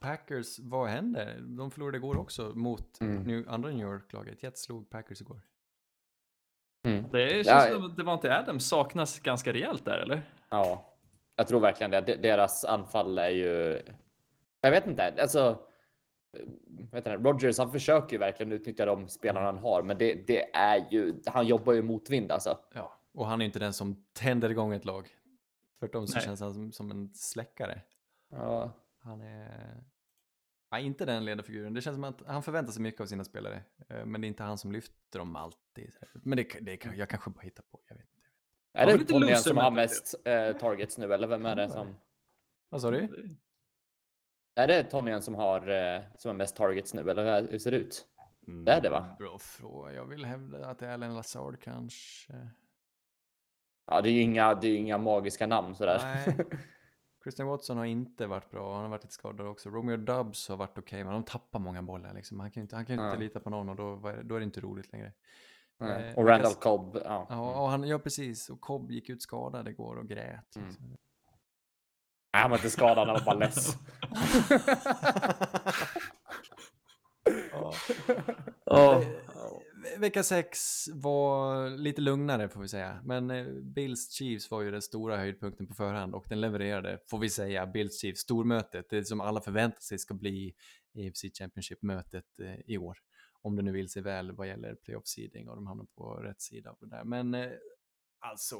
Packers, 0.00 0.58
vad 0.58 0.88
händer? 0.88 1.36
De 1.40 1.70
förlorade 1.70 1.96
igår 1.98 2.18
också 2.18 2.52
mot 2.54 3.00
Mm. 3.00 3.22
New, 3.22 3.48
andra 3.48 3.70
New 3.70 3.86
York-laget. 3.86 4.42
Jets 4.42 4.62
slog 4.62 4.90
Packers 4.90 5.20
igår. 5.20 5.40
Mm. 6.88 7.04
Det 7.12 7.28
känns 7.30 7.46
Ja. 7.46 7.74
som 7.74 7.84
att 7.84 7.96
Devante 7.96 8.38
Adams 8.38 8.68
saknas 8.68 9.20
ganska 9.20 9.52
rejält 9.52 9.84
där, 9.84 9.98
eller? 9.98 10.22
Ja, 10.50 10.94
jag 11.36 11.48
tror 11.48 11.60
verkligen 11.60 11.90
det. 11.90 12.00
De- 12.00 12.16
Deras 12.16 12.64
anfall 12.64 13.18
är 13.18 13.28
ju. 13.30 13.82
Jag 14.60 14.70
vet 14.70 14.86
inte, 14.86 15.14
alltså. 15.22 15.58
Vet 16.92 17.04
du, 17.04 17.10
Rogers, 17.10 17.58
han 17.58 17.72
försöker 17.72 18.12
ju 18.12 18.18
verkligen 18.18 18.52
utnyttja 18.52 18.86
de 18.86 19.08
spelarna 19.08 19.46
han 19.46 19.58
har, 19.58 19.82
men 19.82 19.98
det, 19.98 20.14
det 20.26 20.54
är 20.56 20.86
ju. 20.90 21.22
Han 21.26 21.46
jobbar 21.46 21.72
ju 21.72 21.82
motvind 21.82 22.32
alltså. 22.32 22.58
Ja, 22.74 23.00
och 23.14 23.26
han 23.26 23.40
är 23.40 23.44
inte 23.44 23.58
den 23.58 23.72
som 23.72 24.04
tänder 24.12 24.50
igång 24.50 24.72
ett 24.72 24.84
lag. 24.84 25.08
Tvärtom 25.80 26.06
så 26.06 26.14
Nej. 26.16 26.24
känns 26.24 26.40
han 26.40 26.54
som, 26.54 26.72
som 26.72 26.90
en 26.90 27.14
släckare. 27.14 27.80
Ja, 28.30 28.72
Han 28.98 29.20
är... 29.20 29.84
Nej, 30.72 30.84
inte 30.86 31.04
den 31.04 31.24
ledarfiguren. 31.24 31.74
Det 31.74 31.80
känns 31.80 31.94
som 31.96 32.04
att 32.04 32.22
han 32.26 32.42
förväntar 32.42 32.72
sig 32.72 32.82
mycket 32.82 33.00
av 33.00 33.06
sina 33.06 33.24
spelare. 33.24 33.62
eh, 33.88 34.04
Men 34.04 34.20
det 34.20 34.26
är 34.26 34.28
inte 34.28 34.42
han 34.42 34.58
som 34.58 34.72
lyfter 34.72 35.18
dem 35.18 35.36
alltid. 35.36 35.92
Men 36.12 36.36
det, 36.36 36.44
det 36.60 36.76
kan 36.76 36.96
jag 36.96 37.08
kanske 37.08 37.30
bara 37.30 37.40
hittar 37.40 37.62
på. 37.62 37.80
Jag 37.88 37.96
vet 37.96 38.06
inte. 38.14 38.28
är 38.72 39.04
det 39.06 39.18
loser 39.18 39.34
som 39.34 39.56
har 39.56 39.70
mest 39.70 40.14
eh, 40.24 40.52
targets 40.52 40.98
nu, 40.98 41.14
eller 41.14 41.26
vem 41.28 41.46
är 41.46 41.56
det 41.56 41.70
som? 41.70 41.96
Vad 42.68 42.80
sa 42.80 42.90
du? 42.90 43.28
Är 44.62 44.66
det 44.66 44.82
Tonyan 44.84 45.22
som 45.22 45.34
har 45.34 45.68
eh, 45.68 46.00
som 46.18 46.28
har 46.28 46.34
mest 46.36 46.56
targets 46.56 46.94
nu, 46.94 47.10
eller 47.10 47.48
hur 47.50 47.58
ser 47.58 47.70
det 47.70 47.76
ut? 47.76 48.06
Det 48.64 48.72
är 48.72 48.80
det, 48.80 48.90
va? 48.90 48.98
Mm, 49.04 49.16
Bra 49.18 49.38
fråga. 49.38 49.92
Jag 49.92 50.04
vill 50.04 50.24
hävda 50.24 50.66
att 50.66 50.78
det 50.78 50.86
är 50.86 50.92
Allen 50.92 51.14
Lazard 51.14 51.60
kanske. 51.60 52.48
Ja, 53.86 54.00
det 54.00 54.08
är 54.08 54.12
ju 54.12 54.20
inga, 54.20 54.54
det 54.54 54.68
är 54.68 54.76
inga 54.76 54.98
magiska 54.98 55.46
namn 55.46 55.74
sådär. 55.74 56.00
Nej. 56.26 56.36
Christian 57.22 57.46
Watson 57.48 57.76
har 57.78 57.84
inte 57.84 58.26
varit 58.26 58.50
bra. 58.50 58.74
Han 58.74 58.82
har 58.82 58.88
varit 58.90 59.02
lite 59.02 59.14
skadad 59.14 59.46
också. 59.46 59.70
Romeo 59.70 59.96
Dubs 59.96 60.48
har 60.48 60.56
varit 60.56 60.78
okej, 60.78 61.04
men 61.04 61.12
de 61.12 61.22
tappar 61.24 61.58
många 61.58 61.82
bollar. 61.82 62.14
Liksom. 62.14 62.40
Han 62.40 62.50
kan 62.50 62.60
ju 62.60 62.62
inte, 62.62 62.76
han 62.76 62.86
kan 62.86 62.92
inte 62.94 63.04
Ja. 63.04 63.14
lita 63.14 63.40
på 63.40 63.50
någon 63.50 63.68
och 63.68 63.76
då, 63.76 63.96
då 64.24 64.34
är 64.34 64.38
det 64.40 64.44
inte 64.44 64.60
roligt 64.60 64.92
längre. 64.92 65.12
Nej. 65.78 66.08
Eh, 66.08 66.18
Och 66.18 66.26
Randall 66.26 66.54
Cobb. 66.54 67.00
Ja. 67.04 67.26
Ja, 67.30 67.62
och 67.62 67.68
han, 67.70 67.88
ja, 67.88 67.98
precis. 67.98 68.50
Och 68.50 68.60
Cobb 68.60 68.90
gick 68.90 69.08
ut 69.10 69.22
skadad 69.22 69.68
igår 69.68 69.96
och 69.96 70.08
grät. 70.08 70.56
Mm. 70.56 70.68
Liksom. 70.68 70.86
Nej, 70.88 70.98
han 72.32 72.50
var 72.50 72.58
inte 72.58 72.70
skadad, 72.70 73.08
han 73.08 73.14
var 73.16 73.24
bara 73.24 73.38
less. 73.38 73.76
Ve- 79.82 79.96
Vecka 79.98 80.22
6 80.22 80.88
var 80.94 81.70
lite 81.70 82.00
lugnare 82.00 82.48
får 82.48 82.60
vi 82.60 82.68
säga. 82.68 83.00
Men 83.04 83.30
eh, 83.30 83.46
Bills 83.46 84.10
Chiefs 84.12 84.50
var 84.50 84.62
ju 84.62 84.70
den 84.70 84.82
stora 84.82 85.16
höjdpunkten 85.16 85.66
på 85.66 85.74
förhand 85.74 86.14
och 86.14 86.24
den 86.28 86.40
levererade, 86.40 86.98
får 87.10 87.18
vi 87.18 87.30
säga, 87.30 87.66
Bills 87.66 88.00
Chiefs 88.00 88.20
stormötet. 88.20 88.86
Det 88.90 89.04
som 89.04 89.20
alla 89.20 89.40
förväntar 89.40 89.80
sig 89.80 89.98
ska 89.98 90.14
bli 90.14 90.54
AFC 90.94 91.38
Championship-mötet 91.38 92.24
eh, 92.42 92.60
i 92.74 92.78
år. 92.78 92.98
Om 93.42 93.56
det 93.56 93.62
nu 93.62 93.72
vill 93.72 93.88
sig 93.88 94.02
väl 94.02 94.32
vad 94.32 94.48
gäller 94.48 94.74
playoff 94.74 95.06
seeding 95.06 95.48
och 95.48 95.56
de 95.56 95.66
hamnar 95.66 95.86
på 95.96 96.14
rätt 96.14 96.40
sida 96.42 96.70
av 96.70 96.76
det 96.80 96.88
där. 96.96 97.04
Men 97.04 97.34
eh, 97.34 97.50
alltså, 98.20 98.56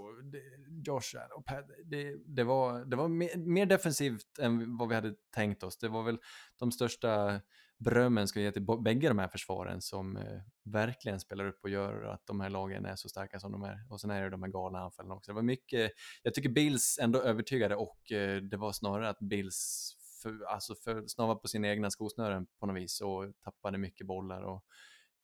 Josh 0.87 1.17
och 1.37 1.45
Pat, 1.45 1.65
det, 1.85 2.17
det 2.27 2.45
var, 2.45 2.85
det 2.85 2.97
var 2.97 3.09
mer, 3.09 3.37
mer 3.37 3.67
defensivt 3.67 4.39
än 4.39 4.77
vad 4.77 4.89
vi 4.89 4.95
hade 4.95 5.15
tänkt 5.35 5.63
oss. 5.63 5.79
Det 5.79 5.89
var 5.89 6.03
väl 6.03 6.19
de 6.59 6.73
största 6.73 7.41
berömmen 7.79 8.29
ska 8.29 8.41
jag 8.41 8.45
ge 8.45 8.53
till 8.53 8.83
bägge 8.83 9.09
de 9.09 9.19
här 9.19 9.29
försvaren 9.29 9.83
som 9.83 10.17
eh, 10.17 10.41
verkligen 10.65 11.21
spelar 11.21 11.47
upp 11.47 11.59
och 11.63 11.71
gör 11.71 12.03
att 12.03 12.27
de 12.27 12.41
här 12.41 12.51
lagen 12.51 12.87
är 12.87 12.97
så 12.97 13.09
starka 13.09 13.41
som 13.41 13.53
de 13.53 13.63
är. 13.63 13.87
Och 13.91 14.01
sen 14.01 14.11
är 14.11 14.23
det 14.23 14.31
de 14.31 14.43
här 14.43 14.51
galna 14.51 14.79
anfallen 14.79 15.13
också. 15.13 15.31
Det 15.31 15.35
var 15.35 15.43
mycket, 15.43 15.93
jag 16.23 16.35
tycker 16.35 16.49
Bills 16.49 16.99
ändå 17.03 17.23
övertygade 17.23 17.77
och 17.77 18.13
eh, 18.13 18.43
det 18.43 18.57
var 18.57 18.73
snarare 18.73 19.09
att 19.09 19.19
Bills 19.19 19.93
för, 20.23 20.45
alltså 20.45 20.75
för, 20.75 21.07
snava 21.07 21.35
på 21.35 21.49
sina 21.49 21.69
egna 21.69 21.91
skosnören 21.91 22.47
på 22.61 22.67
något 22.67 22.77
vis 22.77 23.01
och 23.01 23.25
tappade 23.45 23.79
mycket 23.79 24.07
bollar. 24.07 24.43
Och, 24.43 24.65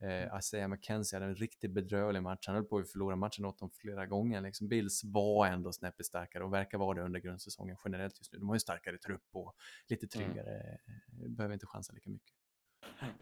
Eh, 0.02 0.38
Isaiah 0.38 0.68
McKenzie 0.68 1.16
hade 1.16 1.26
en 1.30 1.34
riktigt 1.36 1.70
bedrövlig 1.70 2.22
match. 2.22 2.46
Han 2.46 2.54
höll 2.56 2.64
på 2.64 2.78
att 2.78 2.90
förlora 2.90 3.16
matchen 3.16 3.44
åt 3.44 3.58
dem 3.58 3.70
flera 3.70 4.06
gånger. 4.06 4.40
Liksom. 4.40 4.68
Bills 4.68 5.04
var 5.04 5.46
ändå 5.46 5.72
snäppet 5.72 6.06
starkare 6.06 6.44
och 6.44 6.52
verkar 6.52 6.78
vara 6.78 6.94
det 6.94 7.02
under 7.04 7.20
grundsäsongen 7.20 7.76
generellt 7.84 8.18
just 8.18 8.32
nu. 8.32 8.38
De 8.38 8.48
har 8.48 8.56
ju 8.56 8.60
starkare 8.60 8.98
trupp 8.98 9.28
och 9.32 9.54
lite 9.88 10.06
tryggare. 10.06 10.56
eh, 10.56 11.28
Behöver 11.28 11.54
inte 11.54 11.66
chansa 11.66 11.92
lika 11.92 12.10
mycket. 12.10 12.32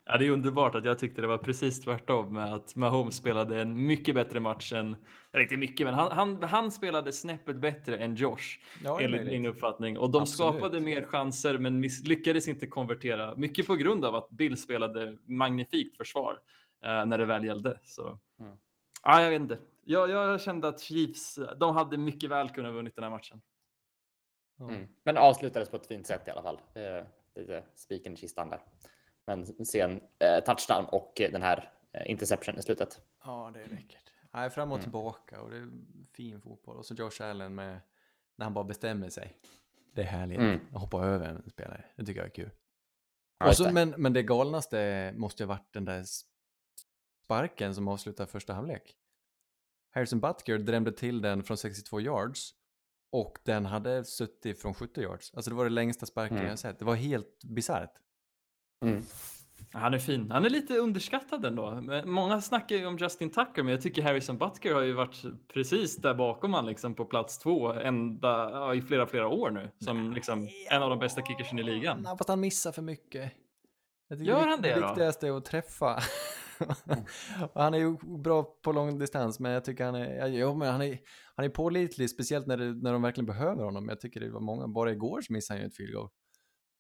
Ja, 0.05 0.19
det 0.19 0.27
är 0.27 0.31
underbart 0.31 0.75
att 0.75 0.85
jag 0.85 0.99
tyckte 0.99 1.21
det 1.21 1.27
var 1.27 1.39
precis 1.39 1.81
tvärtom 1.81 2.33
med 2.35 2.55
att 2.55 2.77
Mahomes 2.77 3.15
spelade 3.17 3.61
en 3.63 3.87
mycket 3.87 4.15
bättre 4.15 4.41
match 4.41 4.73
än, 4.73 4.97
eller 5.33 5.43
inte 5.43 5.57
mycket, 5.57 5.87
men 5.87 5.95
han, 5.95 6.13
han, 6.13 6.43
han 6.43 6.71
spelade 6.73 7.13
snäppet 7.13 7.57
bättre 7.57 7.97
än 7.99 8.15
Josh 8.15 8.59
Ja, 8.85 9.01
enligt 9.01 9.25
min 9.27 9.47
uppfattning. 9.47 9.99
Och 9.99 10.11
de 10.11 10.23
Absolut. 10.23 10.55
skapade 10.55 10.81
mer 10.81 11.03
chanser 11.05 11.59
men 11.59 11.83
lyckades 12.05 12.49
inte 12.49 12.67
konvertera. 12.67 13.37
Mycket 13.37 13.67
på 13.67 13.75
grund 13.77 14.05
av 14.05 14.15
att 14.15 14.31
Bill 14.31 14.57
spelade 14.57 15.19
magnifikt 15.27 15.97
försvar 15.97 16.39
eh, 16.85 17.06
när 17.06 17.19
det 17.19 17.24
väl 17.24 17.44
gällde. 17.44 17.81
Så. 17.85 18.19
Mm. 18.40 18.56
Ja, 19.02 19.23
jag 19.23 19.31
vet 19.31 19.40
inte. 19.40 19.59
Jag, 19.85 20.11
jag 20.11 20.40
kände 20.40 20.69
att 20.69 20.81
Chiefs, 20.81 21.39
de 21.56 21.77
hade 21.77 21.97
mycket 21.98 22.31
väl 22.31 22.51
kunnat 22.51 22.73
vunnit 22.74 22.94
den 22.94 23.02
här 23.05 23.11
matchen. 23.11 23.43
Mm. 24.61 24.89
Men 25.02 25.16
avslutades 25.16 25.69
på 25.69 25.77
ett 25.77 25.86
fint 25.86 26.06
sätt 26.06 26.28
i 26.28 26.31
alla 26.31 26.43
fall. 26.43 26.61
Eh, 26.74 27.05
lite 27.35 27.65
spiken 27.74 28.12
i 28.12 28.16
kistan 28.16 28.51
där. 28.51 28.61
Men 29.27 29.47
sen 29.66 30.01
eh, 30.19 30.44
touchdown 30.44 30.85
och 30.85 31.12
den 31.16 31.43
här 31.43 31.73
eh, 31.93 32.11
interception 32.11 32.59
i 32.59 32.62
slutet. 32.62 33.01
Ja, 33.24 33.51
det 33.55 33.62
är 33.62 33.69
läckert. 33.69 34.11
Nej, 34.31 34.51
fram 34.51 34.73
och 34.73 34.77
Mm. 34.77 34.82
tillbaka 34.82 35.40
och 35.40 35.51
det 35.51 35.56
är 35.56 35.69
fin 36.12 36.40
fotboll. 36.40 36.77
Och 36.77 36.86
så 36.86 36.94
Josh 36.94 37.23
Allen 37.23 37.55
med 37.55 37.81
när 38.36 38.44
han 38.44 38.55
bara 38.55 38.65
bestämmer 38.65 39.09
sig. 39.09 39.36
Det 39.93 40.02
är 40.02 40.06
härligt. 40.06 40.39
Mm. 40.39 40.61
Att 40.73 40.81
hoppa 40.81 41.05
över 41.05 41.28
en 41.28 41.51
spelare. 41.51 41.85
Det 41.97 42.05
tycker 42.05 42.20
jag 42.20 42.27
är 42.27 42.35
kul. 42.35 42.51
Ja, 43.39 43.52
så, 43.52 43.73
men, 43.73 43.94
men 43.97 44.12
det 44.12 44.23
galnaste 44.23 45.12
måste 45.16 45.43
ju 45.43 45.47
ha 45.47 45.55
varit 45.55 45.73
den 45.73 45.85
där 45.85 46.05
sparken 47.25 47.75
som 47.75 47.89
avslutar 47.89 48.27
första 48.27 48.53
halvlek. 48.55 48.97
Harrison 49.91 50.21
Butker 50.21 50.59
drämde 50.59 50.93
till 50.93 51.21
den 51.23 51.43
från 51.43 51.57
62 51.57 52.01
yards 52.01 52.51
och 53.13 53.39
den 53.45 53.67
hade 53.67 54.05
suttit 54.05 54.63
från 54.63 54.75
70 54.75 55.01
yards. 55.01 55.35
Alltså 55.35 55.51
det 55.51 55.57
var 55.57 55.65
det 55.65 55.71
längsta 55.71 56.07
sparken 56.07 56.37
Mm. 56.37 56.49
jag 56.49 56.59
sett. 56.59 56.79
Det 56.79 56.85
var 56.85 56.95
helt 56.95 57.45
bisarrt. 57.45 57.93
Mm. 58.85 59.03
Han 59.73 59.95
är 59.95 59.99
fin. 59.99 60.31
Han 60.31 60.45
är 60.45 60.51
lite 60.51 60.79
underskattad 60.79 61.45
ändå. 61.45 61.81
Många 62.05 62.41
snackar 62.41 62.77
ju 62.77 62.87
om 62.87 62.97
Justin 62.97 63.31
Tucker, 63.31 63.63
men 63.63 63.73
jag 63.73 63.83
tycker 63.83 64.03
Harrison 64.03 64.39
Butker 64.39 64.75
har 64.75 64.81
ju 64.81 64.93
varit 64.93 65.23
precis 65.55 65.97
där 65.97 66.15
bakom 66.15 66.55
han 66.55 66.67
liksom 66.67 66.95
på 66.95 67.05
plats 67.05 67.39
två 67.39 67.73
ända, 67.73 68.51
ja, 68.51 68.75
i 68.75 68.83
flera, 68.83 69.07
flera 69.07 69.29
år 69.29 69.51
nu. 69.51 69.71
Som 69.79 70.13
liksom 70.13 70.49
en 70.71 70.83
av 70.83 70.91
de 70.91 70.99
bästa 70.99 71.23
kickersen 71.23 71.59
i 71.59 71.63
ligan. 71.63 72.03
Nej, 72.03 72.17
fast 72.19 72.29
han 72.29 72.41
missar 72.41 72.73
för 72.73 72.83
mycket. 72.83 73.33
Gör 74.09 74.47
han 74.47 74.61
det 74.63 74.69
det 74.75 74.81
då? 74.81 74.87
viktigaste 74.87 75.27
är 75.29 75.37
att 75.37 75.45
träffa. 75.45 75.99
Och 77.53 77.63
han 77.63 77.75
är 77.75 77.79
ju 77.79 77.97
bra 78.23 78.43
på 78.63 78.73
lång 78.73 78.99
distans, 78.99 79.41
men 79.41 79.53
jag 79.53 79.65
tycker 79.65 79.85
han 79.85 79.95
är, 79.95 80.17
ja, 80.17 80.27
jo, 80.27 80.55
men 80.55 80.73
han 80.73 80.83
är, 80.83 80.99
han 81.37 81.45
är 81.45 81.49
pålitlig, 81.49 82.11
speciellt 82.11 82.47
när, 82.47 82.57
det, 82.57 82.75
när 82.75 82.93
de 82.93 83.03
verkligen 83.03 83.27
behöver 83.27 83.65
honom. 83.65 83.89
Jag 83.89 84.01
tycker 84.01 84.21
det 84.21 84.31
var 84.31 84.41
många, 84.41 84.69
bara 84.69 84.93
igår 84.93 85.21
så 85.21 85.33
missade 85.33 85.59
han 85.59 85.63
ju 85.65 85.69
ett 85.69 85.77
field 85.77 85.95
goal. 85.95 86.09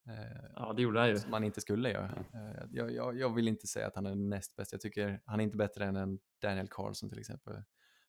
Eh, 0.08 0.50
Ja, 0.56 0.72
det 0.72 0.82
gjorde 0.82 1.00
han 1.00 1.08
ju. 1.08 1.16
som 1.18 1.30
man 1.30 1.44
inte 1.44 1.60
skulle 1.60 1.90
göra. 1.90 2.04
Eh, 2.34 2.64
jag, 2.70 2.92
jag, 2.92 3.18
jag 3.18 3.34
vill 3.34 3.48
inte 3.48 3.66
säga 3.66 3.86
att 3.86 3.94
han 3.94 4.06
är 4.06 4.14
näst 4.14 4.56
bäst. 4.56 4.72
Jag 4.72 4.80
tycker 4.80 5.20
han 5.24 5.40
är 5.40 5.44
inte 5.44 5.56
bättre 5.56 5.84
än 5.84 5.96
en 5.96 6.18
Daniel 6.42 6.68
Carlson 6.70 7.08
till 7.08 7.18
exempel. 7.18 7.54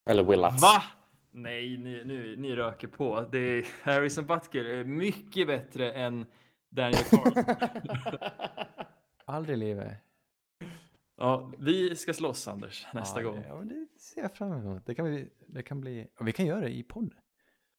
Eller 0.10 0.24
Will 0.24 0.42
Lutz. 0.42 0.62
Va? 0.62 0.84
Nej, 1.32 1.78
ni, 1.78 2.04
nu, 2.06 2.36
ni 2.38 2.56
röker 2.56 2.88
på. 2.88 3.28
Det 3.32 3.38
är, 3.40 3.66
Harrison 3.84 4.26
Butker 4.26 4.66
är 4.66 4.84
mycket 4.84 5.48
bättre 5.48 5.92
än 5.92 6.26
Daniel 6.70 7.04
Carlson. 7.04 7.56
Aldrig 9.26 9.58
i 9.58 9.60
livet. 9.60 9.98
Ja, 11.18 11.52
vi 11.60 11.96
ska 11.96 12.14
slåss 12.14 12.48
Anders 12.48 12.88
nästa 12.94 13.22
ja, 13.22 13.28
gång. 13.30 13.44
Ja, 13.48 13.56
men 13.56 13.68
det 13.68 13.88
ser 14.00 14.22
jag 14.22 14.34
fram 14.34 14.54
emot. 14.54 14.86
Det 14.86 14.96
kan, 14.96 15.06
vi, 15.06 15.30
det 15.48 15.64
kan 15.64 15.82
bli, 15.82 16.08
vi 16.20 16.32
kan 16.32 16.46
göra 16.46 16.60
det 16.60 16.70
i 16.70 16.84
podden. 16.84 17.20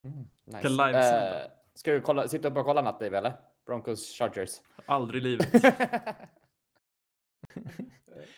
Mm, 0.05 0.19
nice. 0.45 0.63
Kan 0.63 0.71
livesända. 0.73 1.45
Eh, 1.45 1.51
ska 1.75 1.93
du 1.93 2.01
kolla, 2.01 2.29
sitta 2.29 2.49
upp 2.49 2.57
och 2.57 2.65
kolla 2.65 2.83
natt 2.83 3.03
eller? 3.03 3.33
Broncos 3.67 4.19
Chargers. 4.19 4.51
Aldrig 4.87 5.23
i 5.23 5.25
livet. 5.25 5.53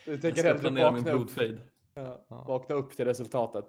du 0.04 0.12
Jag 0.12 0.20
tänker 0.22 0.32
ska 0.32 0.48
hellre 0.48 0.60
planera 0.60 0.90
min 0.90 1.02
blodfejd. 1.02 1.60
ja, 1.94 2.24
Ja. 2.28 2.44
vakna 2.48 2.74
upp 2.74 2.96
till 2.96 3.04
resultatet. 3.04 3.64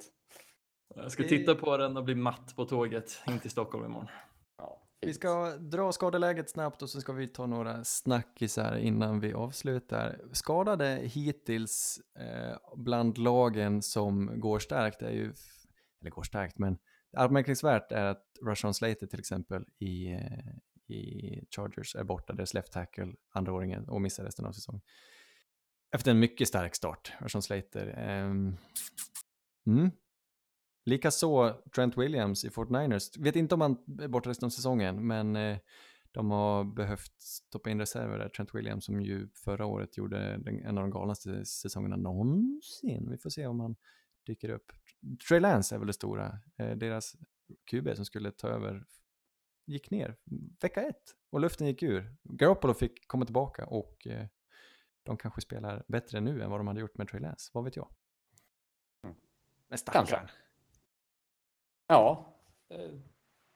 Jag 0.96 1.12
ska 1.12 1.24
titta 1.24 1.56
på 1.56 1.78
den 1.78 1.98
och 1.98 2.04
bli 2.04 2.16
matt 2.16 2.56
på 2.56 2.66
tåget 2.66 3.22
in 3.28 3.40
till 3.40 3.52
Stockholm 3.52 3.86
imorgon. 3.86 4.08
Vi 5.02 5.14
ska 5.14 5.58
dra 5.58 5.92
skadeläget 5.92 6.50
snabbt 6.50 6.82
och 6.82 6.90
så 6.90 7.02
ska 7.02 7.14
vi 7.14 7.28
ta 7.28 7.46
några 7.46 7.84
snackisar 7.84 8.78
innan 8.78 9.20
vi 9.20 9.34
avslutar. 9.34 10.20
Skadade 10.32 11.00
hittills 11.04 12.00
eh, 12.20 12.58
bland 12.78 13.18
lagen 13.18 13.82
som 13.82 14.40
går 14.40 14.60
starkt 14.60 15.02
är 15.02 15.12
ju, 15.12 15.34
eller 16.02 16.12
går 16.12 16.24
starkt, 16.24 16.58
men 16.58 16.78
anmärkningsvärt 17.18 17.92
är 17.92 18.06
att 18.06 18.26
Rushon 18.42 18.74
Slater 18.74 19.08
till 19.08 19.20
exempel 19.20 19.66
i, 19.80 20.12
eh, 20.12 20.96
i 20.96 21.42
Chargers 21.56 21.96
är 21.96 22.04
borta, 22.04 22.34
deras 22.34 22.54
left 22.54 22.72
tackle, 22.72 23.14
andraåringen, 23.34 23.90
och 23.90 24.02
missar 24.02 24.24
resten 24.24 24.46
av 24.46 24.52
säsongen. 24.52 24.82
Efter 25.96 26.12
en 26.12 26.20
mycket 26.20 26.48
stark 26.48 26.76
start, 26.76 27.12
Rushon 27.20 27.42
Slater. 27.42 27.88
ehm, 27.98 28.58
mm. 29.68 29.92
Likaså 30.90 31.61
Trent 31.76 31.98
Williams 31.98 32.45
i 32.45 32.49
Fort 32.49 32.70
Niners. 32.70 33.18
Vet 33.18 33.36
inte 33.36 33.56
om 33.56 33.61
han 33.61 33.78
är 34.02 34.07
borta 34.07 34.30
resten 34.30 34.45
av 34.45 34.49
säsongen, 34.49 35.07
men 35.07 35.36
eh, 35.36 35.57
de 36.11 36.32
har 36.32 36.64
behövt 36.64 37.22
stoppa 37.22 37.70
in 37.70 37.80
reserver 37.80 38.20
där. 38.20 38.30
Trent 38.30 38.56
Williams 38.56 38.86
som 38.86 39.02
ju 39.02 39.28
förra 39.28 39.66
året 39.66 39.98
gjorde 39.98 40.38
den, 40.38 40.60
en 40.66 40.78
av 40.78 40.84
de 40.84 40.91
galnaste 40.91 41.45
säsongerna 41.45 41.95
någonsin. 41.95 43.07
Vi 43.11 43.18
får 43.18 43.30
se 43.30 43.45
om 43.45 43.60
han 43.60 43.76
dyker 44.26 44.49
upp. 44.49 44.72
Trey 45.30 45.40
Lance 45.40 45.76
är 45.76 45.80
väl 45.80 45.88
det 45.88 45.94
stora. 45.94 46.40
Eh, 46.57 46.72
deras 46.72 47.16
QB 47.72 47.95
som 47.95 48.06
skulle 48.06 48.32
ta 48.32 48.48
över 48.48 48.86
gick 49.66 49.91
ner 49.91 50.16
vecka 50.61 50.82
ett 50.82 51.16
och 51.30 51.40
luften 51.40 51.68
gick 51.68 51.84
ur. 51.84 52.16
Garoppolo 52.24 52.74
fick 52.74 53.07
komma 53.07 53.26
tillbaka 53.26 53.66
och 53.66 54.07
eh, 54.07 54.28
de 55.03 55.18
kanske 55.18 55.41
spelar 55.41 55.86
bättre 55.88 56.20
nu 56.20 56.41
än 56.44 56.49
vad 56.49 56.60
de 56.60 56.68
hade 56.68 56.80
gjort 56.80 56.98
med 56.98 57.07
Trey 57.07 57.22
Lance. 57.22 57.52
Vad 57.53 57.64
vet 57.64 57.76
jag? 57.76 57.90
Mm. 59.03 59.16
Men 59.68 59.78
Kanske. 59.78 60.16
stackarn. 60.16 60.30
Ja, 61.91 62.34
eh, 62.70 62.90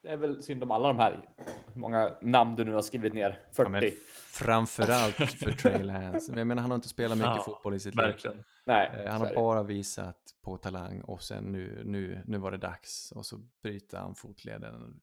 det 0.01 0.09
är 0.09 0.17
väl 0.17 0.43
synd 0.43 0.63
om 0.63 0.71
alla 0.71 0.87
de 0.87 0.97
här. 0.99 1.29
Hur 1.73 1.81
många 1.81 2.15
namn 2.21 2.55
du 2.55 2.65
nu 2.65 2.73
har 2.73 2.81
skrivit 2.81 3.13
ner? 3.13 3.39
40? 3.51 3.63
Ja, 3.63 3.69
men 3.69 3.91
Framförallt 4.27 5.15
för 5.15 5.51
Trey 5.61 5.83
Lance. 5.83 6.31
Men 6.31 6.37
Jag 6.37 6.47
menar, 6.47 6.61
han 6.61 6.71
har 6.71 6.75
inte 6.75 6.87
spelat 6.89 7.17
mycket 7.17 7.31
Ja, 7.35 7.43
fotboll 7.43 7.73
i 7.73 7.79
sitt 7.79 7.95
liv. 7.95 8.05
Verkligen. 8.05 8.43
Nej, 8.65 8.91
Eh, 8.93 9.11
Han 9.11 9.21
har 9.21 9.35
bara 9.35 9.63
visat 9.63 10.17
på 10.41 10.57
talang 10.57 11.01
och 11.01 11.21
sen 11.23 11.43
nu, 11.43 11.81
nu, 11.85 12.21
nu 12.25 12.37
var 12.37 12.51
det 12.51 12.57
dags 12.57 13.11
och 13.11 13.25
så 13.25 13.37
bryter 13.61 13.97
han 13.97 14.15
fotleden. 14.15 15.01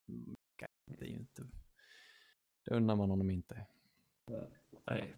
Det 0.87 1.05
är 1.05 1.09
inte... 1.11 1.43
Det 2.65 2.75
undrar 2.75 2.97
man 2.97 3.11
honom 3.11 3.31
inte. 3.31 3.67
Nej. 4.87 5.15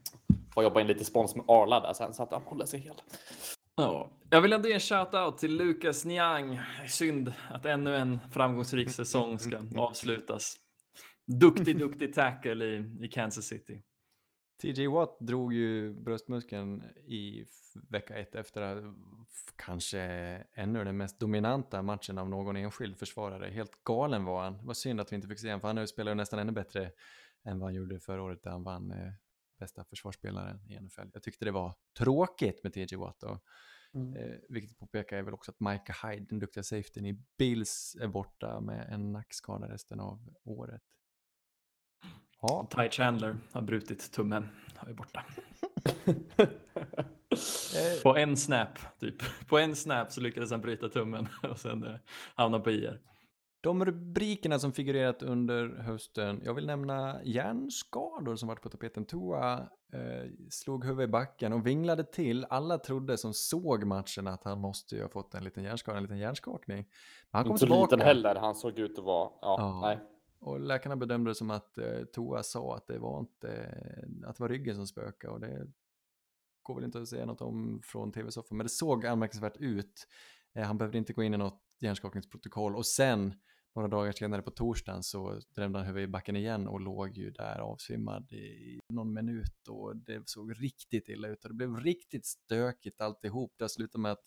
Får 0.55 0.63
jobba 0.63 0.81
in 0.81 0.87
lite 0.87 1.05
spons 1.05 1.37
med 1.37 1.45
Arla 1.49 1.81
där 1.81 1.93
sen 1.93 2.15
så 2.15 2.23
att 2.23 2.33
han 2.33 2.43
håller 2.43 2.67
sig 2.67 2.81
hel. 2.81 2.95
Ja. 3.77 4.11
Jag 4.31 4.41
vill 4.41 4.53
ändå 4.53 4.69
ge 4.69 4.75
en 4.75 4.81
shout-out 4.81 5.37
till 5.37 5.57
Lukas 5.57 6.05
Niang. 6.05 6.61
Synd 6.89 7.33
att 7.51 7.67
ännu 7.67 7.97
en 7.97 8.19
framgångsrik 8.31 8.91
säsong 8.91 9.39
ska 9.39 9.59
avslutas. 9.77 10.57
Duktig, 11.27 11.79
duktig 11.79 12.15
tackle 12.15 12.65
i, 12.65 12.97
i 13.01 13.09
Kansas 13.09 13.45
City. 13.45 13.83
TJ 14.63 14.87
Watt 14.87 15.17
drog 15.21 15.53
ju 15.53 15.93
bröstmuskeln 15.93 16.83
i 17.07 17.45
vecka 17.91 18.17
ett 18.17 18.35
efter 18.35 18.95
kanske 19.57 20.01
ännu 20.55 20.85
den 20.85 20.97
mest 20.97 21.21
dominanta 21.21 21.83
matchen 21.83 22.19
av 22.19 22.29
någon 22.29 22.57
enskild 22.57 22.99
försvarare. 22.99 23.51
Helt 23.51 23.85
galen 23.85 24.25
var 24.25 24.45
han. 24.45 24.59
Det 24.59 24.67
var 24.67 24.75
synd 24.75 25.01
att 25.01 25.13
vi 25.13 25.17
inte 25.17 25.29
fick 25.29 25.39
se 25.39 25.49
honom, 25.49 25.61
för 25.61 25.69
han 25.69 25.89
spelar 25.89 26.11
ju 26.11 26.17
nästan 26.17 26.39
ännu 26.39 26.53
bättre 26.53 26.91
än 27.45 27.59
vad 27.59 27.69
han 27.69 27.75
gjorde 27.75 28.01
förra 28.01 28.23
året 28.23 28.43
där 28.43 28.51
han 28.51 28.65
vann 28.65 28.91
eh, 28.91 29.13
bästa 29.59 29.85
försvarsspelaren 29.85 30.61
i 30.71 30.81
NFL. 30.81 31.09
Jag 31.13 31.23
tyckte 31.23 31.45
det 31.45 31.51
var 31.51 31.75
tråkigt 31.99 32.63
med 32.63 32.73
TJ 32.73 32.97
Watt. 32.97 33.23
Och, 33.23 33.39
Mm. 33.95 34.17
eh, 34.17 34.37
viktigt 34.49 34.73
att 34.73 34.79
påpeka 34.79 35.19
är 35.19 35.23
väl 35.23 35.35
också 35.35 35.51
att 35.51 35.61
Micah 35.61 36.11
Hyde, 36.11 36.27
den 36.29 36.39
duktiga 36.39 36.63
safetyn 36.63 37.07
i 37.07 37.19
Bills, 37.39 37.97
är 38.01 38.09
borta 38.09 38.61
med 38.61 38.89
en 38.93 39.13
nackskada 39.13 39.69
resten 39.69 40.01
av 40.01 40.35
året. 40.45 40.83
Ja, 42.41 42.69
Ty 42.77 42.89
Chandler 42.91 43.37
har 43.53 43.63
brutit 43.63 44.13
tummen. 44.13 44.49
Han 44.77 44.89
är 44.91 44.95
borta. 44.95 45.25
eh, 47.77 48.03
På 48.03 48.17
en 48.17 48.37
snap, 48.37 48.79
typ. 49.01 49.23
På 49.49 49.59
en 49.59 49.77
snap 49.77 50.13
så 50.13 50.21
lyckades 50.21 50.51
han 50.51 50.61
bryta 50.61 50.89
tummen 50.89 51.29
och 51.43 51.59
sen 51.59 51.85
eh, 51.85 51.97
hamna 52.35 52.61
på 52.61 52.71
IR. 52.71 53.01
De 53.63 53.85
rubrikerna 53.85 54.59
som 54.59 54.73
figurerat 54.73 55.23
under 55.23 55.69
hösten, 55.69 56.41
jag 56.45 56.55
vill 56.55 56.67
nämna 56.67 57.21
hjärnskador 57.25 58.37
som 58.37 58.49
varit 58.49 58.63
på 58.63 58.69
tapeten. 58.69 59.05
Tua 59.05 59.59
eh, 59.93 60.31
slog 60.51 60.85
huvudet 60.85 61.09
i 61.09 61.13
backen 61.13 61.53
och 61.53 61.67
vinglade 61.67 62.05
till. 62.05 62.47
Alla 62.51 62.79
trodde 62.79 63.19
som 63.19 63.35
såg 63.35 63.85
matchen 63.85 64.27
att 64.27 64.45
han 64.45 64.61
måste 64.61 64.97
ju 64.97 65.03
ha 65.03 65.09
fått 65.09 65.35
en 65.35 65.45
liten 65.45 65.65
hjärnskada, 65.65 65.97
en 65.97 66.03
liten 66.03 66.19
hjärnskakning. 66.19 66.77
Men 66.77 66.87
han 67.31 67.45
kom 67.45 67.53
Inte 67.53 67.61
tillbaka 67.61 67.97
liten 67.97 68.07
heller. 68.07 68.35
Han 68.35 68.55
såg 68.55 68.79
ut 68.79 68.99
att 68.99 69.05
vara... 69.05 69.31
Ja, 69.41 69.57
Ja. 69.59 69.81
nej. 69.81 69.99
och 70.41 70.61
läkarna 70.61 70.97
bedömde 70.97 71.31
det 71.31 71.35
som 71.35 71.51
att 71.51 71.79
eh, 71.79 72.05
Tua 72.15 72.43
sa 72.43 72.77
att 72.77 72.87
det 72.87 72.99
var 72.99 73.21
inte, 73.21 73.49
att 74.27 74.37
det 74.37 74.43
var 74.43 74.49
ryggen 74.49 74.75
som 74.75 74.87
spökade 74.87 75.33
och 75.33 75.41
det 75.41 75.67
går 76.63 76.75
väl 76.75 76.85
inte 76.85 77.01
att 77.01 77.09
säga 77.09 77.27
något 77.27 77.41
om 77.41 77.81
från 77.85 78.13
tv-soffan, 78.13 78.57
men 78.57 78.65
det 78.65 78.71
såg 78.71 79.07
anmärkningsvärt 79.07 79.57
ut. 79.57 80.07
Eh, 80.55 80.65
han 80.65 80.79
behövde 80.79 80.99
inte 80.99 81.13
gå 81.13 81.23
in 81.23 81.35
i 81.35 81.39
något 81.39 81.63
hjärnskakningsprotokoll 81.81 82.77
och 82.77 82.87
sen 82.87 83.35
några 83.75 83.89
dagar 83.89 84.13
senare 84.13 84.43
på 84.43 84.51
torsdagen 84.51 85.03
så 85.03 85.41
drämde 85.55 85.79
han 85.79 85.87
huvudet 85.87 86.09
i 86.09 86.11
backen 86.11 86.37
igen 86.37 86.69
och 86.69 86.81
låg 86.81 87.17
ju 87.17 87.31
där 87.31 87.59
avsvimmad 87.59 88.33
i 88.33 88.81
någon 88.89 89.15
minut 89.15 89.69
och 89.69 89.97
det 89.97 90.29
såg 90.29 90.63
riktigt 90.63 91.09
illa 91.09 91.29
ut 91.29 91.45
och 91.45 91.51
det 91.51 91.55
blev 91.55 91.77
riktigt 91.77 92.27
stökigt 92.27 93.01
alltihop. 93.01 93.53
Det 93.57 93.69
slutade 93.69 94.03
med 94.03 94.13
att 94.13 94.25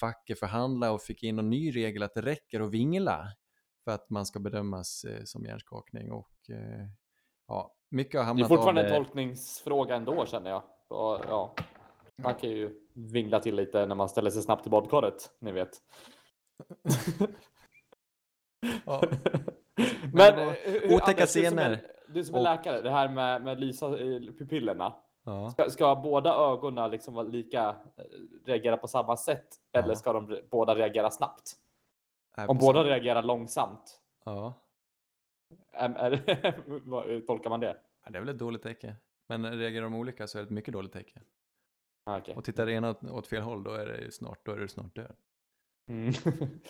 facket 0.00 0.38
förhandlade 0.38 0.92
och 0.92 1.02
fick 1.02 1.22
in 1.22 1.38
en 1.38 1.50
ny 1.50 1.76
regel 1.76 2.02
att 2.02 2.14
det 2.14 2.22
räcker 2.22 2.60
att 2.60 2.70
vingla 2.70 3.32
för 3.84 3.90
att 3.90 4.10
man 4.10 4.26
ska 4.26 4.40
bedömas 4.40 5.04
eh, 5.04 5.24
som 5.24 5.44
hjärnskakning 5.44 6.12
och 6.12 6.50
eh, 6.50 6.86
ja, 7.48 7.74
mycket 7.90 8.14
har 8.14 8.20
Det 8.20 8.24
är 8.24 8.26
hamnat 8.26 8.48
fortfarande 8.48 8.80
av 8.80 8.86
en 8.86 9.04
tolkningsfråga 9.04 9.96
ändå 9.96 10.26
känner 10.26 10.50
jag. 10.50 10.62
Och, 10.88 11.20
ja, 11.28 11.54
man 12.16 12.34
kan 12.34 12.50
ju 12.50 12.88
vingla 12.94 13.40
till 13.40 13.54
lite 13.54 13.86
när 13.86 13.94
man 13.94 14.08
ställer 14.08 14.30
sig 14.30 14.42
snabbt 14.42 14.66
i 14.66 14.70
badkaret, 14.70 15.30
ni 15.40 15.52
vet. 15.52 15.70
Ja. 18.84 19.02
Men, 20.12 20.38
eh, 20.38 20.48
hur- 20.48 20.94
otäcka 20.94 21.10
Anders, 21.10 21.32
du 21.32 21.42
som 21.44 21.56
scener. 21.56 21.70
är- 21.70 21.92
Du 22.08 22.24
som 22.24 22.34
är 22.34 22.38
Och- 22.38 22.44
läkare, 22.44 22.80
det 22.82 22.90
här 22.90 23.08
med, 23.08 23.42
med 23.44 23.60
lysa 23.60 23.90
pupillerna. 24.38 24.94
Ja. 25.24 25.50
Ska, 25.50 25.70
ska 25.70 25.94
båda 25.96 26.34
ögonen 26.34 26.90
liksom 26.90 27.14
vara 27.14 27.26
lika, 27.26 27.68
eh, 27.68 28.04
reagera 28.46 28.76
på 28.76 28.88
samma 28.88 29.16
sätt? 29.16 29.46
Eller 29.72 29.88
Ja. 29.88 29.94
ska 29.94 30.12
de 30.12 30.40
båda 30.50 30.74
reagera 30.74 31.10
snabbt? 31.10 31.52
Är 32.36 32.50
Om 32.50 32.58
båda 32.58 32.84
reagerar 32.84 33.22
långsamt, 33.22 34.00
Ja. 34.24 34.54
är, 35.72 35.88
är, 35.90 37.20
tolkar 37.26 37.50
man 37.50 37.60
det? 37.60 37.76
Ja, 38.04 38.10
det 38.10 38.18
är 38.18 38.20
väl 38.20 38.28
ett 38.28 38.38
dåligt 38.38 38.62
tecken. 38.62 38.94
Men 39.28 39.58
reagerar 39.58 39.84
de 39.84 39.94
olika 39.94 40.26
så 40.26 40.38
är 40.38 40.42
det 40.42 40.46
ett 40.46 40.50
mycket 40.50 40.72
dåligt 40.74 40.92
tecken. 40.92 41.22
Ah, 42.04 42.18
okej. 42.18 42.34
Och 42.36 42.44
tittar 42.44 42.66
det 42.66 42.72
ena 42.72 42.90
åt, 42.90 43.04
åt 43.04 43.26
fel 43.26 43.42
håll 43.42 43.62
då 43.64 43.70
är 43.70 43.86
det 43.86 43.98
ju 43.98 44.10
snart, 44.10 44.38
då 44.46 44.52
är 44.52 44.56
du 44.56 44.68
snart 44.68 44.94
död. 44.96 45.16
Mm. 45.88 46.12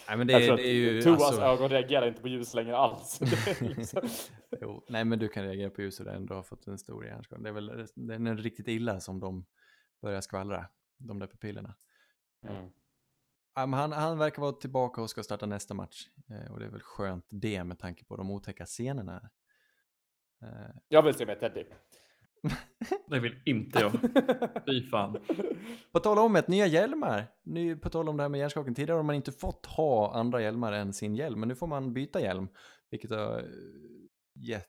Nej 0.08 0.16
men 0.18 0.26
det, 0.26 0.32
Jag 0.32 0.42
är- 0.42 0.46
tror 0.46 0.56
det 0.56 0.68
är 0.68 0.72
ju... 0.72 1.02
Tuas 1.02 1.22
alltså- 1.22 1.42
ögon 1.42 1.68
reagerar 1.68 2.06
inte 2.08 2.20
på 2.22 2.28
ljus 2.28 2.54
längre 2.54 2.76
alls. 2.76 3.20
Liksom- 3.60 4.08
Jo, 4.60 4.84
nej 4.88 5.04
men 5.04 5.18
du 5.18 5.28
kan 5.28 5.44
reagera 5.44 5.70
på 5.70 5.82
ljus 5.82 6.00
och 6.00 6.06
ändå 6.06 6.34
har 6.34 6.42
fått 6.42 6.66
en 6.66 6.78
stor 6.78 7.04
hjärnskada. 7.06 7.42
Det 7.42 7.48
är 7.48 7.52
väl 7.52 7.66
det 7.94 8.14
är 8.14 8.36
riktigt 8.36 8.68
illa 8.68 9.00
som 9.00 9.20
de 9.20 9.46
börjar 10.02 10.20
skvallra, 10.20 10.66
de 10.98 11.18
där 11.18 11.26
pupillerna. 11.26 11.74
mm. 12.48 12.70
Han, 13.54 13.92
han 13.92 14.18
verkar 14.18 14.42
vara 14.42 14.52
tillbaka 14.52 15.02
och 15.02 15.10
ska 15.10 15.22
starta 15.22 15.46
nästa 15.46 15.74
match. 15.74 16.08
Eh, 16.30 16.52
och 16.52 16.58
det 16.60 16.66
är 16.66 16.70
väl 16.70 16.80
skönt 16.82 17.26
det 17.30 17.64
med 17.64 17.78
tanke 17.78 18.04
på 18.04 18.16
de 18.16 18.30
otäcka 18.30 18.66
scenerna. 18.66 19.30
Eh, 20.42 20.48
Jag 20.88 21.02
vill 21.02 21.14
se 21.14 21.26
med 21.26 21.40
Teddy. 21.40 21.64
Det 23.06 23.20
vill 23.20 23.42
inte 23.44 23.80
jag. 23.80 23.92
Fy 24.66 24.90
fan. 24.90 25.18
på 25.92 26.00
tal 26.00 26.18
om 26.18 26.36
ett, 26.36 26.48
nya 26.48 26.66
hjälmar. 26.66 27.26
Ny, 27.44 27.76
på 27.76 27.88
tal 27.88 28.08
om 28.08 28.16
det 28.16 28.22
här 28.22 28.28
med 28.28 28.38
hjärnskakning. 28.40 28.74
Tidigare 28.74 28.96
har 28.96 29.02
man 29.02 29.16
inte 29.16 29.32
fått 29.32 29.66
ha 29.66 30.14
andra 30.14 30.42
hjälmar 30.42 30.72
än 30.72 30.92
sin 30.92 31.16
hjälm, 31.16 31.40
men 31.40 31.48
nu 31.48 31.54
får 31.54 31.66
man 31.66 31.92
byta 31.92 32.20
hjälm. 32.20 32.48
Vilket 32.90 33.10
har 33.10 33.38
eh, 33.38 33.44
gett 34.34 34.68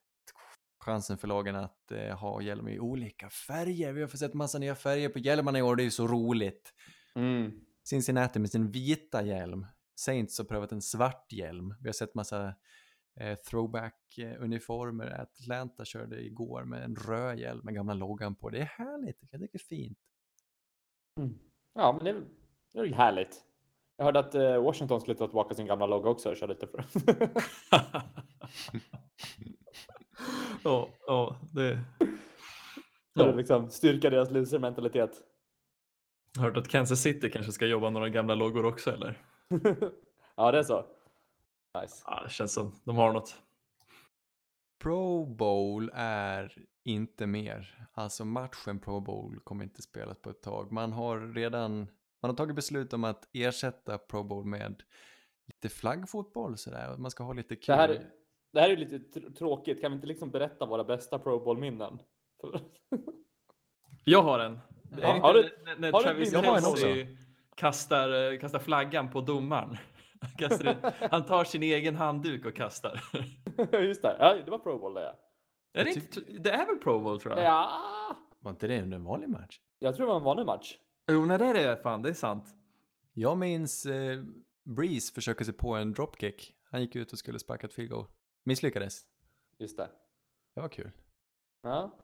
chansen 0.80 1.18
för 1.18 1.28
lagen 1.28 1.56
att 1.56 1.92
eh, 1.92 2.18
ha 2.18 2.42
hjälm 2.42 2.68
i 2.68 2.80
olika 2.80 3.30
färger. 3.30 3.94
Vi 3.94 4.02
har 4.02 4.08
fått 4.08 4.20
sett 4.20 4.34
massa 4.34 4.60
nya 4.60 4.76
färger 4.76 5.10
på 5.10 5.20
hjälmarna 5.20 5.60
i 5.60 5.62
år, 5.62 5.76
det 5.76 5.84
är 5.84 5.86
ju 5.86 5.92
så 5.92 6.08
roligt. 6.08 6.74
Mm. 7.16 7.52
Cincinnati 7.84 8.40
med 8.40 8.52
sin 8.52 8.72
vita 8.72 9.24
hjälm. 9.24 9.66
Saints 9.96 10.38
har 10.38 10.46
prövat 10.46 10.72
en 10.72 10.82
svart 10.82 11.32
hjälm. 11.32 11.76
Vi 11.82 11.88
har 11.88 11.94
sett 11.94 12.16
massa 12.16 12.54
eh, 13.20 13.36
throwback-uniformer. 13.36 15.22
Atlanta 15.22 15.86
körde 15.86 16.22
igår 16.22 16.64
med 16.64 16.84
en 16.84 16.96
röd 16.96 17.40
hjälm 17.40 17.62
med 17.64 17.74
gamla 17.74 17.94
loggan 17.94 18.36
på. 18.36 18.50
Det 18.50 18.60
är 18.60 18.66
härligt, 18.66 19.18
jag 19.20 19.30
tycker 19.32 19.48
det 19.52 19.56
är 19.56 19.60
fint. 19.60 19.98
Ja, 21.74 21.94
men 21.94 22.04
det 22.04 22.10
är, 22.10 22.24
det 22.74 22.80
är 22.90 22.94
härligt. 22.94 23.46
Jag 23.98 24.06
hörde 24.06 24.20
att 24.20 24.36
eh, 24.36 24.64
Washington 24.64 25.02
skulle 25.02 25.18
ta 25.18 25.28
tillbaka 25.28 25.56
sin 25.56 25.66
gamla 25.66 25.86
logga 25.86 26.10
också 26.10 26.30
och 26.30 26.38
köra 26.38 26.50
lite 26.50 26.68
för. 26.68 26.86
Ja, 30.64 30.90
ja, 31.08 31.40
det... 31.54 31.80
För 33.18 33.30
att 33.30 33.36
liksom 33.36 33.70
styrka 33.70 34.10
deras 34.10 34.32
loser-mentalitet. 34.32 35.12
Jag 36.36 36.42
har 36.42 36.50
hört 36.50 36.58
att 36.58 36.68
Kansas 36.68 37.02
City 37.02 37.30
kanske 37.30 37.52
ska 37.52 37.66
jobba 37.66 37.90
några 37.90 38.10
gamla 38.10 38.36
loggor 38.36 38.66
också 38.66 38.92
eller? 38.92 39.18
ja, 40.36 40.52
det 40.52 40.60
är 40.60 40.64
så. 40.64 40.86
Nice. 41.82 42.04
Ja, 42.06 42.22
det 42.24 42.30
känns 42.30 42.54
som 42.54 42.76
de 42.84 42.96
har 42.96 43.14
något. 43.14 43.36
Pro 44.84 45.26
Bowl 45.26 45.92
är 45.94 46.66
inte 46.86 47.28
mer. 47.28 47.88
Alltså 47.94 48.26
matchen 48.26 48.80
Pro 48.80 49.00
Bowl 49.00 49.40
kommer 49.44 49.64
inte 49.64 49.82
spelas 49.82 50.20
på 50.22 50.30
ett 50.30 50.42
tag. 50.42 50.72
Man 50.72 50.92
har 50.92 51.20
redan 51.34 51.78
man 52.22 52.30
har 52.30 52.34
tagit 52.34 52.56
beslut 52.56 52.94
om 52.94 53.04
att 53.04 53.28
ersätta 53.34 53.98
Pro 53.98 54.24
Bowl 54.24 54.46
med 54.46 54.84
lite 55.48 55.70
flaggfotboll 55.76 56.58
sådär. 56.58 56.98
Man 56.98 57.12
ska 57.12 57.24
ha 57.24 57.34
lite 57.34 57.56
kul. 57.56 57.66
Det 57.68 57.82
här, 57.82 58.10
det 58.54 58.60
här 58.60 58.70
är 58.70 58.78
lite 58.78 58.98
tr- 58.98 59.34
tråkigt. 59.34 59.82
Kan 59.82 59.92
vi 59.92 59.96
inte 59.96 60.08
liksom 60.08 60.32
berätta 60.32 60.66
våra 60.66 60.84
bästa 60.84 61.20
Pro 61.20 61.40
Bowl-minnen? 61.40 62.00
Jag 64.04 64.24
har 64.24 64.40
en. 64.40 64.60
Ja, 65.02 65.08
har 65.22 65.38
inte 65.38 65.50
du- 65.58 65.64
när, 65.66 65.76
när 65.78 65.92
har 65.92 66.02
Travis 66.02 66.32
Kelce 66.32 67.08
kastar, 67.56 68.32
eh, 68.34 68.40
kastar 68.40 68.60
flaggan 68.60 69.12
på 69.12 69.22
domaren. 69.22 69.78
Han 70.22 70.32
kastar 70.32 70.72
in- 70.72 71.10
Han 71.12 71.26
tar 71.26 71.44
sin 71.44 71.64
egen 71.64 71.96
handduk 71.96 72.46
och 72.46 72.56
kastar. 72.56 73.04
Just 73.82 74.02
det. 74.02 74.16
Ja, 74.20 74.34
det 74.46 74.52
var 74.52 74.60
Pro 74.60 74.80
Bowl 74.80 74.94
det. 74.94 75.02
ja. 75.02 75.16
Är 75.74 75.84
det, 75.86 75.92
inte, 75.92 76.22
det 76.40 76.52
är 76.52 76.66
väl 76.66 76.76
Pro 76.78 77.00
Bowl 77.00 77.20
tror 77.22 77.36
jag? 77.38 77.44
Ja, 77.46 78.16
Var 78.40 78.52
inte 78.52 78.68
det 78.68 78.76
en 78.76 79.04
vanlig 79.04 79.30
match? 79.30 79.60
jag 79.80 79.96
tror 79.96 80.06
det 80.06 80.10
var 80.12 80.18
en 80.20 80.24
vanlig 80.26 80.46
match. 80.46 80.78
Jo, 81.12 81.26
nej 81.26 81.38
det 81.38 81.46
är 81.46 81.54
det 81.54 81.78
fan, 81.84 82.02
det 82.02 82.10
är 82.10 82.14
sant. 82.14 82.46
Jag 83.14 83.38
minns 83.38 83.86
eh, 83.86 84.24
Breeze 84.66 85.14
försöka 85.14 85.44
sig 85.46 85.54
på 85.54 85.76
en 85.76 85.94
dropkick. 85.94 86.56
Han 86.72 86.82
gick 86.82 86.96
ut 86.96 87.12
och 87.14 87.20
skulle 87.20 87.40
sparka 87.40 87.68
ett 87.68 87.74
field 87.74 87.92
goal. 87.92 88.06
Misslyckades. 88.46 89.02
Just 89.58 89.78
det. 89.78 89.90
Det 90.56 90.62
var 90.62 90.70
kul. 90.70 90.92
Ja. 91.64 92.00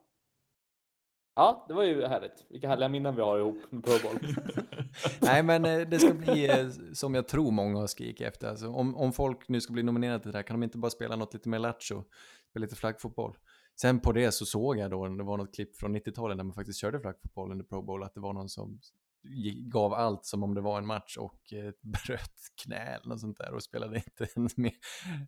Ja, 1.36 1.66
det 1.68 1.74
var 1.74 1.84
ju 1.84 2.06
härligt. 2.08 2.46
Vilka 2.50 2.68
härliga 2.68 2.90
minnen 2.90 3.16
vi 3.16 3.22
har 3.22 3.40
ihop 3.40 3.58
med 3.72 3.84
Pro. 3.84 3.94
Nej, 5.22 5.44
men 5.44 5.66
eh, 5.66 5.80
det 5.88 6.00
ska 6.00 6.14
bli 6.14 6.50
eh, 6.50 6.68
som 6.94 7.16
jag 7.16 7.28
tror 7.28 7.52
många 7.52 7.80
har 7.80 7.88
skrikit 7.88 8.28
efter. 8.28 8.48
Alltså, 8.50 8.68
om, 8.68 8.96
om 8.96 9.14
folk 9.14 9.50
nu 9.50 9.62
ska 9.62 9.74
bli 9.74 9.84
nominerade 9.84 10.20
till 10.24 10.32
det 10.32 10.38
här, 10.38 10.44
kan 10.44 10.60
de 10.60 10.64
inte 10.64 10.78
bara 10.78 10.92
spela 10.92 11.16
något 11.16 11.34
lite 11.34 11.50
mer 11.50 11.60
lattjo? 11.60 12.04
Spela 12.50 12.64
lite 12.64 12.76
flaggfotboll. 12.76 13.38
Sen 13.82 14.00
på 14.00 14.12
det 14.12 14.32
så 14.32 14.46
såg 14.46 14.78
jag 14.78 14.92
då, 14.92 15.08
det 15.08 15.24
var 15.24 15.38
något 15.38 15.56
klipp 15.56 15.76
från 15.76 15.96
90-talet 15.96 16.38
när 16.38 16.44
man 16.44 16.54
faktiskt 16.54 16.80
körde 16.80 17.00
flaggfotboll 17.00 17.52
under 17.52 17.66
Pro 17.66 17.82
Bowl, 17.82 18.04
att 18.04 18.14
det 18.14 18.20
var 18.22 18.34
någon 18.34 18.50
som 18.50 18.80
gav 19.58 19.94
allt 19.94 20.26
som 20.26 20.44
om 20.44 20.54
det 20.56 20.62
var 20.62 20.78
en 20.78 20.86
match 20.88 21.18
och 21.18 21.54
eh, 21.54 21.72
bröt 21.82 22.32
knä 22.64 22.76
eller 22.78 23.08
något 23.10 23.20
sånt 23.20 23.38
där 23.38 23.54
och 23.54 23.64
spelade 23.64 23.96
inte 23.98 24.28
mer. 24.62 24.74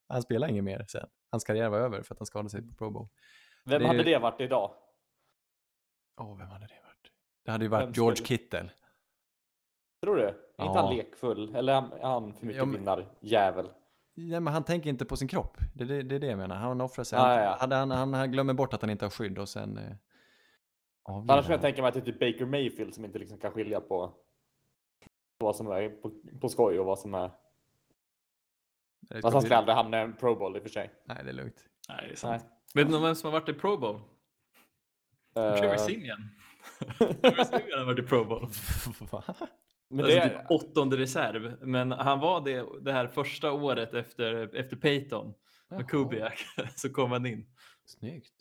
Han 0.07 0.21
spelade 0.21 0.51
inget 0.51 0.63
mer 0.63 0.85
sen. 0.87 1.07
Hans 1.31 1.43
karriär 1.43 1.69
var 1.69 1.77
över 1.79 2.01
för 2.01 2.13
att 2.15 2.19
han 2.19 2.25
skadade 2.25 2.49
sig 2.49 2.61
på 2.61 2.73
Pro 2.75 2.91
Bowl. 2.91 3.07
Vem 3.65 3.81
Det 3.81 3.87
hade 3.87 3.99
ju- 3.99 4.05
det 4.05 4.19
varit 4.19 4.41
idag? 4.41 4.71
Åh, 6.17 6.37
vem 6.37 6.47
hade 6.47 6.67
det 6.67 6.73
varit? 6.83 7.11
Det 7.45 7.51
hade 7.51 7.65
ju 7.65 7.69
Vem 7.69 7.79
varit 7.81 7.97
George 7.97 8.15
skulle- 8.15 8.27
Kittle. 8.27 8.69
Tror 10.03 10.15
du? 10.15 10.23
Är 10.23 10.27
inte 10.29 10.43
Ja. 10.57 10.81
han 10.81 10.95
lekfull? 10.95 11.55
Eller 11.55 11.73
är 11.73 12.01
han- 12.01 12.33
för 12.33 12.45
mycket 12.45 12.57
Ja, 12.57 12.65
men- 12.65 12.75
vinnarjävel? 12.79 13.69
Nej, 14.13 14.39
men 14.39 14.53
han 14.53 14.63
tänker 14.63 14.89
inte 14.89 15.05
på 15.05 15.17
sin 15.17 15.27
kropp. 15.27 15.57
Det 15.75 15.83
är 15.83 15.87
det, 15.87 16.03
det, 16.03 16.15
är 16.15 16.19
det 16.19 16.27
jag 16.27 16.37
menar. 16.37 16.55
Han 16.55 16.81
offrar 16.81 17.03
sig. 17.03 17.19
Ah, 17.19 17.55
han, 17.59 17.71
ja, 17.71 17.77
han, 17.77 17.91
han, 17.91 18.13
han 18.13 18.31
glömmer 18.31 18.53
bort 18.53 18.73
att 18.73 18.81
han 18.81 18.89
inte 18.89 19.05
har 19.05 19.09
skydd 19.09 19.37
och 19.39 19.49
sen... 19.49 19.77
Eh, 19.77 19.83
avgör 21.03 21.33
Annars 21.33 21.45
kan 21.45 21.51
jag 21.51 21.61
tänka 21.61 21.81
mig 21.81 21.87
att 21.89 21.93
det 21.93 21.99
är 21.99 22.05
typ 22.05 22.19
Baker 22.19 22.45
Mayfield 22.45 22.93
som 22.95 23.05
inte 23.05 23.19
liksom 23.19 23.37
kan 23.37 23.51
skilja 23.51 23.81
på 23.81 24.13
vad 25.37 25.55
som 25.55 25.67
är 25.67 25.89
på, 25.89 26.11
på 26.41 26.49
skoj 26.49 26.79
och 26.79 26.85
vad 26.85 26.99
som 26.99 27.13
är... 27.13 27.31
Fast 29.21 29.33
han 29.33 29.41
ska 29.41 29.55
aldrig 29.55 29.75
hamna 29.75 29.97
i 29.99 30.03
en 30.03 30.13
Pro 30.15 30.35
Bowl 30.35 30.55
i 30.55 30.59
och 30.59 30.63
för 30.63 30.69
sig. 30.69 30.91
Nej, 31.05 31.17
det 31.23 31.29
är 31.29 31.33
lugnt. 31.33 31.65
Nej, 31.89 31.97
det 31.97 32.03
är 32.03 32.07
Nej. 32.07 32.17
sant. 32.17 32.45
Vet 32.73 32.89
ni 32.89 32.99
vem 33.01 33.15
som 33.15 33.31
har 33.31 33.39
varit 33.39 33.49
i 33.49 33.53
Pro 33.53 33.77
Bowl? 33.77 33.99
Trevor 35.59 35.77
Simeon. 35.77 36.29
Trevor 36.97 37.43
Simeon 37.43 37.79
har 37.79 37.85
varit 37.85 37.99
i 37.99 38.03
Pro 38.03 38.25
Bowl. 38.25 38.47
Va? 39.11 39.23
men 39.89 40.05
Alltså 40.05 40.19
det, 40.19 40.29
typ 40.29 40.51
åttonde 40.51 40.97
reserv. 40.97 41.57
Men 41.61 41.91
han 41.91 42.19
var 42.19 42.41
det, 42.41 42.65
det 42.81 42.91
här 42.91 43.07
första 43.07 43.51
året 43.51 43.93
efter, 43.93 44.55
efter 44.55 44.77
Peyton 44.77 45.33
Jaha, 45.69 45.79
med 45.79 45.89
Kubiak. 45.89 46.45
Så 46.75 46.89
kom 46.89 47.11
han 47.11 47.25
in. 47.25 47.45
Snyggt. 47.85 48.33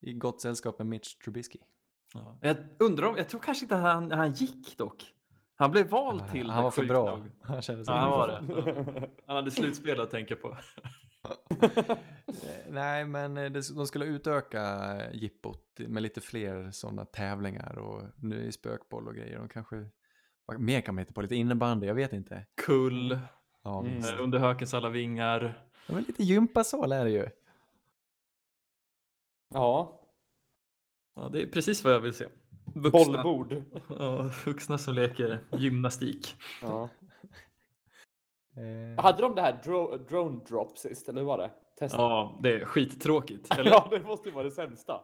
I 0.00 0.12
gott 0.12 0.40
sällskap 0.40 0.78
med 0.78 0.86
Mitch 0.86 1.14
Trubisky. 1.14 1.58
Jag 2.40 2.56
undrar 2.78 3.06
om, 3.06 3.16
jag 3.16 3.28
tror 3.28 3.40
kanske 3.40 3.64
inte 3.64 3.74
han, 3.74 4.10
han 4.12 4.32
gick 4.32 4.78
dock. 4.78 5.12
Han 5.58 5.70
blev 5.70 5.88
vald 5.88 6.30
till 6.30 6.50
han 6.50 6.64
var 6.64 6.70
för 6.70 6.84
bra. 6.84 7.18
Han 7.42 7.62
Ja, 7.86 7.92
han 7.92 8.10
var 8.10 8.28
det. 8.28 8.42
Ja. 8.48 9.08
Han 9.26 9.36
hade 9.36 9.50
slutspel 9.50 10.00
att 10.00 10.10
tänka 10.10 10.36
på. 10.36 10.56
Nej, 12.68 13.04
men 13.04 13.36
eh, 13.36 13.50
det, 13.50 13.74
de 13.74 13.86
skulle 13.86 14.04
utöka 14.04 14.62
eh, 14.96 15.14
jippot 15.14 15.62
med 15.78 16.02
lite 16.02 16.20
fler 16.20 16.70
sådana 16.70 17.04
tävlingar 17.04 17.78
och 17.78 18.02
nu 18.16 18.46
är 18.46 18.50
spökboll 18.50 19.08
och 19.08 19.14
grejer. 19.14 19.38
De 19.38 19.48
kanske... 19.48 19.86
vad 20.46 20.60
Mer 20.60 20.80
kan 20.80 20.94
man 20.94 21.02
hitta 21.02 21.12
på, 21.14 21.22
lite 21.22 21.36
innebandy, 21.36 21.86
jag 21.86 21.94
vet 21.94 22.12
inte. 22.12 22.46
Kull, 22.66 23.18
Ja, 23.62 23.80
Mm. 23.80 23.98
eh, 23.98 24.20
under 24.22 24.38
hökens 24.38 24.74
alla 24.74 24.88
vingar. 24.88 25.66
Ja, 25.86 25.94
men 25.94 26.02
lite 26.02 26.22
gympasal 26.22 26.92
är 26.92 27.04
det 27.04 27.10
ju. 27.10 27.26
ja, 29.54 30.00
Ja, 31.16 31.28
det 31.32 31.42
är 31.42 31.46
precis 31.46 31.84
vad 31.84 31.92
jag 31.92 32.00
vill 32.00 32.14
se. 32.14 32.26
Vuxna, 32.74 33.22
bollbord. 33.22 33.62
ja, 33.88 34.30
vuxna 34.44 34.78
som 34.78 34.94
leker 34.94 35.40
gymnastik. 35.58 36.36
Ja. 36.62 36.88
Eh, 38.56 39.02
Hade 39.04 39.22
de 39.22 39.34
det 39.34 39.42
här 39.42 39.60
dro 39.64 39.96
drone 39.96 40.40
drop 40.48 40.78
sist, 40.78 41.08
eller 41.08 41.20
hur 41.20 41.26
var 41.26 41.38
det? 41.38 41.50
Testa. 41.78 41.98
Ja, 41.98 42.38
det 42.42 42.52
är 42.54 42.64
skittråkigt. 42.64 43.54
Eller? 43.58 43.70
ja, 43.70 43.88
det 43.90 44.00
måste 44.00 44.28
ju 44.28 44.34
vara 44.34 44.44
det 44.44 44.50
sämsta. 44.50 45.00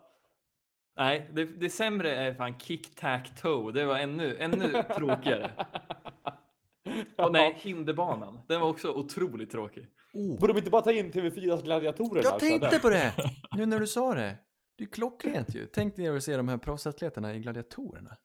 Nej, 0.97 1.31
det, 1.33 1.45
det 1.45 1.70
sämre 1.70 2.15
är 2.16 2.35
fan 2.35 2.59
kick-tack-toe. 2.59 3.73
Det 3.73 3.85
var 3.85 3.99
ännu, 3.99 4.37
ännu 4.37 4.83
tråkigare. 4.97 5.51
Och 7.19 7.33
nej, 7.33 7.55
hinderbanan. 7.59 8.41
Den 8.49 8.61
var 8.61 8.69
också 8.69 8.93
otroligt 8.93 9.51
tråkig. 9.51 9.87
oh, 10.15 10.41
Borde 10.41 10.53
de 10.53 10.59
inte 10.59 10.70
bara 10.70 10.83
ta 10.83 10.93
in 10.93 11.12
TV4s 11.12 11.62
gladiatorerna? 11.62 12.20
jag 12.23 12.39
tänkte 12.39 12.79
på 12.79 12.91
det! 12.91 13.15
Nu 13.57 13.66
när 13.66 13.81
du 13.81 13.87
sa 13.87 14.15
det. 14.15 14.37
Det 14.79 14.85
är 14.85 14.89
klockrent 14.89 15.55
ju. 15.55 15.66
Tänk 15.66 15.97
dig 15.97 16.09
att 16.09 16.23
se 16.24 16.37
de 16.37 16.49
här 16.49 16.59
proffsatleterna 16.59 17.35
i 17.35 17.39
gladiatorerna. 17.39 18.16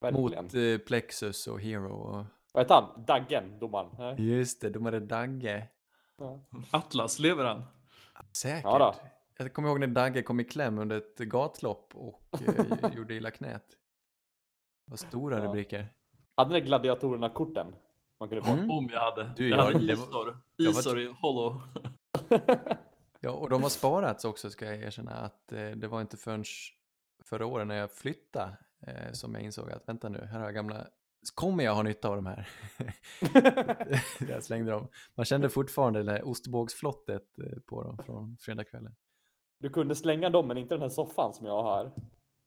Verkligen. 0.00 0.44
Mot 0.44 0.54
eh, 0.54 0.78
Plexus 0.86 1.46
och 1.46 1.60
Hero 1.60 1.92
och 1.92 2.24
Vad 2.52 2.64
heter 2.64 2.74
han? 2.74 3.04
Daggen, 3.04 3.58
domaren? 3.58 3.90
Nej. 3.98 4.14
Just 4.38 4.60
det, 4.60 4.70
domare 4.70 5.00
Dagge. 5.00 5.68
Ja. 6.18 6.40
Atlas, 6.70 7.18
lever 7.18 7.44
han? 7.44 7.62
Säkert. 8.32 8.64
Ja 8.64 8.78
då. 8.78 8.94
Jag 9.44 9.52
kommer 9.52 9.68
ihåg 9.68 9.80
när 9.80 9.86
Dagge 9.86 10.22
kom 10.22 10.40
i 10.40 10.44
kläm 10.44 10.78
under 10.78 10.96
ett 10.96 11.18
gatlopp 11.18 11.92
och 11.96 12.22
eh, 12.48 12.90
gjorde 12.96 13.14
illa 13.14 13.30
knät. 13.30 13.64
Var 14.84 14.96
stora 14.96 15.38
Ja. 15.38 15.44
rubriker. 15.44 15.88
Hade 16.34 16.52
ni 16.52 16.60
gladiatorerna-korten 16.60 17.74
man 18.20 18.28
kunde 18.28 18.44
få? 18.44 18.50
Mm. 18.52 18.70
Om 18.70 18.88
jag 18.92 19.00
hade. 19.00 19.32
Du, 19.36 19.48
jag 19.48 19.58
jag- 19.58 19.64
hade 19.64 19.92
Isor. 19.92 20.38
Isor 20.58 21.00
i 21.00 21.14
Hollow. 21.20 21.60
Ja, 23.20 23.30
och 23.30 23.50
de 23.50 23.62
har 23.62 23.70
sparats 23.70 24.24
också 24.24 24.50
ska 24.50 24.64
jag 24.66 24.82
erkänna 24.82 25.10
att 25.12 25.52
eh, 25.52 25.70
det 25.70 25.88
var 25.88 26.00
inte 26.00 26.16
förrän 26.16 26.44
förra 27.24 27.46
året 27.46 27.66
när 27.66 27.74
jag 27.74 27.92
flyttade 27.92 28.56
eh, 28.80 29.12
som 29.12 29.34
jag 29.34 29.42
insåg 29.42 29.70
att 29.70 29.88
vänta 29.88 30.08
nu, 30.08 30.18
här 30.32 30.38
har 30.38 30.44
jag 30.46 30.54
gamla 30.54 30.86
Kommer 31.34 31.64
jag 31.64 31.74
ha 31.74 31.82
nytta 31.82 32.08
av 32.08 32.16
de 32.16 32.26
här? 32.26 32.48
jag 34.28 34.44
slängde 34.44 34.70
dem. 34.70 34.88
Man 35.14 35.26
kände 35.26 35.48
fortfarande 35.48 36.02
det 36.02 36.12
där 36.12 36.28
ostbågsflottet 36.28 37.38
eh, 37.38 37.58
på 37.66 37.82
dem 37.82 37.98
från 38.06 38.36
fredagskvällen. 38.40 38.94
Du 39.60 39.70
kunde 39.70 39.94
slänga 39.94 40.30
dem, 40.30 40.48
men 40.48 40.58
inte 40.58 40.74
den 40.74 40.82
här 40.82 40.88
soffan 40.88 41.34
som 41.34 41.46
jag 41.46 41.62
har. 41.62 41.92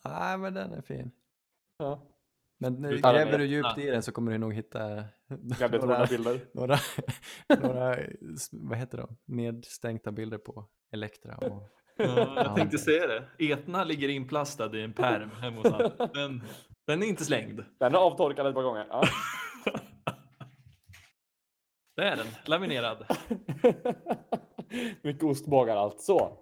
Nej, 0.05 0.37
men 0.37 0.53
den 0.53 0.73
är 0.73 0.81
fin. 0.81 1.11
Ja. 1.77 2.07
Men 2.57 2.73
nu 2.73 2.97
gräver 2.97 3.37
du 3.37 3.45
djupt 3.45 3.77
i 3.77 3.85
den 3.85 4.03
så 4.03 4.11
kommer 4.11 4.31
du 4.31 4.37
nog 4.37 4.53
hitta 4.53 4.79
Gladiatorerna-bilder. 5.29 6.45
några, 6.53 6.77
några, 7.61 7.97
vad 8.51 8.77
heter 8.77 8.97
de, 8.97 9.17
nedstänkta 9.25 10.11
bilder 10.11 10.37
på 10.37 10.69
Elektra. 10.91 11.37
Och, 11.37 11.69
Ja, 11.95 12.43
jag 12.43 12.55
tänkte 12.55 12.77
säga 12.77 13.07
det. 13.07 13.27
Etna 13.53 13.83
ligger 13.83 14.09
inplastad 14.09 14.77
i 14.77 14.83
en 14.83 14.93
pärm 14.93 15.29
hemma 15.31 15.61
hos 15.61 15.71
honom. 15.71 16.41
Den 16.87 17.03
är 17.03 17.07
inte 17.07 17.25
slängd. 17.25 17.63
Den 17.79 17.95
är 17.95 17.99
avtorkad 17.99 18.47
ett 18.47 18.55
par 18.55 18.63
gånger. 18.63 18.87
Ja. 18.89 19.03
Det 21.95 22.03
är 22.07 22.15
den. 22.15 22.27
Laminerad. 22.45 23.05
Mycket 25.01 25.23
ostbågar 25.23 25.75
allt. 25.77 26.01
Så. 26.01 26.37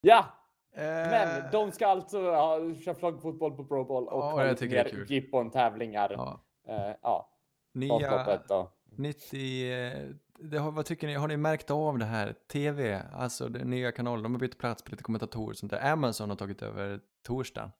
Ja, 0.00 0.34
Eh, 0.72 0.84
men 0.84 1.50
de 1.52 1.72
ska 1.72 1.86
alltså 1.86 2.22
ja, 2.22 2.58
köra 2.84 2.94
flaggfotboll 2.94 3.56
på 3.56 3.64
Pro 3.64 3.84
Bowl 3.84 4.08
och 4.08 4.18
Ja, 4.20 4.30
ha 4.30 4.40
jag 4.40 4.48
lite 4.50 4.60
tycker 4.60 4.74
det 4.74 4.80
är 4.80 4.84
mer 4.84 4.90
kul. 4.90 5.10
jippon 5.12 5.50
tävlingar. 5.50 6.10
ja, 6.10 6.40
Ja. 6.66 6.94
ja, 7.02 7.30
nya, 7.74 8.44
och... 8.58 8.72
nytt 8.98 9.34
i, 9.34 9.70
eh, 9.72 10.14
det 10.38 10.58
har, 10.58 10.70
vad 10.70 10.86
tycker 10.86 11.06
ni, 11.06 11.14
har 11.14 11.28
ni 11.28 11.36
märkt 11.36 11.70
av 11.70 11.98
det 11.98 12.04
här? 12.04 12.34
TV, 12.52 13.02
alltså 13.12 13.48
den 13.48 13.70
nya 13.70 13.92
kanalen, 13.92 14.22
de 14.22 14.32
har 14.34 14.40
bytt 14.40 14.58
plats 14.58 14.82
på 14.82 14.90
lite 14.90 15.02
kommentatorer 15.02 15.50
och 15.50 15.56
sånt 15.56 15.72
där. 15.72 15.92
Amazon 15.92 16.28
har 16.30 16.36
tagit 16.36 16.62
över 16.62 17.00
torsdagen. 17.26 17.70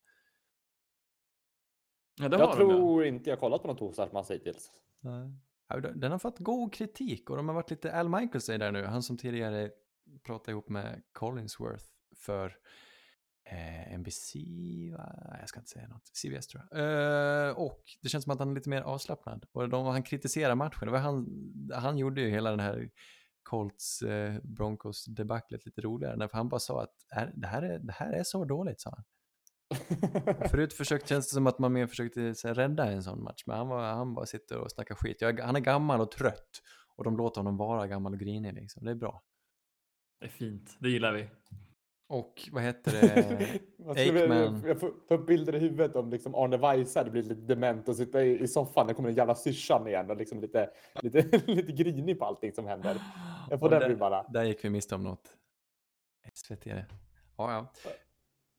Ja, 2.19 2.29
det 2.29 2.39
Jag 2.39 2.53
tror 2.57 3.05
inte 3.05 3.31
jag 3.31 3.41
kollat 3.41 3.63
på 3.63 3.69
någon 3.69 3.77
torsdagsmatch 3.77 4.31
hittills. 4.31 4.71
Ja, 5.69 5.81
Den 5.81 6.13
har 6.13 6.19
fått 6.19 6.39
god 6.39 6.75
kritik 6.75 7.31
och 7.31 7.37
de 7.37 7.49
har 7.49 7.55
varit 7.55 7.71
lite, 7.71 7.99
Al 7.99 8.09
Michaels 8.09 8.49
är 8.49 8.59
där 8.59 8.73
nu, 8.73 8.85
han 8.85 9.03
som 9.03 9.17
tidigare 9.17 9.71
pratade 10.23 10.51
ihop 10.53 10.69
med 10.69 11.03
Collinsworth 11.13 11.85
för 12.17 12.57
eh, 13.51 13.99
NBC, 13.99 14.35
va? 14.97 15.13
Nej, 15.31 15.37
jag 15.41 15.49
ska 15.49 15.61
inte 15.61 15.71
säga 15.71 15.89
något, 15.89 16.07
CBS 16.07 16.47
tror 16.47 16.63
jag. 16.71 16.81
Eh, 17.49 17.51
och 17.51 17.83
det 18.03 18.09
känns 18.09 18.25
som 18.25 18.33
att 18.33 18.39
han 18.39 18.51
är 18.51 18.55
lite 18.55 18.69
mer 18.69 18.83
avslappnad. 18.83 19.47
Och 19.53 19.69
de, 19.69 19.87
han 19.87 20.03
kritiserar 20.03 20.55
matchen, 20.55 20.87
det 20.87 20.91
var 20.91 20.99
han, 20.99 21.27
han 21.75 21.99
gjorde 21.99 22.21
ju 22.21 22.31
hela 22.31 22.51
den 22.51 22.61
här 22.61 22.91
Colts 23.43 24.03
eh, 24.03 24.35
Broncos 24.43 25.05
debaclet 25.05 25.67
lite 25.67 25.81
roligare, 25.81 26.17
därför 26.17 26.37
han 26.37 26.49
bara 26.49 26.61
sa 26.61 26.83
att 26.83 26.95
är, 27.11 27.33
det, 27.35 27.47
här 27.47 27.63
är, 27.63 27.79
det 27.79 27.93
här 27.93 28.13
är 28.13 28.23
så 28.23 28.45
dåligt, 28.45 28.81
sa 28.81 28.91
han. 28.91 29.05
Förut 30.51 30.73
försökte, 30.73 31.09
känns 31.09 31.29
det 31.29 31.35
som 31.35 31.47
att 31.47 31.59
man 31.59 31.73
mer 31.73 31.87
försökte 31.87 32.35
så 32.35 32.49
här, 32.49 32.55
rädda 32.55 32.85
en 32.85 33.03
sån 33.03 33.23
match, 33.23 33.43
men 33.47 33.57
han, 33.57 33.69
var, 33.69 33.83
han 33.83 34.15
bara 34.15 34.27
sitter 34.27 34.59
och 34.59 34.71
snackar 34.73 34.95
skit. 34.95 35.21
Jag, 35.21 35.41
han 35.41 35.57
är 35.57 35.61
gammal 35.61 36.01
och 36.01 36.11
trött 36.11 36.63
och 36.97 37.05
de 37.05 37.17
låter 37.17 37.41
honom 37.41 37.57
vara 37.57 37.87
gammal 37.87 38.13
och 38.13 38.19
grinig 38.19 38.55
liksom. 38.55 38.85
Det 38.85 38.91
är 38.91 38.95
bra. 38.95 39.23
Det 40.21 40.27
är 40.27 40.31
fint. 40.31 40.77
Det 40.79 40.89
gillar 40.89 41.13
vi. 41.13 41.29
Och 42.09 42.49
vad 42.53 42.63
heter 42.63 42.93
det? 42.93 43.61
Aikman. 44.01 44.63
Jag 44.67 44.81
får 44.81 44.93
ta 45.09 45.15
upp 45.15 45.27
bilder 45.27 45.55
i 45.55 45.59
huvudet 45.59 45.97
om 45.97 46.11
liksom 46.11 46.35
Arne 46.35 46.57
Weise 46.57 46.99
hade 47.01 47.11
blivit 47.11 47.29
lite 47.29 47.41
dement 47.41 47.89
och 47.89 47.97
sitta 47.97 48.25
i, 48.25 48.39
i 48.43 48.49
soffan. 48.49 48.87
Där 48.87 48.95
kommer 48.95 49.09
den 49.09 49.17
jävla 49.17 49.35
syrsan 49.35 49.89
igen 49.89 50.11
och 50.11 50.17
liksom 50.17 50.41
lite, 50.41 50.71
lite, 51.03 51.23
lite 51.47 51.73
grinig 51.73 52.19
på 52.19 52.25
allting 52.25 52.53
som 52.53 52.67
händer. 52.67 53.03
Jag 53.51 53.61
får 53.61 53.67
Och 53.67 53.71
den 53.71 53.81
där, 53.81 53.89
vibbarna. 53.89 54.23
där 54.29 54.45
gick 54.45 54.65
vi 54.65 54.71
miste 54.71 54.95
om 54.95 55.03
något. 55.03 55.37
SVT 56.35 56.65
det. 56.65 56.87
Ja, 57.37 57.53
ja. 57.53 57.73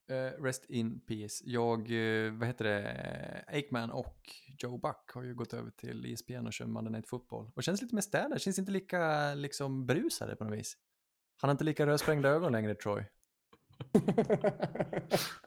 Eh, 0.09 0.43
rest 0.43 0.65
in 0.69 0.99
peace. 0.99 1.43
Jag, 1.45 1.79
eh, 1.91 2.31
vad 2.33 2.47
heter 2.47 2.65
det, 2.65 3.43
Aikman 3.47 3.91
och 3.91 4.17
Joe 4.59 4.77
Buck 4.77 5.11
har 5.13 5.23
ju 5.23 5.35
gått 5.35 5.53
över 5.53 5.71
till 5.71 6.05
E 6.05 6.13
ESPN 6.13 6.47
och 6.47 6.53
kör 6.53 6.65
Monday 6.65 6.91
Night 6.91 7.07
Football. 7.09 7.51
Och 7.55 7.63
känns 7.63 7.81
lite 7.81 7.95
mer 7.95 8.01
städade, 8.01 8.39
känns 8.39 8.59
inte 8.59 8.71
lika 8.71 9.33
liksom 9.33 9.85
brusade 9.85 10.35
på 10.35 10.43
något 10.43 10.53
vis. 10.59 10.77
Han 11.41 11.47
har 11.47 11.51
inte 11.51 11.63
lika 11.63 11.85
rödsprängda 11.87 12.29
ögon 12.29 12.51
längre, 12.51 12.75
Troy. 12.75 13.03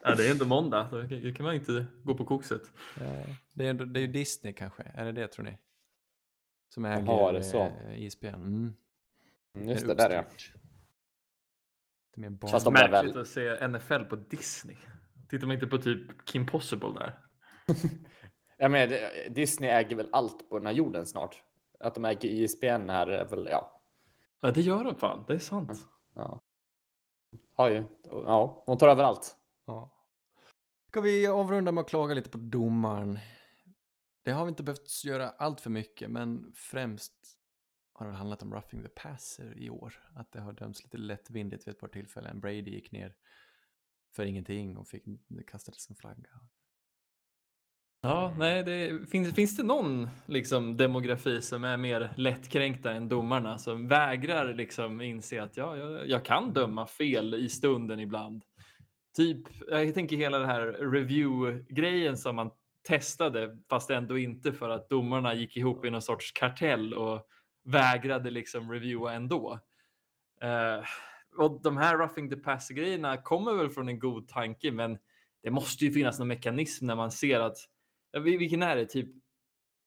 Ja, 0.03 0.15
det 0.15 0.27
är 0.27 0.31
ändå 0.31 0.45
måndag. 0.45 0.89
Då 0.91 1.09
kan- 1.33 1.45
man 1.47 1.55
inte 1.55 1.87
gå 2.05 2.15
på 2.15 2.25
kokset. 2.25 2.63
Eh, 3.01 3.31
Det 3.55 3.67
är, 3.67 3.71
ändå, 3.71 3.85
det 3.85 4.01
är 4.01 4.03
ju 4.03 4.07
Disney 4.07 4.53
kanske, 4.53 4.83
är 4.95 5.05
det 5.05 5.13
det 5.13 5.29
tror 5.29 5.45
ni? 5.45 5.59
Som 6.69 6.85
äger 6.85 7.07
Jaha, 7.07 7.29
är 7.29 7.33
det 7.33 7.43
så? 7.45 7.73
ESPN. 7.95 8.27
Mm. 8.27 8.75
Mm, 9.55 9.69
Just 9.69 9.87
det, 9.87 9.95
där 9.95 10.11
är 10.11 10.15
jag. 10.15 10.25
uppstyrt. 10.25 10.62
Lite 12.13 12.21
mer 12.21 12.31
barn. 12.31 12.51
Fast 12.51 12.65
de 12.65 12.77
är 12.77 12.89
Märkligt 12.89 13.15
väl... 13.15 13.23
att 13.23 13.29
se 13.29 13.69
NFL 13.69 14.05
på 14.05 14.17
Disney. 14.17 14.77
Tittar 15.29 15.47
man 15.47 15.55
inte 15.55 15.67
på 15.67 15.79
typ 15.79 16.25
Kim 16.25 16.47
Possible 16.47 16.89
där? 16.89 17.19
Jag 18.57 18.71
menar, 18.71 18.99
Disney 19.31 19.71
äger 19.71 19.97
väl 19.97 20.09
allt 20.13 20.49
på 20.49 20.59
den 20.59 20.67
här 20.67 20.75
jorden 20.75 21.07
snart. 21.07 21.43
Att 21.81 21.95
de 21.95 22.05
äger 22.05 22.29
ISBN 22.29 22.91
här 22.91 23.07
är 23.07 23.25
väl, 23.25 23.49
ja. 23.51 23.83
Ja, 24.41 24.51
det 24.51 24.61
gör 24.61 24.85
de 24.85 24.95
fan. 24.95 25.25
Det 25.27 25.35
är 25.35 25.39
sant. 25.39 25.79
Ja, 26.15 26.41
har 27.55 27.71
ju. 27.71 27.85
Ja, 28.11 28.65
de 28.67 28.79
tar 28.79 28.89
över 28.89 29.05
allt. 29.05 29.37
Ja. 29.67 29.91
Ska 30.89 31.01
vi 31.01 31.27
avrunda 31.27 31.73
med 31.73 31.83
att 31.83 31.89
klaga 31.89 32.15
lite 32.15 32.31
på 32.31 32.39
domaren? 32.39 33.19
Det 34.23 34.31
har 34.31 34.45
vi 34.45 34.49
inte 34.49 34.63
behövt 34.63 35.05
göra 35.05 35.31
allt 35.31 35.61
för 35.61 35.71
mycket, 35.71 36.11
men 36.11 36.53
främst 36.55 37.13
har 37.93 38.07
det 38.07 38.13
handlat 38.13 38.43
om 38.43 38.55
roughing 38.55 38.83
the 38.83 38.89
passer 38.89 39.59
i 39.59 39.71
år. 39.71 39.95
Att 40.15 40.33
det 40.33 40.41
har 40.41 40.53
dömts 40.53 40.85
lite 40.85 40.99
lättvindigt 40.99 41.67
vid 41.67 41.75
ett 41.75 41.81
par 41.81 41.89
tillfällen. 41.89 42.41
Brady 42.41 42.71
gick 42.71 42.93
ner 42.93 43.15
för 44.17 44.25
ingenting 44.25 44.77
och 44.77 44.89
fick 44.89 45.05
det 45.29 45.43
kastades 45.43 45.91
en 45.91 45.97
flagga. 45.97 46.31
Ja, 48.05 48.35
nej, 48.39 48.63
det, 48.63 49.11
finns, 49.11 49.35
finns 49.35 49.57
det 49.57 49.63
någon 49.63 50.09
liksom, 50.27 50.77
demografi 50.77 51.43
som 51.43 51.65
är 51.65 51.77
mer 51.77 52.13
lättkränkta 52.17 52.93
än 52.93 53.09
domarna 53.09 53.59
som 53.59 53.89
vägrar 53.89 54.55
liksom 54.55 55.01
inse 55.01 55.43
att 55.43 55.57
ja, 55.57 55.77
jag, 55.77 56.09
jag 56.09 56.25
kan 56.25 56.53
döma 56.53 56.87
fel 56.87 57.35
i 57.35 57.49
stunden 57.49 58.01
ibland? 58.01 58.45
Typ, 59.17 59.39
jag 59.69 59.95
tänker 59.95 60.17
hela 60.17 60.39
den 60.39 60.49
här 60.49 60.91
review-grejen 60.93 62.17
som 62.17 62.37
man 62.37 62.51
testade 62.89 63.59
fast 63.71 63.91
ändå 63.91 64.19
inte 64.19 64.53
för 64.53 64.71
att 64.71 64.89
domarna 64.89 65.35
gick 65.35 65.57
ihop 65.57 65.85
i 65.85 65.91
någon 65.91 66.03
sorts 66.03 66.33
kartell 66.33 66.95
och 66.95 67.27
vägrade 67.65 68.31
liksom 68.31 68.73
reviewa 68.73 69.13
ändå. 69.13 69.59
Eh, 70.41 70.85
och 71.37 71.63
de 71.63 71.77
här 71.77 71.99
roughing 71.99 72.31
the 72.31 72.37
passer-grejerna 72.37 73.17
kommer 73.17 73.55
väl 73.55 73.71
från 73.71 73.89
en 73.89 73.99
god 73.99 74.29
tanke 74.29 74.73
men 74.73 74.99
det 75.43 75.51
måste 75.51 75.85
ju 75.85 75.93
finnas 75.93 76.19
någon 76.19 76.29
mekanism 76.29 76.87
när 76.87 76.97
man 76.97 77.11
ser 77.11 77.41
att 77.41 77.57
Vilken 78.25 78.63
är 78.63 78.77
det? 78.77 78.87
Typ, 78.87 79.09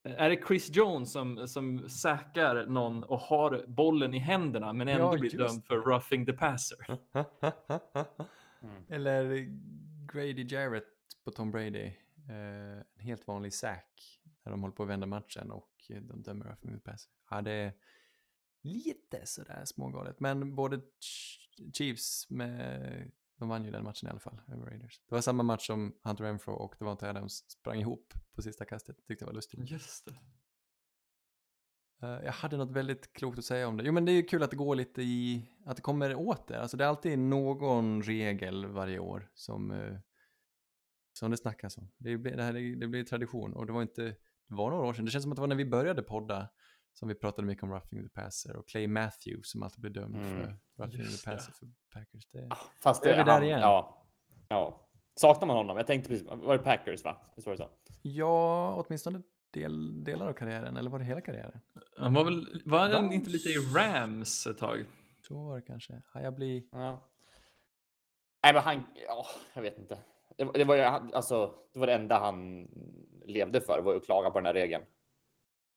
är 0.04 0.30
det 0.30 0.48
Chris 0.48 0.76
Jones 0.76 1.12
som, 1.12 1.48
som 1.48 1.90
säkrar 1.90 2.66
någon 2.66 3.04
och 3.04 3.20
har 3.20 3.66
bollen 3.68 4.14
i 4.14 4.20
händerna 4.20 4.74
men 4.74 4.88
ändå 4.88 5.06
Ja, 5.06 5.18
blir 5.18 5.24
just 5.24 5.38
dömd 5.38 5.66
för 5.66 5.76
roughing 5.78 6.26
the 6.26 6.34
passer? 6.34 6.78
Mm. 8.62 8.84
Eller 8.90 9.48
Grady 10.14 10.48
Jarrett 10.48 10.88
på 11.24 11.32
Tom 11.32 11.52
Brady. 11.52 11.86
Eh, 12.30 12.78
en 12.96 13.00
helt 13.00 13.28
vanlig 13.28 13.54
sack 13.54 14.20
när 14.46 14.52
de 14.52 14.62
håller 14.62 14.76
på 14.76 14.84
att 14.84 14.90
vända 14.90 15.08
matchen 15.08 15.52
och 15.52 15.72
eh, 15.90 16.02
de 16.02 16.22
dömer 16.24 16.46
roughing 16.46 16.74
the 16.74 16.80
passer. 16.80 17.12
Ja, 17.30 17.42
det 17.42 17.52
är 17.52 17.74
lite 18.62 19.26
sådär 19.26 19.62
smågalet. 19.66 20.20
Men 20.20 20.56
både 20.56 20.78
Ch- 20.78 21.74
Chiefs 21.74 22.30
med, 22.30 23.12
de 23.38 23.50
vann 23.50 23.66
ju 23.66 23.72
den 23.72 23.84
matchen 23.84 24.08
i 24.08 24.10
alla 24.10 24.20
fall 24.20 24.42
över 24.48 24.66
Raiders. 24.66 25.02
Det 25.10 25.16
var 25.16 25.22
samma 25.22 25.44
match 25.44 25.68
som 25.68 25.96
Hunter 26.04 26.24
Renfro 26.24 26.54
och 26.54 26.76
Devontae 26.80 27.10
Adams 27.10 27.50
sprang 27.52 27.80
ihop 27.80 28.14
på 28.36 28.42
sista 28.42 28.66
kastet. 28.66 28.98
Tyckte 29.08 29.24
jag 29.24 29.28
var 29.28 29.34
lustigt. 29.36 29.72
Just 29.72 30.06
det. 30.06 30.16
Eh, 32.08 32.26
Jag 32.26 32.32
hade 32.32 32.58
något 32.58 32.72
väldigt 32.72 33.14
klokt 33.14 33.40
att 33.40 33.46
säga 33.46 33.68
om 33.68 33.78
det. 33.78 33.84
Jo 33.84 33.94
men 33.94 34.06
det 34.06 34.12
är 34.12 34.14
ju 34.16 34.24
kul 34.24 34.44
att 34.44 34.52
det 34.52 34.58
går 34.58 34.76
lite 34.76 35.02
i, 35.02 35.50
att 35.66 35.76
det 35.76 35.82
kommer 35.82 36.16
åter. 36.16 36.58
Alltså 36.58 36.78
det 36.78 36.84
är 36.84 36.88
alltid 36.88 37.20
någon 37.20 38.04
regel 38.04 38.66
varje 38.66 39.00
år 39.00 39.32
som, 39.34 39.72
eh, 39.72 39.98
som 41.14 41.32
det 41.32 41.38
snackas 41.38 41.78
om. 41.78 41.92
Det 41.98 42.18
blir, 42.18 42.36
det 42.38 42.44
här, 42.44 42.76
det 42.80 42.88
blir 42.88 43.04
tradition 43.04 43.54
och 43.54 43.66
det 43.66 43.74
var 43.74 43.82
inte, 43.82 44.16
det 44.48 44.56
var 44.56 44.70
några 44.72 44.88
år 44.88 44.94
sedan. 44.94 45.06
Det 45.06 45.12
känns 45.12 45.24
som 45.24 45.32
att 45.32 45.36
det 45.36 45.42
var 45.42 45.48
när 45.48 45.56
vi 45.56 45.66
började 45.66 46.02
podda 46.04 46.48
som 46.94 47.08
vi 47.08 47.16
pratade 47.16 47.48
mycket 47.48 47.64
om 47.64 47.72
roughing 47.72 48.04
the 48.04 48.10
passer 48.10 48.56
och 48.56 48.68
Clay 48.68 48.88
Matthews 48.88 49.52
som 49.52 49.64
alltid 49.64 49.82
blev 49.82 49.94
dömd 49.94 50.16
Mm. 50.16 50.30
för 50.30 50.58
roughing 50.84 51.02
Just 51.02 51.26
the 51.26 51.32
passer 51.32 51.52
för 51.54 51.68
Packers. 51.94 52.26
Det, 52.32 52.50
Fast 52.84 53.06
Är 53.06 53.10
det 53.12 53.18
vi 53.18 53.24
där 53.24 53.32
han, 53.32 53.44
igen? 53.44 53.60
Ja. 53.60 54.06
ja. 54.50 54.82
Saknar 55.16 55.48
man 55.48 55.56
honom? 55.58 55.78
Jag 55.78 55.88
tänkte 55.88 56.10
precis, 56.10 56.28
var 56.28 56.58
det 56.58 56.64
Packers 56.64 57.04
va? 57.04 57.18
Visst 57.36 57.48
var 57.48 57.54
det 57.54 57.58
så? 57.58 57.70
ja, 58.02 58.84
åtminstone 58.88 59.22
del, 59.54 60.04
delar 60.04 60.28
av 60.30 60.34
karriären, 60.34 60.78
eller 60.78 60.90
var 60.90 61.00
det 61.00 61.06
hela 61.06 61.22
karriären? 61.22 61.60
Han 61.98 62.14
var 62.14 62.24
väl, 62.24 62.62
var 62.66 62.90
han 62.90 63.12
inte 63.14 63.30
lite 63.30 63.50
i 63.50 63.56
Rams 63.76 64.48
ett 64.48 64.58
tag? 64.58 64.86
Så 65.28 65.44
var 65.44 65.56
det 65.56 65.62
kanske. 65.62 66.02
Ja, 66.14 66.22
jag 66.22 66.36
blir... 66.36 66.64
Ja. 66.72 67.10
Nej, 68.44 68.54
men 68.54 68.64
han, 68.64 68.84
ja, 69.08 69.26
jag 69.54 69.62
vet 69.62 69.78
inte. 69.78 69.98
Det, 70.38 70.44
var- 70.44 70.54
det 70.54 70.64
var 70.64 70.76
ju 70.76 70.82
alltså, 70.82 71.56
det 71.74 71.80
var 71.80 71.88
det 71.88 71.94
enda 71.94 72.20
han 72.20 72.68
levde 73.28 73.62
för, 73.62 73.82
var 73.82 73.92
ju 73.92 73.98
att 73.98 74.06
klaga 74.06 74.30
på 74.30 74.40
den 74.40 74.46
här 74.46 74.54
regeln. 74.54 74.84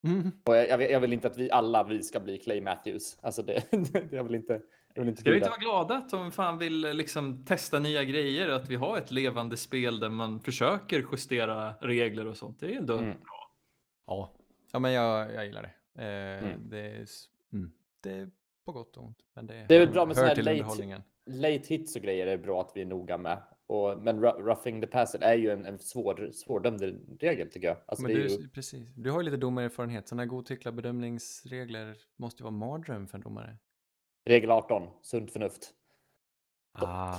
Mm. 0.05 0.31
Och 0.45 0.57
jag, 0.57 0.69
jag, 0.69 0.79
vill, 0.79 0.91
jag 0.91 1.01
vill 1.01 1.13
inte 1.13 1.27
att 1.29 1.37
vi 1.39 1.51
alla 1.51 1.85
vi 1.85 2.03
ska 2.03 2.21
bli 2.21 2.39
Clay 2.39 2.61
Matthews. 2.61 3.19
Alltså 3.21 3.43
det, 3.43 3.63
jag 4.11 4.25
vill 4.25 4.35
inte. 4.35 4.63
Jag 4.95 5.03
vill 5.03 5.09
inte 5.09 5.21
Ska 5.21 5.31
vi 5.31 5.37
inte 5.37 5.47
det. 5.47 5.51
vara 5.51 5.61
glada 5.61 5.95
att 5.97 6.11
de 6.11 6.33
fan 6.33 6.59
vill 6.59 6.81
liksom 6.81 7.45
testa 7.45 7.79
nya 7.79 8.05
grejer? 8.05 8.49
Att 8.49 8.69
vi 8.69 8.75
har 8.77 8.99
ett 8.99 9.11
levande 9.11 9.57
spel 9.57 10.01
där 10.01 10.09
man 10.09 10.41
försöker 10.41 11.05
justera 11.13 11.73
regler 11.81 12.27
och 12.27 12.37
sånt. 12.37 12.61
Det 12.61 12.75
är 12.75 12.77
ändå 12.79 12.99
Mm. 12.99 13.17
Ja. 14.07 14.35
ja, 14.73 14.79
men 14.79 14.93
jag, 14.93 15.35
jag 15.35 15.47
gillar 15.47 15.63
det. 15.63 16.03
Eh, 16.03 16.45
Mm. 16.49 16.69
det, 16.69 16.79
är, 16.79 17.07
mm. 17.53 17.73
det 18.03 18.11
är 18.11 18.31
på 18.67 18.73
gott 18.73 18.97
och 18.97 19.05
ont. 19.05 19.19
Men 19.35 19.47
det, 19.47 19.65
Det 19.69 19.75
är 19.77 19.81
väl 19.81 19.91
bra 19.91 20.07
med 20.07 20.17
hör 20.17 20.25
här 20.27 20.43
late-. 20.43 21.03
Late 21.27 21.65
hits 21.69 21.97
och 21.97 22.03
grejer 22.03 22.27
är 22.27 22.39
bra 22.39 22.61
att 22.61 22.73
vi 22.75 22.81
är 22.81 22.87
noga 22.87 23.19
med. 23.19 23.43
Och, 23.69 23.99
men 24.03 24.21
roughing 24.21 24.81
the 24.81 24.87
passer 24.87 25.19
är 25.23 25.35
ju 25.35 25.51
en, 25.51 25.67
en 25.67 25.79
svår, 25.79 26.31
svårdömd 26.33 26.83
regel 27.21 27.51
tycker 27.51 27.69
jag. 27.69 27.77
Alltså, 27.87 28.03
Men 28.03 28.15
du, 28.15 28.29
ju, 28.29 28.49
precis. 28.49 28.89
du 28.97 29.11
har 29.11 29.21
ju 29.21 29.25
lite 29.25 29.37
domarerfarenhet. 29.37 30.09
Sådana 30.09 30.27
godtyckliga 30.27 30.73
bedömningsregler 30.73 31.97
måste 32.17 32.43
ju 32.43 32.45
vara 32.45 32.55
mardröm 32.55 33.07
för 33.09 33.19
en 33.19 33.23
domare. 33.23 33.57
regel 34.25 34.51
18, 34.51 34.89
sunt 35.03 35.33
förnuft. 35.33 35.71
Ah. 36.73 37.17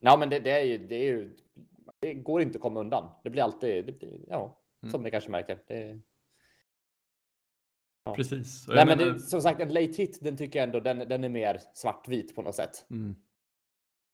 Nej, 0.00 0.18
men 0.18 0.30
det, 0.30 0.38
det 0.40 0.50
är 0.50 0.64
ju, 0.64 0.78
det 0.78 0.94
är 0.94 1.04
ju, 1.04 1.36
det 2.00 2.14
går 2.14 2.42
inte 2.42 2.56
att 2.56 2.62
komma 2.62 2.80
undan. 2.80 3.10
Det 3.24 3.30
blir 3.30 3.42
alltid, 3.42 3.86
det 3.86 3.92
blir, 3.92 4.20
ja, 4.28 4.58
Mm. 4.82 4.92
som 4.92 5.02
ni 5.02 5.10
kanske 5.10 5.30
märker. 5.30 5.58
Det, 5.66 6.00
ja. 8.04 8.14
precis. 8.14 8.68
Nej, 8.68 8.86
men 8.86 8.98
det, 8.98 9.20
som 9.20 9.40
sagt, 9.40 9.60
en 9.60 9.68
late 9.72 9.92
hit, 9.96 10.18
den 10.22 10.36
tycker 10.36 10.58
jag 10.58 10.66
ändå, 10.66 10.80
den, 10.80 10.98
den 10.98 11.24
är 11.24 11.28
mer 11.28 11.60
svartvit 11.74 12.34
på 12.34 12.42
något 12.42 12.54
sätt. 12.54 12.86
Mm. 12.90 13.16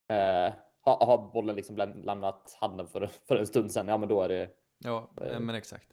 Eh, 0.08 0.52
har, 0.80 1.06
har 1.06 1.30
bollen 1.32 1.56
liksom 1.56 1.76
läm- 1.76 2.02
lämnat 2.04 2.56
handen 2.60 2.86
för, 2.86 3.06
för 3.28 3.36
en 3.36 3.46
stund 3.46 3.72
sedan, 3.72 3.88
ja 3.88 3.98
men 3.98 4.08
då 4.08 4.22
är 4.22 4.28
det, 4.28 4.50
Ja, 4.78 5.10
Eh. 5.20 5.26
eh, 5.28 5.40
men 5.40 5.54
exakt. 5.54 5.88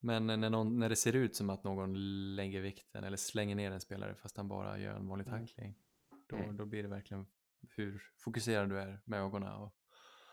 Men 0.00 0.26
när, 0.26 0.50
någon, 0.50 0.78
när 0.78 0.88
det 0.88 0.96
ser 0.96 1.16
ut 1.16 1.36
som 1.36 1.50
att 1.50 1.64
någon 1.64 1.94
lägger 2.36 2.60
vikten 2.60 3.04
eller 3.04 3.16
slänger 3.16 3.56
ner 3.56 3.70
en 3.70 3.80
spelare 3.80 4.14
fast 4.14 4.36
han 4.36 4.48
bara 4.48 4.78
gör 4.78 4.94
en 4.94 5.08
vanlig 5.08 5.26
tackling. 5.26 5.74
Då, 6.28 6.36
Mm. 6.36 6.56
då 6.56 6.64
blir 6.64 6.82
det 6.82 6.88
verkligen 6.88 7.26
hur 7.76 8.02
fokuserad 8.18 8.68
du 8.70 8.78
är 8.80 9.00
med 9.04 9.20
ögonen. 9.20 9.52
Och, 9.52 9.72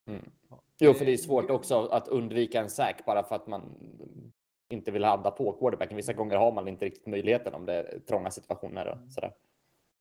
Mm. 0.05 0.31
ja. 0.49 0.63
Jo, 0.79 0.93
för 0.93 1.05
det 1.05 1.13
är 1.13 1.17
svårt 1.17 1.49
också 1.49 1.85
att 1.87 2.07
undvika 2.07 2.61
en 2.61 2.69
sack 2.69 3.05
bara 3.05 3.23
för 3.23 3.35
att 3.35 3.47
man 3.47 3.75
inte 4.69 4.91
vill 4.91 5.03
hadda 5.03 5.31
på 5.31 5.51
quarterbacken. 5.59 5.97
Vissa 5.97 6.13
gånger 6.13 6.35
har 6.37 6.51
man 6.51 6.67
inte 6.67 6.85
riktigt 6.85 7.07
möjligheten 7.07 7.53
om 7.53 7.65
det 7.65 7.73
är 7.73 7.99
trånga 7.99 8.31
situationer 8.31 8.87
och 8.87 9.11
sådär. 9.11 9.33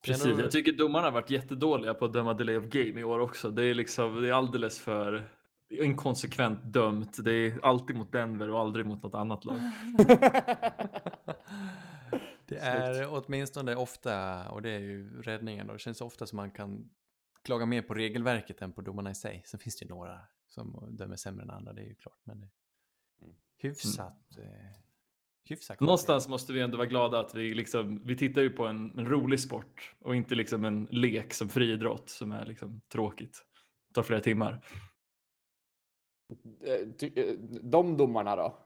Precis, 0.03 0.39
jag 0.39 0.51
tycker 0.51 0.73
domarna 0.73 1.07
har 1.07 1.13
varit 1.13 1.31
jättedåliga 1.31 1.95
på 1.95 2.05
att 2.05 2.13
döma 2.13 2.35
delay 2.35 2.57
of 2.57 2.65
game 2.65 3.01
i 3.01 3.05
år 3.05 3.19
också. 3.19 3.51
Det 3.51 3.65
är 3.65 3.75
liksom, 3.75 4.23
det 4.23 4.29
är 4.29 4.33
alldeles 4.33 4.79
för 4.81 5.29
inkonsekvent 5.71 6.63
dömt. 6.65 7.25
Det 7.25 7.33
är 7.33 7.65
alltid 7.65 7.97
mot 7.97 8.13
Denver 8.13 8.51
och 8.51 8.59
aldrig 8.61 8.87
mot 8.87 9.03
något 9.03 9.15
annat 9.15 9.45
lag. 9.45 9.57
Det 12.47 12.57
är 12.59 13.07
åtminstone 13.11 13.77
ofta, 13.77 14.49
och 14.51 14.63
det 14.63 14.71
är 14.71 14.79
ju 14.79 15.23
räddningen 15.23 15.67
då, 15.67 15.73
det 15.73 15.79
känns 15.79 16.01
ofta 16.01 16.27
som 16.27 16.37
man 16.37 16.51
kan 16.51 16.91
klaga 17.43 17.67
mer 17.67 17.83
på 17.83 17.95
regelverket 17.95 18.63
än 18.63 18.73
på 18.73 18.81
domarna 18.81 19.11
i 19.11 19.15
sig. 19.15 19.43
Sen 19.47 19.61
finns 19.61 19.77
det 19.79 19.85
ju 19.85 19.89
några 19.89 20.21
som 20.49 20.87
dömer 20.91 21.17
sämre 21.17 21.43
än 21.43 21.51
andra, 21.51 21.73
det 21.73 21.83
är 21.83 21.87
ju 21.87 21.95
klart. 21.95 22.21
Men 22.25 22.41
det 22.41 22.49
Mm. 23.23 23.35
hyfsat, 23.59 24.37
eh, 24.39 24.81
hyfsat. 25.51 25.81
Någonstans 25.81 26.29
måste 26.29 26.53
vi 26.53 26.61
ändå 26.61 26.77
vara 26.77 26.87
glada 26.87 27.21
att 27.21 27.35
vi 27.35 27.55
liksom, 27.55 28.03
vi 28.05 28.17
tittar 28.17 28.43
ju 28.43 28.51
på 28.51 28.67
en, 28.67 28.99
en 28.99 29.07
rolig 29.09 29.41
sport 29.41 29.95
och 30.01 30.17
inte 30.17 30.35
liksom 30.35 30.65
en 30.65 30.89
lek 30.91 31.35
som 31.35 31.49
friidrott 31.49 32.09
som 32.11 32.33
är 32.33 32.47
liksom 32.47 32.81
tråkigt. 32.93 33.45
Tar 33.95 34.03
flera 34.03 34.21
timmar. 34.21 34.65
Eh, 36.65 37.09
eh, 37.25 37.35
De 37.63 37.97
domarna 37.97 38.37
då? 38.37 38.59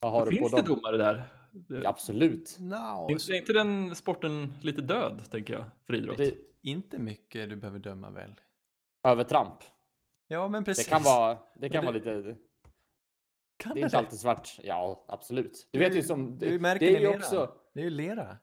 Vad 0.00 0.12
har 0.12 0.26
du 0.26 0.36
Finns 0.36 0.50
på 0.50 0.56
det 0.56 0.62
dem? 0.62 0.76
domare 0.76 0.96
där? 0.96 1.24
Det- 1.52 1.88
Absolut. 1.88 2.56
No, 2.60 3.10
Är 3.10 3.34
inte 3.34 3.52
den 3.52 3.94
sporten 3.94 4.52
lite 4.62 4.82
död, 4.82 5.22
tänker 5.30 5.54
jag, 5.54 5.64
friidrott? 5.86 6.16
Det, 6.16 6.34
inte 6.62 6.98
mycket 6.98 7.50
du 7.50 7.56
behöver 7.56 7.78
döma 7.78 8.10
väl? 8.10 8.34
övertramp. 9.08 9.54
Ja, 10.28 10.48
men 10.48 10.62
Det 10.62 10.64
precis. 10.64 10.88
kan 10.88 11.02
vara, 11.02 11.38
det 11.56 11.68
kan 11.68 11.84
Men 11.84 11.94
vara 11.94 12.04
det- 12.04 12.16
lite, 12.22 12.40
Kan 13.58 13.74
det 13.74 13.80
är 13.80 13.84
inte 13.84 13.98
alltid 13.98 14.18
svart. 14.18 14.58
Ja, 14.62 15.04
absolut. 15.08 15.68
Du 15.70 15.78
Det 15.78 15.84
är 15.84 15.88
vet 15.88 15.98
ju 15.98 16.02
som, 16.02 16.38
det 16.38 16.46
är 16.46 16.50
ju 16.50 16.58
det, 16.58 16.74
det 16.78 16.96
är 16.96 17.00
ju 17.00 17.16
också, 17.16 17.54
Det 17.74 17.80
är 17.80 17.84
ju 17.84 17.90
lera. 17.90 18.36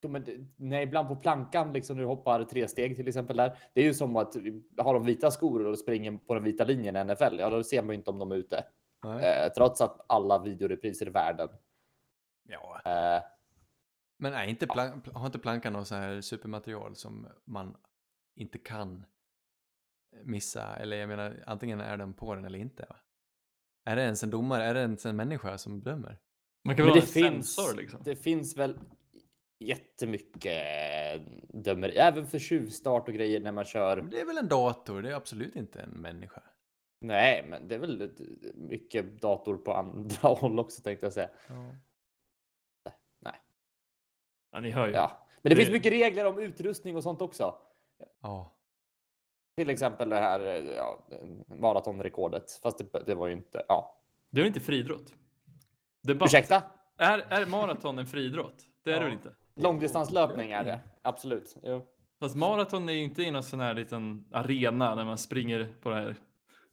Ja, 0.00 0.08
men 0.08 0.24
det- 0.24 0.36
nej, 0.56 0.82
ibland 0.82 1.08
på 1.08 1.16
plankan, 1.16 1.72
liksom 1.72 1.96
när 1.96 2.02
du 2.02 2.08
hoppar 2.08 2.44
tre 2.44 2.68
steg 2.68 2.96
till 2.96 3.08
exempel 3.08 3.36
där. 3.36 3.58
Det 3.74 3.80
är 3.80 3.84
ju 3.84 3.94
som 3.94 4.16
att 4.16 4.34
har 4.78 4.94
de 4.94 5.04
vita 5.04 5.30
skor 5.30 5.66
och 5.66 5.78
springer 5.78 6.18
på 6.26 6.34
den 6.34 6.44
vita 6.44 6.64
linjen 6.64 6.96
i 6.96 6.98
NFL, 7.04 7.38
ja 7.38 7.50
då 7.50 7.62
ser 7.64 7.82
man 7.82 7.88
ju 7.90 7.94
inte 7.94 8.10
om 8.10 8.18
de 8.18 8.32
är 8.32 8.36
ute. 8.36 8.64
Nej. 9.04 9.24
Eh, 9.44 9.52
trots 9.52 9.80
att 9.80 10.00
alla 10.08 10.42
videorepriser 10.42 11.06
i 11.06 11.10
världen. 11.10 11.48
Ja. 12.48 12.80
Eh, 12.84 13.22
Men 14.18 14.34
är 14.34 14.44
inte 14.44 14.66
plan- 14.66 15.02
har 15.14 15.26
inte 15.26 15.38
plankan 15.38 15.72
något 15.72 15.88
så 15.88 15.94
här 15.94 16.20
supermaterial 16.20 16.96
som 16.96 17.28
man 17.44 17.76
inte 18.36 18.58
kan 18.58 19.06
missa? 20.24 20.76
Eller 20.76 20.96
jag 20.96 21.08
menar, 21.08 21.42
antingen 21.46 21.80
är 21.80 21.96
den 21.96 22.14
på 22.14 22.34
den 22.34 22.44
eller 22.44 22.58
inte. 22.58 22.86
Va? 22.88 22.96
Är 23.86 23.96
det 23.96 24.02
ens 24.02 24.22
en 24.22 24.30
domare? 24.30 24.64
Är 24.64 24.74
det 24.74 24.80
ens 24.80 25.06
en 25.06 25.16
människa 25.16 25.58
som 25.58 25.80
bedömer? 25.80 26.18
Man 26.64 26.76
kan 26.76 26.86
men 26.86 26.94
väl 26.94 27.04
det 27.04 27.20
ha 27.20 27.28
en 27.28 27.32
finns, 27.34 27.54
sensor 27.54 27.76
liksom. 27.76 28.00
det 28.04 28.16
finns 28.16 28.56
väl 28.56 28.78
jättemycket 29.64 30.62
dömer, 31.48 31.92
även 31.96 32.26
för 32.26 32.38
tjuvstart 32.38 33.08
och 33.08 33.14
grejer 33.14 33.40
när 33.40 33.52
man 33.52 33.64
kör. 33.64 34.02
Det 34.10 34.20
är 34.20 34.26
väl 34.26 34.38
en 34.38 34.48
dator? 34.48 35.02
Det 35.02 35.10
är 35.10 35.14
absolut 35.14 35.56
inte 35.56 35.80
en 35.80 35.90
människa. 35.90 36.42
Nej, 37.00 37.46
men 37.48 37.68
det 37.68 37.74
är 37.74 37.78
väl 37.78 38.10
mycket 38.54 39.20
dator 39.20 39.56
på 39.56 39.72
andra 39.74 40.16
håll 40.28 40.58
också 40.58 40.82
tänkte 40.82 41.06
jag 41.06 41.12
säga. 41.12 41.30
Ja. 41.48 41.74
Ja, 44.52 44.60
ni 44.60 44.70
hör 44.70 44.86
ju. 44.86 44.92
Ja, 44.92 45.26
men 45.42 45.50
det, 45.50 45.54
Det- 45.54 45.56
finns 45.56 45.72
mycket 45.72 45.92
regler 45.92 46.24
om 46.24 46.38
utrustning 46.38 46.96
och 46.96 47.02
sånt 47.02 47.22
också. 47.22 47.54
ja. 48.22 48.55
Till 49.56 49.70
exempel 49.70 50.08
det 50.08 50.16
här 50.16 50.40
eh, 50.40 50.64
ja, 50.76 51.06
maratonrekordet, 51.48 52.50
fast 52.62 52.78
det, 52.78 53.02
det 53.06 53.14
var 53.14 53.26
ju 53.26 53.32
inte. 53.32 53.64
Ja, 53.68 54.00
Det 54.30 54.40
är 54.40 54.44
inte 54.44 54.60
friidrott? 54.60 55.14
Debatt. 56.02 56.26
ursäkta? 56.28 56.62
Är, 56.98 57.18
är 57.18 57.46
maraton 57.46 57.98
en 57.98 58.06
friidrott? 58.06 58.64
Det 58.82 58.90
är 58.90 58.94
det 58.94 59.00
Ja. 59.00 59.04
väl 59.04 59.12
inte? 59.12 59.34
Långdistanslöpning 59.54 60.50
är 60.52 60.64
det 60.64 60.80
absolut. 61.02 61.56
Jo. 61.62 61.86
Fast 62.20 62.36
maraton 62.36 62.88
är 62.88 62.92
ju 62.92 63.02
inte 63.02 63.22
i 63.22 63.30
någon 63.30 63.42
sån 63.42 63.60
här 63.60 63.74
liten 63.74 64.24
arena 64.32 64.94
när 64.94 65.04
man 65.04 65.18
springer 65.18 65.74
på 65.82 65.90
det 65.90 65.96
här 65.96 66.16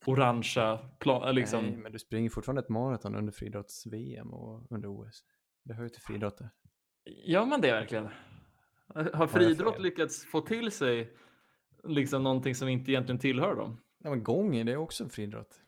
orangea 0.06 0.78
plan, 1.00 1.36
liksom. 1.36 1.66
Nej, 1.66 1.78
men 1.78 1.92
du 1.92 2.00
springer 2.00 2.30
fortfarande 2.30 2.62
ett 2.62 2.70
maraton 2.70 3.16
under 3.16 3.32
friidrotts-VM 3.34 4.34
och 4.34 4.72
under 4.72 4.90
OS. 5.02 5.24
Det 5.64 5.74
hör 5.74 5.84
ju 5.84 5.90
till 5.90 6.02
friidrotter. 6.02 6.50
Gör 7.26 7.46
man 7.46 7.62
det 7.62 7.72
verkligen? 7.72 8.10
Har 9.14 9.28
friidrott 9.28 9.80
lyckats 9.80 10.26
få 10.26 10.42
till 10.42 10.72
sig 10.72 11.14
liksom 11.88 12.24
någonting 12.24 12.56
som 12.56 12.68
inte 12.68 12.92
egentligen 12.92 13.20
tillhör 13.20 13.56
dem? 13.56 13.78
Ja, 14.04 14.10
men 14.10 14.24
gång, 14.24 14.66
det 14.66 14.72
är 14.72 14.78
också 14.78 15.04
en 15.04 15.10
friidrott. 15.10 15.62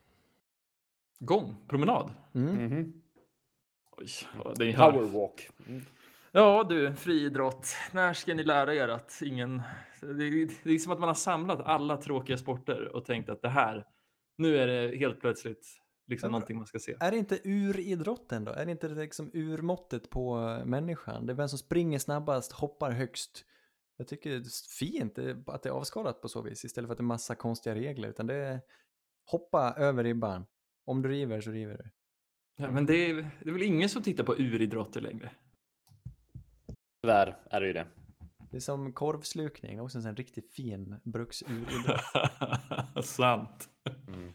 Gång? 1.18 1.56
Promenad? 1.68 2.10
Mm. 2.34 2.64
Mhm. 2.64 3.02
Oj, 3.96 4.08
ja, 4.44 4.54
det 4.56 4.64
är 4.64 4.72
här. 4.72 4.92
Powerwalk. 4.92 5.50
Mm. 5.68 5.82
Ja 6.32 6.66
du, 6.68 6.94
friidrott. 6.94 7.68
När 7.92 8.12
ska 8.12 8.34
ni 8.34 8.44
lära 8.44 8.74
er 8.74 8.88
att 8.88 9.22
ingen... 9.24 9.62
Det 10.00 10.24
är, 10.24 10.50
det 10.64 10.70
är 10.70 10.78
som 10.78 10.92
att 10.92 10.98
man 10.98 11.08
har 11.08 11.14
samlat 11.14 11.60
alla 11.60 11.96
tråkiga 11.96 12.38
sporter 12.38 12.96
och 12.96 13.04
tänkt 13.04 13.28
att 13.28 13.42
det 13.42 13.48
här, 13.48 13.86
nu 14.38 14.58
är 14.58 14.66
det 14.66 14.96
helt 14.96 15.20
plötsligt 15.20 15.66
liksom 16.06 16.30
någonting 16.30 16.56
man 16.56 16.66
ska 16.66 16.78
se. 16.78 16.96
Är 17.00 17.10
det 17.10 17.16
inte 17.16 17.40
uridrotten 17.44 18.44
då? 18.44 18.52
Är 18.52 18.64
det 18.64 18.70
inte 18.72 18.88
liksom 18.88 19.30
urmåttet 19.34 20.10
på 20.10 20.36
människan? 20.64 21.26
Det 21.26 21.32
är 21.32 21.34
vem 21.34 21.48
som 21.48 21.58
springer 21.58 21.98
snabbast, 21.98 22.52
hoppar 22.52 22.90
högst. 22.90 23.44
Jag 23.96 24.08
tycker 24.08 24.30
det 24.30 24.36
är 24.36 24.78
fint 24.78 25.18
att 25.48 25.62
det 25.62 25.68
är 25.68 25.72
avskalat 25.72 26.20
på 26.20 26.28
så 26.28 26.42
vis 26.42 26.64
istället 26.64 26.88
för 26.88 26.92
att 26.92 26.98
det 26.98 27.02
är 27.02 27.06
massa 27.06 27.34
konstiga 27.34 27.74
regler. 27.74 28.08
Utan 28.08 28.26
det 28.26 28.34
är 28.34 28.60
hoppa 29.30 29.74
över 29.76 30.04
ribban. 30.04 30.46
Om 30.84 31.02
du 31.02 31.08
river 31.08 31.40
så 31.40 31.50
river 31.50 31.76
du. 31.76 31.90
Ja, 32.56 32.70
men 32.70 32.86
det 32.86 32.94
är, 32.94 33.14
det 33.14 33.48
är 33.48 33.52
väl 33.52 33.62
ingen 33.62 33.88
som 33.88 34.02
tittar 34.02 34.24
på 34.24 34.34
uridrotter 34.34 35.00
längre? 35.00 35.30
Tyvärr 37.02 37.36
är 37.50 37.60
det 37.60 37.66
ju 37.66 37.72
det. 37.72 37.86
Det 38.50 38.56
är 38.56 38.60
som 38.60 38.92
korvslukning, 38.92 39.80
också 39.80 39.98
en 39.98 40.02
sån 40.02 40.16
riktigt 40.16 40.52
fin 40.52 41.00
bruksuridrott. 41.04 42.00
Sant. 43.04 43.68
Mm. 44.08 44.32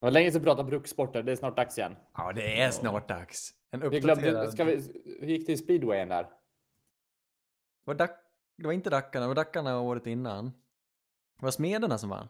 Det 0.00 0.06
var 0.06 0.10
länge 0.10 0.32
sedan 0.32 0.40
vi 0.40 0.44
pratade 0.44 0.68
brukssporter. 0.68 1.22
Det 1.22 1.32
är 1.32 1.36
snart 1.36 1.56
dags 1.56 1.78
igen. 1.78 1.96
ja, 2.14 2.32
det 2.32 2.60
är 2.60 2.70
snart 2.70 3.08
dags. 3.08 3.54
En 3.70 3.90
Vi 3.90 4.00
glömde, 4.00 4.28
uppdaterad... 4.28 4.52
ska 4.52 4.64
vi, 4.64 5.02
hur 5.20 5.28
gick 5.28 5.46
det 5.46 5.52
i 5.52 5.56
speedwayen 5.56 6.08
där? 6.08 6.26
Var, 7.84 7.94
Dac... 7.94 8.10
det 8.62 8.66
var 8.66 8.72
inte 8.72 8.90
Dackarna, 8.90 9.24
det 9.24 9.28
var 9.28 9.34
Dackarna 9.34 9.80
året 9.80 10.06
innan. 10.06 10.44
Det 11.38 11.44
var 11.44 11.50
Smederna 11.50 11.98
som 11.98 12.10
vann. 12.10 12.28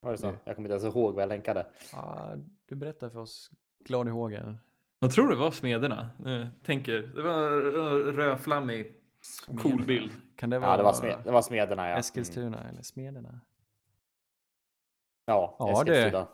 Var 0.00 0.12
det 0.12 0.18
så? 0.18 0.26
Mm. 0.26 0.40
Jag 0.44 0.56
kommer 0.56 0.68
inte 0.72 0.84
ens 0.84 0.94
ihåg 0.96 1.14
vad 1.14 1.22
jag 1.22 1.28
länkade. 1.28 1.66
Ja, 1.92 2.34
du 2.66 2.74
berättade 2.74 3.12
för 3.12 3.18
oss 3.20 3.50
glad 3.84 4.08
i 4.08 4.10
hågen. 4.10 4.58
Jag 4.98 5.10
tror 5.12 5.28
det 5.30 5.36
var 5.36 5.50
Smederna. 5.50 6.10
Jag 6.24 6.48
tänker, 6.64 6.92
det 7.02 7.22
var 7.22 7.50
rödflammig, 8.12 8.94
cool 9.62 9.84
bild. 9.84 10.12
Kan 10.36 10.50
det 10.50 10.58
vara 10.58 10.70
Ja, 10.70 10.76
det 10.76 10.82
var, 10.82 10.92
smed, 10.92 11.18
det 11.24 11.30
var 11.30 11.42
Smederna, 11.42 11.82
ja. 11.82 11.88
Mm. 11.88 11.98
Eskilstuna 12.00 12.68
eller 12.68 12.82
Smederna? 12.82 13.40
Ja, 15.24 15.56
Ja, 15.58 15.84
det- 15.84 15.92
Eskilstuna. 15.92 16.26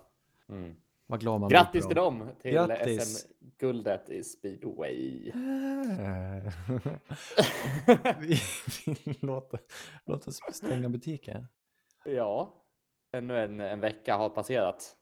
Mm. 0.48 0.76
Vad 1.10 1.20
glad 1.20 1.40
man 1.40 1.50
Grattis 1.50 1.86
till 1.86 1.96
dem 1.96 2.30
till. 2.42 2.58
SM-guldet 3.00 4.10
i 4.10 4.24
speedway. 4.24 5.28
Eh, 5.28 6.52
Vi 8.20 8.40
låta, 9.20 9.58
låt 10.04 10.28
oss 10.28 10.40
stänga 10.52 10.88
butiken. 10.88 11.46
Ja, 12.04 12.54
ännu 13.12 13.38
en, 13.38 13.60
en 13.60 13.80
vecka 13.80 14.16
har 14.16 14.30
passerat. 14.30 14.96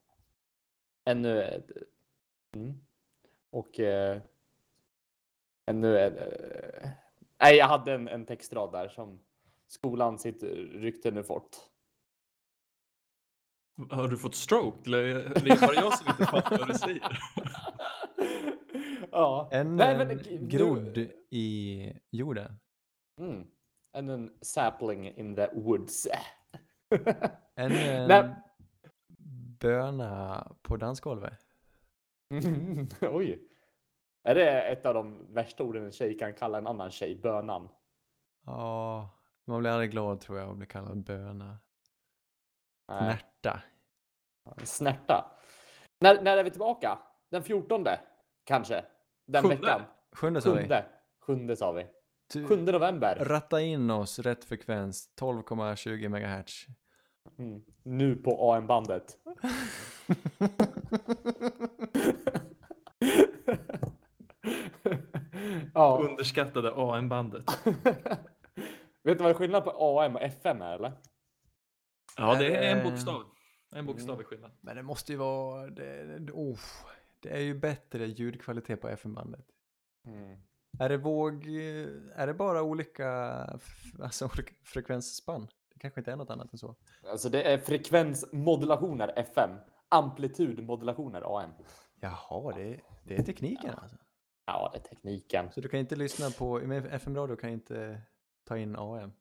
Ännu. 1.04 1.62
Mm. 2.54 2.74
Och... 3.50 3.80
Eh, 3.80 4.20
ännu 5.66 5.98
en... 5.98 6.18
Eh, 6.18 6.88
nej, 7.40 7.56
jag 7.56 7.66
hade 7.66 7.92
en, 7.92 8.08
en 8.08 8.26
textrad 8.26 8.72
där 8.72 8.88
som 8.88 9.20
skolan 9.66 10.18
sitt 10.18 10.42
rykte 10.72 11.10
nu 11.10 11.24
fått. 11.24 11.70
Har 13.90 14.08
du 14.08 14.16
fått 14.18 14.34
stroke? 14.34 14.78
Eller 14.90 14.98
är 15.04 15.28
det 15.44 15.60
bara 15.60 15.74
jag 15.74 15.98
som 15.98 16.06
inte 16.10 16.24
fattar 16.26 16.58
vad 16.58 16.68
du 16.68 16.74
säger? 16.74 17.18
ja. 19.10 19.48
En 19.52 19.76
Nej, 19.76 19.92
eh, 19.92 19.98
men 19.98 20.08
du- 20.08 20.38
grodd 20.46 20.98
i 21.30 21.92
jorden. 22.10 22.58
Mm. 23.20 23.46
Ännu 23.96 24.14
en 24.14 24.32
sapling 24.40 25.16
in 25.16 25.34
the 25.36 25.48
woods. 25.54 26.08
En 27.58 27.72
eh, 27.72 28.06
Nej. 28.08 28.34
böna 29.60 30.46
på 30.62 30.76
dansgolvet. 30.76 31.38
Oj. 33.00 33.42
Är 34.24 34.34
det 34.34 34.62
ett 34.62 34.86
av 34.86 34.94
de 34.94 35.34
värsta 35.34 35.64
orden 35.64 35.84
en 35.84 35.92
tjej 35.92 36.18
kan 36.18 36.34
kalla 36.34 36.58
en 36.58 36.66
annan 36.66 36.90
tjej? 36.90 37.20
Bönan. 37.22 37.68
Ja, 38.46 39.10
man 39.46 39.60
blir 39.60 39.70
aldrig 39.70 39.90
glad 39.90 40.20
tror 40.20 40.38
jag 40.38 40.50
att 40.50 40.56
bli 40.56 40.66
kallad 40.66 41.04
böna. 41.04 41.58
Nej. 42.88 43.20
Snärta. 43.52 43.62
En 44.60 44.66
Snärta. 44.66 45.30
När, 46.00 46.22
när 46.22 46.36
är 46.36 46.44
vi 46.44 46.50
tillbaka? 46.50 46.98
Den 47.30 47.42
14 47.42 47.86
kanske? 48.44 48.84
Den 49.26 49.42
Sjunde. 49.42 49.56
veckan? 49.56 49.80
Sjunde 50.12 50.40
sa 50.40 50.52
vi. 50.52 50.60
Sjunde. 50.60 50.84
Sjunde 51.20 51.56
sa 51.56 51.72
vi. 51.72 51.86
Tu- 52.32 52.46
7 52.46 52.56
november. 52.56 53.16
Ratta 53.20 53.60
in 53.60 53.90
oss, 53.90 54.18
rätt 54.18 54.44
frekvens, 54.44 55.08
12,20 55.20 56.08
MHz. 56.08 56.66
Mm. 57.38 57.62
Nu 57.82 58.16
på 58.16 58.52
AM-bandet. 58.52 59.16
ja. 65.74 65.98
Underskattade 66.10 66.72
AM-bandet. 66.76 67.44
Vet 69.04 69.18
du 69.18 69.24
vad 69.24 69.36
skillnaden 69.36 69.64
på 69.72 70.00
AM 70.00 70.16
och 70.16 70.22
FM 70.22 70.62
är 70.62 70.74
eller? 70.74 70.92
Ja, 72.16 72.34
det 72.34 72.56
är 72.56 72.72
en 72.72 72.78
Eh, 72.78 72.84
bokstav. 72.90 73.22
En 73.70 73.86
bokstav 73.86 74.20
är 74.20 74.24
skillnad. 74.24 74.50
Men 74.60 74.76
det 74.76 74.82
måste 74.82 75.12
ju 75.12 75.18
vara, 75.18 75.70
det, 75.70 76.18
det, 76.18 76.32
oh, 76.32 76.58
det 77.20 77.28
är 77.28 77.40
ju 77.40 77.54
bättre 77.54 78.06
ljudkvalitet 78.06 78.80
på 78.80 78.88
FM-bandet. 78.88 79.46
Mm. 80.06 80.38
Är 80.78 80.88
det 80.88 80.96
våg, 80.96 81.46
eh, 81.46 81.88
är 82.14 82.26
det 82.26 82.34
bara 82.34 82.62
olika, 82.62 83.08
alltså 84.02 84.24
olika 84.24 84.54
frekvensspann? 84.64 85.48
Det 85.74 85.78
kanske 85.78 86.00
inte 86.00 86.12
är 86.12 86.16
något 86.16 86.30
annat 86.30 86.52
än 86.52 86.58
så. 86.58 86.76
Alltså 87.10 87.28
det 87.28 87.42
är 87.42 87.58
frekvensmodulationer 87.58 89.12
FM. 89.16 89.50
Amplitudmodulationer 89.88 91.40
AM. 91.40 91.50
Jaha, 92.00 92.52
det, 92.56 92.80
det 93.04 93.16
är 93.16 93.22
tekniken 93.22 93.70
alltså. 93.74 93.96
Ja, 94.46 94.70
det 94.72 94.78
är 94.78 94.82
tekniken. 94.82 95.50
Så 95.52 95.60
du 95.60 95.68
kan 95.68 95.80
inte 95.80 95.96
lyssna 95.96 96.30
på, 96.30 96.60
FM-radio 96.90 97.36
kan 97.36 97.50
inte 97.50 98.00
ta 98.44 98.58
in 98.58 98.76
AM. 98.76 99.12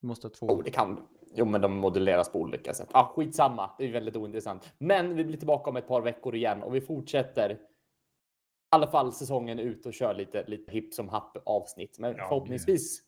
Du 0.00 0.06
måste 0.06 0.26
ha 0.26 0.34
två. 0.34 0.46
Jo, 0.50 0.62
det 0.62 0.70
kan 0.70 1.08
Jo, 1.38 1.44
men 1.44 1.60
de 1.60 1.76
moduleras 1.76 2.32
på 2.32 2.38
olika 2.38 2.74
sätt. 2.74 2.88
Ah, 2.92 3.04
skitsamma, 3.04 3.70
det 3.78 3.84
är 3.84 3.92
väldigt 3.92 4.16
ointressant. 4.16 4.74
Men 4.78 5.16
vi 5.16 5.24
blir 5.24 5.36
tillbaka 5.38 5.70
om 5.70 5.76
ett 5.76 5.88
par 5.88 6.00
veckor 6.00 6.34
igen 6.34 6.62
och 6.62 6.74
vi 6.74 6.80
fortsätter 6.80 7.50
i 7.52 7.58
alla 8.68 8.86
fall 8.86 9.12
säsongen 9.12 9.58
ut 9.58 9.86
och 9.86 9.94
kör 9.94 10.14
lite, 10.14 10.44
lite 10.46 10.72
hipp 10.72 10.94
som 10.94 11.08
happ 11.08 11.36
avsnitt. 11.44 11.98
Men 11.98 12.14
Ja, 12.16 12.28
förhoppningsvis 12.28 13.02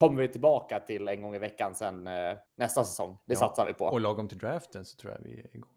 kommer 0.00 0.22
vi 0.22 0.28
tillbaka 0.28 0.80
till 0.80 1.08
en 1.08 1.22
gång 1.22 1.34
i 1.34 1.38
veckan 1.38 1.74
sen 1.74 2.06
eh, 2.06 2.36
nästa 2.56 2.84
säsong. 2.84 3.18
Det 3.26 3.32
Ja, 3.32 3.38
satsar 3.38 3.66
vi 3.66 3.74
på. 3.74 3.84
Och 3.84 4.00
lagom 4.00 4.28
till 4.28 4.38
draften 4.38 4.84
så 4.84 4.96
tror 4.96 5.12
jag 5.12 5.20
vi 5.20 5.40
är 5.40 5.56
igång. 5.56 5.70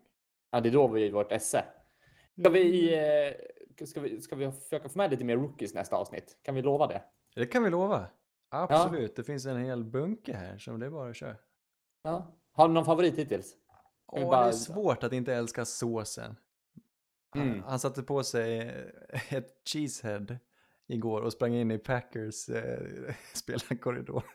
Ja, 0.51 0.59
det 0.61 0.69
är 0.69 0.73
då 0.73 0.87
vi 0.87 1.07
är 1.07 1.11
vårt 1.11 1.31
esse. 1.31 1.65
Ska 2.39 2.49
vi, 2.49 2.93
eh, 3.77 3.85
ska 3.85 4.01
vi, 4.01 4.21
ska 4.21 4.35
vi 4.35 4.51
försöka 4.51 4.89
få 4.89 4.97
med 4.97 5.11
lite 5.11 5.23
mer 5.23 5.37
rookies 5.37 5.73
nästa 5.73 5.95
avsnitt? 5.95 6.37
Kan 6.43 6.55
vi 6.55 6.61
lova 6.61 6.87
det? 6.87 7.03
Det 7.35 7.45
kan 7.45 7.63
vi 7.63 7.69
lova. 7.69 8.05
Absolut, 8.49 9.15
det 9.15 9.23
finns 9.23 9.45
en 9.45 9.63
hel 9.63 9.83
bunke 9.83 10.33
här 10.33 10.57
som 10.57 10.79
det 10.79 10.85
är 10.85 10.89
bara 10.89 11.09
att 11.09 11.15
köra. 11.15 11.35
Ja. 12.05 12.27
Har 12.51 12.67
du 12.67 12.73
någon 12.73 12.85
favorit 12.85 13.17
hittills? 13.17 13.55
Åh, 14.07 14.29
bara- 14.29 14.41
Det 14.43 14.47
är 14.47 14.51
svårt 14.51 15.03
att 15.03 15.13
inte 15.13 15.33
älska 15.33 15.65
såsen. 15.65 16.35
Han, 17.29 17.41
Mm. 17.43 17.63
han 17.63 17.79
satte 17.79 18.03
på 18.03 18.23
sig 18.23 18.59
ett 19.29 19.47
cheesehead 19.69 20.25
igår 20.87 21.21
och 21.21 21.33
sprang 21.33 21.53
in 21.53 21.71
i 21.71 21.77
Packers 21.77 22.49
eh, 22.49 23.13
spelarkorridor. 23.33 24.23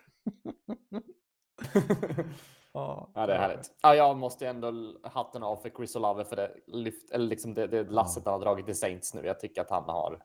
ja, 2.72 3.10
Ja, 3.14 3.26
det 3.26 3.34
är 3.34 3.38
härligt. 3.38 3.70
Ja, 3.82 3.94
jag 3.94 4.16
måste 4.16 4.48
ändå 4.48 4.72
hatten 5.02 5.42
av 5.42 5.56
för 5.56 5.70
Chris 5.70 5.96
Olave 5.96 6.24
för 6.24 6.36
det 6.36 6.56
lyft, 6.66 7.10
eller 7.10 7.26
liksom 7.26 7.54
det, 7.54 7.66
det 7.66 7.82
lasset 7.90 8.24
han 8.24 8.32
har 8.34 8.40
dragit 8.40 8.66
till 8.66 8.78
Saints 8.78 9.14
nu. 9.14 9.26
Jag 9.26 9.40
tycker 9.40 9.60
att 9.60 9.70
han 9.70 9.84
har 9.84 10.22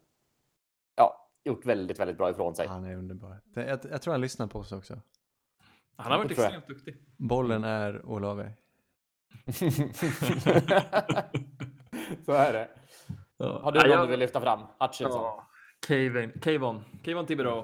ja, 0.96 1.30
gjort 1.44 1.66
väldigt, 1.66 2.00
väldigt 2.00 2.18
bra 2.18 2.30
ifrån 2.30 2.56
sig. 2.56 2.68
Han 2.68 2.86
är 2.86 2.96
underbar. 2.96 3.42
Jag, 3.54 3.80
jag 3.92 4.02
tror 4.02 4.12
han 4.12 4.22
lyssnar 4.22 4.48
på 4.48 4.60
oss 4.60 4.72
också. 4.72 5.02
Han 5.98 6.12
har 6.12 6.18
varit 6.20 6.32
extremt 6.32 6.68
duktig. 6.68 6.96
Bollen 7.18 7.64
är 7.64 8.06
Olave. 8.06 8.52
Så 12.26 12.32
är 12.32 12.54
det. 12.54 12.70
Ja. 13.38 13.60
Har 13.64 13.72
du 13.72 13.80
Ja, 13.80 13.84
någon 13.86 13.92
jag- 13.92 14.08
du 14.08 14.12
vill 14.12 14.20
lyfta 14.20 14.42
fram? 14.42 14.60
Hutchinson? 14.80 15.22
Ja, 15.22 15.48
Kevin, 15.88 16.32
Kevon, 16.44 16.82
Kevon 17.04 17.26
Thibodeau. 17.26 17.64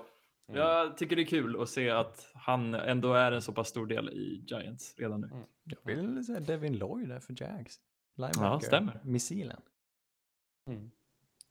Mm. 0.50 0.62
Jag 0.62 0.98
tycker 0.98 1.16
det 1.16 1.22
är 1.22 1.26
kul 1.26 1.62
att 1.62 1.70
se 1.70 1.90
att 1.90 2.28
han 2.36 2.74
ändå 2.74 3.14
är 3.14 3.32
en 3.32 3.42
så 3.42 3.52
pass 3.54 3.68
stor 3.68 3.86
del 3.86 4.10
i 4.10 4.46
Giants 4.48 4.96
redan 4.98 5.22
nu. 5.22 5.28
Mm. 5.28 5.44
Jag 5.64 5.78
vill 5.96 6.26
säga 6.26 6.40
Devin 6.40 6.78
Lloyd 6.78 7.10
där 7.10 7.20
för 7.20 7.36
Jags. 7.42 7.80
Linebacker. 8.16 8.44
Ja, 8.46 8.60
stämmer. 8.60 9.00
Missilen. 9.04 9.62
Mm. 10.70 10.92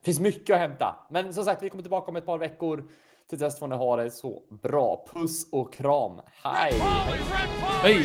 finns 0.05 0.20
mycket 0.20 0.55
att 0.55 0.61
hämta. 0.61 1.07
Men 1.11 1.35
som 1.35 1.44
sagt, 1.44 1.62
vi 1.62 1.70
kommer 1.70 1.82
tillbaka 1.82 2.11
om 2.11 2.16
ett 2.16 2.27
par 2.27 2.39
veckor. 2.39 2.90
Till 3.31 3.39
dess 3.39 3.59
får 3.59 3.69
ni 3.69 3.77
ha 3.77 3.97
det 3.97 4.11
så 4.11 4.43
bra. 4.62 5.05
Puss 5.12 5.47
och 5.52 5.73
kram. 5.73 6.20
Hej! 6.44 6.73
Hej! 7.82 7.97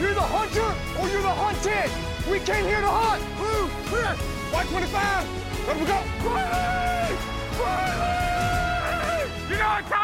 You're 0.00 0.14
the 0.14 0.20
hunter 0.20 0.70
or 0.98 1.08
you're 1.08 1.22
the 1.22 1.28
hunted. 1.28 1.90
We 2.30 2.38
came 2.38 2.64
here 2.64 2.80
to 2.80 2.88
hunt. 2.88 3.22
Blue, 3.38 3.68
clear. 3.88 4.16
White 4.52 4.68
25. 4.70 5.26
Let 5.66 5.76
we 5.80 5.86
go. 5.86 5.98
Riley! 6.24 7.16
Riley! 7.60 9.30
You 9.50 9.56
know 9.58 9.68
what 9.68 9.86
time 9.88 10.01